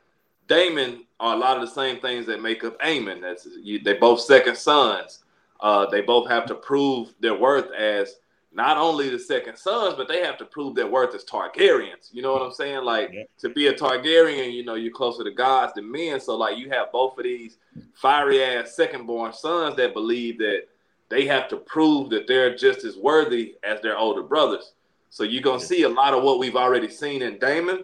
Daemon 0.48 1.06
are 1.20 1.36
a 1.36 1.38
lot 1.38 1.58
of 1.58 1.62
the 1.62 1.74
same 1.74 2.00
things 2.00 2.26
that 2.26 2.42
make 2.42 2.64
up 2.64 2.80
Aemond. 2.82 3.22
That's 3.22 3.48
you, 3.62 3.80
they 3.80 3.94
both 3.94 4.22
second 4.22 4.58
sons. 4.58 5.20
Uh, 5.60 5.86
they 5.86 6.02
both 6.02 6.28
have 6.28 6.46
to 6.48 6.56
prove 6.56 7.14
their 7.20 7.36
worth 7.36 7.72
as 7.72 8.16
not 8.54 8.78
only 8.78 9.10
the 9.10 9.20
second 9.20 9.58
sons, 9.58 9.94
but 9.96 10.08
they 10.08 10.22
have 10.24 10.38
to 10.38 10.46
prove 10.46 10.76
their 10.76 10.88
worth 10.88 11.16
as 11.16 11.24
Targaryens. 11.24 12.10
You 12.12 12.22
know 12.22 12.34
what 12.34 12.42
I'm 12.42 12.52
saying? 12.52 12.84
Like 12.84 13.12
Yeah. 13.14 13.24
to 13.40 13.50
be 13.50 13.68
a 13.68 13.74
Targaryen, 13.74 14.52
you 14.52 14.66
know, 14.66 14.76
you're 14.76 14.92
closer 14.92 15.24
to 15.24 15.32
gods 15.32 15.74
than 15.74 15.90
men. 15.90 16.20
So 16.20 16.36
like 16.36 16.58
you 16.58 16.70
have 16.70 16.92
both 16.92 17.18
of 17.18 17.24
these 17.24 17.58
fiery 17.94 18.44
ass 18.44 18.76
second 18.76 19.06
born 19.08 19.32
sons 19.32 19.78
that 19.78 19.94
believe 19.94 20.38
that 20.40 20.64
they 21.08 21.26
have 21.28 21.48
to 21.50 21.58
prove 21.58 22.10
that 22.10 22.28
they're 22.28 22.56
just 22.56 22.84
as 22.84 22.98
worthy 22.98 23.56
as 23.64 23.80
their 23.82 23.98
older 23.98 24.24
brothers. 24.24 24.74
So 25.10 25.24
you're 25.24 25.42
gonna 25.44 25.60
see 25.60 25.84
a 25.84 25.90
lot 25.90 26.14
of 26.14 26.24
what 26.24 26.40
we've 26.40 26.56
already 26.56 26.90
seen 26.90 27.22
in 27.22 27.38
Daemon, 27.38 27.84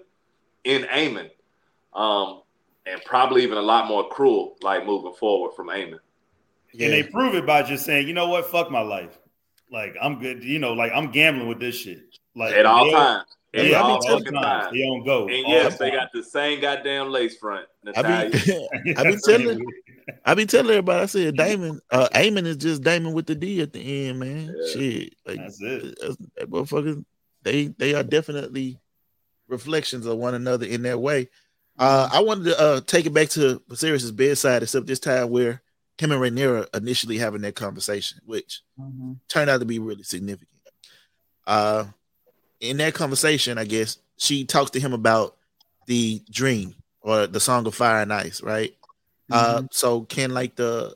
in 0.64 0.84
Aemond, 0.84 1.32
um, 1.94 2.42
and 2.86 3.02
probably 3.06 3.44
even 3.44 3.58
a 3.58 3.62
lot 3.62 3.88
more 3.88 4.08
cruel, 4.10 4.58
like 4.62 4.86
moving 4.86 5.14
forward 5.14 5.54
from 5.56 5.68
Aemond. 5.68 6.00
Yeah. 6.74 6.86
And 6.88 6.94
they 6.94 7.04
prove 7.04 7.36
it 7.36 7.46
by 7.46 7.64
just 7.64 7.86
saying, 7.86 8.08
you 8.08 8.14
know 8.14 8.28
what, 8.28 8.46
fuck 8.46 8.70
my 8.70 8.82
life. 8.82 9.18
Like 9.72 9.96
I'm 10.02 10.20
good, 10.20 10.44
you 10.44 10.60
know, 10.60 10.74
like 10.74 10.92
I'm 10.94 11.12
gambling 11.12 11.48
with 11.48 11.60
this 11.60 11.76
shit. 11.76 12.00
Like 12.36 12.54
At 12.54 12.66
all 12.66 12.90
times. 12.92 13.26
At 13.54 13.66
Yeah, 13.66 13.82
all 13.82 13.92
all 13.94 14.00
telling 14.02 14.24
fucking 14.26 14.40
times. 14.42 14.64
times. 14.66 14.74
They 14.74 14.82
don't 14.86 15.04
go. 15.06 15.28
And 15.28 15.48
yes, 15.48 15.78
the 15.78 15.86
they 15.86 15.92
got 15.92 16.10
the 16.14 16.24
same 16.24 16.62
goddamn 16.62 17.10
lace 17.10 17.38
front. 17.38 17.66
I 17.96 18.02
Natalia. 18.02 18.30
be, 18.84 18.96
I 18.96 19.04
be 19.04 19.18
telling, 19.26 19.66
I 20.26 20.34
be 20.36 20.46
telling 20.46 20.70
everybody. 20.70 21.02
I 21.04 21.06
said, 21.08 21.36
Daemon, 21.38 21.80
uh, 21.92 22.08
Aemond 22.14 22.46
is 22.46 22.58
just 22.58 22.84
Daemon 22.84 23.14
with 23.14 23.26
the 23.26 23.36
D 23.36 23.62
at 23.62 23.74
the 23.74 24.08
end, 24.10 24.20
man. 24.20 24.54
Yeah. 24.56 24.74
Shit, 24.74 25.14
like 25.26 25.38
That's 25.38 25.62
it. 25.62 25.98
that's- 26.00 26.18
that 26.38 26.50
motherfuckers, 26.50 27.04
they 27.44 27.68
they 27.68 27.94
are 27.94 28.04
definitely 28.04 28.80
reflections 29.48 30.06
of 30.06 30.18
one 30.18 30.34
another 30.36 30.66
in 30.66 30.82
that 30.84 31.00
way. 31.00 31.30
Uh, 31.80 32.10
I 32.12 32.22
wanted 32.22 32.46
to 32.46 32.60
uh, 32.60 32.82
take 32.82 33.06
it 33.06 33.14
back 33.14 33.30
to 33.30 33.62
Viserys' 33.70 34.16
bedside, 34.16 34.64
except 34.64 34.88
this 34.88 35.00
time 35.00 35.30
where 35.30 35.62
him 35.98 36.12
and 36.12 36.22
Rhaenyra 36.22 36.76
initially 36.76 37.18
having 37.18 37.42
that 37.42 37.56
conversation, 37.56 38.20
which 38.26 38.62
Mm-hmm. 38.80 39.14
turned 39.28 39.50
out 39.50 39.60
to 39.60 39.66
be 39.66 39.80
really 39.80 40.04
significant. 40.04 40.50
Uh, 41.46 41.86
in 42.60 42.78
that 42.78 42.94
conversation, 42.94 43.58
I 43.58 43.66
guess 43.66 43.98
she 44.18 44.46
talks 44.46 44.72
to 44.72 44.80
him 44.80 44.94
about 44.94 45.36
the 45.88 46.22
dream 46.30 46.76
or 47.02 47.26
the 47.28 47.40
song 47.40 47.66
of 47.68 47.76
fire 47.76 48.02
and 48.02 48.14
ice, 48.14 48.42
right? 48.42 48.76
Uh, 49.32 49.64
so 49.72 50.02
can 50.02 50.32
like 50.34 50.56
the 50.56 50.96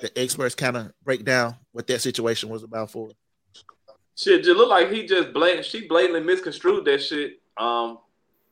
the 0.00 0.16
experts 0.18 0.54
kind 0.54 0.76
of 0.76 0.92
break 1.04 1.24
down 1.24 1.56
what 1.72 1.86
that 1.86 2.00
situation 2.00 2.48
was 2.48 2.62
about 2.62 2.90
for? 2.90 3.08
her? 3.08 3.14
Shit, 4.16 4.44
just 4.44 4.56
look 4.56 4.68
like 4.68 4.90
he 4.90 5.06
just 5.06 5.32
blatant. 5.32 5.64
She 5.64 5.86
blatantly 5.88 6.20
misconstrued 6.20 6.84
that 6.84 7.02
shit. 7.02 7.40
Um, 7.56 7.98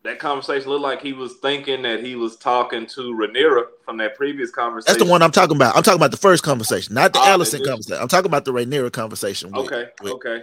that 0.04 0.18
conversation 0.18 0.68
looked 0.68 0.82
like 0.82 1.00
he 1.00 1.12
was 1.12 1.34
thinking 1.34 1.82
that 1.82 2.04
he 2.04 2.16
was 2.16 2.36
talking 2.36 2.86
to 2.86 3.00
Rhaenyra 3.14 3.64
from 3.84 3.96
that 3.98 4.16
previous 4.16 4.50
conversation. 4.50 4.94
That's 4.94 5.04
the 5.04 5.10
one 5.10 5.22
I'm 5.22 5.30
talking 5.30 5.54
about. 5.56 5.76
I'm 5.76 5.82
talking 5.82 5.98
about 6.00 6.10
the 6.10 6.16
first 6.16 6.42
conversation, 6.42 6.94
not 6.94 7.12
the 7.12 7.20
Oh, 7.20 7.22
Alicent 7.38 7.64
conversation. 7.64 8.02
I'm 8.02 8.08
talking 8.08 8.26
about 8.26 8.44
the 8.44 8.52
Rhaenyra 8.52 8.92
conversation. 8.92 9.52
With, 9.52 9.66
Okay, 9.72 9.90
with- 10.02 10.12
okay, 10.14 10.42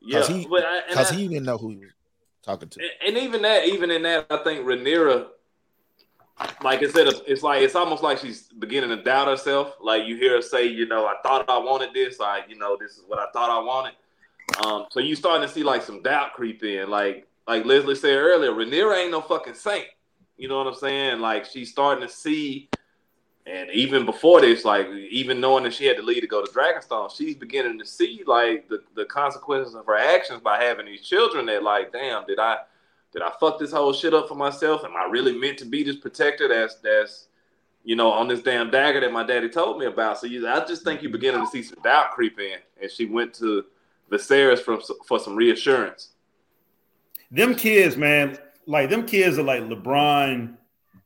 yeah, 0.00 0.26
he- 0.26 0.46
I, 0.46 0.82
because 0.88 1.10
I- 1.10 1.14
he 1.14 1.28
didn't 1.28 1.44
know 1.46 1.56
who 1.58 1.70
he 1.70 1.76
was 1.78 1.92
talking 2.42 2.68
to. 2.68 2.80
and, 3.06 3.16
even 3.16 3.42
that, 3.42 3.66
even 3.66 3.90
in 3.90 4.02
that, 4.02 4.26
I 4.30 4.36
think 4.38 4.66
Rhaenyra, 4.66 5.28
like 6.62 6.82
I 6.82 6.88
said, 6.90 7.08
it's 7.26 7.42
like 7.42 7.62
it's 7.62 7.74
almost 7.74 8.02
like 8.02 8.18
she's 8.18 8.42
beginning 8.58 8.90
to 8.90 9.02
doubt 9.02 9.26
herself. 9.28 9.76
Like 9.80 10.06
you 10.06 10.16
hear 10.16 10.36
her 10.36 10.42
say, 10.42 10.66
you 10.66 10.86
know, 10.86 11.06
I 11.06 11.14
thought 11.22 11.48
I 11.48 11.56
wanted 11.56 11.94
this. 11.94 12.20
I, 12.20 12.42
you 12.46 12.56
know, 12.58 12.76
this 12.78 12.92
is 12.92 13.04
what 13.06 13.18
I 13.18 13.26
thought 13.32 13.48
I 13.48 13.58
wanted. 13.64 13.94
Um, 14.64 14.84
so 14.90 15.00
you 15.00 15.16
starting 15.16 15.48
to 15.48 15.52
see 15.52 15.62
like 15.62 15.82
some 15.82 16.02
doubt 16.02 16.34
creep 16.34 16.62
in. 16.62 16.90
Like 16.90 17.26
like 17.46 17.64
Leslie 17.64 17.94
said 17.94 18.16
earlier, 18.16 18.50
Rhaenyra 18.50 19.02
ain't 19.02 19.12
no 19.12 19.20
fucking 19.20 19.54
saint. 19.54 19.86
You 20.36 20.48
know 20.48 20.58
what 20.58 20.66
I'm 20.66 20.74
saying? 20.74 21.20
Like 21.20 21.46
she's 21.46 21.70
starting 21.70 22.06
to 22.06 22.12
see, 22.12 22.68
and 23.46 23.70
even 23.70 24.04
before 24.04 24.40
this, 24.40 24.64
like 24.64 24.88
even 24.88 25.40
knowing 25.40 25.64
that 25.64 25.74
she 25.74 25.86
had 25.86 25.96
to 25.96 26.02
leave 26.02 26.20
to 26.22 26.26
go 26.26 26.44
to 26.44 26.50
Dragonstone, 26.50 27.14
she's 27.14 27.36
beginning 27.36 27.78
to 27.78 27.86
see 27.86 28.22
like 28.26 28.68
the, 28.68 28.82
the 28.94 29.04
consequences 29.06 29.74
of 29.74 29.86
her 29.86 29.96
actions 29.96 30.40
by 30.42 30.62
having 30.62 30.86
these 30.86 31.02
children. 31.02 31.46
That 31.46 31.62
like, 31.62 31.92
damn, 31.92 32.26
did 32.26 32.38
I 32.38 32.58
did 33.12 33.22
I 33.22 33.32
fuck 33.40 33.58
this 33.58 33.72
whole 33.72 33.92
shit 33.92 34.12
up 34.12 34.28
for 34.28 34.34
myself? 34.34 34.84
Am 34.84 34.96
I 34.96 35.08
really 35.10 35.38
meant 35.38 35.58
to 35.58 35.64
be 35.64 35.82
this 35.82 35.96
protector? 35.96 36.48
That's 36.48 36.74
that's 36.76 37.28
you 37.84 37.96
know 37.96 38.10
on 38.10 38.28
this 38.28 38.42
damn 38.42 38.70
dagger 38.70 39.00
that 39.00 39.12
my 39.12 39.22
daddy 39.22 39.48
told 39.48 39.78
me 39.78 39.86
about. 39.86 40.18
So 40.18 40.26
you, 40.26 40.46
I 40.46 40.64
just 40.66 40.82
think 40.82 41.00
you're 41.00 41.12
beginning 41.12 41.40
to 41.40 41.50
see 41.50 41.62
some 41.62 41.80
doubt 41.82 42.10
creep 42.10 42.38
in, 42.38 42.58
and 42.82 42.90
she 42.90 43.06
went 43.06 43.32
to 43.34 43.64
Viserys 44.10 44.58
for 44.58 44.80
for 45.06 45.18
some 45.18 45.36
reassurance. 45.36 46.10
Them 47.36 47.54
kids, 47.54 47.96
man, 47.96 48.38
like 48.66 48.90
them 48.90 49.06
kids 49.06 49.38
are 49.38 49.42
like 49.42 49.62
LeBron 49.62 50.56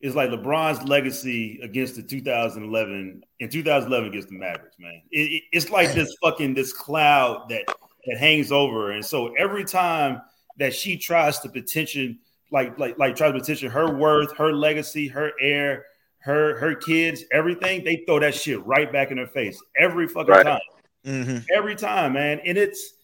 is 0.01 0.15
like 0.15 0.31
LeBron's 0.31 0.83
legacy 0.89 1.61
against 1.63 1.97
the 1.97 2.03
2011 2.03 3.23
in 3.41 3.49
2011 3.51 4.09
against 4.09 4.29
the 4.29 4.39
Mavericks, 4.39 4.77
man. 4.79 5.03
It, 5.11 5.21
it- 5.33 5.43
it's 5.53 5.71
like 5.71 5.93
this 5.93 6.15
fucking 6.23 6.55
this 6.55 6.73
cloud 6.73 7.49
that 7.51 7.65
that 8.07 8.17
hangs 8.19 8.51
over, 8.51 8.87
her. 8.87 8.93
and 8.93 9.05
so 9.05 9.35
every 9.35 9.65
time 9.65 10.23
that 10.59 10.75
she 10.75 10.97
tries 10.97 11.39
to 11.41 11.49
petition, 11.51 12.19
like 12.51 12.79
like 12.79 12.99
like 12.99 13.15
tries 13.17 13.33
to 13.33 13.39
petition 13.41 13.71
her 13.71 13.95
worth, 13.95 14.35
her 14.37 14.53
legacy, 14.53 15.07
her 15.09 15.33
heir, 15.41 15.85
her 16.21 16.59
her 16.59 16.75
kids, 16.75 17.25
everything, 17.33 17.85
they 17.85 18.03
throw 18.07 18.19
that 18.21 18.35
shit 18.35 18.65
right 18.65 18.91
back 18.91 19.11
in 19.11 19.19
her 19.19 19.27
face 19.27 19.63
every 19.77 20.07
fucking 20.09 20.31
Right. 20.33 20.47
time 20.47 20.61
hmm 21.05 21.39
every 21.55 21.75
time, 21.77 22.13
man. 22.15 22.41
And 22.45 22.57
it's 22.59 22.95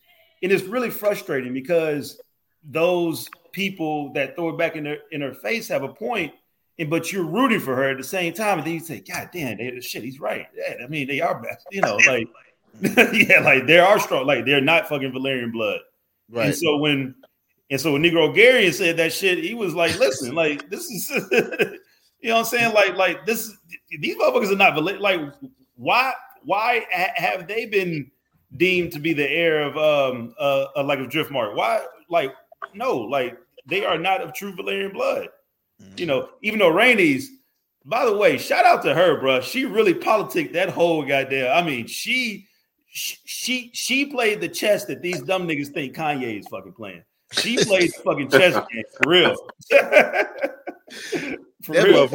and 0.42 0.50
it's 0.52 0.64
really 0.64 0.90
frustrating 0.90 1.52
because 1.52 2.20
those 2.70 3.28
people 3.52 4.12
that 4.12 4.36
throw 4.36 4.50
it 4.50 4.58
back 4.58 4.76
in 4.76 4.84
her 4.84 4.98
in 5.12 5.20
her 5.20 5.34
face 5.34 5.68
have 5.68 5.82
a 5.82 5.88
point, 5.88 6.32
and 6.78 6.90
but 6.90 7.12
you're 7.12 7.24
rooting 7.24 7.60
for 7.60 7.74
her 7.74 7.90
at 7.90 7.98
the 7.98 8.04
same 8.04 8.32
time. 8.32 8.58
And 8.58 8.66
then 8.66 8.74
you 8.74 8.80
say, 8.80 9.00
God 9.00 9.30
damn, 9.32 9.56
they, 9.56 9.80
shit, 9.80 10.04
he's 10.04 10.20
right. 10.20 10.46
Yeah, 10.54 10.84
I 10.84 10.86
mean, 10.88 11.06
they 11.06 11.20
are 11.20 11.40
best, 11.40 11.66
you 11.70 11.80
know, 11.80 11.96
like 12.06 12.28
yeah, 12.80 13.40
like 13.40 13.66
they 13.66 13.78
are 13.78 13.98
strong, 13.98 14.26
like 14.26 14.44
they're 14.44 14.60
not 14.60 14.88
fucking 14.88 15.12
Velaryon 15.12 15.52
blood. 15.52 15.80
Right. 16.30 16.46
And 16.46 16.54
so 16.54 16.76
when 16.76 17.14
and 17.70 17.80
so 17.80 17.92
when 17.92 18.02
Negro 18.02 18.34
Garion 18.34 18.72
said 18.72 18.96
that 18.98 19.12
shit, 19.12 19.38
he 19.38 19.54
was 19.54 19.74
like, 19.74 19.98
listen, 19.98 20.34
like 20.34 20.68
this 20.70 20.84
is 20.90 21.10
you 21.30 22.28
know 22.28 22.34
what 22.34 22.38
I'm 22.40 22.44
saying? 22.44 22.74
Like, 22.74 22.96
like 22.96 23.26
this 23.26 23.56
these 23.90 24.16
motherfuckers 24.16 24.52
are 24.52 24.56
not 24.56 24.74
Valer- 24.74 25.00
like 25.00 25.20
why 25.76 26.12
why 26.42 26.84
ha- 26.92 27.12
have 27.16 27.48
they 27.48 27.66
been 27.66 28.10
deemed 28.56 28.92
to 28.92 28.98
be 28.98 29.12
the 29.12 29.28
heir 29.28 29.62
of 29.62 29.76
um 29.76 30.34
uh, 30.38 30.66
uh 30.76 30.84
like 30.84 30.98
of 30.98 31.08
Driftmark? 31.08 31.54
Why 31.54 31.84
like 32.08 32.32
no, 32.74 32.96
like 32.96 33.36
they 33.66 33.84
are 33.84 33.98
not 33.98 34.20
of 34.20 34.32
true 34.32 34.54
Velaryon 34.54 34.92
blood. 34.92 35.28
You 35.78 35.86
mm-hmm. 35.86 36.06
know, 36.06 36.28
even 36.42 36.58
though 36.58 36.72
Rhaenys, 36.72 37.24
by 37.84 38.04
the 38.04 38.16
way, 38.16 38.38
shout 38.38 38.64
out 38.64 38.82
to 38.84 38.94
her, 38.94 39.20
bro. 39.20 39.40
She 39.40 39.64
really 39.64 39.94
politicked 39.94 40.54
that 40.54 40.70
whole 40.70 41.04
goddamn. 41.04 41.52
I 41.52 41.66
mean, 41.66 41.86
she 41.86 42.46
she 42.86 43.70
she 43.74 44.06
played 44.06 44.40
the 44.40 44.48
chess 44.48 44.86
that 44.86 45.02
these 45.02 45.20
dumb 45.22 45.46
niggas 45.46 45.68
think 45.68 45.94
Kanye 45.94 46.40
is 46.40 46.48
fucking 46.48 46.72
playing. 46.72 47.02
She 47.32 47.56
played 47.64 47.92
the 47.92 48.02
fucking 48.04 48.30
chess 48.30 48.54
game 48.72 48.84
for 49.02 49.10
real. 49.10 49.36
for 51.62 51.72
That 51.72 51.84
real. 51.84 52.08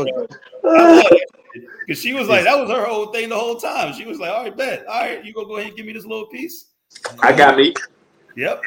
Because 1.86 2.02
she 2.02 2.14
was 2.14 2.30
like, 2.30 2.46
that 2.46 2.58
was 2.58 2.70
her 2.70 2.86
whole 2.86 3.08
thing 3.08 3.30
the 3.30 3.38
whole 3.38 3.58
time. 3.58 3.94
She 3.94 4.06
was 4.06 4.20
like, 4.20 4.32
all 4.32 4.44
right, 4.44 4.56
bet. 4.56 4.88
All 4.88 5.02
right, 5.02 5.24
you 5.24 5.34
gonna 5.34 5.48
go 5.48 5.58
ahead 5.58 5.68
and 5.68 5.78
give 5.78 5.86
me 5.86 5.94
this 5.94 6.06
little 6.06 6.28
piece? 6.28 6.68
I 7.20 7.34
got 7.34 7.58
me. 7.58 7.74
Yep. 8.36 8.64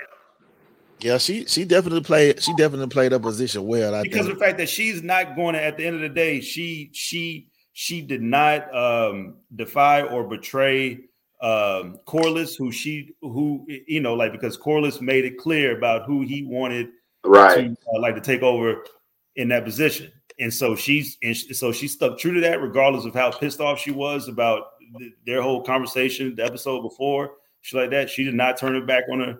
Yeah, 1.04 1.18
she 1.18 1.44
she 1.44 1.66
definitely 1.66 2.00
played. 2.00 2.42
She 2.42 2.54
definitely 2.54 2.88
played 2.88 3.12
her 3.12 3.18
position 3.18 3.66
well. 3.66 3.94
I 3.94 4.02
because 4.04 4.26
of 4.26 4.38
the 4.38 4.42
fact 4.42 4.56
that 4.56 4.70
she's 4.70 5.02
not 5.02 5.36
going 5.36 5.54
to 5.54 5.62
at 5.62 5.76
the 5.76 5.84
end 5.86 5.96
of 5.96 6.00
the 6.00 6.08
day 6.08 6.40
she 6.40 6.88
she 6.94 7.48
she 7.74 8.00
did 8.00 8.22
not 8.22 8.74
um 8.74 9.36
defy 9.54 10.00
or 10.00 10.24
betray 10.26 10.92
um 11.42 11.98
Corlys 12.06 12.56
who 12.56 12.72
she 12.72 13.10
who 13.20 13.66
you 13.68 14.00
know 14.00 14.14
like 14.14 14.32
because 14.32 14.56
Corlys 14.56 15.02
made 15.02 15.26
it 15.26 15.36
clear 15.36 15.76
about 15.76 16.06
who 16.06 16.22
he 16.22 16.42
wanted 16.42 16.88
Right. 17.22 17.54
to 17.74 17.76
uh, 17.94 18.00
like 18.00 18.14
to 18.14 18.20
take 18.22 18.40
over 18.42 18.84
in 19.36 19.48
that 19.48 19.64
position 19.64 20.10
and 20.38 20.52
so 20.52 20.74
she's 20.74 21.18
and 21.22 21.36
sh- 21.36 21.52
so 21.52 21.70
she 21.70 21.86
stuck 21.88 22.18
true 22.18 22.32
to 22.32 22.40
that 22.40 22.62
regardless 22.62 23.04
of 23.04 23.12
how 23.12 23.30
pissed 23.30 23.60
off 23.60 23.78
she 23.78 23.90
was 23.90 24.28
about 24.28 24.62
th- 24.98 25.12
their 25.26 25.42
whole 25.42 25.62
conversation 25.62 26.34
the 26.34 26.44
episode 26.44 26.80
before 26.82 27.32
she 27.60 27.76
like 27.76 27.90
that 27.90 28.08
she 28.08 28.24
did 28.24 28.34
not 28.34 28.56
turn 28.56 28.74
it 28.76 28.86
back 28.86 29.04
on 29.12 29.20
her 29.20 29.38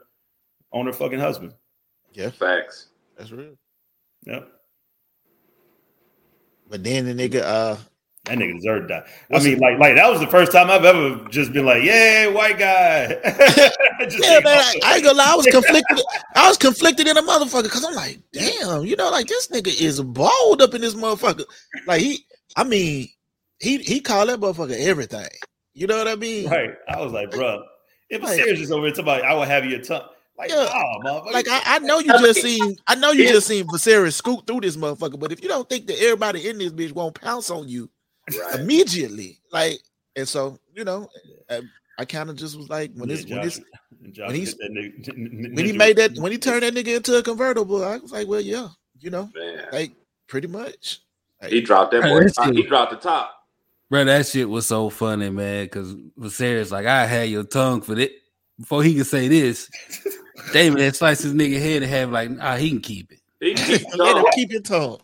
on 0.74 0.84
her 0.86 0.92
fucking 0.92 1.18
husband 1.20 1.54
Yeah, 2.12 2.28
Facts. 2.30 2.88
that's 3.16 3.30
real. 3.32 3.54
yep 4.26 4.46
But 6.68 6.82
then 6.84 7.06
the 7.06 7.14
nigga, 7.14 7.42
uh, 7.42 7.76
That 8.24 8.38
nigga 8.38 8.56
deserved 8.56 8.88
that. 8.90 9.06
I 9.32 9.38
mean, 9.42 9.58
like, 9.58 9.78
like 9.78 9.94
that 9.96 10.10
was 10.10 10.20
the 10.20 10.26
first 10.26 10.50
time 10.52 10.70
I've 10.70 10.84
ever 10.84 11.26
just 11.30 11.52
been 11.52 11.66
like, 11.66 11.82
"Yay, 11.82 12.32
white 12.32 12.58
guy!" 12.58 13.08
Just 14.08 14.18
yeah, 14.24 14.40
man, 14.40 14.58
I, 14.58 14.80
I 14.84 14.94
ain't 14.96 15.04
gonna 15.04 15.16
lie, 15.18 15.32
I 15.32 15.36
was 15.36 15.46
conflicted. 15.46 16.00
I 16.34 16.48
was 16.48 16.58
conflicted 16.58 17.06
in 17.06 17.16
a 17.16 17.22
motherfucker 17.22 17.64
because 17.64 17.84
I'm 17.84 17.94
like, 17.94 18.18
damn, 18.32 18.84
you 18.84 18.96
know, 18.96 19.10
like 19.10 19.26
this 19.28 19.48
nigga 19.48 19.68
is 19.80 20.00
balled 20.02 20.60
up 20.62 20.74
in 20.74 20.80
this 20.80 20.94
motherfucker. 20.94 21.44
Like 21.86 22.00
he, 22.00 22.24
I 22.56 22.64
mean, 22.64 23.08
he 23.60 23.78
he 23.78 24.00
called 24.00 24.28
that 24.30 24.40
motherfucker 24.40 24.76
everything. 24.78 25.28
You 25.74 25.86
know 25.86 25.96
what 25.98 26.08
I 26.08 26.16
mean? 26.16 26.48
right? 26.50 26.70
I 26.88 27.00
was 27.00 27.12
like, 27.12 27.30
"Bro, 27.30 27.62
if 28.10 28.22
Like- 28.22 28.40
Viserys 28.40 28.56
just 28.56 28.72
over 28.72 28.86
here 28.86 28.90
talking 28.90 29.04
about, 29.04 29.22
I 29.22 29.34
will 29.34 29.42
have 29.44 29.64
your 29.66 29.80
tongue." 29.80 30.08
Like, 30.36 30.50
Yeah. 30.50 30.68
oh. 30.74 31.30
Like 31.32 31.46
I, 31.48 31.62
I 31.64 31.78
know 31.80 32.00
you 32.00 32.08
just 32.12 32.42
seen, 32.42 32.76
I 32.86 32.94
know 32.96 33.12
you 33.12 33.24
it- 33.24 33.32
just 33.32 33.46
seen 33.46 33.66
Viserys 33.66 34.14
scoot 34.14 34.46
through 34.46 34.60
this 34.62 34.76
motherfucker. 34.76 35.18
But 35.18 35.32
if 35.32 35.42
you 35.42 35.48
don't 35.48 35.68
think 35.68 35.86
that 35.86 36.00
everybody 36.02 36.48
in 36.48 36.58
this 36.58 36.72
bitch 36.72 36.92
won't 36.92 37.20
pounce 37.20 37.50
on 37.50 37.68
you 37.68 37.88
Right. 38.40 38.58
immediately, 38.60 39.38
like, 39.52 39.78
and 40.16 40.26
so 40.26 40.58
you 40.74 40.84
know, 40.84 41.08
I, 41.50 41.60
I 41.98 42.04
kind 42.04 42.30
of 42.30 42.36
just 42.36 42.56
was 42.56 42.68
like, 42.68 42.90
when 42.94 43.08
Yeah, 43.08 43.16
this, 43.16 43.24
when 43.26 43.42
Josh- 43.42 43.44
this, 43.44 43.60
Josh 44.12 44.26
when 44.28 44.34
he's- 44.36 44.54
that 44.54 44.70
nigga- 44.72 45.08
n- 45.16 45.44
n- 45.46 45.54
when 45.54 45.64
he 45.66 45.72
made 45.72 45.96
that, 45.98 46.16
when 46.18 46.32
he 46.32 46.38
turned 46.38 46.62
that 46.64 46.74
nigga 46.74 46.96
into 46.96 47.16
a 47.16 47.22
convertible, 47.22 47.84
I 47.84 47.98
was 47.98 48.10
like, 48.12 48.26
well, 48.26 48.40
yeah, 48.40 48.68
you 49.00 49.10
know, 49.10 49.30
Man. 49.34 49.66
like 49.72 49.92
pretty 50.26 50.48
much. 50.48 51.00
He 51.48 51.60
dropped 51.60 51.92
that 51.92 52.02
Hey, 52.02 52.08
boy. 52.10 52.20
that's 52.24 52.42
He 52.56 52.62
dropped 52.62 52.92
the 52.92 52.96
top. 52.98 53.30
Bro, 53.90 54.04
that 54.06 54.26
shit 54.26 54.48
was 54.48 54.66
so 54.66 54.88
funny, 54.88 55.28
man. 55.28 55.66
Because 55.66 55.94
Viserys 56.18 56.70
like, 56.72 56.86
I 56.86 57.04
had 57.06 57.28
your 57.28 57.44
tongue 57.44 57.82
for 57.82 57.96
it 57.98 58.12
before 58.58 58.82
he 58.82 58.94
could 58.94 59.06
say 59.06 59.28
this. 59.28 59.68
David 60.52 60.80
had 60.80 60.96
sliced 60.96 61.22
his 61.22 61.32
nigga 61.34 61.60
head 61.60 61.82
and 61.82 61.90
have 61.90 62.10
like, 62.10 62.30
ah, 62.40 62.56
he 62.56 62.70
can 62.70 62.80
keep 62.80 63.12
it. 63.12 63.20
He 63.40 63.54
can 63.54 63.78
keep 63.78 63.86
Let 63.96 64.16
him 64.16 64.24
keep 64.34 64.52
it 64.52 64.64
tall. 64.64 65.02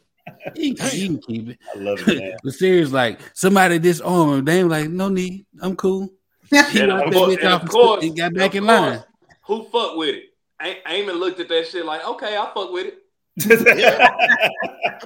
He 0.54 0.74
can, 0.74 0.88
he 0.90 1.06
can 1.06 1.18
keep 1.22 1.48
it. 1.50 1.58
I 1.74 1.78
love 1.78 2.08
it, 2.08 2.18
man. 2.18 2.36
Viserys 2.44 2.92
like, 2.92 3.20
somebody 3.34 3.78
disarm 3.78 4.38
him. 4.38 4.44
Dame 4.44 4.68
like, 4.68 4.88
no 4.88 5.08
need, 5.08 5.46
I'm 5.60 5.76
cool. 5.76 6.10
He 6.50 6.56
And 6.58 6.88
knocked 6.88 7.06
of 7.08 7.12
that 7.12 7.18
course- 7.18 7.34
bitch 7.36 7.38
and 7.40 7.48
off 7.48 7.62
of 7.62 7.68
course- 7.68 8.04
and 8.04 8.16
got 8.16 8.34
back 8.34 8.50
of 8.50 8.54
in 8.56 8.64
course, 8.66 8.80
line. 8.80 9.04
Who 9.46 9.64
fuck 9.70 9.96
with 9.96 10.14
it? 10.16 10.24
A- 10.62 10.80
Aemond 10.86 11.18
looked 11.20 11.40
at 11.40 11.48
that 11.48 11.66
shit 11.68 11.84
like, 11.84 12.06
okay, 12.06 12.36
I'll 12.36 12.52
fuck 12.52 12.72
with 12.72 12.86
it. 12.86 12.96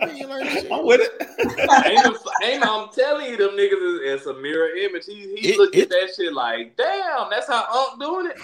I 0.03 0.07
mean, 0.13 0.29
like, 0.29 0.71
I'm 0.71 0.85
with 0.87 1.01
it. 1.01 1.21
Aemond, 1.59 2.17
Aemond, 2.43 2.63
I'm 2.67 2.89
telling 2.93 3.31
you, 3.31 3.37
them 3.37 3.51
niggas 3.51 3.73
is 3.73 4.21
it's 4.21 4.27
a 4.27 4.35
mirror 4.35 4.69
image. 4.77 5.05
He, 5.07 5.37
he 5.37 5.49
It- 5.51 5.59
looked 5.59 5.77
it- 5.77 5.83
at 5.83 5.89
that 5.91 6.11
shit 6.17 6.33
like, 6.33 6.77
damn, 6.77 7.31
that's 7.31 7.47
how 7.47 7.65
Unc 7.91 8.01
doing 8.01 8.27
it. 8.27 8.37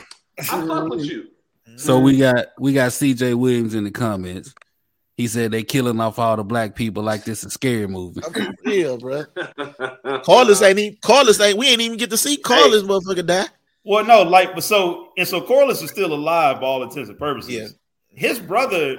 I 0.51 0.67
fuck 0.67 0.89
with 0.89 1.05
you. 1.05 1.29
So 1.77 1.99
we 1.99 2.19
got 2.19 2.47
we 2.59 2.73
got 2.73 2.91
CJ 2.91 3.35
Williams 3.35 3.75
in 3.75 3.85
the 3.85 3.91
comments. 3.91 4.55
He 5.17 5.27
said 5.27 5.51
they 5.51 5.63
killing 5.63 6.01
off 6.01 6.19
all 6.19 6.37
the 6.37 6.45
black 6.45 6.75
people 6.75 7.03
like 7.03 7.25
this 7.25 7.45
a 7.45 7.51
scary 7.51 7.87
movie. 7.87 8.23
I'm 8.25 8.33
for 8.33 8.53
real, 8.65 8.97
bro. 8.99 9.25
Carlos 10.25 10.63
ain't 10.63 10.79
even 10.79 10.99
Carlos 11.03 11.41
ain't. 11.41 11.59
We 11.59 11.69
ain't 11.69 11.81
even 11.83 11.99
get 11.99 12.11
to 12.11 12.17
see 12.17 12.37
Carlos 12.37 12.83
motherfucker 12.83 13.27
die. 13.27 13.47
Well, 13.85 14.05
no, 14.05 14.23
like, 14.23 14.55
but 14.55 14.65
so 14.65 15.09
and 15.19 15.27
so 15.27 15.41
Corlys 15.41 15.83
is 15.83 15.91
still 15.91 16.13
alive 16.13 16.61
by 16.61 16.67
all 16.67 16.83
intents 16.83 17.09
and 17.09 17.19
purposes. 17.19 17.51
Yeah. 17.51 17.67
His 18.09 18.39
brother, 18.39 18.97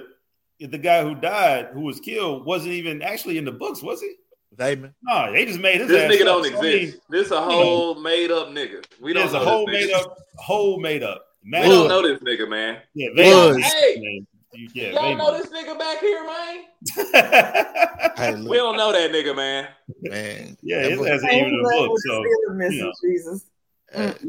the 0.59 0.77
guy 0.77 1.03
who 1.03 1.15
died, 1.15 1.69
who 1.73 1.81
was 1.81 1.99
killed, 1.99 2.45
wasn't 2.45 2.73
even 2.73 3.01
actually 3.01 3.37
in 3.37 3.45
the 3.45 3.51
books, 3.51 3.81
was 3.81 4.01
he? 4.01 4.13
Damon. 4.57 4.93
No, 5.03 5.31
they 5.31 5.45
just 5.45 5.59
made 5.59 5.79
his 5.79 5.87
This 5.87 6.03
ass 6.03 6.11
nigga 6.11 6.21
up. 6.21 6.43
don't 6.43 6.51
So, 6.51 6.57
I 6.59 6.61
mean, 6.61 6.77
exist. 6.83 6.99
This 7.09 7.31
a 7.31 7.41
whole 7.41 7.95
made 8.01 8.31
up 8.31 8.49
nigga. 8.49 8.83
We 9.01 9.13
don't 9.13 9.23
There's 9.23 9.33
a 9.33 9.39
whole 9.45 9.65
this 9.65 9.87
made 9.87 9.95
nigga. 9.95 10.01
up, 10.01 10.17
whole 10.37 10.79
made 10.79 11.03
up. 11.03 11.25
We 11.43 11.49
Man, 11.51 11.69
don't 11.69 11.87
know 11.87 12.01
this 12.03 12.19
nigga, 12.19 12.47
man. 12.49 12.77
yeah, 12.93 13.09
Was. 13.09 13.55
Vader- 13.55 13.59
Hey, 13.61 13.95
man, 13.97 14.27
yeah, 14.73 14.91
y'all 14.91 15.01
Vader. 15.01 15.17
know 15.17 15.37
this 15.37 15.47
nigga 15.47 15.79
back 15.79 15.99
here, 15.99 16.23
man? 16.25 16.63
Hey, 18.17 18.35
We 18.43 18.57
don't 18.57 18.75
know 18.77 18.91
that 18.91 19.11
nigga, 19.11 19.35
man. 19.35 19.67
man. 20.01 20.57
yeah, 20.61 20.81
that, 20.83 20.91
his 20.91 20.99
boy- 20.99 21.07
ass 21.09 21.23
ain't 21.23 21.47
even 21.47 21.59
a 21.59 21.63
book. 21.87 21.99
So 22.05 22.23
Still 22.23 22.55
missing 22.55 22.77
you 22.77 22.83
know. 22.83 22.91
Jesus. 23.03 23.45
that- 23.93 24.19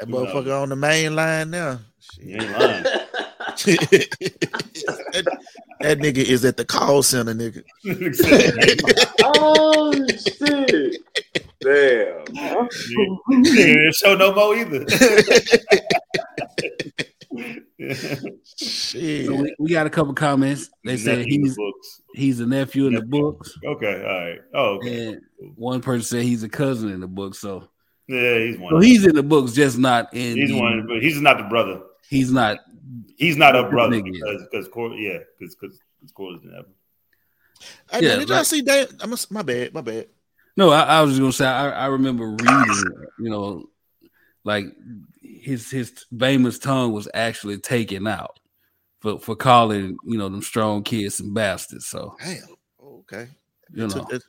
that 0.00 0.08
motherfucker 0.08 0.62
on 0.62 0.68
the 0.70 0.76
main 0.76 1.14
line 1.14 1.50
now. 1.50 1.78
you 2.18 2.36
ain't 2.36 2.50
lying. 2.58 2.82
that, 4.02 5.38
that 5.80 5.98
nigga 5.98 6.18
is 6.18 6.44
at 6.44 6.56
the 6.56 6.64
call 6.64 7.02
center, 7.02 7.34
nigga. 7.34 7.62
oh 9.24 9.92
shit! 10.08 10.96
Damn. 11.62 12.24
Nigga 12.26 13.44
didn't 13.44 13.94
show 13.94 14.14
no 14.16 14.34
more 14.34 14.56
either. 14.56 14.86
Shit. 18.56 19.26
So 19.26 19.34
we, 19.34 19.54
we 19.58 19.70
got 19.70 19.86
a 19.86 19.90
couple 19.90 20.12
comments. 20.14 20.70
They 20.84 20.96
said 20.96 21.18
Nephew 21.18 21.34
in 21.36 21.42
the 21.42 21.48
he's 21.48 22.02
he's 22.14 22.40
a 22.40 22.46
nephew 22.46 22.86
in 22.86 22.94
the 22.94 23.02
books, 23.02 23.52
Okay, 23.64 24.04
all 24.04 24.20
right. 24.28 24.38
Oh, 24.54 24.74
okay. 24.76 25.06
and 25.08 25.20
one 25.56 25.80
person 25.80 26.02
said 26.18 26.22
he's 26.24 26.42
a 26.42 26.48
cousin 26.48 26.90
in 26.90 27.00
the 27.00 27.06
book. 27.06 27.34
So, 27.34 27.68
Yeah, 28.08 28.38
he's 28.38 28.58
one. 28.58 28.72
so 28.72 28.78
he's 28.80 29.06
in 29.06 29.14
the 29.14 29.22
books, 29.22 29.52
just 29.52 29.78
not 29.78 30.12
in. 30.12 30.36
He's 30.38 30.50
the- 30.50 30.58
one, 30.60 30.86
but 30.86 31.02
he's 31.02 31.20
not 31.20 31.38
the 31.38 31.44
brother. 31.44 31.80
He's 32.08 32.32
not. 32.32 32.58
He's 33.16 33.36
not 33.36 33.54
a 33.54 33.68
brother 33.68 33.96
Nigga. 33.96 34.12
because 34.12 34.42
because 34.50 34.68
Cor- 34.68 34.94
yeah 34.94 35.18
because 35.38 35.54
because 35.54 35.78
Corlys 36.18 36.40
didn't 36.42 36.56
have 36.56 36.64
him. 36.66 36.74
Hey, 37.90 38.02
Yeah, 38.02 38.08
man, 38.10 38.18
did 38.20 38.28
y'all 38.28 38.36
like- 38.38 38.46
see 38.46 38.62
that? 38.62 38.90
I'm 39.00 39.12
a, 39.12 39.16
my 39.30 39.42
bad, 39.42 39.74
my 39.74 39.80
bad. 39.82 40.06
No, 40.56 40.70
I, 40.70 40.82
I 40.82 41.00
was 41.02 41.12
just 41.12 41.20
gonna 41.20 41.32
say. 41.32 41.46
I, 41.46 41.70
I 41.70 41.86
remember 41.86 42.30
reading. 42.30 42.84
You 43.18 43.30
know, 43.30 43.64
like 44.44 44.64
his 45.22 45.70
his 45.70 45.92
famous 46.18 46.58
tongue 46.58 46.92
was 46.92 47.08
actually 47.14 47.58
taken 47.58 48.06
out 48.06 48.38
for 49.00 49.18
for 49.18 49.36
calling 49.36 49.96
you 50.04 50.18
know 50.18 50.28
them 50.28 50.42
strong 50.42 50.82
kids 50.82 51.16
some 51.16 51.32
bastards. 51.32 51.86
So 51.86 52.16
Damn. 52.22 52.38
Okay. 52.82 53.28
you 53.72 53.86
know. 53.86 54.04
Took 54.04 54.22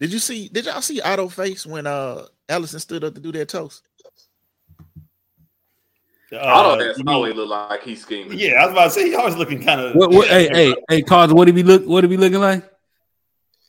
Did 0.00 0.12
you 0.12 0.18
see? 0.18 0.48
Did 0.48 0.66
y'all 0.66 0.80
see 0.80 1.00
Otto 1.00 1.28
face 1.28 1.66
when 1.66 1.86
uh 1.86 2.24
Alicent 2.48 2.80
stood 2.80 3.04
up 3.04 3.14
to 3.14 3.20
do 3.20 3.32
that 3.32 3.48
toast? 3.48 3.82
Otto 6.32 6.80
Uh, 6.82 6.84
has 6.84 6.98
you 6.98 7.04
always 7.06 7.34
mean- 7.34 7.46
look 7.46 7.70
like 7.70 7.82
he's 7.82 8.02
scheming. 8.02 8.38
yeah, 8.38 8.62
I 8.62 8.66
was 8.66 8.72
about 8.72 8.84
to 8.84 8.90
say 8.90 9.08
he 9.08 9.14
always 9.14 9.36
looking 9.36 9.62
kind 9.62 9.80
of. 9.80 9.94
What, 9.94 10.10
what, 10.10 10.28
hey, 10.28 10.48
hey, 10.52 10.74
hey, 10.88 11.02
Carter, 11.02 11.34
what 11.34 11.46
did 11.46 11.56
he 11.56 11.62
look? 11.62 11.84
What 11.86 12.02
did 12.02 12.10
he 12.10 12.16
looking 12.18 12.40
like? 12.40 12.70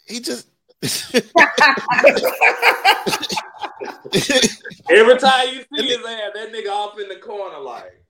He 0.05 0.19
just. 0.19 0.47
Every 0.81 0.91
time 5.19 5.49
you 5.49 5.65
see 5.75 5.87
his 5.87 5.97
ass, 5.97 6.31
that 6.35 6.53
nigga 6.53 6.69
off 6.69 6.97
in 6.99 7.09
the 7.09 7.17
corner 7.17 7.59
like. 7.59 8.01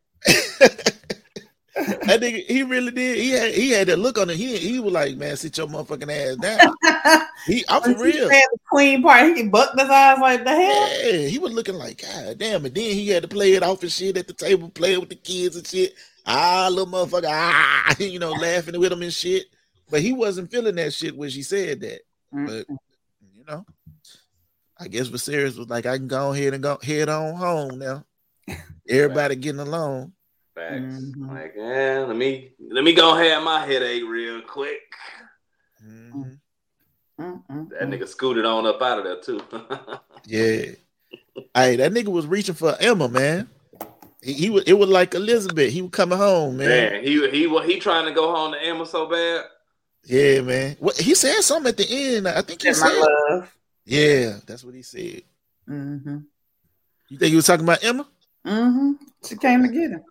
that 1.76 2.22
nigga, 2.22 2.46
he 2.46 2.62
really 2.62 2.91
did. 2.91 3.18
He 3.18 3.32
had 3.32 3.52
he 3.54 3.72
had 3.72 3.88
that 3.88 3.98
look 3.98 4.20
on 4.20 4.30
it. 4.30 4.38
He 4.38 4.56
he 4.58 4.80
was 4.80 4.94
like, 4.94 5.18
man, 5.18 5.36
sit 5.36 5.58
your 5.58 5.66
motherfucking 5.68 6.12
ass 6.12 6.36
down. 6.36 6.76
He, 7.48 7.66
I'm 7.70 7.82
for 7.82 7.96
real. 8.04 8.30
said 8.30 8.44
the 8.52 8.60
queen 8.70 9.02
part, 9.02 9.36
he 9.36 9.48
bucked 9.48 9.80
his 9.80 9.90
eyes 9.90 10.20
like 10.20 10.44
the 10.44 10.52
hell. 10.52 11.12
Yeah, 11.12 11.28
he 11.28 11.40
was 11.40 11.54
looking 11.54 11.74
like, 11.76 12.04
God 12.04 12.38
damn. 12.38 12.66
And 12.66 12.76
then 12.76 12.94
he 12.94 13.08
had 13.10 13.24
to 13.24 13.30
play 13.30 13.54
it 13.54 13.64
off 13.64 13.82
and 13.82 13.91
shit 13.91 14.16
at 14.18 14.28
the 14.28 14.34
table, 14.34 14.70
playing 14.70 15.00
with 15.00 15.10
the 15.10 15.16
kids 15.16 15.56
and 15.56 15.66
shit. 15.66 15.96
Ah, 16.28 16.68
little 16.70 16.86
motherfucker, 16.86 17.26
ah, 17.28 17.96
you 18.00 18.20
know, 18.20 18.30
laughing 18.32 18.80
with 18.80 18.91
him 18.91 19.02
and 19.02 19.14
shit. 19.14 19.46
But 19.90 20.02
he 20.02 20.14
wasn't 20.14 20.52
feeling 20.52 20.76
that 20.76 20.94
shit 20.94 21.18
when 21.18 21.32
she 21.32 21.41
said 21.41 21.80
that. 21.82 22.02
But 22.32 22.66
you 22.70 23.44
know, 23.48 23.66
I 24.78 24.88
guess 24.88 25.10
Viserys 25.10 25.58
was 25.58 25.70
like, 25.70 25.86
I 25.86 25.98
can 25.98 26.08
go 26.08 26.32
ahead 26.32 26.54
and 26.54 26.64
go 26.64 26.78
head 26.82 27.10
on 27.10 27.36
home 27.36 27.80
now. 27.80 28.06
Everybody 28.90 29.36
getting 29.36 29.60
along. 29.60 30.14
Facts. 30.56 30.76
Mhm. 30.96 31.30
Like, 31.30 31.54
yeah, 31.56 32.06
let 32.08 32.16
me 32.16 32.52
let 32.60 32.84
me 32.84 32.94
go 32.94 33.14
have 33.16 33.44
my 33.44 33.66
headache 33.66 34.04
real 34.08 34.42
quick. 34.42 34.80
Mhm. 35.86 36.40
Mm, 37.20 37.44
mm, 37.52 37.70
That 37.72 37.82
nigga 37.90 38.08
scooted 38.08 38.46
on 38.46 38.66
up 38.66 38.82
out 38.82 39.00
of 39.00 39.04
there 39.06 39.20
too. 39.22 39.42
Yeah. 40.26 40.72
hey, 41.56 41.76
that 41.78 41.92
nigga 41.94 42.08
was 42.10 42.28
reaching 42.28 42.54
for 42.56 42.74
Aemma, 42.74 43.10
man. 43.10 43.50
He, 44.22 44.34
he 44.34 44.50
was 44.50 44.64
it 44.66 44.74
was 44.74 44.90
like 44.90 45.16
Elizabeth. 45.16 45.72
He 45.72 45.82
was 45.82 45.92
coming 45.92 46.18
home, 46.18 46.58
man. 46.58 46.92
Man, 46.94 47.04
he 47.04 47.30
he 47.30 47.48
wa- 47.48 47.62
he 47.62 47.80
trying 47.80 48.06
to 48.06 48.12
go 48.12 48.34
home 48.36 48.52
to 48.52 48.58
Aemma 48.60 48.86
so 48.86 49.08
bad. 49.08 49.46
Yeah, 50.06 50.42
man. 50.42 50.76
What 50.80 51.00
he 51.00 51.16
said 51.16 51.42
something 51.42 51.70
at 51.70 51.78
the 51.78 51.88
end. 51.90 52.28
I 52.28 52.42
think 52.42 52.62
he 52.62 52.74
Said 52.74 52.90
said. 52.90 53.48
Yeah, 53.86 54.38
that's 54.46 54.64
what 54.64 54.76
he 54.76 54.82
said. 54.82 55.24
Mm-hmm. 55.68 56.18
You 57.10 57.18
think 57.18 57.30
he 57.30 57.36
was 57.36 57.46
talking 57.46 57.66
about 57.66 57.82
Aemma? 57.82 58.06
Mm-hmm. 58.46 58.92
She 59.28 59.36
came 59.36 59.64
to 59.64 59.70
get 59.70 59.92
him. 59.92 60.04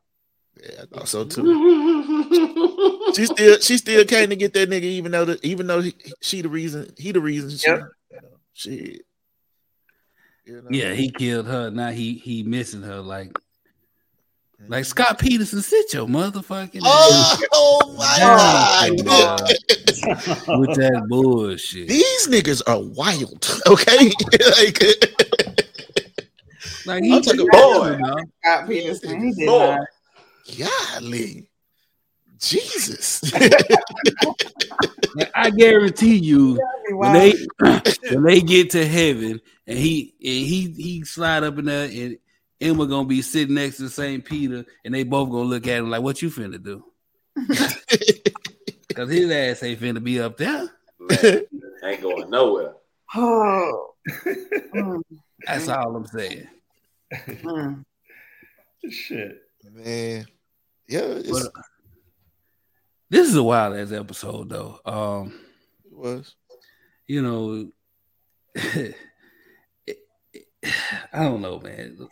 Yeah, 0.61 0.83
I 0.83 0.87
thought 0.87 1.09
so 1.09 1.25
too. 1.25 2.55
She 3.15 3.25
still 3.25 3.59
she 3.59 3.79
still 3.79 4.05
came 4.05 4.29
to 4.29 4.37
get 4.37 4.53
that 4.53 4.69
nigga, 4.69 4.83
even 4.83 5.13
though 5.13 5.25
the, 5.25 5.41
even 5.43 5.67
though 5.67 5.81
he, 5.81 5.95
she 6.21 6.43
the 6.43 6.49
reason 6.49 6.93
he 6.99 7.11
the 7.11 7.21
reason 7.21 7.51
she 7.51 7.67
Yep. 7.67 7.81
you 8.11 8.17
know, 8.21 8.29
shit. 8.53 9.01
You 10.45 10.63
know? 10.63 10.69
Yeah, 10.71 10.93
he 10.93 11.11
killed 11.11 11.47
her. 11.47 11.71
Now 11.71 11.91
he 11.91 12.15
he 12.15 12.43
missing 12.43 12.83
her 12.83 13.01
like. 13.01 13.39
Like 14.67 14.85
Scott 14.85 15.19
Peterson. 15.19 15.63
Sit 15.63 15.93
your 15.95 16.07
motherfucking 16.07 16.81
Oh, 16.85 17.37
oh 17.53 17.95
my 17.97 18.17
Damn, 18.19 19.05
god. 19.05 19.53
with 20.59 20.75
that 20.75 21.07
bullshit. 21.09 21.89
These 21.89 22.29
niggas 22.29 22.63
are 22.67 22.81
wild, 22.81 23.49
okay? 23.67 24.11
like, 24.59 24.83
Like 26.85 27.05
I'm 27.05 27.23
talking 27.23 27.47
boy. 27.47 27.99
dog. 27.99 28.29
Scott 28.45 28.69
Peterson. 28.69 29.21
He 29.25 29.33
did 29.33 29.47
Boy. 29.47 29.77
not. 29.77 29.81
golly. 30.95 31.51
Jesus. 32.39 33.23
I 35.35 35.51
guarantee 35.51 36.17
you, 36.17 36.61
when 36.91 37.13
they 37.13 37.35
when 38.11 38.23
they 38.23 38.41
get 38.41 38.71
to 38.71 38.87
heaven 38.87 39.41
and 39.67 39.79
he 39.79 40.15
and 40.21 40.47
he 40.47 40.75
he 40.77 41.05
slide 41.05 41.43
up 41.45 41.59
in 41.59 41.65
there 41.67 41.89
and 41.91 42.19
Aemma 42.61 42.89
gonna 42.89 43.07
be 43.09 43.23
sitting 43.23 43.55
next 43.55 43.77
to 43.79 43.89
Saint 43.89 44.25
Peter 44.25 44.65
and 44.85 44.95
they 44.95 45.05
both 45.05 45.31
gonna 45.31 45.45
look 45.49 45.67
at 45.67 45.79
him 45.79 45.91
like, 45.91 46.03
"What 46.03 46.21
you 46.23 46.31
finna 46.31 46.63
do?" 46.63 46.85
Because 48.89 49.11
his 49.13 49.31
ass 49.31 49.63
ain't 49.63 49.81
finna 49.81 50.03
be 50.03 50.21
up 50.21 50.37
there. 50.39 50.69
Man, 50.99 51.43
ain't 51.85 52.03
going 52.03 52.31
nowhere. 52.31 52.75
Oh. 53.15 53.95
Mm, 54.75 55.03
That's 55.47 55.69
all 55.69 55.97
I'm 55.97 56.07
saying. 56.07 56.47
mm. 57.13 57.85
Shit. 58.91 59.39
Man. 59.71 60.27
Yeah, 60.89 61.01
it's, 61.01 61.31
But, 61.31 61.47
uh, 61.47 61.63
this 63.11 63.29
is 63.29 63.37
a 63.37 63.43
wild 63.43 63.77
ass 63.77 63.93
episode 63.93 64.49
though. 64.49 64.81
Um, 64.85 65.33
it 65.87 65.93
was. 65.97 66.35
you 67.07 67.23
know, 67.23 67.71
I 71.13 71.25
don't 71.25 71.41
know, 71.41 71.61
man. 71.61 72.09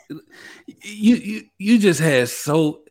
You 0.66 1.16
you 1.16 1.42
you 1.58 1.78
just 1.78 2.00
had 2.00 2.28
so. 2.28 2.82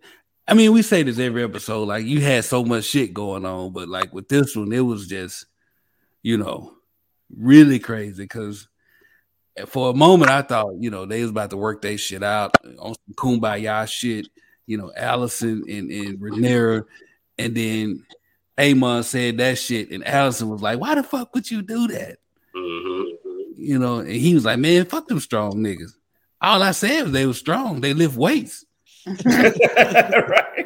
I 0.48 0.54
mean, 0.54 0.74
we 0.74 0.84
say 0.84 1.02
this 1.02 1.18
every 1.18 1.44
episode. 1.44 1.88
Like 1.88 2.06
you 2.06 2.22
had 2.22 2.46
so 2.46 2.64
much 2.64 2.86
shit 2.86 3.14
going 3.14 3.46
on, 3.46 3.74
but 3.74 3.90
like 3.90 4.14
with 4.14 4.28
this 4.30 4.56
one, 4.56 4.72
it 4.72 4.82
was 4.82 5.08
just, 5.08 5.48
you 6.22 6.38
know, 6.38 6.76
really 7.36 7.80
crazy. 7.80 8.24
Because 8.24 8.68
for 9.68 9.90
a 9.90 9.96
moment, 9.96 10.30
I 10.30 10.44
thought, 10.44 10.76
you 10.78 10.92
know, 10.92 11.06
they 11.06 11.22
was 11.22 11.32
about 11.32 11.50
to 11.50 11.58
work 11.58 11.82
their 11.82 11.98
shit 11.98 12.22
out 12.22 12.56
on 12.78 12.94
some 12.94 13.16
kumbaya 13.16 13.88
shit. 13.90 14.28
You 14.68 14.78
know, 14.78 14.92
Alicent 14.98 15.64
and 15.68 15.92
and 15.92 16.20
Rhaenyra, 16.20 16.84
and 17.38 17.56
then 17.56 18.06
Aemond 18.58 19.06
said 19.06 19.38
that 19.38 19.58
shit, 19.58 19.92
and 19.92 20.04
Alicent 20.04 20.50
was 20.50 20.62
like, 20.62 20.80
"Why 20.80 20.96
the 20.96 21.04
fuck 21.04 21.34
would 21.34 21.50
you 21.50 21.62
do 21.62 21.88
that?" 21.88 22.18
hmm 22.56 23.15
You 23.66 23.80
know, 23.80 24.00
and 24.00 24.10
he 24.10 24.34
was 24.36 24.46
like, 24.46 24.60
"Man, 24.60 24.86
fuck 24.86 25.08
them 25.08 25.20
strong 25.20 25.54
niggas." 25.56 25.92
All 26.42 26.62
I 26.62 26.72
said 26.72 27.04
was 27.04 27.12
they 27.12 27.26
were 27.26 27.34
strong. 27.34 27.82
They 27.82 27.94
lift 27.94 28.16
weights. 28.16 28.66
right. 29.26 30.66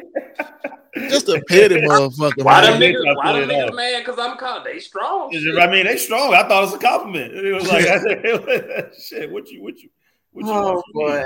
Just 1.08 1.28
a 1.28 1.40
petty 1.48 1.76
motherfucker. 1.76 2.42
Why 2.42 2.60
man. 2.62 2.72
them 2.72 2.80
they 2.80 2.92
niggas? 2.92 3.02
try 3.02 3.14
Why 3.14 3.40
them 3.40 3.48
niggas 3.48 3.68
off. 3.68 3.74
mad? 3.76 4.04
Cause 4.04 4.18
I'm 4.18 4.36
called. 4.36 4.66
They 4.66 4.80
strong. 4.80 5.32
I 5.34 5.66
mean, 5.70 5.86
they 5.86 5.96
strong. 5.96 6.34
I 6.34 6.42
thought 6.46 6.64
it 6.64 6.66
was 6.66 6.74
a 6.74 6.78
compliment. 6.78 7.32
It 7.32 7.52
was 7.52 7.68
like, 7.68 8.92
shit. 9.00 9.30
What 9.30 9.48
you, 9.50 9.62
what 9.62 9.78
you, 9.80 9.88
what 10.32 10.44
you? 10.44 10.50
Oh 10.52 10.72
want 10.74 10.84
from 10.84 10.92
boy. 10.92 11.22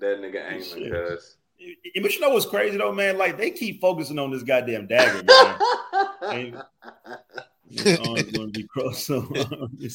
That 0.00 0.18
nigga 0.20 0.52
ain't 0.52 0.64
Shit. 0.64 0.92
cuz. 0.92 1.36
But 2.02 2.14
you 2.14 2.20
know 2.20 2.28
what's 2.30 2.46
crazy 2.46 2.76
though, 2.76 2.92
man? 2.92 3.16
Like 3.16 3.38
they 3.38 3.50
keep 3.50 3.80
focusing 3.80 4.18
on 4.18 4.30
this 4.30 4.42
goddamn 4.42 4.86
dagger, 4.86 5.24
man. 5.24 5.58
And- 6.22 6.62
His 7.70 7.98
arm's 8.00 8.30
gonna 8.32 8.48
be 8.48 8.62
crossed. 8.64 9.06
So 9.06 9.20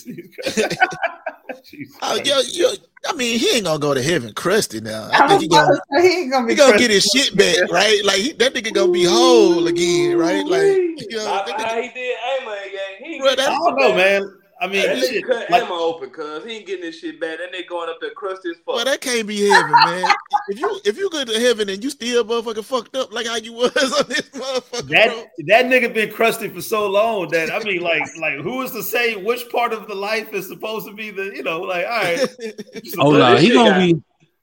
Jesus 1.65 1.97
Oh, 2.01 2.15
yo, 2.23 2.39
yo, 2.51 2.71
I 3.07 3.13
mean, 3.13 3.37
he 3.39 3.55
ain't 3.55 3.65
gonna 3.65 3.79
go 3.79 3.93
to 3.93 4.01
heaven 4.01 4.33
crusty 4.33 4.79
now. 4.81 5.09
I 5.11 5.23
I 5.23 5.27
think 5.27 5.41
he 5.41 5.47
gonna, 5.47 5.79
he 6.01 6.07
ain't 6.21 6.31
gonna 6.31 6.47
be 6.47 6.53
he 6.53 6.57
gonna 6.57 6.77
get 6.77 6.89
his 6.91 7.03
shit 7.03 7.35
back, 7.35 7.69
right? 7.71 8.03
Like 8.03 8.17
he, 8.17 8.31
that 8.33 8.53
nigga 8.53 8.73
gonna 8.73 8.91
be 8.91 9.03
whole 9.03 9.67
again, 9.67 10.17
right? 10.17 10.45
Like, 10.45 10.61
you 10.77 11.07
know, 11.11 11.25
Not 11.25 11.45
that 11.47 11.59
how 11.61 11.75
nigga, 11.75 11.81
he 11.83 11.89
did 11.89 12.17
Aemma 12.17 12.67
again. 12.67 12.81
He 13.11 13.19
Bro, 13.19 13.35
that- 13.35 13.49
I 13.49 13.53
don't 13.53 13.75
know, 13.77 13.87
back. 13.89 14.21
man. 14.21 14.37
I 14.61 14.67
mean, 14.67 14.85
That 14.85 14.97
nigga 14.97 15.09
shit, 15.09 15.25
cut 15.25 15.49
like- 15.49 15.63
Aemma 15.63 15.71
open, 15.71 16.11
cuz 16.11 16.45
he 16.45 16.51
ain't 16.57 16.67
getting 16.67 16.85
this 16.85 16.99
shit 16.99 17.19
back. 17.19 17.39
That 17.39 17.51
nigga 17.51 17.67
going 17.67 17.89
up 17.89 17.97
there 17.99 18.11
crusty 18.11 18.49
as 18.51 18.57
fuck. 18.57 18.75
well, 18.75 18.85
that 18.85 19.01
can't 19.01 19.25
be 19.27 19.49
heaven, 19.49 19.71
man. 19.71 20.05
if 20.49 20.59
you 20.59 20.79
if 20.85 20.97
you 20.99 21.09
go 21.09 21.23
to 21.25 21.39
heaven 21.39 21.67
and 21.69 21.83
you 21.83 21.89
still 21.89 22.23
motherfucking 22.23 22.63
fucked 22.63 22.95
up 22.95 23.11
like 23.11 23.25
how 23.25 23.37
you 23.37 23.53
was 23.53 23.71
on 23.99 24.07
this 24.07 24.21
motherfucker, 24.29 24.87
that 24.89 25.07
bro. 25.09 25.25
that 25.47 25.65
nigga 25.65 25.91
been 25.91 26.11
crusty 26.11 26.47
for 26.47 26.61
so 26.61 26.87
long 26.87 27.27
that 27.29 27.51
I 27.51 27.57
mean, 27.63 27.81
like, 27.81 28.03
like 28.19 28.35
who 28.35 28.61
is 28.61 28.71
to 28.73 28.83
say 28.83 29.15
which 29.15 29.49
part 29.49 29.73
of 29.73 29.87
the 29.87 29.95
life 29.95 30.31
is 30.33 30.47
supposed 30.47 30.87
to 30.87 30.93
be 30.93 31.09
the, 31.09 31.31
you 31.35 31.41
know, 31.43 31.61
like, 31.61 31.85
all 31.85 31.91
right. 32.03 32.19
Oh 32.99 33.11
no, 33.13 33.31
this 33.33 33.41
he 33.41 33.49
gonna 33.53 33.69
got- 33.71 33.79
be 33.79 33.95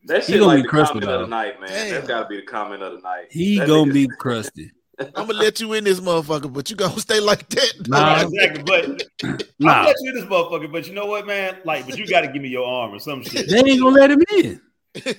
that 0.07 0.25
he 0.25 0.33
gonna 0.35 0.47
like 0.47 0.57
be 0.59 0.63
the 0.63 0.69
crusty, 0.69 1.01
comment 1.01 1.13
of 1.13 1.21
the 1.21 1.27
night, 1.29 1.61
man. 1.61 1.69
Damn. 1.69 1.91
That's 1.95 2.09
got 2.09 2.23
to 2.23 2.29
be 2.29 2.37
the 2.37 2.47
comment 2.47 2.83
of 2.83 2.93
the 2.95 3.01
night. 3.01 3.27
he 3.31 3.59
That 3.59 3.69
gonna 3.69 3.93
be 3.93 4.09
crusty. 4.09 4.73
I'm 5.01 5.27
gonna 5.27 5.35
let 5.35 5.61
you 5.61 5.73
in 5.75 5.85
this 5.85 6.01
motherfucker, 6.01 6.53
but 6.53 6.71
you 6.71 6.77
gonna 6.77 6.99
stay 7.01 7.21
like 7.21 7.49
that. 7.51 7.73
Nah. 7.89 8.23
exactly. 8.23 8.63
But 8.65 9.03
I'll 9.25 9.37
Nah, 9.61 9.85
let 9.85 9.97
you 10.01 10.11
in 10.11 10.15
this 10.17 10.25
motherfucker. 10.25 10.71
But 10.73 10.87
you 10.89 10.95
know 10.95 11.07
what, 11.07 11.27
man? 11.27 11.59
Like, 11.65 11.87
but 11.87 11.97
you 11.99 12.07
got 12.07 12.23
to 12.23 12.29
give 12.29 12.43
me 12.43 12.49
your 12.49 12.67
arm 12.67 12.95
or 12.95 12.99
some 12.99 13.23
shit. 13.23 13.49
they 13.49 13.59
ain't 13.71 13.81
gonna 13.81 13.97
let 13.97 14.11
him 14.11 14.23
in. 14.37 14.61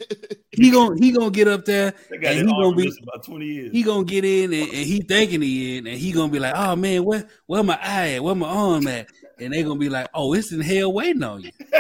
He 0.52 0.72
gonna 0.72 0.96
he 1.00 1.12
gonna 1.14 1.32
get 1.32 1.48
up 1.48 1.64
there 1.64 1.94
They 2.10 2.18
got 2.18 2.34
and 2.34 2.50
he 2.50 2.54
gonna 2.54 2.76
be 2.76 2.92
about 3.04 3.24
twenty 3.24 3.46
years. 3.46 3.72
he 3.72 3.82
gonna 3.82 4.04
get 4.04 4.26
in 4.26 4.52
and, 4.52 4.64
and 4.64 4.74
he 4.86 5.00
thinking 5.08 5.42
he 5.42 5.78
in 5.78 5.88
and 5.88 5.98
he 5.98 6.12
gonna 6.12 6.30
be 6.32 6.40
like, 6.40 6.54
oh 6.58 6.76
man, 6.76 7.06
where 7.06 7.26
where 7.46 7.64
my 7.64 7.80
eye 7.82 8.16
at? 8.16 8.24
Where 8.24 8.36
my 8.36 8.48
arm 8.50 8.88
at? 8.88 9.08
And 9.40 9.54
they 9.54 9.64
gonna 9.64 9.80
be 9.80 9.88
like, 9.88 10.10
oh, 10.14 10.34
it's 10.34 10.52
in 10.52 10.60
hell 10.60 10.92
waiting 10.92 11.24
on 11.24 11.44
you. 11.44 11.52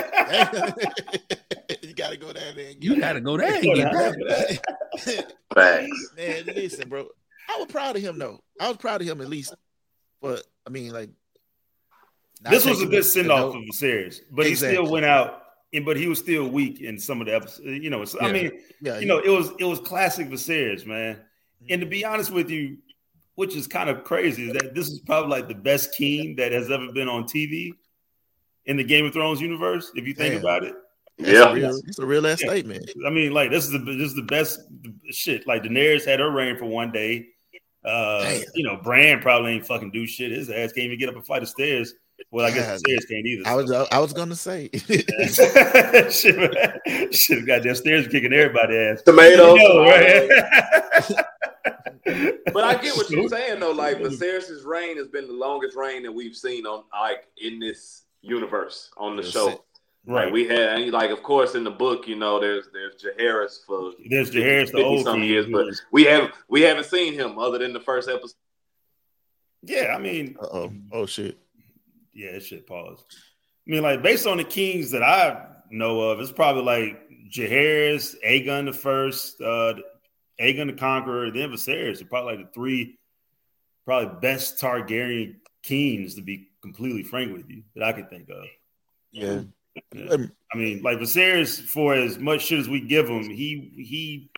you 1.81 1.93
gotta 1.93 2.15
go 2.17 2.31
down 2.31 2.55
there 2.55 2.67
and 2.69 2.79
get 2.79 2.83
You 2.83 2.93
it. 2.93 2.99
gotta 3.01 3.19
go 3.21 3.35
there 3.37 3.53
and 3.55 3.63
get 3.63 3.91
down 3.91 4.15
that. 4.27 5.33
Facts. 5.53 6.11
Man, 6.15 6.43
listen, 6.55 6.87
bro. 6.87 7.07
I 7.49 7.57
was 7.57 7.67
proud 7.71 7.95
of 7.95 8.01
him 8.01 8.19
though. 8.19 8.39
I 8.59 8.67
was 8.67 8.77
proud 8.77 9.01
of 9.01 9.07
him 9.07 9.21
at 9.21 9.27
least. 9.29 9.55
But 10.21 10.43
I 10.67 10.69
mean, 10.69 10.91
like, 10.91 11.09
this 12.49 12.65
was 12.65 12.81
a 12.81 12.85
good 12.85 12.99
the- 12.99 13.03
send 13.03 13.29
the 13.29 13.33
off 13.33 13.53
note. 13.53 13.63
of 13.63 13.63
Viserys, 13.75 14.19
but 14.31 14.45
he 14.45 14.55
still 14.55 14.89
went 14.89 15.05
out. 15.05 15.43
And 15.71 15.85
but 15.85 15.97
he 15.97 16.07
was 16.07 16.17
still 16.17 16.47
weak 16.47 16.81
in 16.81 16.97
some 16.97 17.21
of 17.21 17.27
the 17.27 17.35
episodes. 17.35 17.67
You 17.67 17.91
know, 17.91 18.03
so, 18.03 18.19
I 18.21 18.31
mean, 18.31 18.51
Yeah, 18.81 18.97
you 18.99 19.05
know, 19.05 19.19
it 19.19 19.29
was 19.29 19.51
it 19.59 19.65
was 19.65 19.79
classic 19.79 20.27
Viserys, 20.29 20.85
man. 20.85 21.19
And 21.69 21.81
to 21.81 21.85
be 21.87 22.03
honest 22.05 22.31
with 22.31 22.49
you, 22.49 22.77
which 23.35 23.55
is 23.55 23.67
kind 23.67 23.87
of 23.89 24.03
crazy, 24.03 24.47
is 24.47 24.53
that 24.53 24.73
this 24.73 24.87
is 24.87 24.99
probably 25.01 25.29
like 25.29 25.47
the 25.47 25.53
best 25.53 25.93
king 25.95 26.35
that 26.37 26.51
has 26.53 26.71
ever 26.71 26.91
been 26.91 27.07
on 27.07 27.25
TV 27.25 27.73
in 28.65 28.77
the 28.77 28.83
Game 28.83 29.05
of 29.05 29.13
Thrones 29.13 29.39
universe. 29.41 29.91
If 29.93 30.07
you 30.07 30.13
think 30.15 30.33
Damn. 30.35 30.41
about 30.41 30.63
it, 30.63 30.73
That's 31.19 31.31
Yeah. 31.33 31.51
a 31.51 31.53
real, 31.53 31.81
it's 31.85 31.99
a 31.99 32.05
real 32.05 32.25
ass 32.25 32.41
Yeah. 32.41 32.49
statement. 32.49 32.89
I 33.05 33.09
mean, 33.11 33.31
like 33.31 33.51
this 33.51 33.65
is 33.65 33.71
the 33.71 33.77
this 33.79 34.07
is 34.09 34.15
the 34.15 34.23
best 34.23 34.59
shit. 35.11 35.45
Like 35.45 35.61
Daenerys 35.63 36.03
had 36.05 36.19
her 36.19 36.31
reign 36.31 36.57
for 36.57 36.65
one 36.65 36.91
day. 36.91 37.27
Uh, 37.85 38.39
you 38.55 38.63
know, 38.63 38.77
Bran 38.83 39.21
probably 39.21 39.53
ain't 39.53 39.65
fucking 39.65 39.91
do 39.91 40.05
shit. 40.05 40.31
His 40.31 40.49
ass 40.49 40.73
can't 40.73 40.85
even 40.85 40.99
get 40.99 41.09
up 41.09 41.15
a 41.15 41.21
flight 41.21 41.41
of 41.43 41.49
stairs. 41.49 41.93
Well, 42.31 42.45
I 42.45 42.51
guess 42.51 42.65
God. 42.67 42.73
the 42.73 42.79
stairs 42.79 43.05
can't 43.05 43.25
either. 43.25 43.43
I 43.47 43.55
was 43.55 43.71
I 43.71 43.99
was 43.99 44.11
gonna 44.13 44.35
say. 44.35 44.69
shit, 44.73 45.07
man. 46.85 47.11
shit, 47.11 47.45
goddamn 47.47 47.75
stairs 47.75 48.07
kicking 48.07 48.33
everybody 48.33 48.75
ass. 48.77 49.01
Tomatoes. 49.03 49.57
You 49.59 49.69
know, 49.69 49.83
right? 49.83 51.25
But 52.53 52.63
I 52.63 52.75
get 52.81 52.95
what 52.97 53.09
you're 53.11 53.29
saying 53.29 53.59
though. 53.59 53.71
Like 53.71 53.97
Viserys' 53.97 54.65
reign 54.65 54.97
has 54.97 55.07
been 55.07 55.27
the 55.27 55.33
longest 55.33 55.75
reign 55.77 56.01
that 56.03 56.11
we've 56.11 56.35
seen 56.35 56.65
on 56.65 56.83
like 56.91 57.27
in 57.37 57.59
this 57.59 58.03
universe 58.21 58.89
on 58.97 59.15
the 59.15 59.21
Yes, 59.23 59.31
show. 59.31 59.63
It- 60.07 60.11
Right. 60.11 60.23
Right. 60.25 60.33
We 60.33 60.47
had 60.47 60.79
and 60.79 60.91
like 60.91 61.11
of 61.11 61.21
course 61.23 61.55
in 61.55 61.63
the 61.63 61.71
book, 61.71 62.07
you 62.07 62.15
know, 62.15 62.39
there's 62.39 62.67
there's 62.73 62.95
Jaehaerys 63.03 63.65
for 63.67 63.91
There's 64.09 64.31
Jaehaerys, 64.31 64.71
the 64.71 64.83
old 64.83 65.03
some 65.05 65.21
years, 65.21 65.45
but 65.51 65.67
we 65.91 66.05
have 66.05 66.31
we 66.47 66.61
haven't 66.61 66.85
seen 66.85 67.13
him 67.13 67.37
other 67.37 67.57
than 67.59 67.73
the 67.73 67.79
first 67.81 68.09
episode. 68.09 68.35
yeah, 69.61 69.93
I 69.95 69.99
mean, 69.99 70.35
Uh 70.41 70.47
oh. 70.51 70.73
Oh 70.91 71.05
shit. 71.05 71.37
yeah, 72.13 72.31
that 72.33 72.43
shit. 72.43 72.65
Pause. 72.65 73.03
I 73.67 73.71
mean, 73.71 73.83
like 73.83 74.01
based 74.01 74.25
on 74.25 74.37
the 74.37 74.43
kings 74.43 74.91
that 74.91 75.03
I 75.03 75.45
know 75.69 75.99
of. 76.01 76.19
It's 76.19 76.31
probably 76.31 76.63
like 76.63 76.99
Jaehaerys, 77.31 78.15
Aegon 78.25 78.65
the 78.65 78.73
first, 78.73 79.39
uh, 79.41 79.75
Aegon 80.41 80.67
the 80.67 80.73
Conqueror, 80.73 81.29
then 81.29 81.49
Viserys. 81.51 82.01
Are 82.01 82.05
probably 82.05 82.37
like 82.37 82.47
the 82.47 82.51
three, 82.53 82.97
probably 83.85 84.17
best 84.21 84.59
Targaryen 84.59 85.35
kings 85.61 86.15
to 86.15 86.21
be 86.21 86.47
completely 86.63 87.03
frank 87.03 87.31
with 87.33 87.47
you 87.49 87.61
that 87.75 87.83
I 87.83 87.93
could 87.93 88.09
think 88.09 88.29
of. 88.29 88.45
Yeah. 89.11 89.41
Yeah. 89.93 90.17
I 90.53 90.57
mean, 90.57 90.81
like 90.81 90.97
Viserys, 90.99 91.59
for 91.61 91.93
as 91.93 92.17
much 92.17 92.41
shit 92.45 92.59
as 92.59 92.67
we 92.69 92.81
give 92.81 93.07
him, 93.07 93.23
he 93.29 93.71
he, 93.75 94.29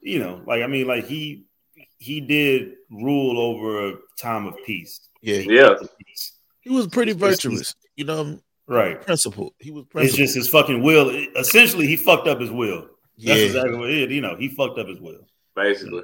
you 0.00 0.18
know, 0.18 0.40
like 0.46 0.62
I 0.62 0.66
mean, 0.66 0.86
like 0.86 1.06
he 1.06 1.44
he 1.98 2.20
did 2.20 2.72
rule 2.90 3.38
over 3.38 3.88
a 3.88 3.94
time 4.18 4.46
of 4.46 4.54
peace. 4.64 5.08
Yeah. 5.22 5.38
Yeah. 5.38 5.74
Peace. 6.04 6.32
He 6.60 6.70
was 6.70 6.86
pretty 6.88 7.12
It's- 7.12 7.22
it's- 7.22 7.42
virtuous. 7.44 7.74
You 7.96 8.04
know, 8.04 8.38
Right. 8.68 9.00
principled. 9.00 9.54
He 9.60 9.70
was 9.70 9.84
It's 9.94 10.14
just 10.14 10.34
his 10.34 10.48
fucking 10.48 10.82
will. 10.82 11.10
Essentially, 11.36 11.86
he 11.86 11.96
fucked 11.96 12.26
up 12.28 12.40
his 12.40 12.50
will. 12.50 12.88
That's 13.18 13.38
yeah. 13.40 13.46
exactly 13.46 13.78
what 13.78 13.90
it 13.90 14.10
is. 14.10 14.14
You 14.14 14.20
know, 14.20 14.36
he 14.36 14.48
fucked 14.48 14.78
up 14.78 14.88
his 14.88 15.00
will. 15.00 15.26
Basically. 15.54 16.02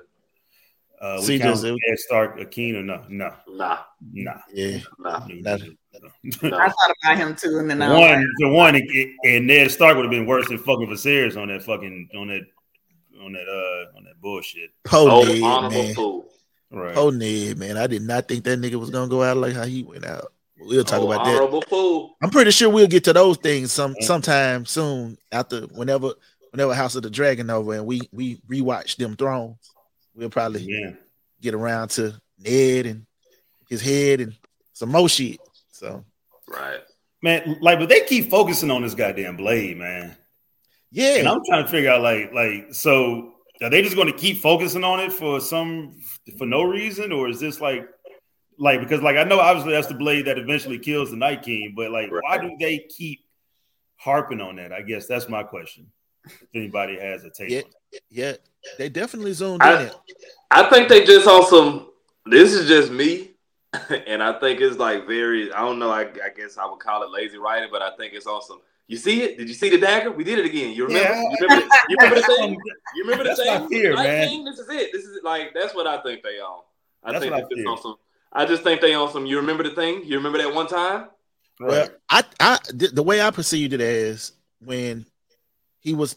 Uh, 1.01 1.17
we 1.19 1.25
See, 1.27 1.39
count 1.41 1.55
does 1.61 1.65
Ned 1.65 1.99
Stark 1.99 2.41
a 2.41 2.45
keen 2.47 2.77
or 2.77 2.83
no? 2.83 3.05
No, 3.09 3.35
Nah. 3.49 3.79
nah. 4.13 4.39
Yeah. 4.55 4.79
Nah. 4.99 5.27
Not- 6.43 6.53
I 6.55 6.69
thought 6.69 6.95
about 7.03 7.17
him 7.19 7.35
too, 7.37 7.59
and 7.59 7.71
then 7.71 7.83
I 7.83 7.91
one, 7.99 8.19
like, 8.21 8.27
the 8.39 8.49
one, 8.49 8.81
and 9.25 9.47
Ned 9.47 9.71
Stark 9.71 9.97
would 9.97 10.05
have 10.05 10.11
been 10.11 10.27
worse 10.27 10.49
than 10.49 10.59
fucking 10.59 10.87
Viserys 10.89 11.37
on 11.41 11.49
that 11.49 11.63
fucking 11.63 12.09
on 12.17 12.29
that 12.29 12.43
on 13.23 13.33
that 13.33 13.49
uh 13.49 13.97
on 13.97 14.05
that 14.05 14.21
bullshit. 14.21 14.71
Oh, 14.93 15.25
Ned, 15.25 15.43
honorable 15.43 15.83
man. 15.83 15.95
fool. 15.95 16.25
Right. 16.71 16.95
Po 16.95 17.11
Ned, 17.11 17.59
man. 17.59 17.77
I 17.77 17.87
did 17.87 18.03
not 18.03 18.29
think 18.29 18.45
that 18.45 18.59
nigga 18.61 18.77
was 18.77 18.91
gonna 18.91 19.09
go 19.09 19.23
out 19.23 19.37
like 19.37 19.55
how 19.55 19.65
he 19.65 19.83
went 19.83 20.05
out. 20.07 20.33
We'll 20.59 20.85
talk 20.85 21.01
Oh, 21.03 21.11
about 21.11 21.25
that. 21.25 21.35
honorable 21.35 21.63
fool. 21.63 22.17
I'm 22.23 22.31
pretty 22.31 22.53
sure 22.53 22.71
we'll 22.71 22.87
get 22.87 23.05
to 23.05 23.13
those 23.13 23.37
things 23.37 23.73
some 23.73 23.95
sometime 24.01 24.65
soon 24.65 25.19
after 25.33 25.63
whenever 25.63 26.13
whenever 26.53 26.73
House 26.75 26.95
of 26.95 27.03
the 27.03 27.11
Dragon 27.11 27.51
over 27.51 27.75
and 27.75 27.85
we 27.87 28.01
we 28.13 28.37
rewatch 28.49 28.97
them 28.97 29.17
thrones. 29.17 29.57
We'll 30.15 30.31
probably 30.31 30.63
Yeah. 30.63 30.93
get 31.41 31.55
around 31.55 31.89
to 31.91 32.15
Ned 32.39 32.87
and 32.87 33.07
his 33.69 33.83
head 33.83 34.21
and 34.21 34.35
some 34.73 34.91
more 34.91 35.09
shit. 35.09 35.41
So 35.83 36.05
Right. 36.49 36.81
Man, 37.23 37.59
like, 37.61 37.79
but 37.79 37.89
they 37.89 38.01
keep 38.01 38.31
focusing 38.31 38.71
on 38.71 38.83
this 38.83 38.95
goddamn 38.95 39.37
blade, 39.37 39.77
man. 39.79 40.05
And 40.05 40.17
yeah, 40.91 41.31
I'm 41.31 41.41
trying 41.49 41.65
to 41.65 41.71
figure 41.71 41.91
out, 41.91 42.03
like, 42.03 42.33
like, 42.33 42.75
so 42.75 43.33
are 43.63 43.71
they 43.71 43.81
just 43.83 43.95
going 43.97 44.11
to 44.13 44.17
keep 44.19 44.39
focusing 44.39 44.85
on 44.85 45.01
it 45.01 45.13
for 45.13 45.41
some 45.41 45.97
for 46.37 46.47
no 46.47 46.63
reason, 46.63 47.13
or 47.13 47.29
is 47.29 47.39
this 47.41 47.61
like, 47.61 47.89
like 48.59 48.81
because 48.81 49.01
like 49.03 49.17
I 49.17 49.25
know 49.25 49.39
obviously 49.41 49.73
that's 49.73 49.87
the 49.87 49.95
blade 49.95 50.27
that 50.27 50.37
eventually 50.39 50.79
kills 50.79 51.11
the 51.11 51.17
Night 51.17 51.43
King, 51.43 51.73
but 51.77 51.91
like, 51.91 52.11
why 52.11 52.39
do 52.39 52.51
they 52.61 52.79
keep 52.89 53.21
harping 53.97 54.41
on 54.41 54.57
that? 54.57 54.73
I 54.73 54.83
guess 54.83 55.07
that's 55.07 55.29
my 55.29 55.43
question. 55.45 55.87
If 56.27 56.49
anybody 56.55 56.99
has 57.01 57.25
a 57.25 57.31
take, 57.31 57.51
Yeah. 57.51 57.59
on 57.61 57.65
it. 57.93 58.03
yeah, 58.11 58.33
they 58.79 58.89
definitely 58.89 59.33
zoomed 59.33 59.63
I- 59.63 59.85
in. 59.85 59.91
I 60.51 60.69
think 60.69 60.89
they 60.89 61.05
just 61.05 61.27
on 61.27 61.47
some. 61.47 61.91
This 62.27 62.53
is 62.53 62.69
just 62.69 62.93
me, 62.93 63.31
and 64.07 64.23
I 64.23 64.39
think 64.39 64.61
it's 64.61 64.77
like 64.77 65.07
very. 65.07 65.53
I 65.53 65.61
don't 65.61 65.79
know. 65.79 65.91
I, 65.91 66.03
I 66.03 66.31
guess 66.37 66.59
I 66.59 66.67
would 66.67 66.79
call 66.81 67.03
it 67.03 67.11
lazy 67.11 67.39
writing, 67.39 67.69
but 67.73 67.83
I 67.83 67.97
think 67.97 68.13
it's 68.15 68.27
awesome. 68.27 68.61
You 68.87 68.97
see 68.99 69.23
it? 69.23 69.39
Did 69.39 69.49
you 69.49 69.55
see 69.55 69.71
the 69.71 69.79
dagger? 69.79 70.11
We 70.11 70.25
did 70.25 70.39
it 70.39 70.45
again. 70.45 70.75
You 70.75 70.87
remember? 70.87 71.09
Yeah. 71.09 71.23
You 71.23 71.37
remember? 71.41 71.67
The, 71.67 71.79
you 71.89 71.97
remember 71.99 72.21
the 72.21 72.27
thing? 72.37 72.61
You 72.95 73.03
remember 73.05 73.25
the 73.25 73.29
That's 73.31 73.43
thing? 73.43 73.63
my 73.63 73.69
fear, 73.69 73.95
man. 73.95 74.29
King, 74.29 74.45
this 74.45 74.59
is 74.59 74.69
it. 74.69 74.91
This 74.93 75.05
is 75.05 75.21
like 75.23 75.55
that's 75.55 75.75
what 75.75 75.87
I 75.87 76.03
think 76.03 76.23
they 76.23 76.39
on. 76.41 76.61
I 77.03 77.13
That's 77.13 77.23
think 77.23 77.33
what 77.33 77.45
I 77.45 77.49
they 77.49 77.63
just 77.63 77.83
fear. 77.83 77.95
I 78.33 78.47
just 78.47 78.63
think 78.63 78.81
they 78.81 78.95
on 78.95 79.11
some. 79.11 79.27
You 79.27 79.39
remember 79.39 79.63
the 79.63 79.71
thing? 79.71 80.03
You 80.05 80.17
remember 80.17 80.39
that 80.39 80.55
one 80.55 80.67
time? 80.67 81.09
Well, 81.61 81.89
I, 82.09 82.25
I, 82.41 82.59
the 82.73 82.89
the 82.89 83.03
way 83.03 83.21
I 83.21 83.31
perceived 83.31 83.73
it 83.73 83.81
as 83.81 84.33
when 84.61 85.07
he 85.81 85.95
was, 85.95 86.17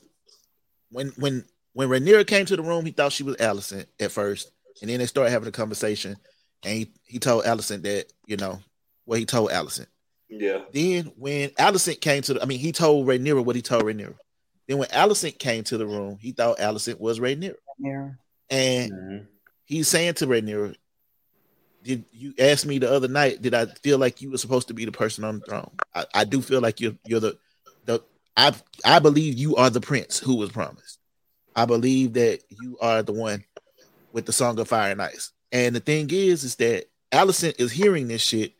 when, 0.91 1.09
when, 1.17 1.45
when 1.73 1.89
Rhaenyra 1.89 2.25
came 2.25 2.45
to 2.45 2.55
the 2.55 2.63
room, 2.63 2.85
he 2.85 2.91
thought 2.91 3.11
she 3.11 3.23
was 3.23 3.35
Alicent 3.37 3.85
at 3.99 4.11
first, 4.11 4.51
and 4.81 4.89
then 4.89 4.99
they 4.99 5.05
started 5.05 5.31
having 5.31 5.47
a 5.47 5.51
conversation, 5.51 6.15
and 6.65 6.77
he, 6.79 6.91
he 7.05 7.19
told 7.19 7.45
Alicent 7.45 7.83
that 7.83 8.05
you 8.25 8.37
know 8.37 8.59
what 9.05 9.19
he 9.19 9.25
told 9.25 9.51
Alicent. 9.51 9.87
Yeah. 10.29 10.61
Then 10.73 11.11
when 11.17 11.49
Alicent 11.51 12.01
came 12.01 12.21
to 12.23 12.33
the, 12.33 12.41
I 12.41 12.45
mean, 12.45 12.59
he 12.59 12.71
told 12.71 13.07
Rhaenyra 13.07 13.45
what 13.45 13.55
he 13.55 13.61
told 13.61 13.83
Rhaenyra. 13.83 14.15
Then 14.67 14.79
when 14.79 14.89
Alicent 14.89 15.37
came 15.37 15.63
to 15.65 15.77
the 15.77 15.85
room, 15.85 16.17
he 16.19 16.31
thought 16.31 16.59
Allison 16.59 16.97
was 16.99 17.19
Rhaenyra, 17.19 17.55
yeah. 17.79 18.09
and 18.49 18.91
Mhm. 18.91 19.27
he's 19.65 19.87
saying 19.87 20.15
to 20.15 20.27
Rhaenyra, 20.27 20.75
"Did 21.83 22.05
you 22.11 22.33
ask 22.39 22.65
me 22.65 22.79
the 22.79 22.91
other 22.91 23.07
night? 23.07 23.41
Did 23.43 23.53
I 23.53 23.67
feel 23.67 23.99
like 23.99 24.21
you 24.21 24.31
were 24.31 24.39
supposed 24.39 24.67
to 24.69 24.73
be 24.73 24.85
the 24.85 24.91
person 24.91 25.23
on 25.23 25.39
the 25.39 25.45
throne? 25.45 25.71
I, 25.93 26.05
I 26.15 26.23
do 26.25 26.41
feel 26.41 26.61
like 26.61 26.81
you're 26.81 26.97
you're 27.05 27.19
the 27.19 27.37
the 27.85 28.01
I 28.35 28.53
I 28.83 28.97
believe 28.99 29.37
you 29.37 29.55
are 29.55 29.69
the 29.69 29.81
prince 29.81 30.17
who 30.17 30.35
was 30.37 30.51
promised. 30.51 30.97
I 31.55 31.65
believe 31.65 32.13
that 32.13 32.41
you 32.49 32.77
are 32.81 33.03
the 33.03 33.13
one 33.13 33.45
with 34.11 34.25
the 34.25 34.33
song 34.33 34.59
of 34.59 34.67
fire 34.67 34.91
and 34.91 35.01
ice. 35.01 35.31
And 35.55 35.73
the 35.73 35.79
thing 35.79 36.09
is, 36.11 36.43
is 36.43 36.55
that 36.55 36.89
Alicent 37.13 37.61
is 37.61 37.71
hearing 37.71 38.09
this 38.09 38.21
shit 38.21 38.51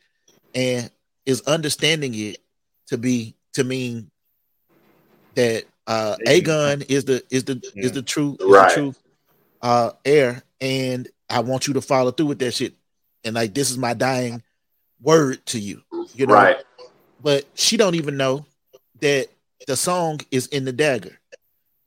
and 0.54 0.90
is 1.26 1.42
understanding 1.42 2.14
it 2.14 2.38
to 2.86 2.96
be 2.96 3.34
to 3.52 3.64
mean 3.64 4.10
that 5.34 5.64
uh 5.86 6.16
Aegon 6.26 6.88
is 6.88 7.04
the 7.04 7.22
is 7.28 7.44
the 7.44 7.60
Yeah. 7.74 7.84
is 7.84 7.92
the 7.92 8.00
true 8.00 8.38
is 8.40 8.46
Right. 8.46 8.68
the 8.70 8.74
true 8.74 8.94
uh 9.60 9.90
heir, 10.06 10.42
and 10.58 11.06
I 11.28 11.40
want 11.40 11.66
you 11.66 11.74
to 11.74 11.82
follow 11.82 12.12
through 12.12 12.26
with 12.26 12.38
that 12.38 12.52
shit. 12.54 12.72
And 13.24 13.34
like 13.34 13.52
this 13.52 13.70
is 13.70 13.76
my 13.76 13.92
dying 13.92 14.42
word 15.02 15.44
to 15.46 15.58
you, 15.58 15.82
you 16.14 16.26
know. 16.26 16.32
Right. 16.32 16.56
But 17.22 17.44
she 17.54 17.76
don't 17.76 17.94
even 17.96 18.16
know 18.16 18.46
that 19.00 19.28
the 19.66 19.76
song 19.76 20.20
is 20.30 20.46
in 20.46 20.64
the 20.64 20.72
dagger. 20.72 21.18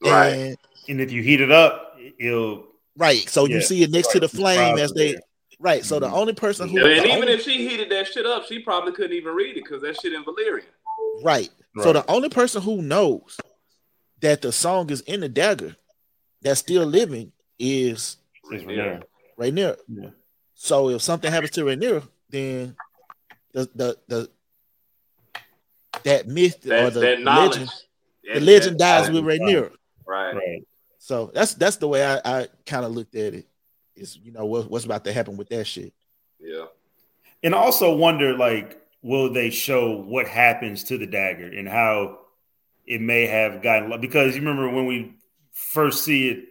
Right. 0.04 0.28
And 0.28 0.58
And 0.88 1.02
if 1.02 1.12
you 1.12 1.24
heat 1.24 1.42
it 1.42 1.52
up, 1.52 1.98
it'll 2.20 2.69
right, 3.00 3.28
so 3.30 3.46
you 3.46 3.62
see 3.62 3.82
it 3.84 3.90
next 3.92 4.12
to 4.12 4.20
the 4.20 4.30
flame 4.30 4.78
as 4.78 4.92
they 4.92 5.14
Yeah. 5.14 5.20
right. 5.60 5.84
So 5.86 6.00
the 6.00 6.08
Mhm. 6.08 6.14
only 6.14 6.34
person 6.34 6.70
who 6.70 6.78
And 6.86 7.06
even 7.06 7.12
only- 7.24 7.34
if 7.34 7.44
she 7.44 7.68
heated 7.68 7.90
that 7.90 8.08
shit 8.08 8.26
up, 8.26 8.46
she 8.46 8.60
probably 8.60 8.92
couldn't 8.92 9.14
even 9.16 9.34
read 9.34 9.58
it 9.58 9.64
because 9.64 9.82
that 9.82 10.00
shit 10.02 10.14
in 10.14 10.24
Valyrian. 10.24 10.64
right. 11.24 11.50
right. 11.76 11.84
So 11.84 11.94
the 11.94 12.06
only 12.10 12.30
person 12.30 12.62
who 12.62 12.82
knows 12.82 13.38
that 14.22 14.42
the 14.42 14.52
song 14.52 14.90
is 14.92 15.02
in 15.02 15.22
the 15.22 15.30
dagger 15.30 15.76
that's 16.42 16.60
still 16.60 16.86
living 16.86 17.32
is 17.58 18.18
It's 18.52 18.64
Yeah. 18.64 18.76
there. 18.76 19.04
Rhaenyra. 19.40 19.78
Yeah. 19.88 20.10
So 20.56 20.90
if 20.90 21.02
something 21.02 21.32
happens 21.32 21.52
to 21.52 21.62
Rhaenyra, 21.66 22.08
then 22.30 22.76
the 23.54 23.70
the 23.76 23.98
the 24.08 24.30
that 26.04 26.28
myth 26.28 26.66
or 26.66 26.90
the 26.90 27.00
that 27.00 27.22
knowledge. 27.22 27.52
legend 27.52 27.70
the 28.34 28.40
legend 28.40 28.80
that- 28.80 29.04
dies 29.04 29.12
with 29.12 29.24
Rhaenyra. 29.24 29.72
Right. 30.06 30.34
Right. 30.36 30.64
So 31.10 31.32
that's 31.34 31.56
that's 31.56 31.78
the 31.78 31.88
way 31.88 32.06
I, 32.06 32.22
I 32.24 32.48
kind 32.68 32.86
of 32.86 32.92
looked 32.92 33.16
at 33.16 33.34
it. 33.34 33.48
Is 33.96 34.16
you 34.22 34.32
know 34.32 34.46
what, 34.46 34.70
what's 34.70 34.86
about 34.86 35.04
to 35.06 35.12
happen 35.12 35.38
with 35.38 35.50
that 35.50 35.66
shit. 35.66 35.92
Yeah. 36.40 36.66
And 37.42 37.56
I 37.56 37.58
also 37.58 37.96
wonder, 37.96 38.38
like, 38.38 38.80
will 39.02 39.34
they 39.34 39.50
show 39.50 40.02
what 40.02 40.28
happens 40.28 40.84
to 40.84 41.00
the 41.00 41.08
dagger 41.08 41.48
and 41.48 41.68
how 41.68 42.20
it 42.86 43.02
may 43.02 43.26
have 43.26 43.64
gotten 43.64 44.00
because 44.00 44.36
you 44.36 44.42
remember 44.42 44.70
when 44.70 44.86
we 44.86 45.16
first 45.52 46.04
see 46.04 46.30
it 46.30 46.46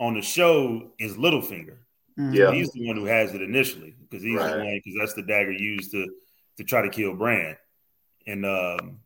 on 0.00 0.14
the 0.14 0.22
show 0.22 0.90
is 0.98 1.16
Littlefinger. 1.16 1.76
Mhm. 2.18 2.34
Yeah. 2.34 2.50
He's 2.50 2.72
the 2.72 2.88
one 2.88 2.96
who 2.96 3.04
has 3.04 3.32
it 3.32 3.42
initially 3.42 3.94
because 4.00 4.24
he's 4.24 4.34
Right. 4.36 4.54
the 4.54 4.58
one 4.58 4.80
because 4.84 4.98
that's 4.98 5.14
the 5.14 5.22
dagger 5.22 5.52
used 5.52 5.92
to 5.92 6.04
to 6.56 6.64
try 6.64 6.82
to 6.82 6.88
kill 6.88 7.14
Bran. 7.14 7.56
And 8.26 8.44
um 8.44 8.98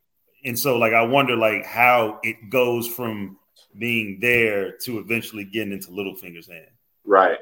and 0.47 0.59
so 0.59 0.78
like 0.78 0.94
I 0.94 1.02
wonder 1.02 1.36
like 1.36 1.66
how 1.66 2.20
it 2.22 2.48
goes 2.48 2.89
from 2.89 3.36
being 3.78 4.18
there 4.20 4.72
to 4.78 4.98
eventually 4.98 5.44
getting 5.44 5.72
into 5.72 5.90
Littlefinger's 5.90 6.48
hand. 6.48 6.66
Right. 7.05 7.38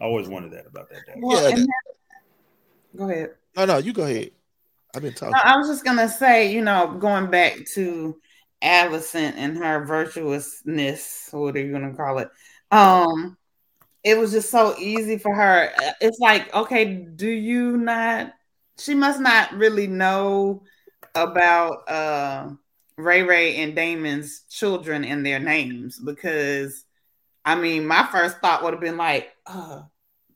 I 0.00 0.04
always 0.04 0.28
wondered 0.28 0.52
that 0.52 0.66
about 0.66 0.88
that 0.90 1.06
dagger. 1.06 1.20
Well, 1.22 1.42
Yeah, 1.42 1.56
and 1.56 1.66
that- 1.66 2.96
go 2.96 3.10
ahead. 3.10 3.34
No, 3.56 3.64
no, 3.64 3.78
you 3.78 3.92
go 3.92 4.04
ahead. 4.04 4.30
I've 4.94 5.02
been 5.02 5.12
talking. 5.12 5.32
No, 5.32 5.40
I 5.42 5.56
was 5.56 5.68
just 5.68 5.84
gonna 5.84 6.08
say, 6.08 6.52
you 6.52 6.62
know, 6.62 6.96
going 6.98 7.30
back 7.30 7.64
to 7.74 8.20
Alicent 8.62 9.34
and 9.36 9.56
her 9.58 9.84
virtuousness, 9.84 11.30
or 11.32 11.42
whatever 11.42 11.66
you're 11.66 11.78
gonna 11.80 11.94
call 11.94 12.18
it. 12.18 12.28
Um, 12.70 13.36
it 14.04 14.16
was 14.18 14.32
just 14.32 14.50
so 14.50 14.74
easy 14.78 15.18
for 15.18 15.34
her. 15.34 15.72
It's 16.00 16.18
like, 16.20 16.52
okay, 16.54 16.94
do 16.94 17.28
you 17.28 17.76
not? 17.76 18.32
She 18.78 18.94
must 18.94 19.20
not 19.20 19.52
really 19.54 19.86
know 19.86 20.62
about 21.14 21.88
uh 21.88 22.50
Ray 22.96 23.22
Ray 23.22 23.56
and 23.56 23.74
Daemon's 23.74 24.42
children 24.48 25.04
and 25.04 25.24
their 25.24 25.38
names 25.38 25.98
because, 25.98 26.84
I 27.44 27.56
mean, 27.56 27.86
my 27.86 28.06
first 28.10 28.38
thought 28.38 28.62
would 28.62 28.72
have 28.72 28.80
been 28.80 28.96
like, 28.96 29.30
uh, 29.46 29.82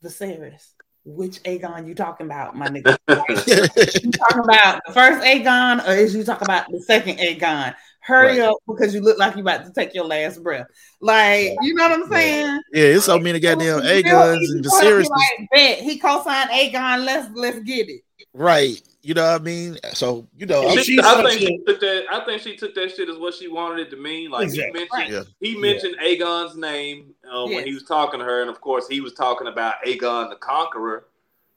Viserys. 0.03 0.73
Which 1.05 1.41
Aegon 1.43 1.87
you 1.87 1.95
talking 1.95 2.27
about, 2.27 2.55
my 2.55 2.67
nigga? 2.67 2.97
you 3.07 4.11
talking 4.11 4.43
about 4.43 4.81
the 4.85 4.93
first 4.93 5.25
Aegon, 5.25 5.85
or 5.87 5.93
is 5.93 6.13
you 6.13 6.23
talking 6.23 6.45
about 6.45 6.65
the 6.69 6.79
second 6.81 7.17
Aegon? 7.17 7.73
Hurry 8.01 8.39
Right. 8.39 8.49
up 8.49 8.57
because 8.67 8.93
you 8.93 9.01
look 9.01 9.17
like 9.17 9.35
you 9.35 9.41
about 9.41 9.65
to 9.65 9.71
take 9.71 9.93
your 9.93 10.05
last 10.05 10.43
breath. 10.43 10.67
Like, 11.01 11.51
you 11.61 11.73
know 11.73 11.89
what 11.89 11.99
I'm 11.99 12.09
saying? 12.09 12.61
yeah, 12.73 12.83
it's 12.83 13.05
so 13.05 13.17
many 13.17 13.39
goddamn 13.39 13.79
It 13.79 13.81
was 13.81 14.03
real 14.03 14.21
Aegons 14.21 14.51
and 14.51 14.65
for 14.65 14.75
her 14.75 15.01
Viserys. 15.01 15.09
Like, 15.09 15.49
bet 15.51 15.79
he 15.79 15.99
co-signed 15.99 16.49
Aegon. 16.51 17.05
Let's 17.05 17.29
let's 17.33 17.59
get 17.59 17.89
it. 17.89 18.01
Right. 18.33 18.81
You 19.01 19.13
know 19.13 19.23
what 19.31 19.41
I 19.41 19.43
mean? 19.43 19.77
So 19.93 20.27
you 20.37 20.45
know, 20.45 20.67
I'm- 20.67 20.77
she- 20.77 20.95
She, 20.95 20.99
I 21.01 21.23
think 21.23 21.39
she 21.39 21.57
took 21.65 21.79
that. 21.79 22.05
I 22.11 22.25
think 22.25 22.41
she 22.41 22.55
took 22.57 22.75
that 22.75 22.93
shit 22.95 23.07
as 23.09 23.17
what 23.17 23.33
she 23.33 23.47
wanted 23.47 23.79
it 23.87 23.89
to 23.91 23.97
mean. 23.97 24.29
Like 24.29 24.43
Exactly. 24.43 24.81
he 24.81 24.87
mentioned, 24.99 25.27
Yeah. 25.41 25.47
he 25.49 25.57
mentioned 25.57 25.95
Aegon's 26.03 26.55
name 26.57 27.13
uh, 27.31 27.45
when 27.45 27.65
he 27.65 27.73
was 27.73 27.83
talking 27.83 28.19
to 28.19 28.25
her, 28.25 28.41
and 28.41 28.49
of 28.49 28.59
course, 28.61 28.87
he 28.89 28.99
was 29.01 29.13
talking 29.13 29.47
about 29.47 29.75
Aegon 29.87 30.29
the 30.29 30.35
Conqueror, 30.35 31.05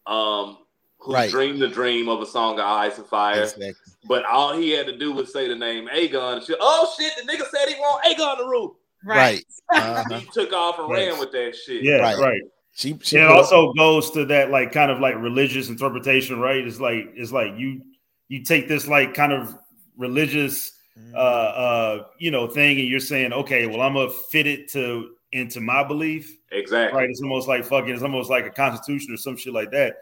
um, 0.07 0.59
who 0.99 1.15
Right. 1.15 1.31
dreamed 1.31 1.61
the 1.61 1.67
dream 1.69 2.09
of 2.09 2.21
a 2.23 2.27
song 2.27 2.55
of 2.61 2.65
ice 2.65 2.97
and 2.99 3.07
fire. 3.09 3.43
exactly. 3.43 3.73
But 4.05 4.25
all 4.25 4.53
he 4.57 4.71
had 4.71 4.87
to 4.87 4.97
do 4.97 5.13
was 5.13 5.33
say 5.33 5.49
the 5.49 5.55
name 5.57 5.89
Aegon. 5.93 6.35
And 6.39 6.43
she, 6.45 6.55
oh 6.61 6.95
shit, 6.99 7.13
the 7.17 7.31
nigga 7.33 7.49
said 7.51 7.69
he 7.69 7.75
want 7.75 8.05
Aegon 8.05 8.39
to 8.39 8.45
rule. 8.45 8.77
Right. 9.05 9.45
Uh-huh. 9.75 10.19
He 10.21 10.27
took 10.27 10.53
off 10.53 10.79
and 10.79 10.89
Yes. 10.91 11.11
ran 11.11 11.19
with 11.19 11.33
that 11.33 11.57
shit. 11.57 11.83
Yeah, 11.83 11.97
Right. 11.97 12.17
right. 12.19 12.41
She 12.75 12.99
she 13.03 13.17
it 13.19 13.27
put 13.27 13.31
up- 13.31 13.37
also 13.39 13.73
goes 13.75 14.11
to 14.13 14.25
that 14.27 14.51
like 14.51 14.73
kind 14.73 14.91
of 14.91 14.99
like 15.01 15.17
religious 15.17 15.69
interpretation, 15.69 16.41
right? 16.41 16.67
It's 16.67 16.81
like 16.81 17.13
it's 17.15 17.33
like 17.33 17.59
you 17.59 17.83
you 18.29 18.43
take 18.43 18.69
this 18.69 18.89
like 18.89 19.15
kind 19.15 19.33
of 19.33 19.55
religious 19.97 20.73
uh 21.15 21.19
uh 21.19 22.05
you 22.19 22.31
know 22.31 22.47
thing 22.47 22.79
and 22.79 22.89
you're 22.89 23.01
saying, 23.01 23.33
okay, 23.33 23.67
well, 23.67 23.81
I'm 23.81 23.95
gonna 23.95 24.11
fit 24.31 24.47
it 24.47 24.71
to 24.73 25.11
into 25.33 25.61
my 25.61 25.83
belief. 25.85 26.37
Exactly. 26.51 26.99
Right. 26.99 27.11
It's 27.11 27.23
almost 27.23 27.49
like 27.49 27.65
fucking 27.65 27.91
it's 27.93 28.03
almost 28.03 28.31
like 28.31 28.47
a 28.47 28.51
constitution 28.51 29.13
or 29.13 29.17
some 29.17 29.37
shit 29.37 29.53
like 29.53 29.71
that. 29.73 29.97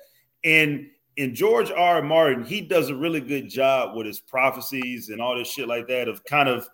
And 0.44 0.88
in 1.16 1.34
George 1.34 1.70
R. 1.70 1.97
R. 1.97 2.02
Martin, 2.02 2.44
he 2.44 2.60
does 2.60 2.88
a 2.88 2.94
really 2.94 3.20
good 3.20 3.48
job 3.48 3.97
with 3.97 4.06
his 4.06 4.20
prophecies 4.20 5.09
and 5.09 5.20
all 5.20 5.36
this 5.36 5.51
shit 5.51 5.68
like 5.68 5.86
that 5.88 6.09
of 6.09 6.24
kind 6.24 6.48
of 6.48 6.68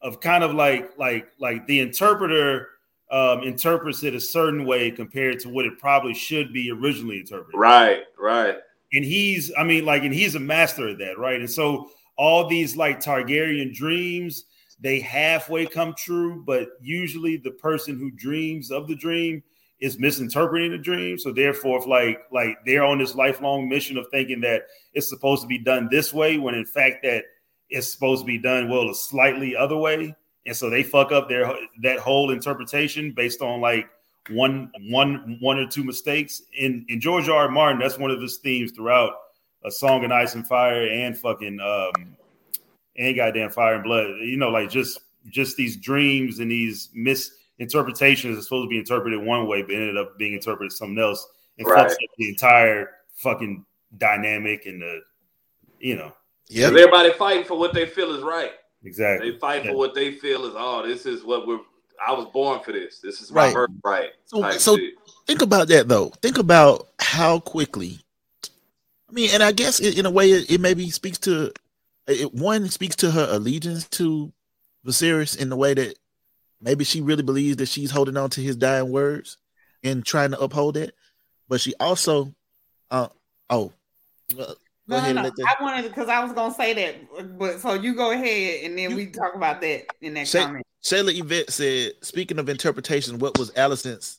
of 0.00 0.20
kind 0.20 0.42
of 0.44 0.54
like 0.54 0.98
like 0.98 1.28
like 1.38 1.66
the 1.66 1.80
interpreter 1.80 2.68
um 3.12 3.42
interprets 3.42 4.02
it 4.02 4.14
a 4.14 4.20
certain 4.20 4.64
way 4.64 4.90
compared 4.90 5.38
to 5.38 5.48
what 5.50 5.66
it 5.66 5.78
probably 5.78 6.14
should 6.14 6.52
be 6.52 6.70
originally 6.70 7.20
interpreted 7.20 7.58
Right. 7.58 8.02
Right. 8.18 8.56
and 8.94 9.04
he's 9.04 9.52
i 9.58 9.62
mean 9.64 9.84
like 9.84 10.02
and 10.02 10.14
he's 10.14 10.34
a 10.34 10.40
master 10.40 10.88
of 10.88 10.98
that 10.98 11.18
right 11.18 11.38
and 11.40 11.50
so 11.50 11.90
all 12.16 12.48
these 12.48 12.74
like 12.76 13.00
targaryen 13.00 13.74
dreams 13.74 14.44
they 14.80 14.98
halfway 15.00 15.66
come 15.66 15.94
true 15.96 16.42
but 16.46 16.68
usually 16.80 17.36
the 17.36 17.50
person 17.52 17.98
who 17.98 18.10
dreams 18.12 18.70
of 18.70 18.88
the 18.88 18.96
dream 18.96 19.42
is 19.80 19.98
misinterpreting 19.98 20.70
the 20.72 20.78
dream 20.78 21.18
so 21.18 21.32
therefore 21.32 21.78
if 21.78 21.86
like 21.86 22.18
like 22.32 22.56
they're 22.64 22.84
on 22.84 22.98
this 22.98 23.14
lifelong 23.14 23.68
mission 23.68 23.96
of 23.98 24.06
thinking 24.10 24.40
that 24.40 24.62
it's 24.94 25.08
supposed 25.08 25.42
to 25.42 25.48
be 25.48 25.58
done 25.58 25.88
this 25.90 26.12
way 26.14 26.38
when 26.38 26.54
in 26.54 26.64
fact 26.64 27.02
that 27.02 27.24
it's 27.68 27.92
supposed 27.92 28.22
to 28.22 28.26
be 28.26 28.38
done 28.38 28.68
well 28.70 28.88
a 28.90 28.94
slightly 28.94 29.54
other 29.56 29.76
way 29.76 30.14
and 30.46 30.56
so 30.56 30.68
they 30.68 30.82
fuck 30.82 31.12
up 31.12 31.28
their 31.28 31.54
that 31.82 31.98
whole 31.98 32.30
interpretation 32.30 33.12
based 33.12 33.42
on 33.42 33.60
like 33.60 33.88
one 34.30 34.70
one 34.88 35.36
one 35.40 35.58
or 35.58 35.66
two 35.66 35.84
mistakes 35.84 36.42
in 36.56 36.84
in 36.88 37.00
George 37.00 37.28
R. 37.28 37.44
R. 37.44 37.50
Martin. 37.50 37.80
That's 37.80 37.98
one 37.98 38.10
of 38.10 38.20
his 38.20 38.38
themes 38.38 38.72
throughout 38.72 39.14
a 39.64 39.70
song 39.70 40.04
of 40.04 40.10
ice 40.10 40.34
and 40.34 40.46
fire 40.46 40.88
and 40.88 41.16
fucking 41.16 41.60
um 41.60 42.16
and 42.96 43.16
goddamn 43.16 43.50
fire 43.50 43.74
and 43.74 43.84
blood. 43.84 44.06
You 44.20 44.36
know, 44.36 44.50
like 44.50 44.70
just 44.70 45.00
just 45.28 45.56
these 45.56 45.76
dreams 45.76 46.40
and 46.40 46.50
these 46.50 46.90
misinterpretations 46.94 48.38
are 48.38 48.42
supposed 48.42 48.66
to 48.66 48.68
be 48.68 48.78
interpreted 48.78 49.24
one 49.24 49.46
way, 49.46 49.62
but 49.62 49.74
ended 49.74 49.96
up 49.96 50.18
being 50.18 50.34
interpreted 50.34 50.72
something 50.72 50.98
else. 50.98 51.26
And 51.58 51.66
Right. 51.66 51.86
fucks 51.86 51.92
up 51.92 51.98
the 52.18 52.28
entire 52.28 52.90
fucking 53.14 53.64
dynamic 53.98 54.66
and 54.66 54.80
the 54.80 55.00
you 55.78 55.96
know 55.96 56.12
Yeah, 56.48 56.66
everybody 56.66 57.12
fighting 57.12 57.44
for 57.44 57.58
what 57.58 57.74
they 57.74 57.86
feel 57.86 58.14
is 58.14 58.22
right. 58.22 58.52
Exactly. 58.84 59.30
They 59.32 59.38
fight 59.38 59.64
Yeah. 59.64 59.70
for 59.72 59.76
what 59.78 59.94
they 59.94 60.12
feel 60.12 60.46
is, 60.46 60.54
oh, 60.56 60.86
this 60.86 61.06
is 61.06 61.24
what 61.24 61.46
we're. 61.46 61.60
I 62.04 62.12
was 62.12 62.26
born 62.32 62.60
for 62.64 62.72
this. 62.72 62.98
This 62.98 63.20
is 63.20 63.30
my 63.30 63.46
Right. 63.46 63.54
birthright. 63.54 64.10
So- 64.24 64.50
so- 64.58 64.76
shit. 64.76 64.94
Think 65.26 65.40
about 65.42 65.68
that 65.68 65.86
though. 65.88 66.08
Think 66.20 66.36
about 66.38 66.88
how 66.98 67.38
quickly. 67.38 68.00
I 69.08 69.12
mean, 69.12 69.30
and 69.32 69.42
I 69.42 69.52
guess 69.52 69.78
it, 69.78 69.96
in 69.98 70.06
a 70.06 70.10
way, 70.10 70.30
it, 70.32 70.50
it 70.50 70.60
maybe 70.60 70.90
speaks 70.90 71.18
to 71.20 71.52
it. 72.08 72.34
One 72.34 72.68
speaks 72.70 72.96
to 72.96 73.10
her 73.12 73.28
allegiance 73.30 73.86
to 73.90 74.32
Viserys 74.84 75.36
in 75.38 75.48
the 75.48 75.56
way 75.56 75.74
that 75.74 75.96
maybe 76.60 76.82
she 76.82 77.00
really 77.00 77.22
believes 77.22 77.58
that 77.58 77.66
she's 77.68 77.92
holding 77.92 78.16
on 78.16 78.30
to 78.30 78.40
his 78.40 78.56
dying 78.56 78.90
words 78.90 79.36
and 79.84 80.04
trying 80.04 80.32
to 80.32 80.40
uphold 80.40 80.76
it. 80.76 80.94
But 81.48 81.60
she 81.60 81.74
also, 81.78 82.34
uh, 82.90 83.08
oh, 83.50 83.72
well, 84.36 84.56
Go 84.88 84.96
No, 84.96 85.02
no, 85.02 85.06
and 85.06 85.16
no. 85.16 85.22
let 85.22 85.32
I 85.60 85.62
wanted 85.62 85.88
because 85.88 86.08
I 86.08 86.22
was 86.24 86.32
gonna 86.32 86.52
say 86.54 86.72
that, 86.74 87.38
but 87.38 87.60
so 87.60 87.74
you 87.74 87.94
go 87.94 88.10
ahead 88.10 88.64
and 88.64 88.76
then 88.76 88.90
You- 88.90 88.96
we 88.96 89.06
talk 89.06 89.34
about 89.34 89.60
that 89.60 89.86
in 90.00 90.14
that 90.14 90.26
Say- 90.26 90.42
comment. 90.42 90.66
Shayla 90.82 91.16
Yvette 91.16 91.50
said, 91.50 91.92
speaking 92.00 92.40
of 92.40 92.48
interpretation, 92.48 93.20
what 93.20 93.38
was 93.38 93.52
Alicent's 93.52 94.18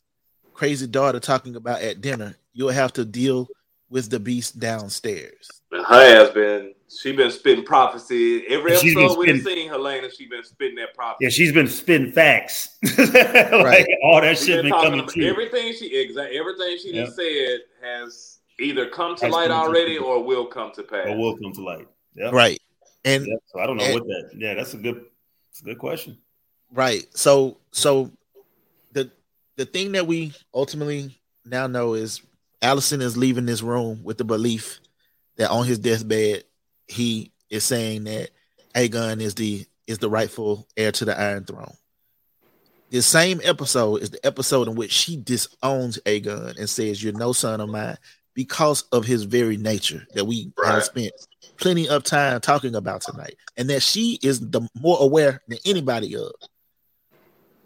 crazy 0.53 0.87
daughter 0.87 1.19
talking 1.19 1.57
about 1.57 1.81
at 1.81 1.99
dinner? 1.99 2.37
You'll 2.53 2.69
have 2.69 2.93
to 2.93 3.03
deal 3.03 3.49
with 3.89 4.09
the 4.09 4.19
beast 4.21 4.59
downstairs. 4.59 5.49
And 5.73 5.85
her 5.85 6.25
ass 6.27 6.29
been 6.33 6.73
she 6.87 7.11
been 7.11 7.31
spitting 7.31 7.65
prophecy 7.65 8.45
every 8.47 8.71
And 8.73 8.79
she's 8.79 8.93
been 8.93 9.03
episode 9.05 9.19
we've 9.19 9.41
spitting- 9.41 9.63
seen 9.63 9.69
Helaena. 9.71 10.15
She 10.15 10.27
been 10.27 10.43
spitting 10.43 10.75
that 10.75 10.93
prophecy. 10.93 11.25
Yeah, 11.25 11.29
she's 11.29 11.51
been 11.51 11.67
spitting 11.67 12.11
facts. 12.13 12.77
like 12.97 13.13
Right. 13.13 13.85
all 14.03 14.21
that 14.21 14.37
She 14.37 14.45
shit 14.45 14.57
been 14.61 14.65
been 14.71 14.71
coming 14.81 14.99
about 14.99 15.11
true. 15.11 15.25
everything 15.25 15.73
she 15.73 15.93
exact 15.97 16.33
everything 16.33 16.77
she 16.81 16.93
Yeah. 16.93 17.03
just 17.05 17.15
said 17.17 17.59
has 17.81 18.32
either 18.59 18.87
come 18.89 19.15
to 19.17 19.27
light 19.27 19.49
come 19.49 19.63
to 19.63 19.67
already 19.67 19.97
fruition. 19.97 20.03
or 20.03 20.23
will 20.23 20.45
come 20.45 20.71
to 20.73 20.83
pass. 20.83 21.07
Or 21.07 21.17
will 21.17 21.37
come 21.37 21.51
to 21.53 21.61
light. 21.61 21.87
Yeah. 22.15 22.29
Right. 22.31 22.59
And 23.05 23.25
Yeah. 23.25 23.35
So 23.47 23.59
I 23.59 23.67
don't 23.67 23.77
know 23.77 23.83
and- 23.85 23.93
what 23.95 24.03
that. 24.07 24.31
Yeah, 24.37 24.53
that's 24.53 24.73
a 24.73 24.77
good. 24.77 25.05
It's 25.51 25.61
a 25.61 25.65
good 25.65 25.79
question. 25.79 26.17
Right. 26.71 27.05
So 27.15 27.57
so 27.71 28.11
the 28.91 29.11
the 29.57 29.65
thing 29.65 29.91
that 29.93 30.07
we 30.07 30.33
ultimately 30.53 31.19
now 31.45 31.67
know 31.67 31.93
is 31.93 32.21
Alicent 32.61 33.01
is 33.01 33.17
leaving 33.17 33.45
this 33.45 33.61
room 33.61 34.03
with 34.03 34.17
the 34.17 34.23
belief 34.23 34.79
that 35.35 35.49
on 35.51 35.65
his 35.65 35.77
deathbed 35.79 36.43
he 36.87 37.31
is 37.49 37.63
saying 37.63 38.05
that 38.05 38.29
Aegon 38.73 39.21
is 39.21 39.35
the 39.35 39.65
is 39.85 39.97
the 39.99 40.09
rightful 40.09 40.67
heir 40.77 40.91
to 40.93 41.05
the 41.05 41.19
Iron 41.19 41.43
Throne. 41.43 41.73
This 42.89 43.05
same 43.05 43.41
episode 43.43 44.01
is 44.01 44.11
the 44.11 44.25
episode 44.25 44.67
in 44.67 44.75
which 44.75 44.91
she 44.91 45.17
disowns 45.17 45.99
Aegon 46.05 46.57
and 46.57 46.69
says, 46.69 47.03
"You're 47.03 47.13
no 47.13 47.33
son 47.33 47.59
of 47.59 47.69
mine," 47.69 47.97
because 48.33 48.83
of 48.91 49.05
his 49.05 49.23
very 49.23 49.57
nature 49.57 50.05
that 50.13 50.25
we 50.25 50.51
Right. 50.57 50.73
have 50.75 50.83
spent 50.83 51.11
plenty 51.57 51.87
of 51.87 52.03
time 52.03 52.39
talking 52.41 52.75
about 52.75 53.01
tonight, 53.01 53.35
and 53.57 53.69
that 53.69 53.81
she 53.81 54.19
is 54.23 54.39
the 54.39 54.67
more 54.79 54.97
aware 54.99 55.41
than 55.47 55.59
anybody 55.65 56.15
of. 56.15 56.31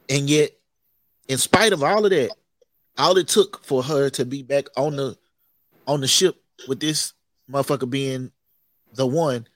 And 0.09 0.29
yet, 0.29 0.51
in 1.27 1.37
spite 1.37 1.73
of 1.73 1.83
all 1.83 2.05
of 2.05 2.11
that, 2.11 2.31
all 2.97 3.17
it 3.17 3.27
took 3.27 3.63
for 3.65 3.83
her 3.83 4.09
to 4.11 4.25
be 4.25 4.43
back 4.43 4.65
on 4.75 4.95
the 4.95 5.17
on 5.85 6.01
the 6.01 6.07
ship 6.07 6.35
with 6.67 6.79
this 6.79 7.13
motherfucker 7.49 7.89
being 7.89 8.31
the 8.93 9.05
one 9.07 9.47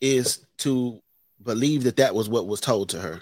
is 0.00 0.46
to 0.58 1.02
believe 1.42 1.84
that 1.84 1.96
that 1.96 2.14
was 2.14 2.28
what 2.28 2.46
was 2.46 2.60
told 2.60 2.88
to 2.90 3.00
her 3.00 3.20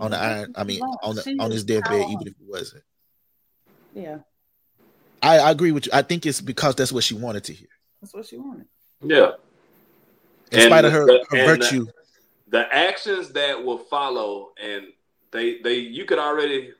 on 0.00 0.10
the 0.10 0.18
iron. 0.18 0.52
I 0.56 0.64
mean, 0.64 0.80
on 0.80 1.14
the 1.14 1.36
on 1.38 1.50
his 1.50 1.64
deathbed, 1.64 2.06
even 2.08 2.26
if 2.26 2.28
it 2.28 2.46
wasn't. 2.48 2.84
Yeah, 3.94 4.18
I, 5.22 5.38
I 5.38 5.50
agree 5.50 5.72
with 5.72 5.86
you. 5.86 5.92
I 5.94 6.02
think 6.02 6.26
it's 6.26 6.40
because 6.40 6.74
that's 6.74 6.92
what 6.92 7.04
she 7.04 7.14
wanted 7.14 7.44
to 7.44 7.52
hear, 7.52 7.68
that's 8.00 8.12
what 8.14 8.26
she 8.26 8.36
wanted. 8.38 8.66
Yeah. 9.02 9.32
in 10.50 10.60
And 10.60 10.62
spite 10.68 10.84
of 10.84 10.92
her, 10.92 11.06
the- 11.06 11.26
her 11.30 11.36
and 11.38 11.40
the- 11.40 11.64
virtue. 11.64 11.86
the 12.48 12.74
actions 12.74 13.30
that 13.30 13.62
will 13.64 13.78
follow 13.78 14.50
and 14.62 14.86
they 15.30 15.60
they 15.62 15.74
you 15.76 16.04
could 16.04 16.18
already 16.18 16.72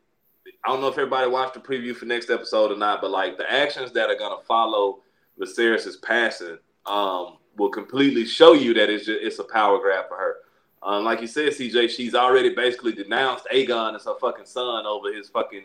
I 0.65 0.69
don't 0.69 0.81
know 0.81 0.89
if 0.89 0.95
everybody 0.99 1.29
watched 1.31 1.55
the 1.55 1.61
preview 1.61 1.95
for 1.97 2.05
next 2.05 2.31
episode 2.31 2.71
or 2.71 2.77
not, 2.77 3.01
but 3.01 3.11
like 3.11 3.37
the 3.39 3.51
actions 3.51 3.91
that 3.93 4.11
are 4.11 4.17
gonna 4.17 4.43
follow 4.47 4.99
Viserys' 5.41 6.01
passing 6.03 6.59
um 6.87 7.39
will 7.57 7.71
completely 7.71 8.25
show 8.25 8.53
you 8.55 8.73
that 8.75 8.89
it's 8.91 9.05
just, 9.07 9.21
it's 9.23 9.39
a 9.39 9.45
power 9.45 9.79
grab 9.79 10.09
for 10.09 10.17
her. 10.17 10.37
Um, 10.83 11.05
like 11.05 11.21
you 11.21 11.27
said, 11.27 11.53
CJ, 11.53 11.91
she's 11.91 12.15
already 12.15 12.55
basically 12.55 12.93
denounced 12.93 13.47
Aegon 13.53 13.95
as 13.95 14.05
her 14.07 14.15
fucking 14.21 14.47
son 14.47 14.85
over 14.87 15.13
his 15.13 15.29
fucking 15.29 15.65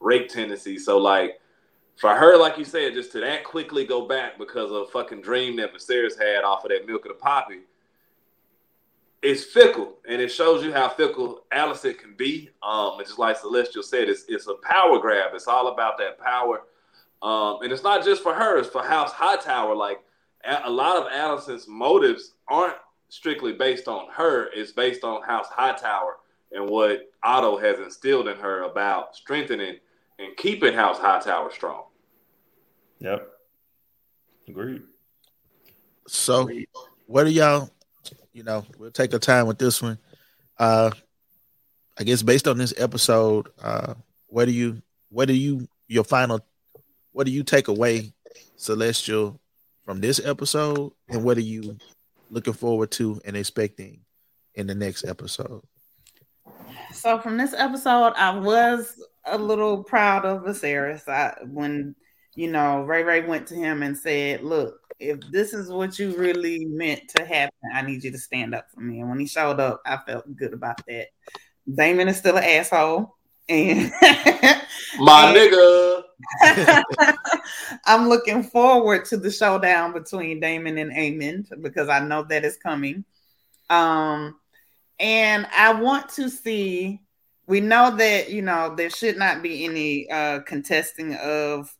rape 0.00 0.28
tendencies. 0.28 0.84
So 0.84 0.98
like 0.98 1.40
for 1.98 2.14
her, 2.14 2.36
like 2.36 2.56
you 2.56 2.64
said, 2.64 2.94
just 2.94 3.12
to 3.12 3.20
that 3.20 3.44
quickly 3.44 3.84
go 3.84 4.06
back 4.06 4.38
because 4.38 4.70
of 4.70 4.76
a 4.76 4.86
fucking 4.86 5.20
dream 5.20 5.56
that 5.56 5.74
Viserys 5.74 6.18
had 6.18 6.44
off 6.44 6.64
of 6.64 6.70
that 6.70 6.86
milk 6.86 7.04
of 7.04 7.08
the 7.08 7.14
poppy, 7.14 7.60
it's 9.20 9.44
fickle, 9.44 9.96
and 10.08 10.22
it 10.22 10.28
shows 10.28 10.62
you 10.64 10.72
how 10.72 10.88
fickle 10.88 11.42
Alicent 11.52 11.98
can 11.98 12.14
be. 12.14 12.50
Um, 12.62 13.00
it's 13.00 13.10
just 13.10 13.18
like 13.18 13.36
Celestial 13.36 13.82
said, 13.82 14.08
it's 14.08 14.24
it's 14.28 14.46
a 14.46 14.54
power 14.62 15.00
grab. 15.00 15.32
It's 15.34 15.48
all 15.48 15.68
about 15.68 15.98
that 15.98 16.20
power, 16.20 16.62
um, 17.20 17.62
and 17.62 17.72
it's 17.72 17.82
not 17.82 18.04
just 18.04 18.22
for 18.22 18.32
her. 18.32 18.58
It's 18.58 18.68
for 18.68 18.84
House 18.84 19.10
Hightower. 19.10 19.74
Like 19.74 19.98
a, 20.44 20.70
lot 20.70 20.96
of 20.96 21.10
Alicent's 21.10 21.66
motives 21.66 22.34
aren't 22.46 22.76
strictly 23.08 23.52
based 23.52 23.88
on 23.88 24.06
her. 24.12 24.50
It's 24.54 24.70
based 24.70 25.02
on 25.02 25.22
House 25.22 25.48
Hightower 25.50 26.18
and 26.52 26.70
what 26.70 27.10
Otto 27.24 27.58
has 27.58 27.80
instilled 27.80 28.28
in 28.28 28.36
her 28.36 28.62
about 28.62 29.16
strengthening 29.16 29.78
and 30.20 30.36
keeping 30.36 30.74
House 30.74 30.98
Hightower 30.98 31.50
strong. 31.50 31.87
Yep. 33.00 33.28
Agreed. 34.48 34.82
So, 36.06 36.48
what 37.06 37.24
do 37.24 37.30
y'all? 37.30 37.70
You 38.32 38.44
know, 38.44 38.64
we'll 38.78 38.90
take 38.90 39.12
our 39.12 39.18
time 39.18 39.46
with 39.46 39.58
this 39.58 39.82
one. 39.82 39.98
Uh, 40.58 40.90
I 41.98 42.04
guess 42.04 42.22
based 42.22 42.46
on 42.46 42.58
this 42.58 42.72
episode, 42.76 43.48
uh, 43.60 43.94
what 44.28 44.44
do 44.44 44.52
you, 44.52 44.80
what 45.10 45.26
do 45.26 45.34
you, 45.34 45.68
your 45.88 46.04
final, 46.04 46.40
what 47.12 47.26
do 47.26 47.32
you 47.32 47.42
take 47.42 47.68
away, 47.68 48.12
Celestial, 48.56 49.40
from 49.84 50.00
this 50.00 50.20
episode, 50.24 50.92
and 51.08 51.24
what 51.24 51.36
are 51.36 51.42
you 51.42 51.76
looking 52.30 52.52
forward 52.52 52.90
to 52.92 53.20
and 53.24 53.36
expecting 53.36 54.00
in 54.54 54.66
the 54.66 54.74
next 54.74 55.04
episode? 55.04 55.62
So 56.92 57.18
from 57.18 57.36
this 57.36 57.54
episode, 57.54 58.12
I 58.16 58.38
was 58.38 59.00
a 59.24 59.36
little 59.36 59.82
proud 59.82 60.24
of 60.24 60.42
Viserys. 60.42 61.08
I 61.08 61.36
when 61.44 61.94
you 62.38 62.48
know 62.48 62.82
Ray 62.82 63.02
Ray 63.02 63.26
went 63.26 63.48
to 63.48 63.56
him 63.56 63.82
and 63.82 63.98
said, 63.98 64.44
"Look, 64.44 64.94
if 65.00 65.18
this 65.32 65.52
is 65.52 65.70
what 65.70 65.98
you 65.98 66.16
really 66.16 66.64
meant 66.66 67.08
to 67.16 67.24
happen, 67.24 67.58
I 67.74 67.82
need 67.82 68.04
you 68.04 68.12
to 68.12 68.18
stand 68.18 68.54
up 68.54 68.70
for 68.72 68.80
me." 68.80 69.00
And 69.00 69.08
when 69.08 69.18
he 69.18 69.26
showed 69.26 69.58
up, 69.58 69.82
I 69.84 69.98
felt 70.06 70.36
good 70.36 70.52
about 70.52 70.80
that. 70.86 71.08
Daemon 71.74 72.06
is 72.06 72.18
still 72.18 72.36
an 72.36 72.44
asshole, 72.44 73.16
and 73.48 73.90
My 75.00 75.34
nigga. 75.34 76.04
I'm 77.86 78.08
looking 78.08 78.44
forward 78.44 79.04
to 79.06 79.16
the 79.16 79.32
showdown 79.32 79.92
between 79.92 80.38
Daemon 80.38 80.78
and 80.78 80.92
Aemond 80.92 81.60
because 81.60 81.88
I 81.88 81.98
know 81.98 82.22
that 82.22 82.44
is 82.44 82.56
coming. 82.56 83.04
Um, 83.68 84.38
and 85.00 85.44
I 85.52 85.72
want 85.74 86.08
to 86.10 86.30
see. 86.30 87.00
We 87.48 87.60
know 87.60 87.96
that 87.96 88.30
you 88.30 88.42
know 88.42 88.76
there 88.76 88.90
should 88.90 89.16
not 89.16 89.42
be 89.42 89.64
any 89.64 90.08
uh, 90.08 90.40
contesting 90.40 91.16
of 91.16 91.74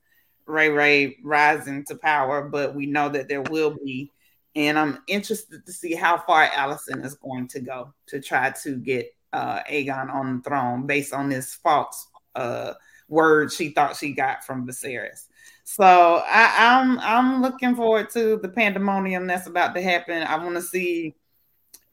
Ray 0.49 0.71
Ray 0.71 1.19
rising 1.23 1.85
to 1.85 1.95
power, 1.95 2.49
but 2.49 2.75
we 2.75 2.87
know 2.87 3.09
that 3.11 3.29
there 3.29 3.43
will 3.43 3.77
be. 3.85 4.11
And 4.57 4.79
I'm 4.79 4.99
interested 5.07 5.65
to 5.67 5.73
see 5.73 5.95
how 5.95 6.19
far 6.19 6.49
Alicent 6.49 7.05
is 7.05 7.15
going 7.15 7.47
to 7.49 7.61
go 7.61 7.93
to 8.07 8.21
try 8.21 8.51
to 8.63 8.77
get 8.77 9.15
uh, 9.33 9.61
Aegon 9.71 10.13
on 10.13 10.39
the 10.39 10.43
throne 10.43 10.87
based 10.87 11.13
on 11.13 11.29
this 11.29 11.55
false 11.55 12.09
uh, 12.35 12.73
word 13.09 13.53
she 13.53 13.71
thought 13.71 13.97
she 13.97 14.13
got 14.13 14.45
from 14.45 14.67
Viserys. 14.67 15.27
So 15.65 16.23
I, 16.27 16.55
I'm 16.59 16.99
I'm 17.01 17.43
looking 17.43 17.77
forward 17.77 18.11
to 18.11 18.39
the 18.39 18.49
pandemonium 18.49 19.27
that's 19.27 19.47
about 19.47 19.75
to 19.75 19.83
happen. 19.83 20.23
I 20.23 20.43
want 20.43 20.57
to 20.57 20.63
see 20.63 21.15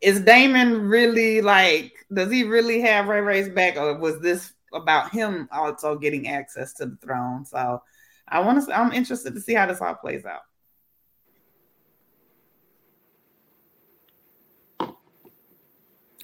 is 0.01 0.21
Daemon 0.21 0.87
really 0.87 1.41
like 1.41 1.93
does 2.13 2.31
he 2.31 2.43
really 2.43 2.81
have 2.81 3.07
Ray 3.07 3.21
Ray's 3.21 3.49
back, 3.49 3.75
or 3.77 3.97
was 3.97 4.19
this 4.19 4.53
about 4.73 5.11
him 5.11 5.49
also 5.51 5.97
getting 5.97 6.27
access 6.29 6.73
to 6.75 6.85
the 6.85 6.97
throne? 6.97 7.45
So 7.45 7.81
I 8.27 8.39
want 8.39 8.65
to 8.65 8.77
I'm 8.77 8.91
interested 8.91 9.33
to 9.35 9.41
see 9.41 9.53
how 9.53 9.65
this 9.67 9.81
all 9.81 9.95
plays 9.95 10.25
out. 10.25 10.41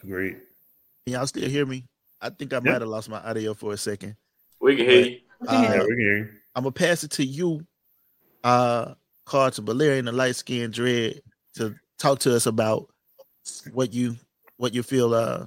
Great. 0.05 0.37
Can 1.05 1.13
y'all 1.13 1.27
still 1.27 1.47
hear 1.47 1.65
me? 1.65 1.85
I 2.19 2.29
think 2.29 2.53
I 2.53 2.59
might 2.59 2.81
have 2.81 2.87
lost 2.87 3.09
my 3.09 3.19
audio 3.19 3.53
for 3.53 3.73
a 3.73 3.77
second. 3.77 4.15
We 4.59 4.75
can 4.75 4.85
hear 4.85 5.05
you. 5.05 5.17
Uh, 5.47 5.53
yeah, 5.53 5.81
we 5.81 5.87
can 5.87 5.97
hear 5.97 6.17
you. 6.17 6.29
I'm 6.55 6.63
gonna 6.63 6.71
pass 6.71 7.03
it 7.03 7.11
to 7.11 7.25
you, 7.25 7.65
uh, 8.43 8.93
Carl 9.25 9.51
to 9.51 9.61
Valerian, 9.61 10.05
the 10.05 10.11
light 10.11 10.35
skinned 10.35 10.73
dread, 10.73 11.21
to 11.55 11.75
talk 11.97 12.19
to 12.19 12.35
us 12.35 12.45
about 12.45 12.89
what 13.73 13.93
you 13.93 14.15
what 14.57 14.73
you 14.73 14.83
feel 14.83 15.13
uh 15.13 15.45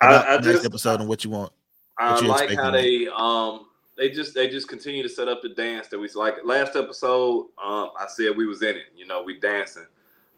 about 0.00 0.26
I, 0.26 0.34
I 0.34 0.36
the 0.38 0.42
next 0.42 0.52
just 0.54 0.66
episode 0.66 1.00
and 1.00 1.08
what 1.08 1.24
you 1.24 1.30
want. 1.30 1.52
I 1.98 2.12
What 2.12 2.22
you 2.22 2.28
like 2.28 2.50
how 2.50 2.70
now? 2.70 2.70
they 2.70 3.06
um 3.08 3.66
they 4.02 4.10
just 4.10 4.34
they 4.34 4.48
just 4.48 4.66
continue 4.66 5.00
to 5.04 5.08
set 5.08 5.28
up 5.28 5.42
the 5.42 5.50
dance 5.50 5.86
that 5.86 5.96
we 5.96 6.08
like 6.16 6.34
last 6.42 6.74
episode. 6.74 7.46
Um, 7.64 7.90
I 7.96 8.06
said 8.08 8.36
we 8.36 8.46
was 8.46 8.60
in 8.60 8.74
it. 8.74 8.86
You 8.96 9.06
know, 9.06 9.22
we 9.22 9.38
dancing. 9.38 9.86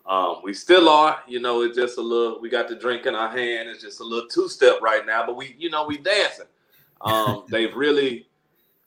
Um, 0.04 0.40
we 0.42 0.52
still 0.52 0.86
are. 0.86 1.22
You 1.26 1.40
know, 1.40 1.62
it's 1.62 1.74
just 1.74 1.96
a 1.96 2.02
little. 2.02 2.42
We 2.42 2.50
got 2.50 2.68
the 2.68 2.74
drink 2.74 3.06
in 3.06 3.14
our 3.14 3.30
hand. 3.30 3.70
It's 3.70 3.82
just 3.82 4.00
a 4.00 4.04
little 4.04 4.28
two 4.28 4.50
step 4.50 4.82
right 4.82 5.06
now, 5.06 5.24
but 5.24 5.36
we, 5.36 5.56
you 5.58 5.70
know, 5.70 5.86
we 5.86 5.96
dancing. 5.96 6.44
Um, 7.00 7.44
they've 7.50 7.74
really 7.74 8.26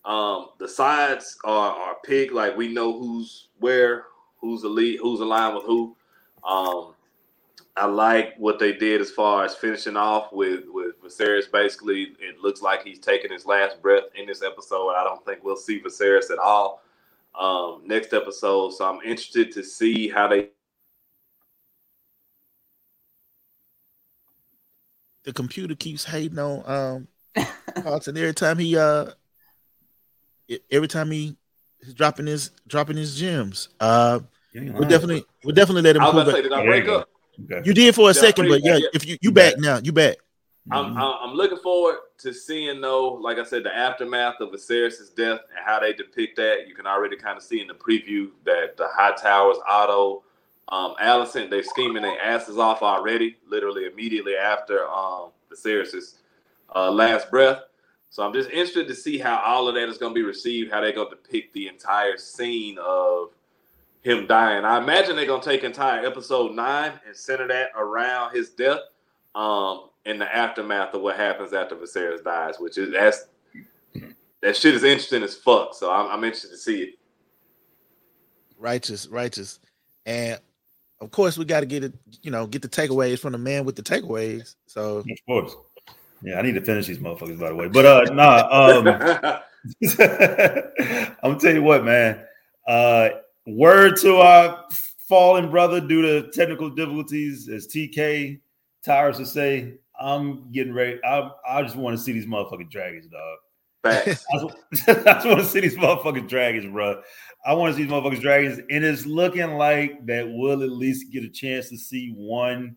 um 0.06 0.50
the 0.60 0.68
sides 0.68 1.40
are 1.44 1.72
are 1.72 1.96
picked. 2.06 2.34
Like 2.34 2.56
we 2.56 2.68
know 2.68 3.00
who's 3.00 3.48
where, 3.60 4.06
who's 4.40 4.62
the 4.62 4.70
lead, 4.70 5.00
who's 5.02 5.22
aligned 5.22 5.56
with 5.56 5.64
who. 5.64 5.98
Um, 6.48 6.94
I 7.78 7.86
like 7.86 8.36
what 8.38 8.58
they 8.60 8.74
did 8.74 9.02
as 9.02 9.12
far 9.12 9.46
as 9.46 9.56
finishing 9.56 9.96
off 9.98 10.34
with 10.34 10.64
with 10.68 11.00
Viserys. 11.02 11.52
Basically, 11.52 12.16
it 12.20 12.40
looks 12.42 12.62
like 12.62 12.84
he's 12.84 13.00
taking 13.00 13.32
his 13.32 13.46
last 13.46 13.82
breath 13.82 14.06
in 14.16 14.26
this 14.26 14.42
episode. 14.42 14.92
I 14.92 15.04
don't 15.04 15.24
think 15.26 15.44
we'll 15.44 15.56
see 15.58 15.80
Viserys 15.80 16.32
at 16.32 16.40
all 16.40 16.82
um, 17.40 17.82
next 17.86 18.14
episode. 18.14 18.72
So 18.74 18.86
I'm 18.86 19.02
interested 19.02 19.52
to 19.54 19.64
see 19.64 20.10
how 20.10 20.28
they. 20.28 20.50
The 25.24 25.34
computer 25.34 25.76
keeps 25.76 26.06
hating 26.06 26.40
on 26.40 26.64
um 26.66 27.46
Carlton 27.84 28.18
every 28.18 28.34
time 28.34 28.58
he 28.58 28.78
uh 28.78 29.12
every 30.72 30.88
time 30.88 31.12
he 31.12 31.36
he's 31.84 31.94
dropping 31.94 32.26
his 32.28 32.52
dropping 32.68 32.98
his 32.98 33.16
gems. 33.20 33.70
Uh 33.80 34.22
You 34.54 34.72
we're 34.74 34.88
definitely 34.88 35.26
we're 35.44 35.52
definitely 35.52 35.82
let 35.84 35.98
him 35.98 36.02
I 36.04 36.06
was 36.06 36.14
prove 36.14 36.22
about 36.24 36.32
to 36.32 36.32
say, 36.38 36.40
it. 36.40 36.44
did 36.44 36.54
I 36.54 36.66
break 36.66 36.88
up? 36.88 37.10
Okay. 37.46 37.62
You 37.66 37.74
did 37.74 37.94
for 37.96 38.10
a 38.10 38.14
Yeah, 38.14 38.22
second, 38.22 38.50
but 38.50 38.64
yeah, 38.64 38.78
yeah. 38.78 38.88
if 38.94 39.06
you 39.06 39.18
you 39.22 39.32
back 39.32 39.58
now, 39.58 39.80
you 39.84 39.92
back. 39.92 40.18
I'm, 40.72 40.94
Mhm. 40.94 40.98
I'm 40.98 41.30
I'm 41.30 41.34
looking 41.36 41.60
forward 41.60 41.98
to 42.20 42.34
seeing 42.34 42.82
though, 42.82 43.14
like 43.14 43.38
I 43.38 43.44
said, 43.44 43.64
the 43.64 43.74
aftermath 43.76 44.42
of 44.42 44.50
Viserys' 44.50 45.16
death 45.16 45.40
and 45.56 45.66
how 45.66 45.80
they 45.80 45.94
depict 45.94 46.36
that. 46.38 46.68
You 46.68 46.76
can 46.76 46.88
already 46.88 47.16
kind 47.16 47.38
of 47.38 47.44
see 47.44 47.62
in 47.62 47.68
the 47.68 47.74
preview 47.74 48.32
that 48.44 48.76
the 48.76 48.88
Hightowers, 48.98 49.58
Otto, 49.68 50.24
um, 50.70 50.96
Alicent, 51.02 51.50
they're 51.50 51.64
scheming 51.64 52.02
their 52.02 52.20
asses 52.22 52.58
off 52.58 52.82
already, 52.82 53.38
literally 53.48 53.86
immediately 53.86 54.36
after 54.36 54.86
um, 54.90 55.30
Viserys' 55.50 56.16
uh, 56.76 56.92
last 56.92 57.30
breath. 57.30 57.62
So 58.10 58.24
I'm 58.26 58.34
just 58.34 58.50
interested 58.50 58.88
to 58.88 58.96
see 58.96 59.18
how 59.18 59.38
all 59.46 59.68
of 59.70 59.76
that 59.76 59.88
is 59.88 59.98
going 59.98 60.14
to 60.14 60.20
be 60.20 60.26
received, 60.26 60.72
how 60.72 60.82
they're 60.82 60.92
going 60.92 61.10
to 61.10 61.16
depict 61.16 61.54
the 61.54 61.68
entire 61.68 62.18
scene 62.18 62.78
of 62.80 63.30
him 64.02 64.28
dying. 64.28 64.66
I 64.66 64.78
imagine 64.78 65.16
they're 65.16 65.26
going 65.26 65.42
to 65.42 65.50
take 65.50 65.64
entire 65.64 66.06
episode 66.06 66.54
nine 66.54 66.94
and 67.06 67.16
center 67.16 67.48
that 67.48 67.70
around 67.76 68.36
his 68.36 68.50
death 68.52 68.80
um, 69.36 69.90
in 70.06 70.18
the 70.18 70.36
aftermath 70.36 70.94
of 70.94 71.02
what 71.02 71.18
happens 71.18 71.54
after 71.54 71.76
Viserys 71.76 72.24
dies, 72.24 72.56
which 72.60 72.78
is 72.78 72.92
that's 72.92 73.26
that 74.42 74.56
shit 74.56 74.76
is 74.76 74.84
interesting 74.84 75.24
as 75.24 75.36
fuck. 75.36 75.74
So 75.74 75.92
I'm, 75.92 76.10
I'm 76.12 76.24
interested 76.24 76.52
to 76.52 76.58
see 76.58 76.82
it. 76.84 76.94
Righteous, 78.58 79.08
righteous. 79.08 79.60
And 80.06 80.40
of 81.02 81.12
course 81.12 81.38
we 81.38 81.46
gotta 81.46 81.66
get 81.66 81.84
it, 81.84 81.94
you 82.22 82.32
know, 82.32 82.48
get 82.48 82.62
the 82.62 82.68
takeaways 82.68 83.20
from 83.20 83.34
the 83.34 83.38
man 83.38 83.66
with 83.66 83.76
the 83.76 83.84
takeaways. 83.84 84.56
So 84.66 84.98
Of 84.98 85.08
course. 85.26 85.56
Yeah, 86.24 86.40
I 86.40 86.42
need 86.42 86.56
to 86.56 86.62
finish 86.62 86.88
these 86.88 86.98
motherfuckers, 86.98 87.40
by 87.40 87.50
the 87.50 87.56
way. 87.56 87.68
But 87.68 87.86
uh 87.86 88.14
nah, 88.14 88.48
um 88.50 88.88
I'm 91.22 91.32
gonna 91.32 91.40
tell 91.40 91.54
you 91.54 91.62
what, 91.62 91.84
man. 91.84 92.24
Uh 92.68 93.10
word 93.48 93.98
to 93.98 94.18
our 94.18 94.66
fallen 95.08 95.50
brother 95.50 95.80
due 95.80 96.02
to 96.02 96.30
technical 96.32 96.70
difficulties, 96.70 97.50
as 97.50 97.68
TK 97.68 98.40
tires 98.84 99.18
to 99.18 99.26
say, 99.26 99.76
I'm 100.00 100.52
getting 100.52 100.74
ready. 100.74 101.00
I, 101.04 101.32
I 101.48 101.64
just 101.64 101.76
want 101.76 101.98
to 101.98 102.04
see 102.04 102.12
these 102.12 102.26
motherfucking 102.26 102.70
dragons, 102.70 103.08
dog. 103.08 103.38
Facts. 103.84 104.26
I 104.34 104.40
just, 104.40 104.86
just 104.86 105.26
want 105.26 105.40
to 105.40 105.46
see 105.46 105.62
these 105.62 105.78
motherfucking 105.78 106.28
dragons, 106.28 106.72
bro. 106.72 107.02
I 107.46 107.54
want 107.54 107.72
to 107.72 107.78
see 107.78 107.84
these 107.84 107.92
motherfucking 107.92 108.22
dragons, 108.22 108.60
and 108.70 108.84
it's 108.84 109.06
looking 109.06 109.54
like 109.54 110.06
that 110.06 110.28
we'll 110.30 110.62
at 110.64 110.70
least 110.70 111.12
get 111.12 111.24
a 111.24 111.30
chance 111.30 111.70
to 111.70 111.78
see 111.78 112.14
one 112.16 112.76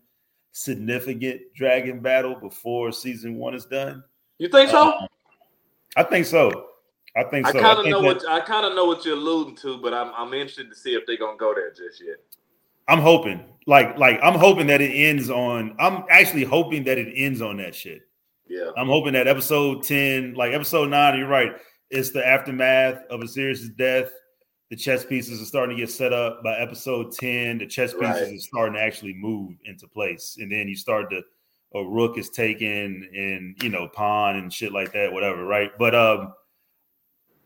significant 0.53 1.41
dragon 1.55 1.99
battle 1.99 2.35
before 2.35 2.91
season 2.91 3.35
one 3.35 3.53
is 3.53 3.65
done. 3.65 4.03
You 4.37 4.49
think 4.49 4.69
so? 4.69 4.93
Um, 4.93 5.07
I 5.95 6.03
think 6.03 6.25
so. 6.25 6.70
I 7.15 7.23
think 7.23 7.45
so. 7.47 7.57
I 7.57 7.61
kind 7.61 7.79
of 7.79 7.85
know 7.87 8.01
that- 8.01 8.23
what 8.23 8.29
I 8.29 8.39
kind 8.39 8.65
of 8.65 8.73
know 8.75 8.85
what 8.85 9.03
you're 9.05 9.15
alluding 9.17 9.55
to, 9.57 9.77
but 9.77 9.93
I'm 9.93 10.11
I'm 10.15 10.33
interested 10.33 10.69
to 10.69 10.75
see 10.75 10.93
if 10.95 11.05
they're 11.05 11.17
gonna 11.17 11.37
go 11.37 11.53
there 11.53 11.69
just 11.71 12.01
yet. 12.03 12.17
I'm 12.87 12.99
hoping, 12.99 13.43
like, 13.67 13.97
like 13.97 14.19
I'm 14.23 14.37
hoping 14.39 14.67
that 14.67 14.81
it 14.81 14.91
ends 14.91 15.29
on. 15.29 15.75
I'm 15.79 16.03
actually 16.09 16.43
hoping 16.43 16.83
that 16.85 16.97
it 16.97 17.13
ends 17.15 17.41
on 17.41 17.57
that 17.57 17.75
shit. 17.75 18.01
Yeah. 18.47 18.71
I'm 18.75 18.87
hoping 18.87 19.13
that 19.13 19.27
episode 19.27 19.83
10, 19.83 20.33
like 20.33 20.51
episode 20.53 20.89
nine, 20.89 21.17
you're 21.17 21.27
right. 21.27 21.51
It's 21.89 22.09
the 22.11 22.25
aftermath 22.25 23.03
of 23.09 23.21
Viserys' 23.21 23.73
death. 23.77 24.11
The 24.71 24.75
chess 24.77 25.05
pieces 25.05 25.41
are 25.41 25.45
starting 25.45 25.75
to 25.77 25.81
get 25.81 25.89
set 25.91 26.11
up. 26.11 26.43
By 26.43 26.57
episode 26.57 27.11
10, 27.13 27.59
the 27.59 27.67
chess 27.67 27.93
pieces 27.93 28.01
Right. 28.01 28.33
are 28.33 28.39
starting 28.39 28.73
to 28.75 28.81
actually 28.81 29.13
move 29.13 29.55
into 29.65 29.87
place. 29.87 30.37
And 30.39 30.51
then 30.51 30.67
you 30.67 30.75
start 30.75 31.09
to 31.11 31.21
a 31.75 31.83
rook 31.85 32.17
is 32.17 32.29
taken 32.29 33.07
and 33.13 33.55
you 33.63 33.69
know, 33.69 33.87
pawn 33.87 34.35
and 34.37 34.51
shit 34.51 34.73
like 34.73 34.91
that, 34.93 35.13
whatever, 35.13 35.45
right? 35.45 35.71
But 35.77 35.95
um, 35.95 36.33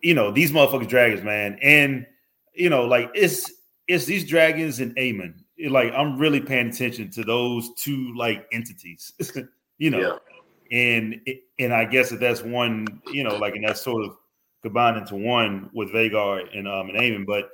you 0.05 0.13
know, 0.13 0.29
these 0.29 0.51
motherfuckers 0.51 0.87
dragons, 0.87 1.23
man. 1.23 1.57
And 1.63 2.05
you 2.53 2.69
know, 2.69 2.85
like 2.85 3.09
it's 3.15 3.51
it's 3.87 4.05
these 4.05 4.23
dragons 4.23 4.79
and 4.79 4.95
Aemond. 4.97 5.41
Like 5.67 5.91
I'm 5.93 6.19
really 6.19 6.39
paying 6.39 6.67
attention 6.67 7.09
to 7.11 7.23
those 7.23 7.73
two 7.73 8.13
like 8.15 8.45
entities. 8.51 9.13
you 9.79 9.89
know, 9.89 10.19
Yeah. 10.69 10.77
and 10.77 11.19
and 11.57 11.73
I 11.73 11.85
guess 11.85 12.11
that 12.11 12.19
that's 12.19 12.43
one, 12.43 13.01
you 13.11 13.23
know, 13.23 13.35
like 13.37 13.55
and 13.55 13.63
that's 13.67 13.81
sort 13.81 14.05
of 14.05 14.15
combined 14.61 14.97
into 14.97 15.15
one 15.15 15.71
with 15.73 15.89
Vhagar 15.91 16.55
and 16.55 16.67
um 16.67 16.89
and 16.89 16.99
Aemond, 16.99 17.25
but 17.25 17.49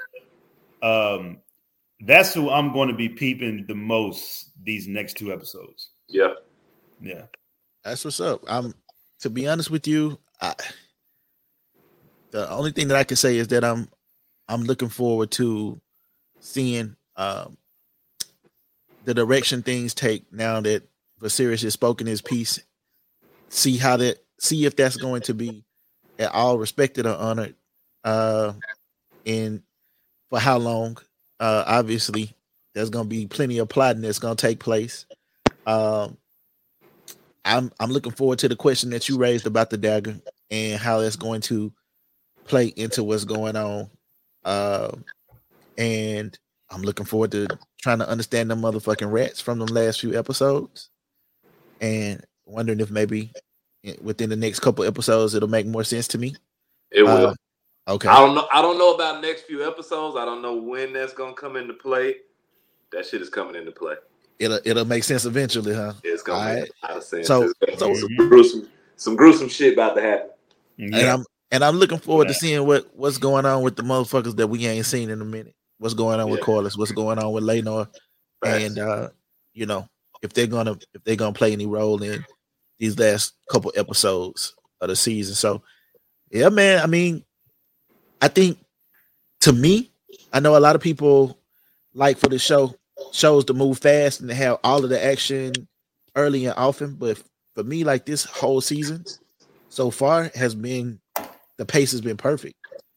um 0.86 1.38
that's 2.02 2.34
who 2.34 2.50
I'm 2.50 2.74
going 2.74 2.90
to 2.90 2.96
be 2.96 3.08
peeping 3.08 3.66
the 3.66 3.76
most 3.76 4.52
these 4.62 4.90
next 4.90 5.16
two 5.16 5.32
episodes. 5.32 5.92
Yeah. 6.10 6.34
Yeah, 7.00 7.28
that's 7.86 8.04
what's 8.04 8.20
up. 8.20 8.44
I'm 8.46 8.74
to 9.22 9.30
be 9.30 9.48
honest 9.48 9.72
with 9.72 9.88
you, 9.88 10.20
I, 10.42 10.54
the 12.32 12.50
only 12.50 12.72
thing 12.72 12.88
that 12.88 12.98
I 12.98 13.04
can 13.04 13.18
say 13.18 13.38
is 13.38 13.50
that 13.50 13.64
I'm 13.64 13.90
I'm 14.48 14.64
looking 14.64 14.90
forward 14.90 15.32
to 15.32 15.80
seeing 16.40 16.96
um, 17.16 17.58
the 19.06 19.14
direction 19.14 19.64
things 19.64 19.94
take 19.94 20.32
now 20.32 20.62
that 20.62 20.88
Viserys 21.22 21.64
has 21.64 21.74
spoken 21.74 22.08
his 22.08 22.22
piece. 22.22 22.60
See 23.50 23.78
how 23.78 23.98
that 23.98 24.18
see 24.40 24.66
if 24.66 24.76
that's 24.76 24.98
going 24.98 25.22
to 25.24 25.34
be 25.34 25.64
at 26.18 26.34
all 26.34 26.58
respected 26.58 27.06
or 27.06 27.16
honored, 27.16 27.56
uh, 28.04 28.54
and 29.26 29.62
for 30.30 30.40
how 30.40 30.58
long. 30.58 30.98
Uh, 31.40 31.64
obviously, 31.66 32.32
there's 32.76 32.92
going 32.92 33.06
to 33.06 33.10
be 33.10 33.26
plenty 33.26 33.58
of 33.58 33.68
plotting 33.68 34.04
that's 34.04 34.20
going 34.20 34.36
to 34.36 34.48
take 34.48 34.60
place. 34.60 35.08
Um, 35.66 36.18
I'm 37.44 37.72
I'm 37.80 37.92
looking 37.92 38.12
forward 38.12 38.40
to 38.40 38.48
the 38.48 38.56
question 38.56 38.92
that 38.92 39.10
you 39.10 39.18
raised 39.18 39.48
about 39.48 39.72
the 39.72 39.78
dagger 39.78 40.22
and 40.52 40.80
how 40.80 41.00
that's 41.00 41.16
going 41.16 41.42
to 41.42 41.74
play 42.52 42.68
into 42.76 43.02
what's 43.04 43.24
going 43.24 43.56
on. 43.56 43.90
Uh, 44.44 44.92
and 45.78 46.38
I'm 46.70 46.82
looking 46.82 47.06
forward 47.06 47.32
to 47.32 47.48
trying 47.82 48.00
to 48.00 48.08
understand 48.08 48.52
the 48.52 48.56
motherfucking 48.56 49.12
rats 49.12 49.40
from 49.42 49.58
the 49.58 49.72
last 49.72 50.02
few 50.02 50.18
episodes, 50.20 50.90
and 51.80 52.24
wondering 52.46 52.80
if 52.82 52.92
maybe 52.92 53.32
within 54.02 54.30
the 54.30 54.36
next 54.36 54.60
couple 54.60 54.84
episodes 54.84 55.34
it'll 55.34 55.50
make 55.50 55.66
more 55.66 55.84
sense 55.84 56.08
to 56.10 56.18
me. 56.18 56.36
It 56.92 57.04
will. 57.04 57.28
Uh, 57.28 57.36
okay. 57.88 58.10
I 58.10 58.20
don't 58.20 58.36
know. 58.36 58.48
I 58.52 58.62
don't 58.62 58.78
know 58.78 58.94
about 58.94 59.22
next 59.22 59.44
few 59.44 59.66
episodes. 59.68 60.18
I 60.18 60.26
don't 60.26 60.42
know 60.42 60.56
when 60.56 60.94
that's 60.94 61.14
gonna 61.14 61.34
come 61.34 61.56
into 61.56 61.74
play. 61.74 62.18
That 62.92 63.06
shit 63.06 63.22
is 63.22 63.30
coming 63.30 63.56
into 63.56 63.72
play. 63.72 63.96
It'll 64.40 64.60
it'll 64.66 64.86
make 64.86 65.04
sense 65.06 65.26
eventually, 65.26 65.74
huh? 65.74 65.94
It's 66.04 66.22
gonna 66.22 66.40
All 66.40 66.54
make 66.54 66.64
right. 66.64 66.72
a 66.84 66.88
lot 66.88 66.98
of 66.98 67.04
sense. 67.04 67.28
So- 67.28 67.48
so- 67.78 67.90
be 67.90 67.96
some 67.96 68.16
gruesome, 68.18 68.70
some 68.98 69.16
gruesome 69.16 69.48
shit 69.50 69.74
about 69.74 69.96
to 69.96 70.02
happen. 70.02 70.30
And 70.80 70.94
Yeah. 70.96 71.14
I'm 71.14 71.26
and 71.52 71.64
I'm 71.64 71.76
looking 71.76 72.00
forward 72.00 72.28
to 72.30 72.34
seeing 72.34 72.66
what 72.66 72.90
what's 72.96 73.18
going 73.18 73.46
on 73.46 73.62
with 73.64 73.76
the 73.76 73.84
motherfuckers 73.84 74.36
that 74.38 74.48
we 74.48 74.66
ain't 74.66 74.86
seen 74.86 75.10
in 75.10 75.22
a 75.22 75.26
minute. 75.26 75.56
What's 75.78 75.94
going 75.94 76.20
on 76.20 76.30
with 76.30 76.40
Yeah. 76.40 76.46
Corlys? 76.46 76.78
What's 76.78 76.92
going 76.92 77.20
on 77.20 77.32
with 77.34 77.44
Laenor? 77.44 77.88
Facts. 78.44 78.64
And 78.64 78.80
uh, 78.80 79.10
you 79.54 79.66
know, 79.66 79.88
if 80.22 80.34
they're 80.34 80.48
gonna 80.48 80.78
if 80.94 81.04
they're 81.04 81.16
gonna 81.16 81.34
play 81.34 81.52
any 81.52 81.66
role 81.66 82.02
in 82.02 82.24
these 82.80 82.98
last 82.98 83.34
couple 83.52 83.72
episodes 83.76 84.56
of 84.80 84.88
the 84.90 84.96
season. 84.96 85.36
So 85.36 85.62
yeah, 86.32 86.50
man. 86.50 86.82
I 86.82 86.88
mean, 86.88 87.26
I 88.22 88.28
think 88.30 88.58
to 89.42 89.52
me, 89.52 89.92
I 90.32 90.40
know 90.40 90.56
a 90.58 90.60
lot 90.60 90.76
of 90.76 90.82
people 90.82 91.38
like 91.94 92.18
for 92.18 92.30
the 92.30 92.40
show 92.40 92.74
shows 93.12 93.44
to 93.46 93.54
move 93.54 93.80
fast 93.80 94.22
and 94.22 94.30
to 94.30 94.36
have 94.36 94.60
all 94.64 94.84
of 94.84 94.90
the 94.90 95.04
action 95.04 95.52
early 96.16 96.46
and 96.46 96.56
often, 96.56 96.96
but 96.96 97.22
for 97.56 97.64
me, 97.64 97.84
like 97.84 98.06
this 98.06 98.24
whole 98.24 98.62
season 98.62 99.04
so 99.70 99.90
far 99.92 100.32
has 100.36 100.56
been 100.56 101.01
the 101.62 101.66
pace 101.68 101.92
has 101.92 102.02
been 102.02 102.18
perfect. 102.18 102.56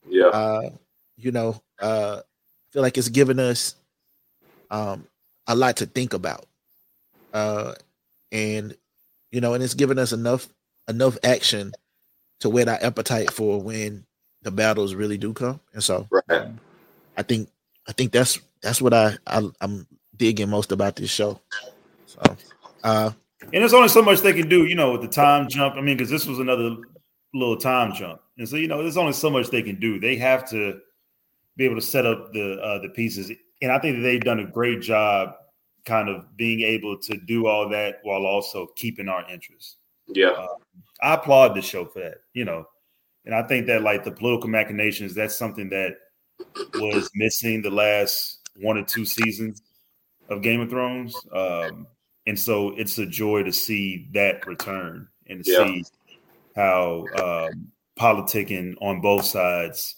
yeah, 0.09 0.28
Uh, 0.28 0.70
you 1.19 1.31
know, 1.31 1.61
uh, 1.82 2.20
I 2.23 2.66
feel 2.73 2.81
like 2.81 2.97
it's 2.97 3.11
given 3.11 3.39
us 3.39 3.74
um 4.70 5.07
a 5.47 5.55
lot 5.55 5.77
to 5.77 5.86
think 5.86 6.15
about. 6.15 6.47
Uh, 7.35 7.74
and 8.32 8.74
you 9.31 9.43
know, 9.43 9.53
and 9.53 9.62
it's 9.62 9.74
given 9.74 9.99
us 9.99 10.12
enough 10.15 10.49
enough 10.89 11.19
action 11.23 11.73
to 12.41 12.49
whet 12.49 12.69
our 12.69 12.78
appetite 12.81 13.31
for 13.31 13.61
when 13.61 14.07
the 14.41 14.51
battles 14.51 14.95
really 14.95 15.19
do 15.19 15.35
come. 15.35 15.61
And 15.74 15.85
so 15.85 16.09
right. 16.11 16.49
I 17.19 17.23
think 17.23 17.51
I 17.86 17.93
think 17.93 18.12
that's 18.12 18.41
that's 18.62 18.81
what 18.81 18.95
I, 18.95 19.19
I 19.27 19.47
I'm 19.61 19.86
digging 20.16 20.49
most 20.49 20.73
about 20.73 20.97
this 20.97 21.11
show. 21.11 21.39
So 22.07 22.36
uh 22.82 23.11
And 23.43 23.61
there's 23.61 23.74
only 23.74 23.89
so 23.89 24.01
much 24.01 24.20
they 24.20 24.32
can 24.32 24.49
do, 24.49 24.65
you 24.65 24.74
know, 24.74 24.93
with 24.93 25.03
the 25.03 25.09
time 25.09 25.51
jump. 25.51 25.74
I 25.77 25.82
mean, 25.82 25.99
because 25.99 26.09
this 26.09 26.24
was 26.24 26.39
another 26.39 26.77
little 27.35 27.57
time 27.57 27.93
jump, 27.93 28.20
and 28.39 28.48
so 28.48 28.56
you 28.56 28.69
know, 28.69 28.82
there's 28.82 28.97
only 28.97 29.12
so 29.12 29.31
much 29.31 29.51
they 29.51 29.62
can 29.62 29.78
do. 29.78 29.98
They 30.01 30.16
have 30.16 30.48
to 30.51 30.81
be 31.56 31.65
able 31.65 31.77
to 31.77 31.82
set 31.82 32.06
up 32.06 32.32
the 32.32 32.61
uh, 32.61 32.81
the 32.81 32.89
pieces, 32.89 33.31
and 33.62 33.73
I 33.73 33.78
think 33.78 33.97
that 33.97 34.02
they've 34.02 34.20
done 34.20 34.40
a 34.40 34.47
great 34.47 34.81
job, 34.81 35.35
kind 35.85 36.09
of 36.09 36.36
being 36.36 36.61
able 36.61 36.98
to 37.01 37.16
do 37.16 37.47
all 37.47 37.69
that 37.70 38.01
while 38.02 38.27
also 38.27 38.66
keeping 38.77 39.09
our 39.09 39.28
interest. 39.31 39.77
Yeah, 40.09 40.47
I 41.02 41.15
applaud 41.15 41.55
the 41.55 41.62
show 41.62 41.85
for 41.85 42.01
that, 42.01 42.19
you 42.32 42.44
know, 42.44 42.66
and 43.24 43.35
I 43.35 43.43
think 43.43 43.66
that 43.66 43.82
like 43.82 44.05
the 44.05 44.12
political 44.12 44.48
machinations, 44.48 45.15
that's 45.15 45.36
something 45.36 45.69
that 45.70 45.97
was 46.78 47.11
missing 47.15 47.62
the 47.62 47.70
last 47.70 48.40
one 48.61 48.77
or 48.78 48.85
two 48.85 49.05
seasons 49.05 49.62
of 50.28 50.43
Game 50.43 50.61
of 50.61 50.70
Thrones. 50.70 51.15
Um, 51.32 51.86
and 52.27 52.39
so 52.39 52.70
it's 52.70 52.98
a 52.98 53.06
joy 53.06 53.43
to 53.43 53.52
see 53.52 54.09
that 54.12 54.47
return 54.47 55.09
and 55.28 55.44
to 55.44 55.51
Yeah. 55.51 55.65
see 55.65 55.85
how 56.56 57.51
um, 57.52 57.73
politicking 57.99 58.75
on 58.81 59.01
both 59.01 59.25
sides 59.25 59.97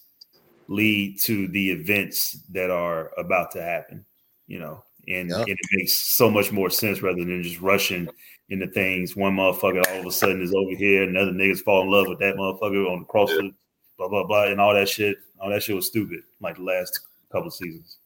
lead 0.69 1.21
to 1.23 1.49
the 1.49 1.71
events 1.71 2.39
that 2.51 2.71
are 2.71 3.13
about 3.19 3.51
to 3.53 3.63
happen, 3.63 4.05
you 4.47 4.59
know, 4.59 4.83
and, 5.09 5.31
Yep. 5.31 5.39
and 5.39 5.49
it 5.49 5.59
makes 5.73 6.17
so 6.17 6.29
much 6.31 6.51
more 6.53 6.71
sense 6.71 7.03
rather 7.03 7.25
than 7.25 7.43
just 7.43 7.61
rushing 7.61 8.09
into 8.49 8.67
things. 8.69 9.15
One 9.17 9.37
motherfucker 9.37 9.83
all 9.93 10.01
of 10.01 10.07
a 10.07 10.13
sudden 10.13 10.43
is 10.43 10.53
over 10.55 10.75
here, 10.77 11.05
another 11.05 11.31
niggas 11.31 11.61
fall 11.61 11.83
in 11.83 11.91
love 11.91 12.09
with 12.09 12.19
that 12.19 12.35
motherfucker 12.37 12.91
on 12.91 13.01
the 13.01 13.05
crossroad, 13.07 13.55
blah 13.97 14.09
blah 14.09 14.27
blah, 14.27 14.45
and 14.45 14.61
all 14.61 14.75
that 14.75 14.89
shit. 14.89 15.17
All 15.41 15.51
that 15.51 15.63
shit 15.63 15.77
was 15.77 15.87
stupid, 15.87 16.21
like 16.41 16.57
the 16.57 16.63
last 16.63 17.01
couple 17.31 17.51
seasons. 17.51 17.99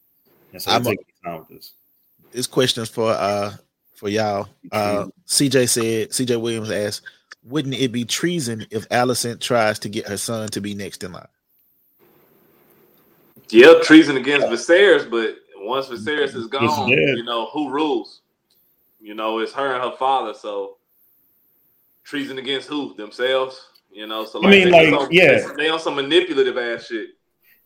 And 0.53 0.61
so 0.61 0.71
I'm 0.71 0.83
taking 0.83 1.05
time 1.23 1.39
with 1.39 1.47
this. 1.49 1.73
this 2.31 2.45
question's 2.47 2.89
for 2.89 3.11
uh 3.11 3.53
for 3.95 4.09
y'all. 4.09 4.49
Uh 4.71 5.07
CJ 5.31 5.69
said 5.69 6.09
CJ 6.09 6.41
Williams 6.41 6.69
asked, 6.69 7.03
wouldn't 7.43 7.75
it 7.75 7.93
be 7.93 8.03
treason 8.03 8.67
if 8.69 8.87
Alicent 8.89 9.39
tries 9.39 9.79
to 9.79 9.89
get 9.89 10.05
her 10.07 10.17
son 10.17 10.49
to 10.49 10.59
be 10.59 10.75
next 10.75 11.03
in 11.03 11.13
line? 11.13 11.25
yeah. 13.49 13.75
Treason 13.81 14.17
against 14.17 14.47
Viserys, 14.47 15.09
but 15.09 15.37
once 15.57 15.87
Viserys 15.87 16.35
is 16.35 16.47
gone, 16.47 16.89
dead. 16.89 17.17
you 17.17 17.23
know 17.23 17.47
who 17.47 17.69
rules. 17.69 18.19
You 18.99 19.13
know, 19.13 19.39
it's 19.39 19.53
her 19.53 19.73
and 19.73 19.81
her 19.81 19.95
father. 19.97 20.33
So 20.33 20.77
treason 22.03 22.37
against 22.37 22.67
who? 22.67 22.93
Themselves. 22.95 23.69
You 23.89 24.07
know, 24.07 24.25
so 24.25 24.43
I 24.43 24.49
mean, 24.49 24.69
they 24.69 24.91
like, 24.91 25.01
some- 25.01 25.11
yeah. 25.11 25.47
they 25.55 25.69
on 25.69 25.79
some 25.79 25.95
manipulative 25.95 26.57
ass 26.57 26.87
shit. 26.87 27.11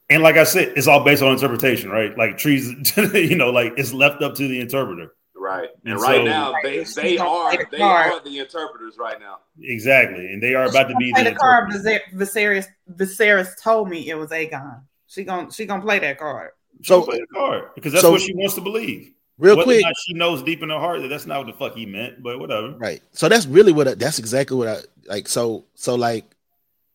And 0.07 0.21
like 0.21 0.37
I 0.37 0.43
said, 0.43 0.73
it's 0.75 0.87
all 0.87 1.03
based 1.03 1.23
on 1.23 1.33
interpretation, 1.33 1.89
right? 1.89 2.15
Like 2.15 2.37
treason, 2.37 2.83
you 3.15 3.35
know, 3.35 3.49
like 3.49 3.73
it's 3.75 3.91
left 3.91 4.21
up 4.21 4.35
to 4.35 4.47
the 4.47 4.59
interpreter. 4.59 5.14
Right. 5.45 5.69
And 5.83 5.93
And 5.93 6.01
right 6.01 6.17
so- 6.17 6.23
now 6.23 6.53
they 6.63 6.83
they 6.83 7.17
are 7.19 7.65
they 7.71 7.81
are 7.81 8.19
the 8.21 8.39
interpreters 8.39 8.97
right 8.97 9.19
now. 9.19 9.37
Exactly, 9.61 10.25
and 10.33 10.41
they 10.41 10.55
are 10.55 10.65
about 10.65 10.87
to 10.89 10.95
be 10.95 11.11
play 11.13 11.23
the, 11.23 11.29
the 11.31 11.35
card. 11.35 11.71
interpreters. 11.73 12.05
Viserys, 12.15 12.65
Viserys 12.91 13.49
told 13.61 13.89
me 13.89 14.09
it 14.09 14.15
was 14.17 14.31
Aegon. 14.31 14.81
She 15.07 15.23
gon' 15.23 15.51
she 15.51 15.65
gonna 15.65 15.83
play 15.83 15.99
that 15.99 16.17
card. 16.17 16.49
So 16.81 17.01
So 17.01 17.05
play 17.07 17.19
the 17.19 17.27
card 17.27 17.69
because 17.75 17.91
that's 17.93 18.01
so- 18.01 18.11
what 18.11 18.21
she 18.21 18.33
wants 18.33 18.55
to 18.55 18.61
believe. 18.61 19.11
real 19.37 19.55
Whether 19.55 19.65
quick, 19.65 19.85
she 20.07 20.13
knows 20.13 20.41
deep 20.41 20.63
in 20.63 20.69
her 20.69 20.79
heart 20.79 21.01
that 21.01 21.09
that's 21.09 21.25
not 21.27 21.37
what 21.45 21.47
the 21.47 21.53
fuck 21.53 21.75
he 21.75 21.85
meant, 21.85 22.23
but 22.23 22.39
whatever. 22.39 22.71
right? 22.71 23.01
So 23.11 23.29
that's 23.29 23.45
really 23.45 23.71
what 23.71 23.87
I, 23.87 23.93
that's 23.93 24.17
exactly 24.17 24.57
what 24.57 24.67
I 24.67 24.77
like. 25.07 25.27
So 25.27 25.65
so 25.75 25.93
like 25.95 26.25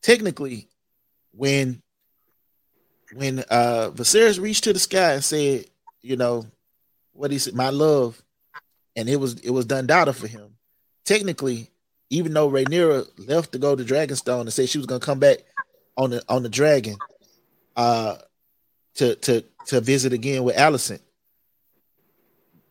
technically, 0.03 0.69
when 1.33 1.81
when 3.15 3.45
uh 3.49 3.91
Viserys 3.95 4.41
reached 4.41 4.65
to 4.65 4.73
the 4.73 4.79
sky 4.81 5.13
and 5.15 5.25
said, 5.25 5.67
you 6.03 6.17
know, 6.17 6.47
what 7.13 7.31
he 7.31 7.39
said, 7.39 7.55
my 7.55 7.71
love, 7.71 8.21
and 8.97 9.09
it 9.09 9.17
was 9.17 9.41
it 9.41 9.51
was 9.51 9.67
done 9.67 9.87
data 9.87 10.13
for 10.13 10.27
him. 10.27 10.55
Technically, 11.05 11.71
even 12.11 12.33
though 12.35 12.51
Rhaenyra 12.51 13.07
left 13.29 13.53
to 13.53 13.59
go 13.59 13.75
to 13.77 13.85
Dragonstone 13.85 14.43
and 14.43 14.53
said 14.53 14.69
she 14.69 14.79
was 14.79 14.87
gonna 14.87 15.01
come 15.01 15.19
back 15.19 15.39
on 15.97 16.11
the 16.11 16.23
on 16.29 16.43
the 16.43 16.49
dragon, 16.49 16.97
uh, 17.77 18.17
to 18.95 19.15
to 19.17 19.45
to 19.67 19.81
visit 19.81 20.13
again 20.13 20.43
with 20.45 20.57
Alicent. 20.57 21.01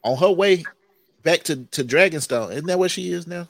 On 0.03 0.17
her 0.17 0.31
way 0.31 0.63
back 1.23 1.43
to 1.43 1.65
to 1.65 1.83
Dragonstone, 1.83 2.51
isn't 2.51 2.67
that 2.67 2.79
where 2.79 2.89
she 2.89 3.11
is 3.11 3.27
now? 3.27 3.47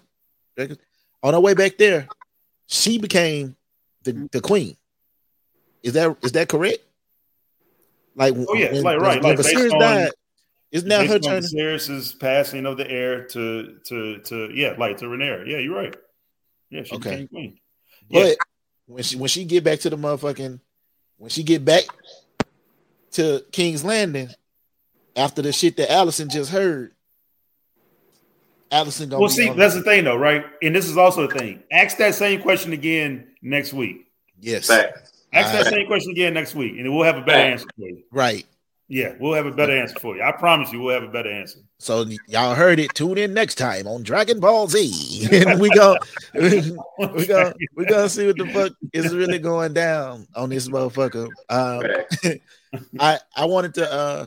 Dragon, 0.56 0.78
on 1.24 1.34
her 1.34 1.40
way 1.40 1.54
back 1.54 1.78
there, 1.78 2.08
she 2.68 2.98
became 2.98 3.56
the, 4.04 4.28
the 4.32 4.42
queen. 4.42 4.76
Is 5.84 5.94
that 5.94 6.16
is 6.24 6.32
that 6.34 6.50
correct? 6.50 6.80
Like, 8.16 8.34
Oh, 8.36 8.54
yeah, 8.56 8.74
when, 8.74 8.84
like, 8.84 9.00
right, 9.00 9.24
when 9.24 9.36
like, 9.38 9.46
based 9.46 9.74
on- 9.74 9.80
died, 9.80 10.12
it's 10.72 10.84
now 10.86 11.00
her 11.00 11.20
Based 11.20 11.28
on 11.28 11.34
turn. 11.34 11.42
Viserys's 11.44 12.14
passing 12.14 12.66
of 12.66 12.78
the 12.78 12.90
heir 12.90 13.26
to 13.28 13.78
to 13.86 14.20
to 14.20 14.50
yeah, 14.54 14.76
like 14.78 14.98
to 14.98 15.06
Rhaenyra. 15.06 15.48
Yeah, 15.48 15.58
you're 15.58 15.76
right. 15.76 15.96
Yeah, 16.70 16.84
she 16.84 16.96
Okay. 16.96 17.10
became 17.12 17.28
queen. 17.28 17.60
Yeah. 18.10 18.24
But 18.24 18.38
when 18.88 19.04
she 19.04 19.16
when 19.18 19.28
she 19.30 19.46
get 19.46 19.64
back 19.64 19.80
to 19.80 19.90
the 19.90 19.98
motherfucking 19.98 20.60
when 21.18 21.30
she 21.30 21.44
get 21.44 21.66
back 21.66 21.84
to 23.12 23.44
King's 23.52 23.84
Landing 23.84 24.30
after 25.16 25.42
the 25.42 25.52
shit 25.52 25.76
that 25.78 25.90
Alicent 25.90 26.32
just 26.32 26.52
heard, 26.52 26.94
Alicent 28.72 29.10
gonna 29.10 29.20
Well, 29.22 29.30
be 29.30 29.34
see, 29.34 29.50
on- 29.50 29.58
that's 29.58 29.74
the 29.74 29.82
thing, 29.82 30.04
though, 30.04 30.16
right? 30.16 30.46
And 30.62 30.76
this 30.76 30.88
is 30.88 30.96
also 30.98 31.28
the 31.28 31.34
thing. 31.40 31.64
Ask 31.72 31.98
that 31.98 32.14
same 32.16 32.42
question 32.42 32.72
again 32.74 33.28
next 33.42 33.74
week. 33.74 34.06
yes, 34.40 34.68
Fact. 34.68 35.12
Ask 35.34 35.52
that 35.52 35.58
Alright. 35.66 35.74
same 35.74 35.88
question 35.88 36.12
again 36.12 36.34
next 36.34 36.56
week, 36.56 36.74
and 36.78 36.96
we'll 36.96 37.04
have 37.04 37.18
a 37.18 37.22
better 37.22 37.40
Fact. 37.42 37.52
answer 37.52 37.66
for 37.76 37.88
you. 37.88 38.04
right. 38.12 38.46
Yeah, 38.92 39.14
we'll 39.20 39.36
have 39.36 39.46
a 39.46 39.52
better 39.52 39.72
answer 39.78 40.00
for 40.00 40.16
you. 40.16 40.24
I 40.24 40.32
promise 40.32 40.72
you, 40.74 40.82
we'll 40.82 41.00
have 41.00 41.08
a 41.08 41.12
better 41.12 41.32
answer. 41.32 41.60
So 41.78 42.06
y'all 42.28 42.56
heard 42.56 42.80
it. 42.80 42.96
Tune 42.96 43.20
in 43.20 43.36
next 43.36 43.56
time 43.56 43.86
on 43.88 44.02
Dragon 44.02 44.40
Ball 44.40 44.68
Z, 44.68 45.28
and 45.32 45.62
we 45.62 45.70
go, 45.70 45.96
we 46.34 47.28
go, 47.28 47.54
we 47.76 47.86
gonna 47.86 48.10
see 48.10 48.26
what 48.26 48.38
the 48.38 48.48
fuck 48.48 48.74
is 48.92 49.16
really 49.16 49.38
going 49.38 49.74
down 49.74 50.28
on 50.36 50.50
this 50.50 50.68
motherfucker. 50.68 51.30
Um, 51.50 51.84
I 53.00 53.20
I 53.36 53.46
wanted 53.46 53.76
to 53.76 53.92
uh 53.94 54.26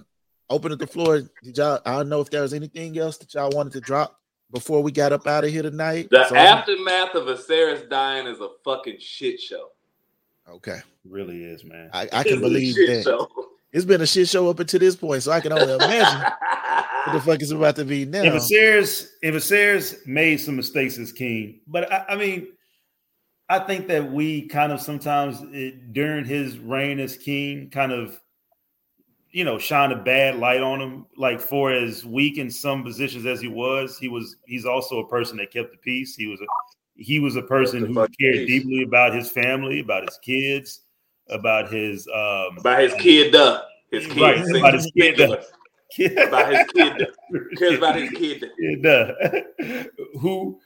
open 0.49 0.71
up 0.73 0.79
the 0.79 0.87
floor. 0.87 1.23
Did 1.43 1.57
y'all? 1.59 1.81
I 1.85 1.97
don't 1.97 2.09
know 2.09 2.21
if 2.21 2.31
there 2.31 2.43
was 2.43 2.55
anything 2.55 2.97
else 2.99 3.19
that 3.19 3.35
y'all 3.35 3.51
wanted 3.53 3.73
to 3.73 3.81
drop 3.81 4.21
before 4.53 4.81
we 4.81 4.93
got 4.93 5.13
up 5.13 5.27
out 5.27 5.43
of 5.43 5.51
here 5.51 5.63
tonight. 5.63 6.09
The 6.11 6.29
So 6.29 6.37
aftermath 6.37 7.15
of 7.17 7.25
Viserys 7.27 7.89
dying 7.91 8.29
is 8.29 8.39
a 8.39 8.49
fucking 8.65 8.99
shit 9.01 9.41
show. 9.41 9.71
okay, 10.49 10.77
It 10.77 11.11
really 11.11 11.43
is, 11.43 11.65
man. 11.65 11.91
I, 11.93 12.09
I 12.13 12.23
can 12.23 12.41
believe 12.41 12.75
shit 12.77 12.87
that. 12.89 13.03
show. 13.05 13.29
It's 13.73 13.86
been 13.86 14.03
a 14.03 14.07
shit 14.07 14.28
show 14.28 14.51
up 14.51 14.61
until 14.61 14.81
this 14.81 14.97
point, 14.97 15.23
so 15.23 15.32
I 15.32 15.40
can 15.40 15.53
only 15.53 15.73
imagine 15.73 16.20
what 16.20 17.12
the 17.12 17.20
fuck 17.24 17.40
is 17.40 17.51
about 17.51 17.77
to 17.77 17.85
be 17.85 18.05
now. 18.05 18.23
If 18.23 18.35
Viserys, 18.35 19.09
if 19.23 19.35
Viserys 19.35 20.07
made 20.07 20.39
some 20.40 20.57
mistakes 20.57 20.99
as 20.99 21.11
king, 21.11 21.61
but 21.66 21.90
I, 21.90 22.05
I 22.11 22.16
mean, 22.16 22.49
I 23.49 23.61
think 23.61 23.89
that 23.89 24.12
we 24.12 24.47
kind 24.49 24.73
of 24.73 24.81
sometimes 24.81 25.39
it, 25.53 25.93
during 25.94 26.27
his 26.27 26.59
reign 26.59 27.01
as 27.01 27.16
king, 27.16 27.70
kind 27.70 27.93
of, 27.93 28.20
you 29.31 29.44
know, 29.44 29.59
shine 29.59 29.90
a 29.90 29.97
bad 29.97 30.36
light 30.36 30.62
on 30.62 30.81
him. 30.81 31.07
Like 31.16 31.40
for 31.40 31.73
as 31.73 32.05
weak 32.05 32.36
in 32.36 32.51
some 32.51 32.82
positions 32.82 33.24
as 33.24 33.40
he 33.40 33.49
was, 33.49 33.97
he 33.97 34.09
was 34.09 34.36
he's 34.47 34.66
also 34.66 34.99
a 34.99 35.09
person 35.09 35.39
that 35.39 35.51
kept 35.51 35.73
the 35.73 35.78
peace. 35.78 36.15
He 36.15 36.27
was 36.27 36.40
a 36.43 36.47
he 36.94 37.20
was 37.20 37.36
a 37.36 37.43
person 37.43 37.86
who 37.86 37.94
cared 37.94 38.16
peace. 38.19 38.49
deeply 38.49 38.82
about 38.82 39.15
his 39.15 39.31
family, 39.31 39.81
about 39.81 40.05
his 40.05 40.19
kids, 40.23 40.81
about 41.28 41.73
his 41.73 42.07
um 42.09 42.59
About 42.59 42.82
his 42.82 42.94
kid, 42.94 43.32
duh. 43.32 43.62
His 43.90 44.07
kid, 44.07 44.20
Right, 44.20 44.57
about 44.57 44.74
his 44.74 44.90
kid, 44.97 45.16
duh. 45.16 45.36
About 46.27 46.55
his 46.55 46.66
kid, 46.73 47.09
cares 47.59 47.74
about 47.78 47.97
his 47.97 48.11
kid. 48.11 48.51
Who 50.20 50.59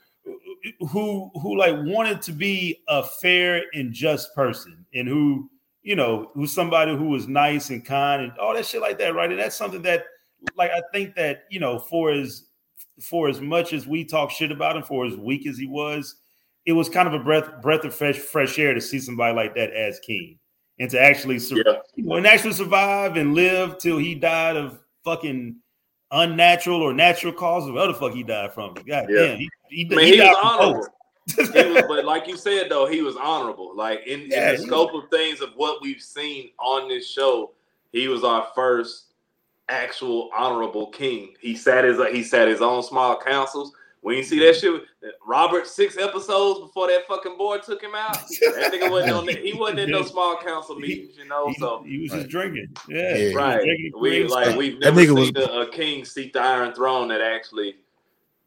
who 0.89 1.31
who 1.41 1.57
like 1.57 1.75
wanted 1.83 2.21
to 2.23 2.31
be 2.31 2.81
a 2.87 3.03
fair 3.03 3.63
and 3.73 3.93
just 3.93 4.33
person 4.35 4.85
and 4.93 5.07
who 5.07 5.49
you 5.83 5.95
know 5.95 6.31
who's 6.33 6.53
somebody 6.53 6.95
who 6.95 7.09
was 7.09 7.27
nice 7.27 7.69
and 7.69 7.85
kind 7.85 8.23
and 8.23 8.37
all 8.37 8.53
that 8.53 8.65
shit 8.65 8.81
like 8.81 8.97
that 8.99 9.15
right 9.15 9.29
and 9.29 9.39
that's 9.39 9.55
something 9.55 9.81
that 9.81 10.05
like 10.55 10.71
i 10.71 10.81
think 10.93 11.15
that 11.15 11.43
you 11.49 11.59
know 11.59 11.79
for 11.79 12.11
as 12.11 12.47
for 13.01 13.29
as 13.29 13.39
much 13.39 13.73
as 13.73 13.87
we 13.87 14.03
talk 14.03 14.31
shit 14.31 14.51
about 14.51 14.75
him 14.75 14.83
for 14.83 15.05
as 15.05 15.15
weak 15.15 15.47
as 15.47 15.57
he 15.57 15.67
was 15.67 16.15
it 16.65 16.73
was 16.73 16.89
kind 16.89 17.07
of 17.07 17.13
a 17.13 17.23
breath 17.23 17.61
breath 17.61 17.85
of 17.85 17.95
fresh 17.95 18.17
fresh 18.17 18.59
air 18.59 18.73
to 18.73 18.81
see 18.81 18.99
somebody 18.99 19.33
like 19.35 19.55
that 19.55 19.71
as 19.71 19.99
king 19.99 20.37
and 20.79 20.89
to 20.91 20.99
actually 21.01 21.39
sur- 21.39 21.63
Yeah. 21.65 21.79
you 21.95 22.03
know, 22.03 22.15
and 22.15 22.27
actually 22.27 22.53
survive 22.53 23.15
and 23.17 23.33
live 23.33 23.77
till 23.77 23.97
he 23.97 24.15
died 24.15 24.55
of 24.57 24.79
fucking 25.03 25.55
unnatural 26.11 26.81
or 26.81 26.93
natural 26.93 27.33
causes, 27.33 27.71
whatever 27.71 27.93
the 27.93 27.99
fuck 27.99 28.13
he 28.13 28.23
died 28.23 28.53
from. 28.53 28.73
God 28.75 29.07
Yeah. 29.09 29.27
damn, 29.27 29.37
he, 29.39 29.49
he, 29.69 29.87
I 29.91 29.95
mean, 29.95 30.05
he 30.05 30.13
he 30.15 30.19
was 30.21 30.37
honorable. 30.41 30.87
Was, 31.37 31.83
but 31.89 32.05
like 32.05 32.27
you 32.27 32.37
said, 32.37 32.69
though, 32.69 32.85
he 32.87 33.01
was 33.01 33.17
honorable. 33.17 33.75
Like 33.75 34.05
in, 34.07 34.27
Yeah, 34.29 34.51
in 34.51 34.55
the 34.55 34.61
he 34.61 34.67
scope 34.67 34.93
of 34.93 35.09
things 35.09 35.41
of 35.41 35.49
what 35.55 35.81
we've 35.81 36.01
seen 36.01 36.51
on 36.59 36.87
this 36.87 37.09
show, 37.09 37.51
he 37.91 38.07
was 38.07 38.23
our 38.23 38.47
first 38.55 39.05
actual 39.69 40.29
honorable 40.33 40.87
king. 40.87 41.33
He 41.41 41.55
sat 41.55 41.83
his 41.83 41.99
he 42.13 42.23
sat 42.23 42.47
his 42.47 42.61
own 42.61 42.81
small 42.83 43.19
councils. 43.19 43.73
When 44.01 44.15
you 44.17 44.23
see 44.23 44.39
that 44.39 44.55
shit, 44.55 44.83
Robert 45.25 45.67
six 45.67 45.97
episodes 45.97 46.61
before 46.61 46.87
that 46.87 47.07
fucking 47.07 47.37
board 47.37 47.63
took 47.63 47.81
him 47.81 47.95
out. 47.95 48.13
That 48.13 48.71
nigga 48.73 48.89
wasn't 48.91 49.13
on. 49.13 49.25
That, 49.25 49.39
he 49.43 49.53
wasn't 49.53 49.79
in 49.79 49.91
no 49.91 50.01
small 50.13 50.37
council 50.37 50.75
meetings, 50.79 51.17
you 51.17 51.25
know. 51.25 51.53
So 51.57 51.83
he 51.83 51.97
was 51.99 52.11
Right. 52.11 52.17
just 52.19 52.29
drinking. 52.29 52.67
Yeah, 52.87 53.15
Yeah. 53.15 53.33
right, 53.35 53.63
drinking 53.63 53.91
we 53.99 54.09
Queen's 54.11 54.31
like 54.31 54.55
we've 54.55 54.79
That 54.79 54.93
never 54.95 55.01
nigga 55.01 55.25
seen 55.25 55.49
a, 55.49 55.61
a 55.61 55.69
king 55.71 56.05
seat 56.05 56.33
the 56.33 56.41
Iron 56.41 56.73
Throne 56.73 57.07
that 57.09 57.21
actually, 57.21 57.75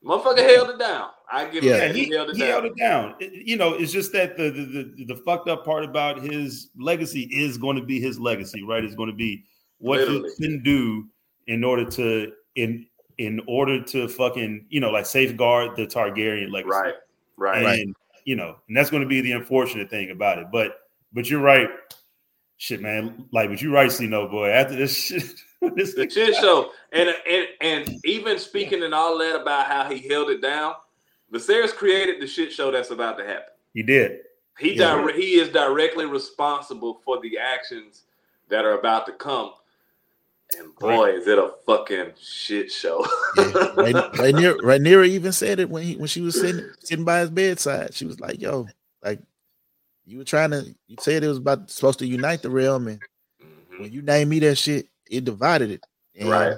motherfucker 0.05 0.39
held 0.39 0.71
it 0.71 0.79
down. 0.79 1.11
I 1.31 1.47
give 1.49 1.63
Yeah. 1.65 1.73
Yeah, 1.73 1.79
that. 1.89 1.95
he, 1.97 2.05
He, 2.05 2.15
held 2.15 2.31
it 2.31 2.37
he 2.37 2.43
down. 2.43 2.51
held 2.51 2.65
it 2.65 2.77
down. 2.77 3.15
It- 3.21 3.33
you 3.47 3.57
know, 3.57 3.75
it's 3.75 3.93
just 3.93 4.13
that 4.13 4.37
the, 4.37 4.51
the 4.51 4.65
the 4.65 5.05
the 5.15 5.17
fucked 5.17 5.49
up 5.49 5.65
part 5.65 5.85
about 5.85 6.23
his 6.23 6.71
legacy 6.79 7.29
is 7.33 7.59
going 7.59 7.77
to 7.77 7.83
be 7.85 8.01
his 8.01 8.19
legacy, 8.19 8.63
right? 8.63 8.83
It's 8.85 8.95
going 8.95 9.11
to 9.11 9.17
be 9.17 9.45
what 9.79 10.01
Literally. 10.01 10.31
he 10.39 10.45
can 10.47 10.63
do 10.63 11.07
in 11.49 11.65
order 11.65 11.85
to 11.91 12.33
in 12.57 12.87
in 13.21 13.39
order 13.47 13.83
to 13.83 14.09
fucking 14.09 14.65
you 14.71 14.81
know 14.81 14.91
like 14.91 15.05
safeguard 15.05 15.77
the 15.77 15.87
Targaryen 15.87 16.51
legacy, 16.51 16.71
Right, 16.71 16.95
right. 17.37 17.57
And 17.59 17.65
Right. 17.67 17.87
you 18.25 18.35
know, 18.35 18.57
and 18.67 18.77
that's 18.77 18.89
going 18.91 19.03
to 19.03 19.09
be 19.09 19.21
the 19.21 19.33
unfortunate 19.33 19.91
thing 19.91 20.11
about 20.11 20.39
it. 20.39 20.47
But 20.51 20.79
but 21.13 21.29
you're 21.29 21.41
right, 21.43 21.69
shit, 22.57 22.81
man. 22.81 23.27
Like, 23.31 23.51
but 23.51 23.61
you're 23.61 23.73
right, 23.73 23.93
no 24.01 24.27
boy. 24.27 24.49
After 24.49 24.75
this 24.75 24.97
shit, 24.97 25.25
this 25.77 25.95
the 25.95 26.09
shit 26.09 26.35
show. 26.37 26.71
And 26.93 27.15
and 27.29 27.47
and 27.61 27.97
even 28.05 28.39
speaking 28.39 28.83
and 28.85 28.95
all 28.95 29.19
that 29.19 29.41
about 29.43 29.67
how 29.67 29.85
he 29.93 29.99
held 30.09 30.31
it 30.31 30.41
down, 30.41 30.75
Viserys 31.33 31.73
created 31.75 32.23
the 32.23 32.27
shit 32.27 32.51
show 32.53 32.71
that's 32.71 32.91
about 32.91 33.19
to 33.19 33.25
happen. 33.27 33.53
he 33.75 33.83
did. 33.83 34.21
He 34.59 34.73
Yeah. 34.75 34.97
dire- 34.97 35.13
he 35.13 35.35
is 35.39 35.49
directly 35.51 36.07
responsible 36.07 37.01
for 37.05 37.21
the 37.21 37.37
actions 37.39 38.05
that 38.49 38.65
are 38.65 38.79
about 38.79 39.05
to 39.07 39.13
come. 39.13 39.53
And 40.59 40.75
boy, 40.77 41.11
is 41.11 41.27
it 41.27 41.39
a 41.39 41.53
fucking 41.67 42.13
shit 42.21 42.71
show. 42.73 43.05
Yeah. 43.37 43.45
Right, 43.77 43.95
Rhaenyra 43.95 45.07
even 45.09 45.33
said 45.33 45.61
it 45.61 45.71
when 45.71 45.83
he 45.85 45.97
when 45.97 46.09
she 46.09 46.21
was 46.21 46.39
sitting 46.41 46.69
sitting 46.81 47.05
by 47.05 47.21
his 47.21 47.31
bedside. 47.31 47.95
She 47.95 48.05
was 48.05 48.19
like, 48.21 48.41
"Yo, 48.41 48.67
like 49.05 49.21
you 50.05 50.19
were 50.19 50.25
trying 50.25 50.51
to. 50.51 50.75
You 50.89 50.97
said 51.01 51.23
it 51.23 51.29
was 51.29 51.39
about 51.39 51.71
supposed 51.71 52.01
to 52.01 52.07
unite 52.07 52.43
the 52.43 52.51
realm, 52.51 52.89
and 52.89 53.01
Mhm. 53.41 53.81
when 53.81 53.93
you 53.93 54.03
named 54.03 54.29
me 54.31 54.41
that 54.41 54.57
shit, 54.57 54.89
it 55.09 55.25
divided 55.25 55.71
it. 55.71 55.85
And, 56.19 56.29
Right. 56.29 56.57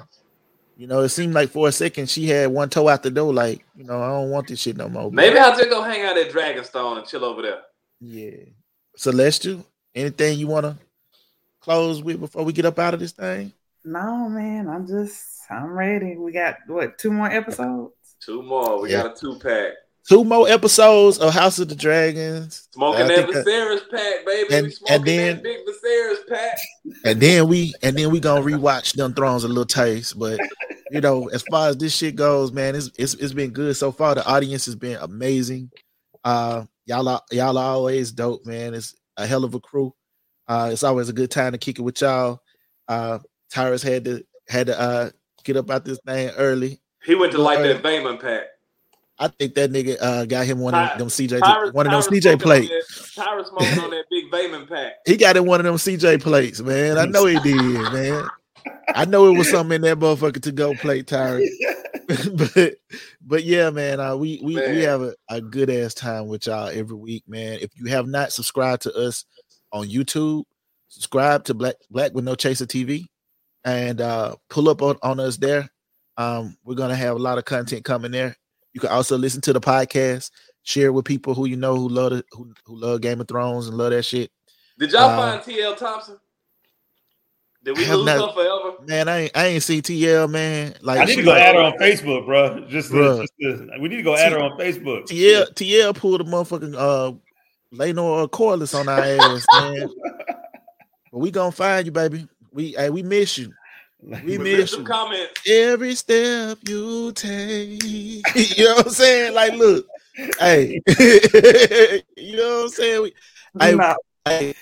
You 0.77 0.86
know, 0.86 1.01
it 1.02 1.10
seemed 1.10 1.35
like 1.35 1.51
for 1.51 1.69
a 1.69 1.73
second 1.73 2.09
she 2.09 2.27
had 2.27 2.51
one 2.51 2.70
toe 2.70 2.89
out 2.89 3.02
the 3.02 3.10
door. 3.10 3.32
Like, 3.32 3.64
you 3.77 3.85
know, 3.85 4.02
I 4.02 4.09
don't 4.09 4.31
want 4.31 4.48
this 4.48 4.59
shit 4.60 4.77
no 4.77 4.89
more. 4.89 5.12
Maybe 5.12 5.39
I'll 5.39 5.56
just 5.56 5.69
go 5.70 5.82
hang 5.82 6.02
out 6.05 6.16
at 6.16 6.31
Dragonstone 6.32 6.98
and 6.98 7.06
chill 7.06 7.24
over 7.24 7.43
there. 7.43 7.60
Yeah. 8.01 8.47
Celestial, 8.97 9.64
anything 9.94 10.39
you 10.39 10.47
want 10.48 10.64
to 10.64 10.78
close 11.60 12.02
with 12.02 12.19
before 12.20 12.44
we 12.44 12.52
get 12.52 12.64
up 12.64 12.78
out 12.78 12.94
of 12.94 13.01
this 13.01 13.12
thing? 13.12 13.52
No, 13.84 14.28
man, 14.28 14.68
I'm 14.68 14.86
just 14.86 15.40
I'm 15.50 15.66
ready. 15.72 16.16
We 16.16 16.32
got 16.32 16.56
what 16.66 16.98
two 16.98 17.10
more 17.12 17.30
episodes? 17.30 17.92
Two 18.24 18.42
more. 18.42 18.80
We 18.80 18.92
Yeah. 18.92 19.02
got 19.02 19.16
a 19.16 19.20
two 19.20 19.38
pack. 19.38 19.72
Two 20.09 20.24
more 20.24 20.48
episodes 20.48 21.18
of 21.18 21.32
House 21.32 21.59
of 21.60 21.68
the 21.68 21.74
Dragons. 21.76 22.68
Smoking 22.72 23.02
I 23.02 23.09
that 23.09 23.16
think 23.16 23.34
that- 23.34 23.46
Viserys 23.46 23.90
pack, 23.90 24.26
baby. 24.26 24.54
And- 24.54 24.66
we 24.66 24.70
smoking 24.72 24.96
and 24.96 25.04
then- 25.06 25.36
that 25.36 25.42
big 25.42 25.59
Viserys 25.66 26.28
pack. 26.28 26.59
and 27.04 27.20
then 27.20 27.48
we 27.48 27.74
and 27.82 27.96
then 27.96 28.10
we 28.10 28.20
gonna 28.20 28.42
rewatch 28.44 28.94
them 28.94 29.14
thrones 29.14 29.44
a 29.44 29.48
little 29.48 29.64
taste. 29.64 30.18
But 30.18 30.38
you 30.90 31.00
know, 31.00 31.28
as 31.28 31.42
far 31.50 31.68
as 31.68 31.76
this 31.76 31.94
shit 31.96 32.14
goes, 32.16 32.52
man, 32.52 32.74
it's 32.76 32.90
it's, 32.98 33.14
it's 33.14 33.32
been 33.32 33.50
good 33.50 33.76
so 33.76 33.90
far. 33.92 34.14
The 34.14 34.24
audience 34.26 34.66
has 34.66 34.74
been 34.76 34.98
amazing. 35.00 35.70
Uh, 36.24 36.64
y'all 36.86 37.09
are 37.09 37.22
y'all 37.32 37.59
are 37.59 37.72
always 37.74 38.12
dope, 38.12 38.44
man. 38.46 38.74
It's 38.74 38.94
a 39.16 39.26
hell 39.26 39.44
of 39.44 39.54
a 39.54 39.60
crew. 39.60 39.92
Uh, 40.48 40.70
it's 40.72 40.82
always 40.84 41.09
a 41.09 41.12
good 41.12 41.30
time 41.30 41.52
to 41.52 41.59
kick 41.59 41.78
it 41.78 41.82
with 41.82 42.00
y'all. 42.00 42.40
Uh, 42.88 43.18
Tyrus 43.52 43.82
had 43.82 44.04
to 44.06 44.24
had 44.48 44.66
to 44.66 44.80
uh 44.80 45.10
get 45.44 45.56
up 45.56 45.70
out 45.70 45.84
this 45.84 45.98
thing 46.06 46.30
early. 46.30 46.80
He 47.04 47.14
went 47.14 47.32
to 47.32 47.38
like 47.38 47.58
uh, 47.58 47.62
that 47.62 47.82
Vaemond 47.82 48.20
pack. 48.20 48.44
I 49.18 49.28
think 49.28 49.54
that 49.54 49.70
nigga 49.70 49.96
uh 50.00 50.24
got 50.24 50.46
him 50.46 50.58
one 50.58 50.72
Ty- 50.72 50.92
of 50.92 50.98
them 50.98 51.08
CJ 51.08 51.40
Tyrus- 51.40 51.72
one 51.72 51.86
of 51.86 51.92
them 51.92 52.02
Tyrus 52.02 52.24
CJ 52.24 52.40
plates. 52.40 53.14
Tyrus 53.14 53.48
smoking 53.56 53.78
on 53.78 53.90
that 53.90 54.04
big 54.10 54.30
Vaemond 54.30 54.68
pack. 54.68 54.94
He 55.06 55.16
got 55.16 55.36
in 55.36 55.44
one 55.46 55.60
of 55.60 55.64
them 55.64 55.76
CJ 55.76 56.22
plates, 56.22 56.60
man. 56.60 56.98
I 56.98 57.04
know 57.04 57.26
he 57.26 57.38
did, 57.40 57.92
man. 57.92 58.26
I 58.94 59.04
know 59.04 59.26
it 59.26 59.36
was 59.36 59.50
something 59.50 59.76
in 59.76 59.82
that 59.82 59.98
motherfucker 59.98 60.40
to 60.42 60.52
go 60.52 60.74
plate 60.74 61.06
Tyrus. 61.06 61.48
but 62.34 62.74
but 63.20 63.44
yeah, 63.44 63.70
man, 63.70 64.00
uh, 64.00 64.16
we 64.16 64.40
we 64.42 64.56
Man. 64.56 64.70
we 64.74 64.82
have 64.82 65.02
a, 65.02 65.14
a 65.28 65.40
good 65.40 65.68
ass 65.70 65.94
time 65.94 66.26
with 66.26 66.46
y'all 66.46 66.68
every 66.68 66.96
week, 66.96 67.24
man. 67.28 67.58
If 67.60 67.70
you 67.76 67.86
have 67.86 68.06
not 68.06 68.32
subscribed 68.32 68.82
to 68.82 68.94
us 68.94 69.24
on 69.72 69.88
YouTube, 69.88 70.44
subscribe 70.88 71.44
to 71.44 71.54
Black 71.54 71.76
Black 71.90 72.12
with 72.14 72.24
No 72.24 72.34
Chaser 72.34 72.66
TV, 72.66 73.06
and 73.64 74.01
uh, 74.01 74.36
pull 74.48 74.68
up 74.68 74.82
on, 74.82 74.97
on 75.02 75.20
us 75.20 75.36
there. 75.36 75.68
Um, 76.16 76.56
we're 76.64 76.74
gonna 76.74 76.97
have 76.97 77.16
a 77.16 77.18
lot 77.20 77.39
of 77.39 77.44
content 77.44 77.84
coming 77.84 78.10
there. 78.12 78.36
You 78.72 78.80
can 78.80 78.90
also 78.90 79.16
listen 79.18 79.40
to 79.43 79.52
the 79.52 79.60
podcast, 79.60 80.30
share 80.62 80.86
it 80.86 80.93
with 80.93 81.05
people 81.05 81.34
who 81.34 81.47
you 81.47 81.56
know 81.56 81.76
who 81.76 81.89
love 81.89 82.12
it, 82.12 82.24
who, 82.32 82.52
who 82.64 82.76
love 82.78 83.01
Game 83.01 83.20
of 83.20 83.28
Thrones 83.28 83.68
and 83.68 83.76
love 83.76 83.90
that 83.90 84.02
shit. 84.05 84.30
Did 84.78 84.93
y'all 84.93 85.02
Uh, 85.10 85.16
find 85.40 85.43
TL 85.43 85.76
Thompson? 85.76 86.18
Did 87.64 87.78
we 87.78 87.86
I 87.86 87.94
lose 87.94 88.06
not- 88.06 88.28
her 88.28 88.34
forever? 88.34 88.76
Man, 88.86 89.09
I 89.09 89.18
ain't 89.20 89.36
I 89.36 89.47
ain't 89.47 89.62
see 89.62 89.80
TL 89.80 90.28
man. 90.28 90.74
Like 90.82 91.01
I 91.01 91.05
need 91.05 91.16
to 91.16 91.22
go 91.22 91.30
like- 91.30 91.43
add 91.43 91.55
her 91.55 91.60
on 91.60 91.72
Facebook, 91.78 92.26
bro. 92.26 92.66
Just, 92.68 92.89
to, 92.90 92.94
Bruh. 92.94 93.20
just 93.20 93.32
to, 93.40 93.68
we 93.80 93.89
need 93.89 93.97
to 93.98 94.02
go 94.02 94.16
add 94.16 94.32
her 94.32 94.40
on 94.40 94.59
Facebook. 94.59 95.05
TL 95.06 95.55
TL 95.55 95.94
pulled 95.97 96.20
a 96.20 96.24
motherfucking 96.24 96.74
uh 96.76 97.12
Laenor 97.72 98.28
Corlys 98.30 98.78
on 98.78 98.89
our 98.89 98.98
ass, 98.98 99.47
man. 99.52 99.89
but 101.12 101.18
we 101.18 101.30
gonna 101.30 101.52
find 101.52 101.86
you, 101.86 101.93
baby. 101.93 102.26
We 102.52 102.72
hey, 102.72 102.90
we 102.90 103.02
miss 103.02 103.38
you. 103.38 103.52
We 104.00 104.36
miss 104.38 104.72
you. 104.72 104.84
comments. 104.84 105.40
Every 105.48 105.94
step 105.94 106.58
you 106.68 107.12
take. 107.12 107.82
you 108.34 108.64
know 108.64 108.74
what 108.76 108.86
I'm 108.86 108.92
saying? 108.92 109.34
Like, 109.34 109.54
look, 109.54 109.86
hey, 110.38 110.80
you 112.16 112.36
know 112.36 112.56
what 112.56 112.64
I'm 112.64 112.68
saying? 112.68 113.02
We, 113.02 113.14
Hey, 113.60 113.74
No. 113.74 113.96
hey, 114.24 114.54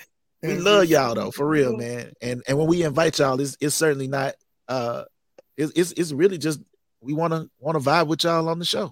we 0.43 0.57
love 0.57 0.85
y'all 0.85 1.15
though, 1.15 1.31
for 1.31 1.47
real, 1.47 1.75
man. 1.75 2.13
And 2.21 2.43
and 2.47 2.57
when 2.57 2.67
we 2.67 2.83
invite 2.83 3.19
y'all, 3.19 3.39
it's 3.39 3.57
it's 3.61 3.75
certainly 3.75 4.07
not 4.07 4.35
uh 4.67 5.03
it's 5.57 5.71
it's, 5.75 5.91
it's 5.93 6.11
really 6.11 6.37
just 6.37 6.59
we 7.01 7.13
wanna 7.13 7.47
wanna 7.59 7.79
vibe 7.79 8.07
with 8.07 8.23
y'all 8.23 8.49
on 8.49 8.59
the 8.59 8.65
show. 8.65 8.91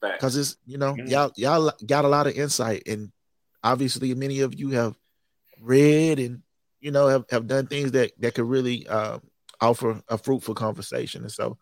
Because 0.00 0.36
it's 0.36 0.56
you 0.66 0.78
know 0.78 0.96
y'all 1.06 1.32
y'all 1.36 1.72
got 1.86 2.04
a 2.04 2.08
lot 2.08 2.26
of 2.26 2.34
insight 2.34 2.82
and 2.86 3.12
obviously 3.64 4.14
many 4.14 4.40
of 4.40 4.58
you 4.58 4.70
have 4.70 4.96
read 5.60 6.18
and 6.18 6.42
you 6.82 6.90
know 6.90 7.06
have, 7.06 7.24
have 7.30 7.46
done 7.46 7.66
things 7.66 7.92
that 7.92 8.12
that 8.20 8.34
could 8.34 8.44
really 8.44 8.86
um 8.88 9.22
offer 9.62 10.02
a 10.08 10.18
fruitful 10.18 10.54
conversation. 10.54 11.22
And 11.22 11.32
so 11.32 11.56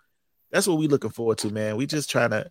that's 0.51 0.67
what 0.67 0.79
we're 0.79 0.89
looking 0.89 1.11
forward 1.11 1.39
to, 1.39 1.51
man. 1.51 1.77
We 1.77 1.87
just 1.87 2.11
trying 2.11 2.31
to 2.31 2.51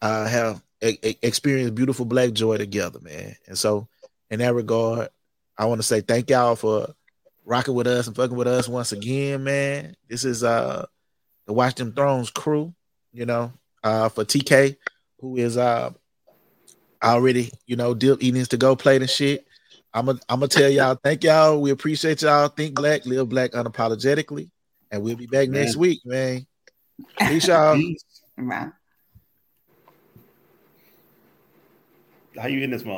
uh, 0.00 0.26
have 0.26 0.62
a, 0.82 0.98
a, 1.06 1.18
experience 1.22 1.70
beautiful 1.70 2.06
black 2.06 2.32
joy 2.32 2.56
together, 2.56 2.98
man. 3.00 3.36
And 3.46 3.56
so 3.56 3.86
in 4.30 4.38
that 4.40 4.54
regard, 4.54 5.10
I 5.56 5.66
want 5.66 5.80
to 5.80 5.86
say 5.86 6.00
thank 6.00 6.30
y'all 6.30 6.56
for 6.56 6.94
rocking 7.44 7.74
with 7.74 7.86
us 7.86 8.06
and 8.06 8.16
fucking 8.16 8.36
with 8.36 8.48
us 8.48 8.66
once 8.66 8.92
again, 8.92 9.44
man. 9.44 9.94
This 10.08 10.24
is 10.24 10.42
uh 10.42 10.86
the 11.46 11.52
Watch 11.52 11.74
Them 11.74 11.92
Thrones 11.92 12.30
crew, 12.30 12.74
you 13.12 13.26
know, 13.26 13.52
uh 13.82 14.08
for 14.08 14.24
TK, 14.24 14.76
who 15.20 15.36
is 15.36 15.56
uh 15.56 15.90
already, 17.02 17.50
you 17.66 17.76
know, 17.76 17.94
deal 17.94 18.16
he 18.16 18.32
needs 18.32 18.48
to 18.48 18.56
go 18.56 18.74
play 18.74 18.98
the 18.98 19.06
shit. 19.06 19.46
I'm 19.94 20.06
gonna 20.06 20.18
I'm 20.28 20.40
gonna 20.40 20.48
tell 20.48 20.70
y'all, 20.70 20.98
thank 21.02 21.24
y'all. 21.24 21.60
We 21.60 21.70
appreciate 21.70 22.22
y'all. 22.22 22.48
Think 22.48 22.74
black, 22.74 23.06
live 23.06 23.28
black 23.28 23.52
unapologetically. 23.52 24.50
And 24.90 25.02
we'll 25.02 25.16
be 25.16 25.26
back 25.26 25.48
man. 25.48 25.64
next 25.64 25.76
week, 25.76 26.00
man. 26.04 26.46
Peace, 27.18 27.46
y'all. 27.48 27.76
Peace. 27.76 28.04
How 32.36 32.46
you 32.46 32.62
in 32.62 32.70
this 32.70 32.84
month? 32.84 32.96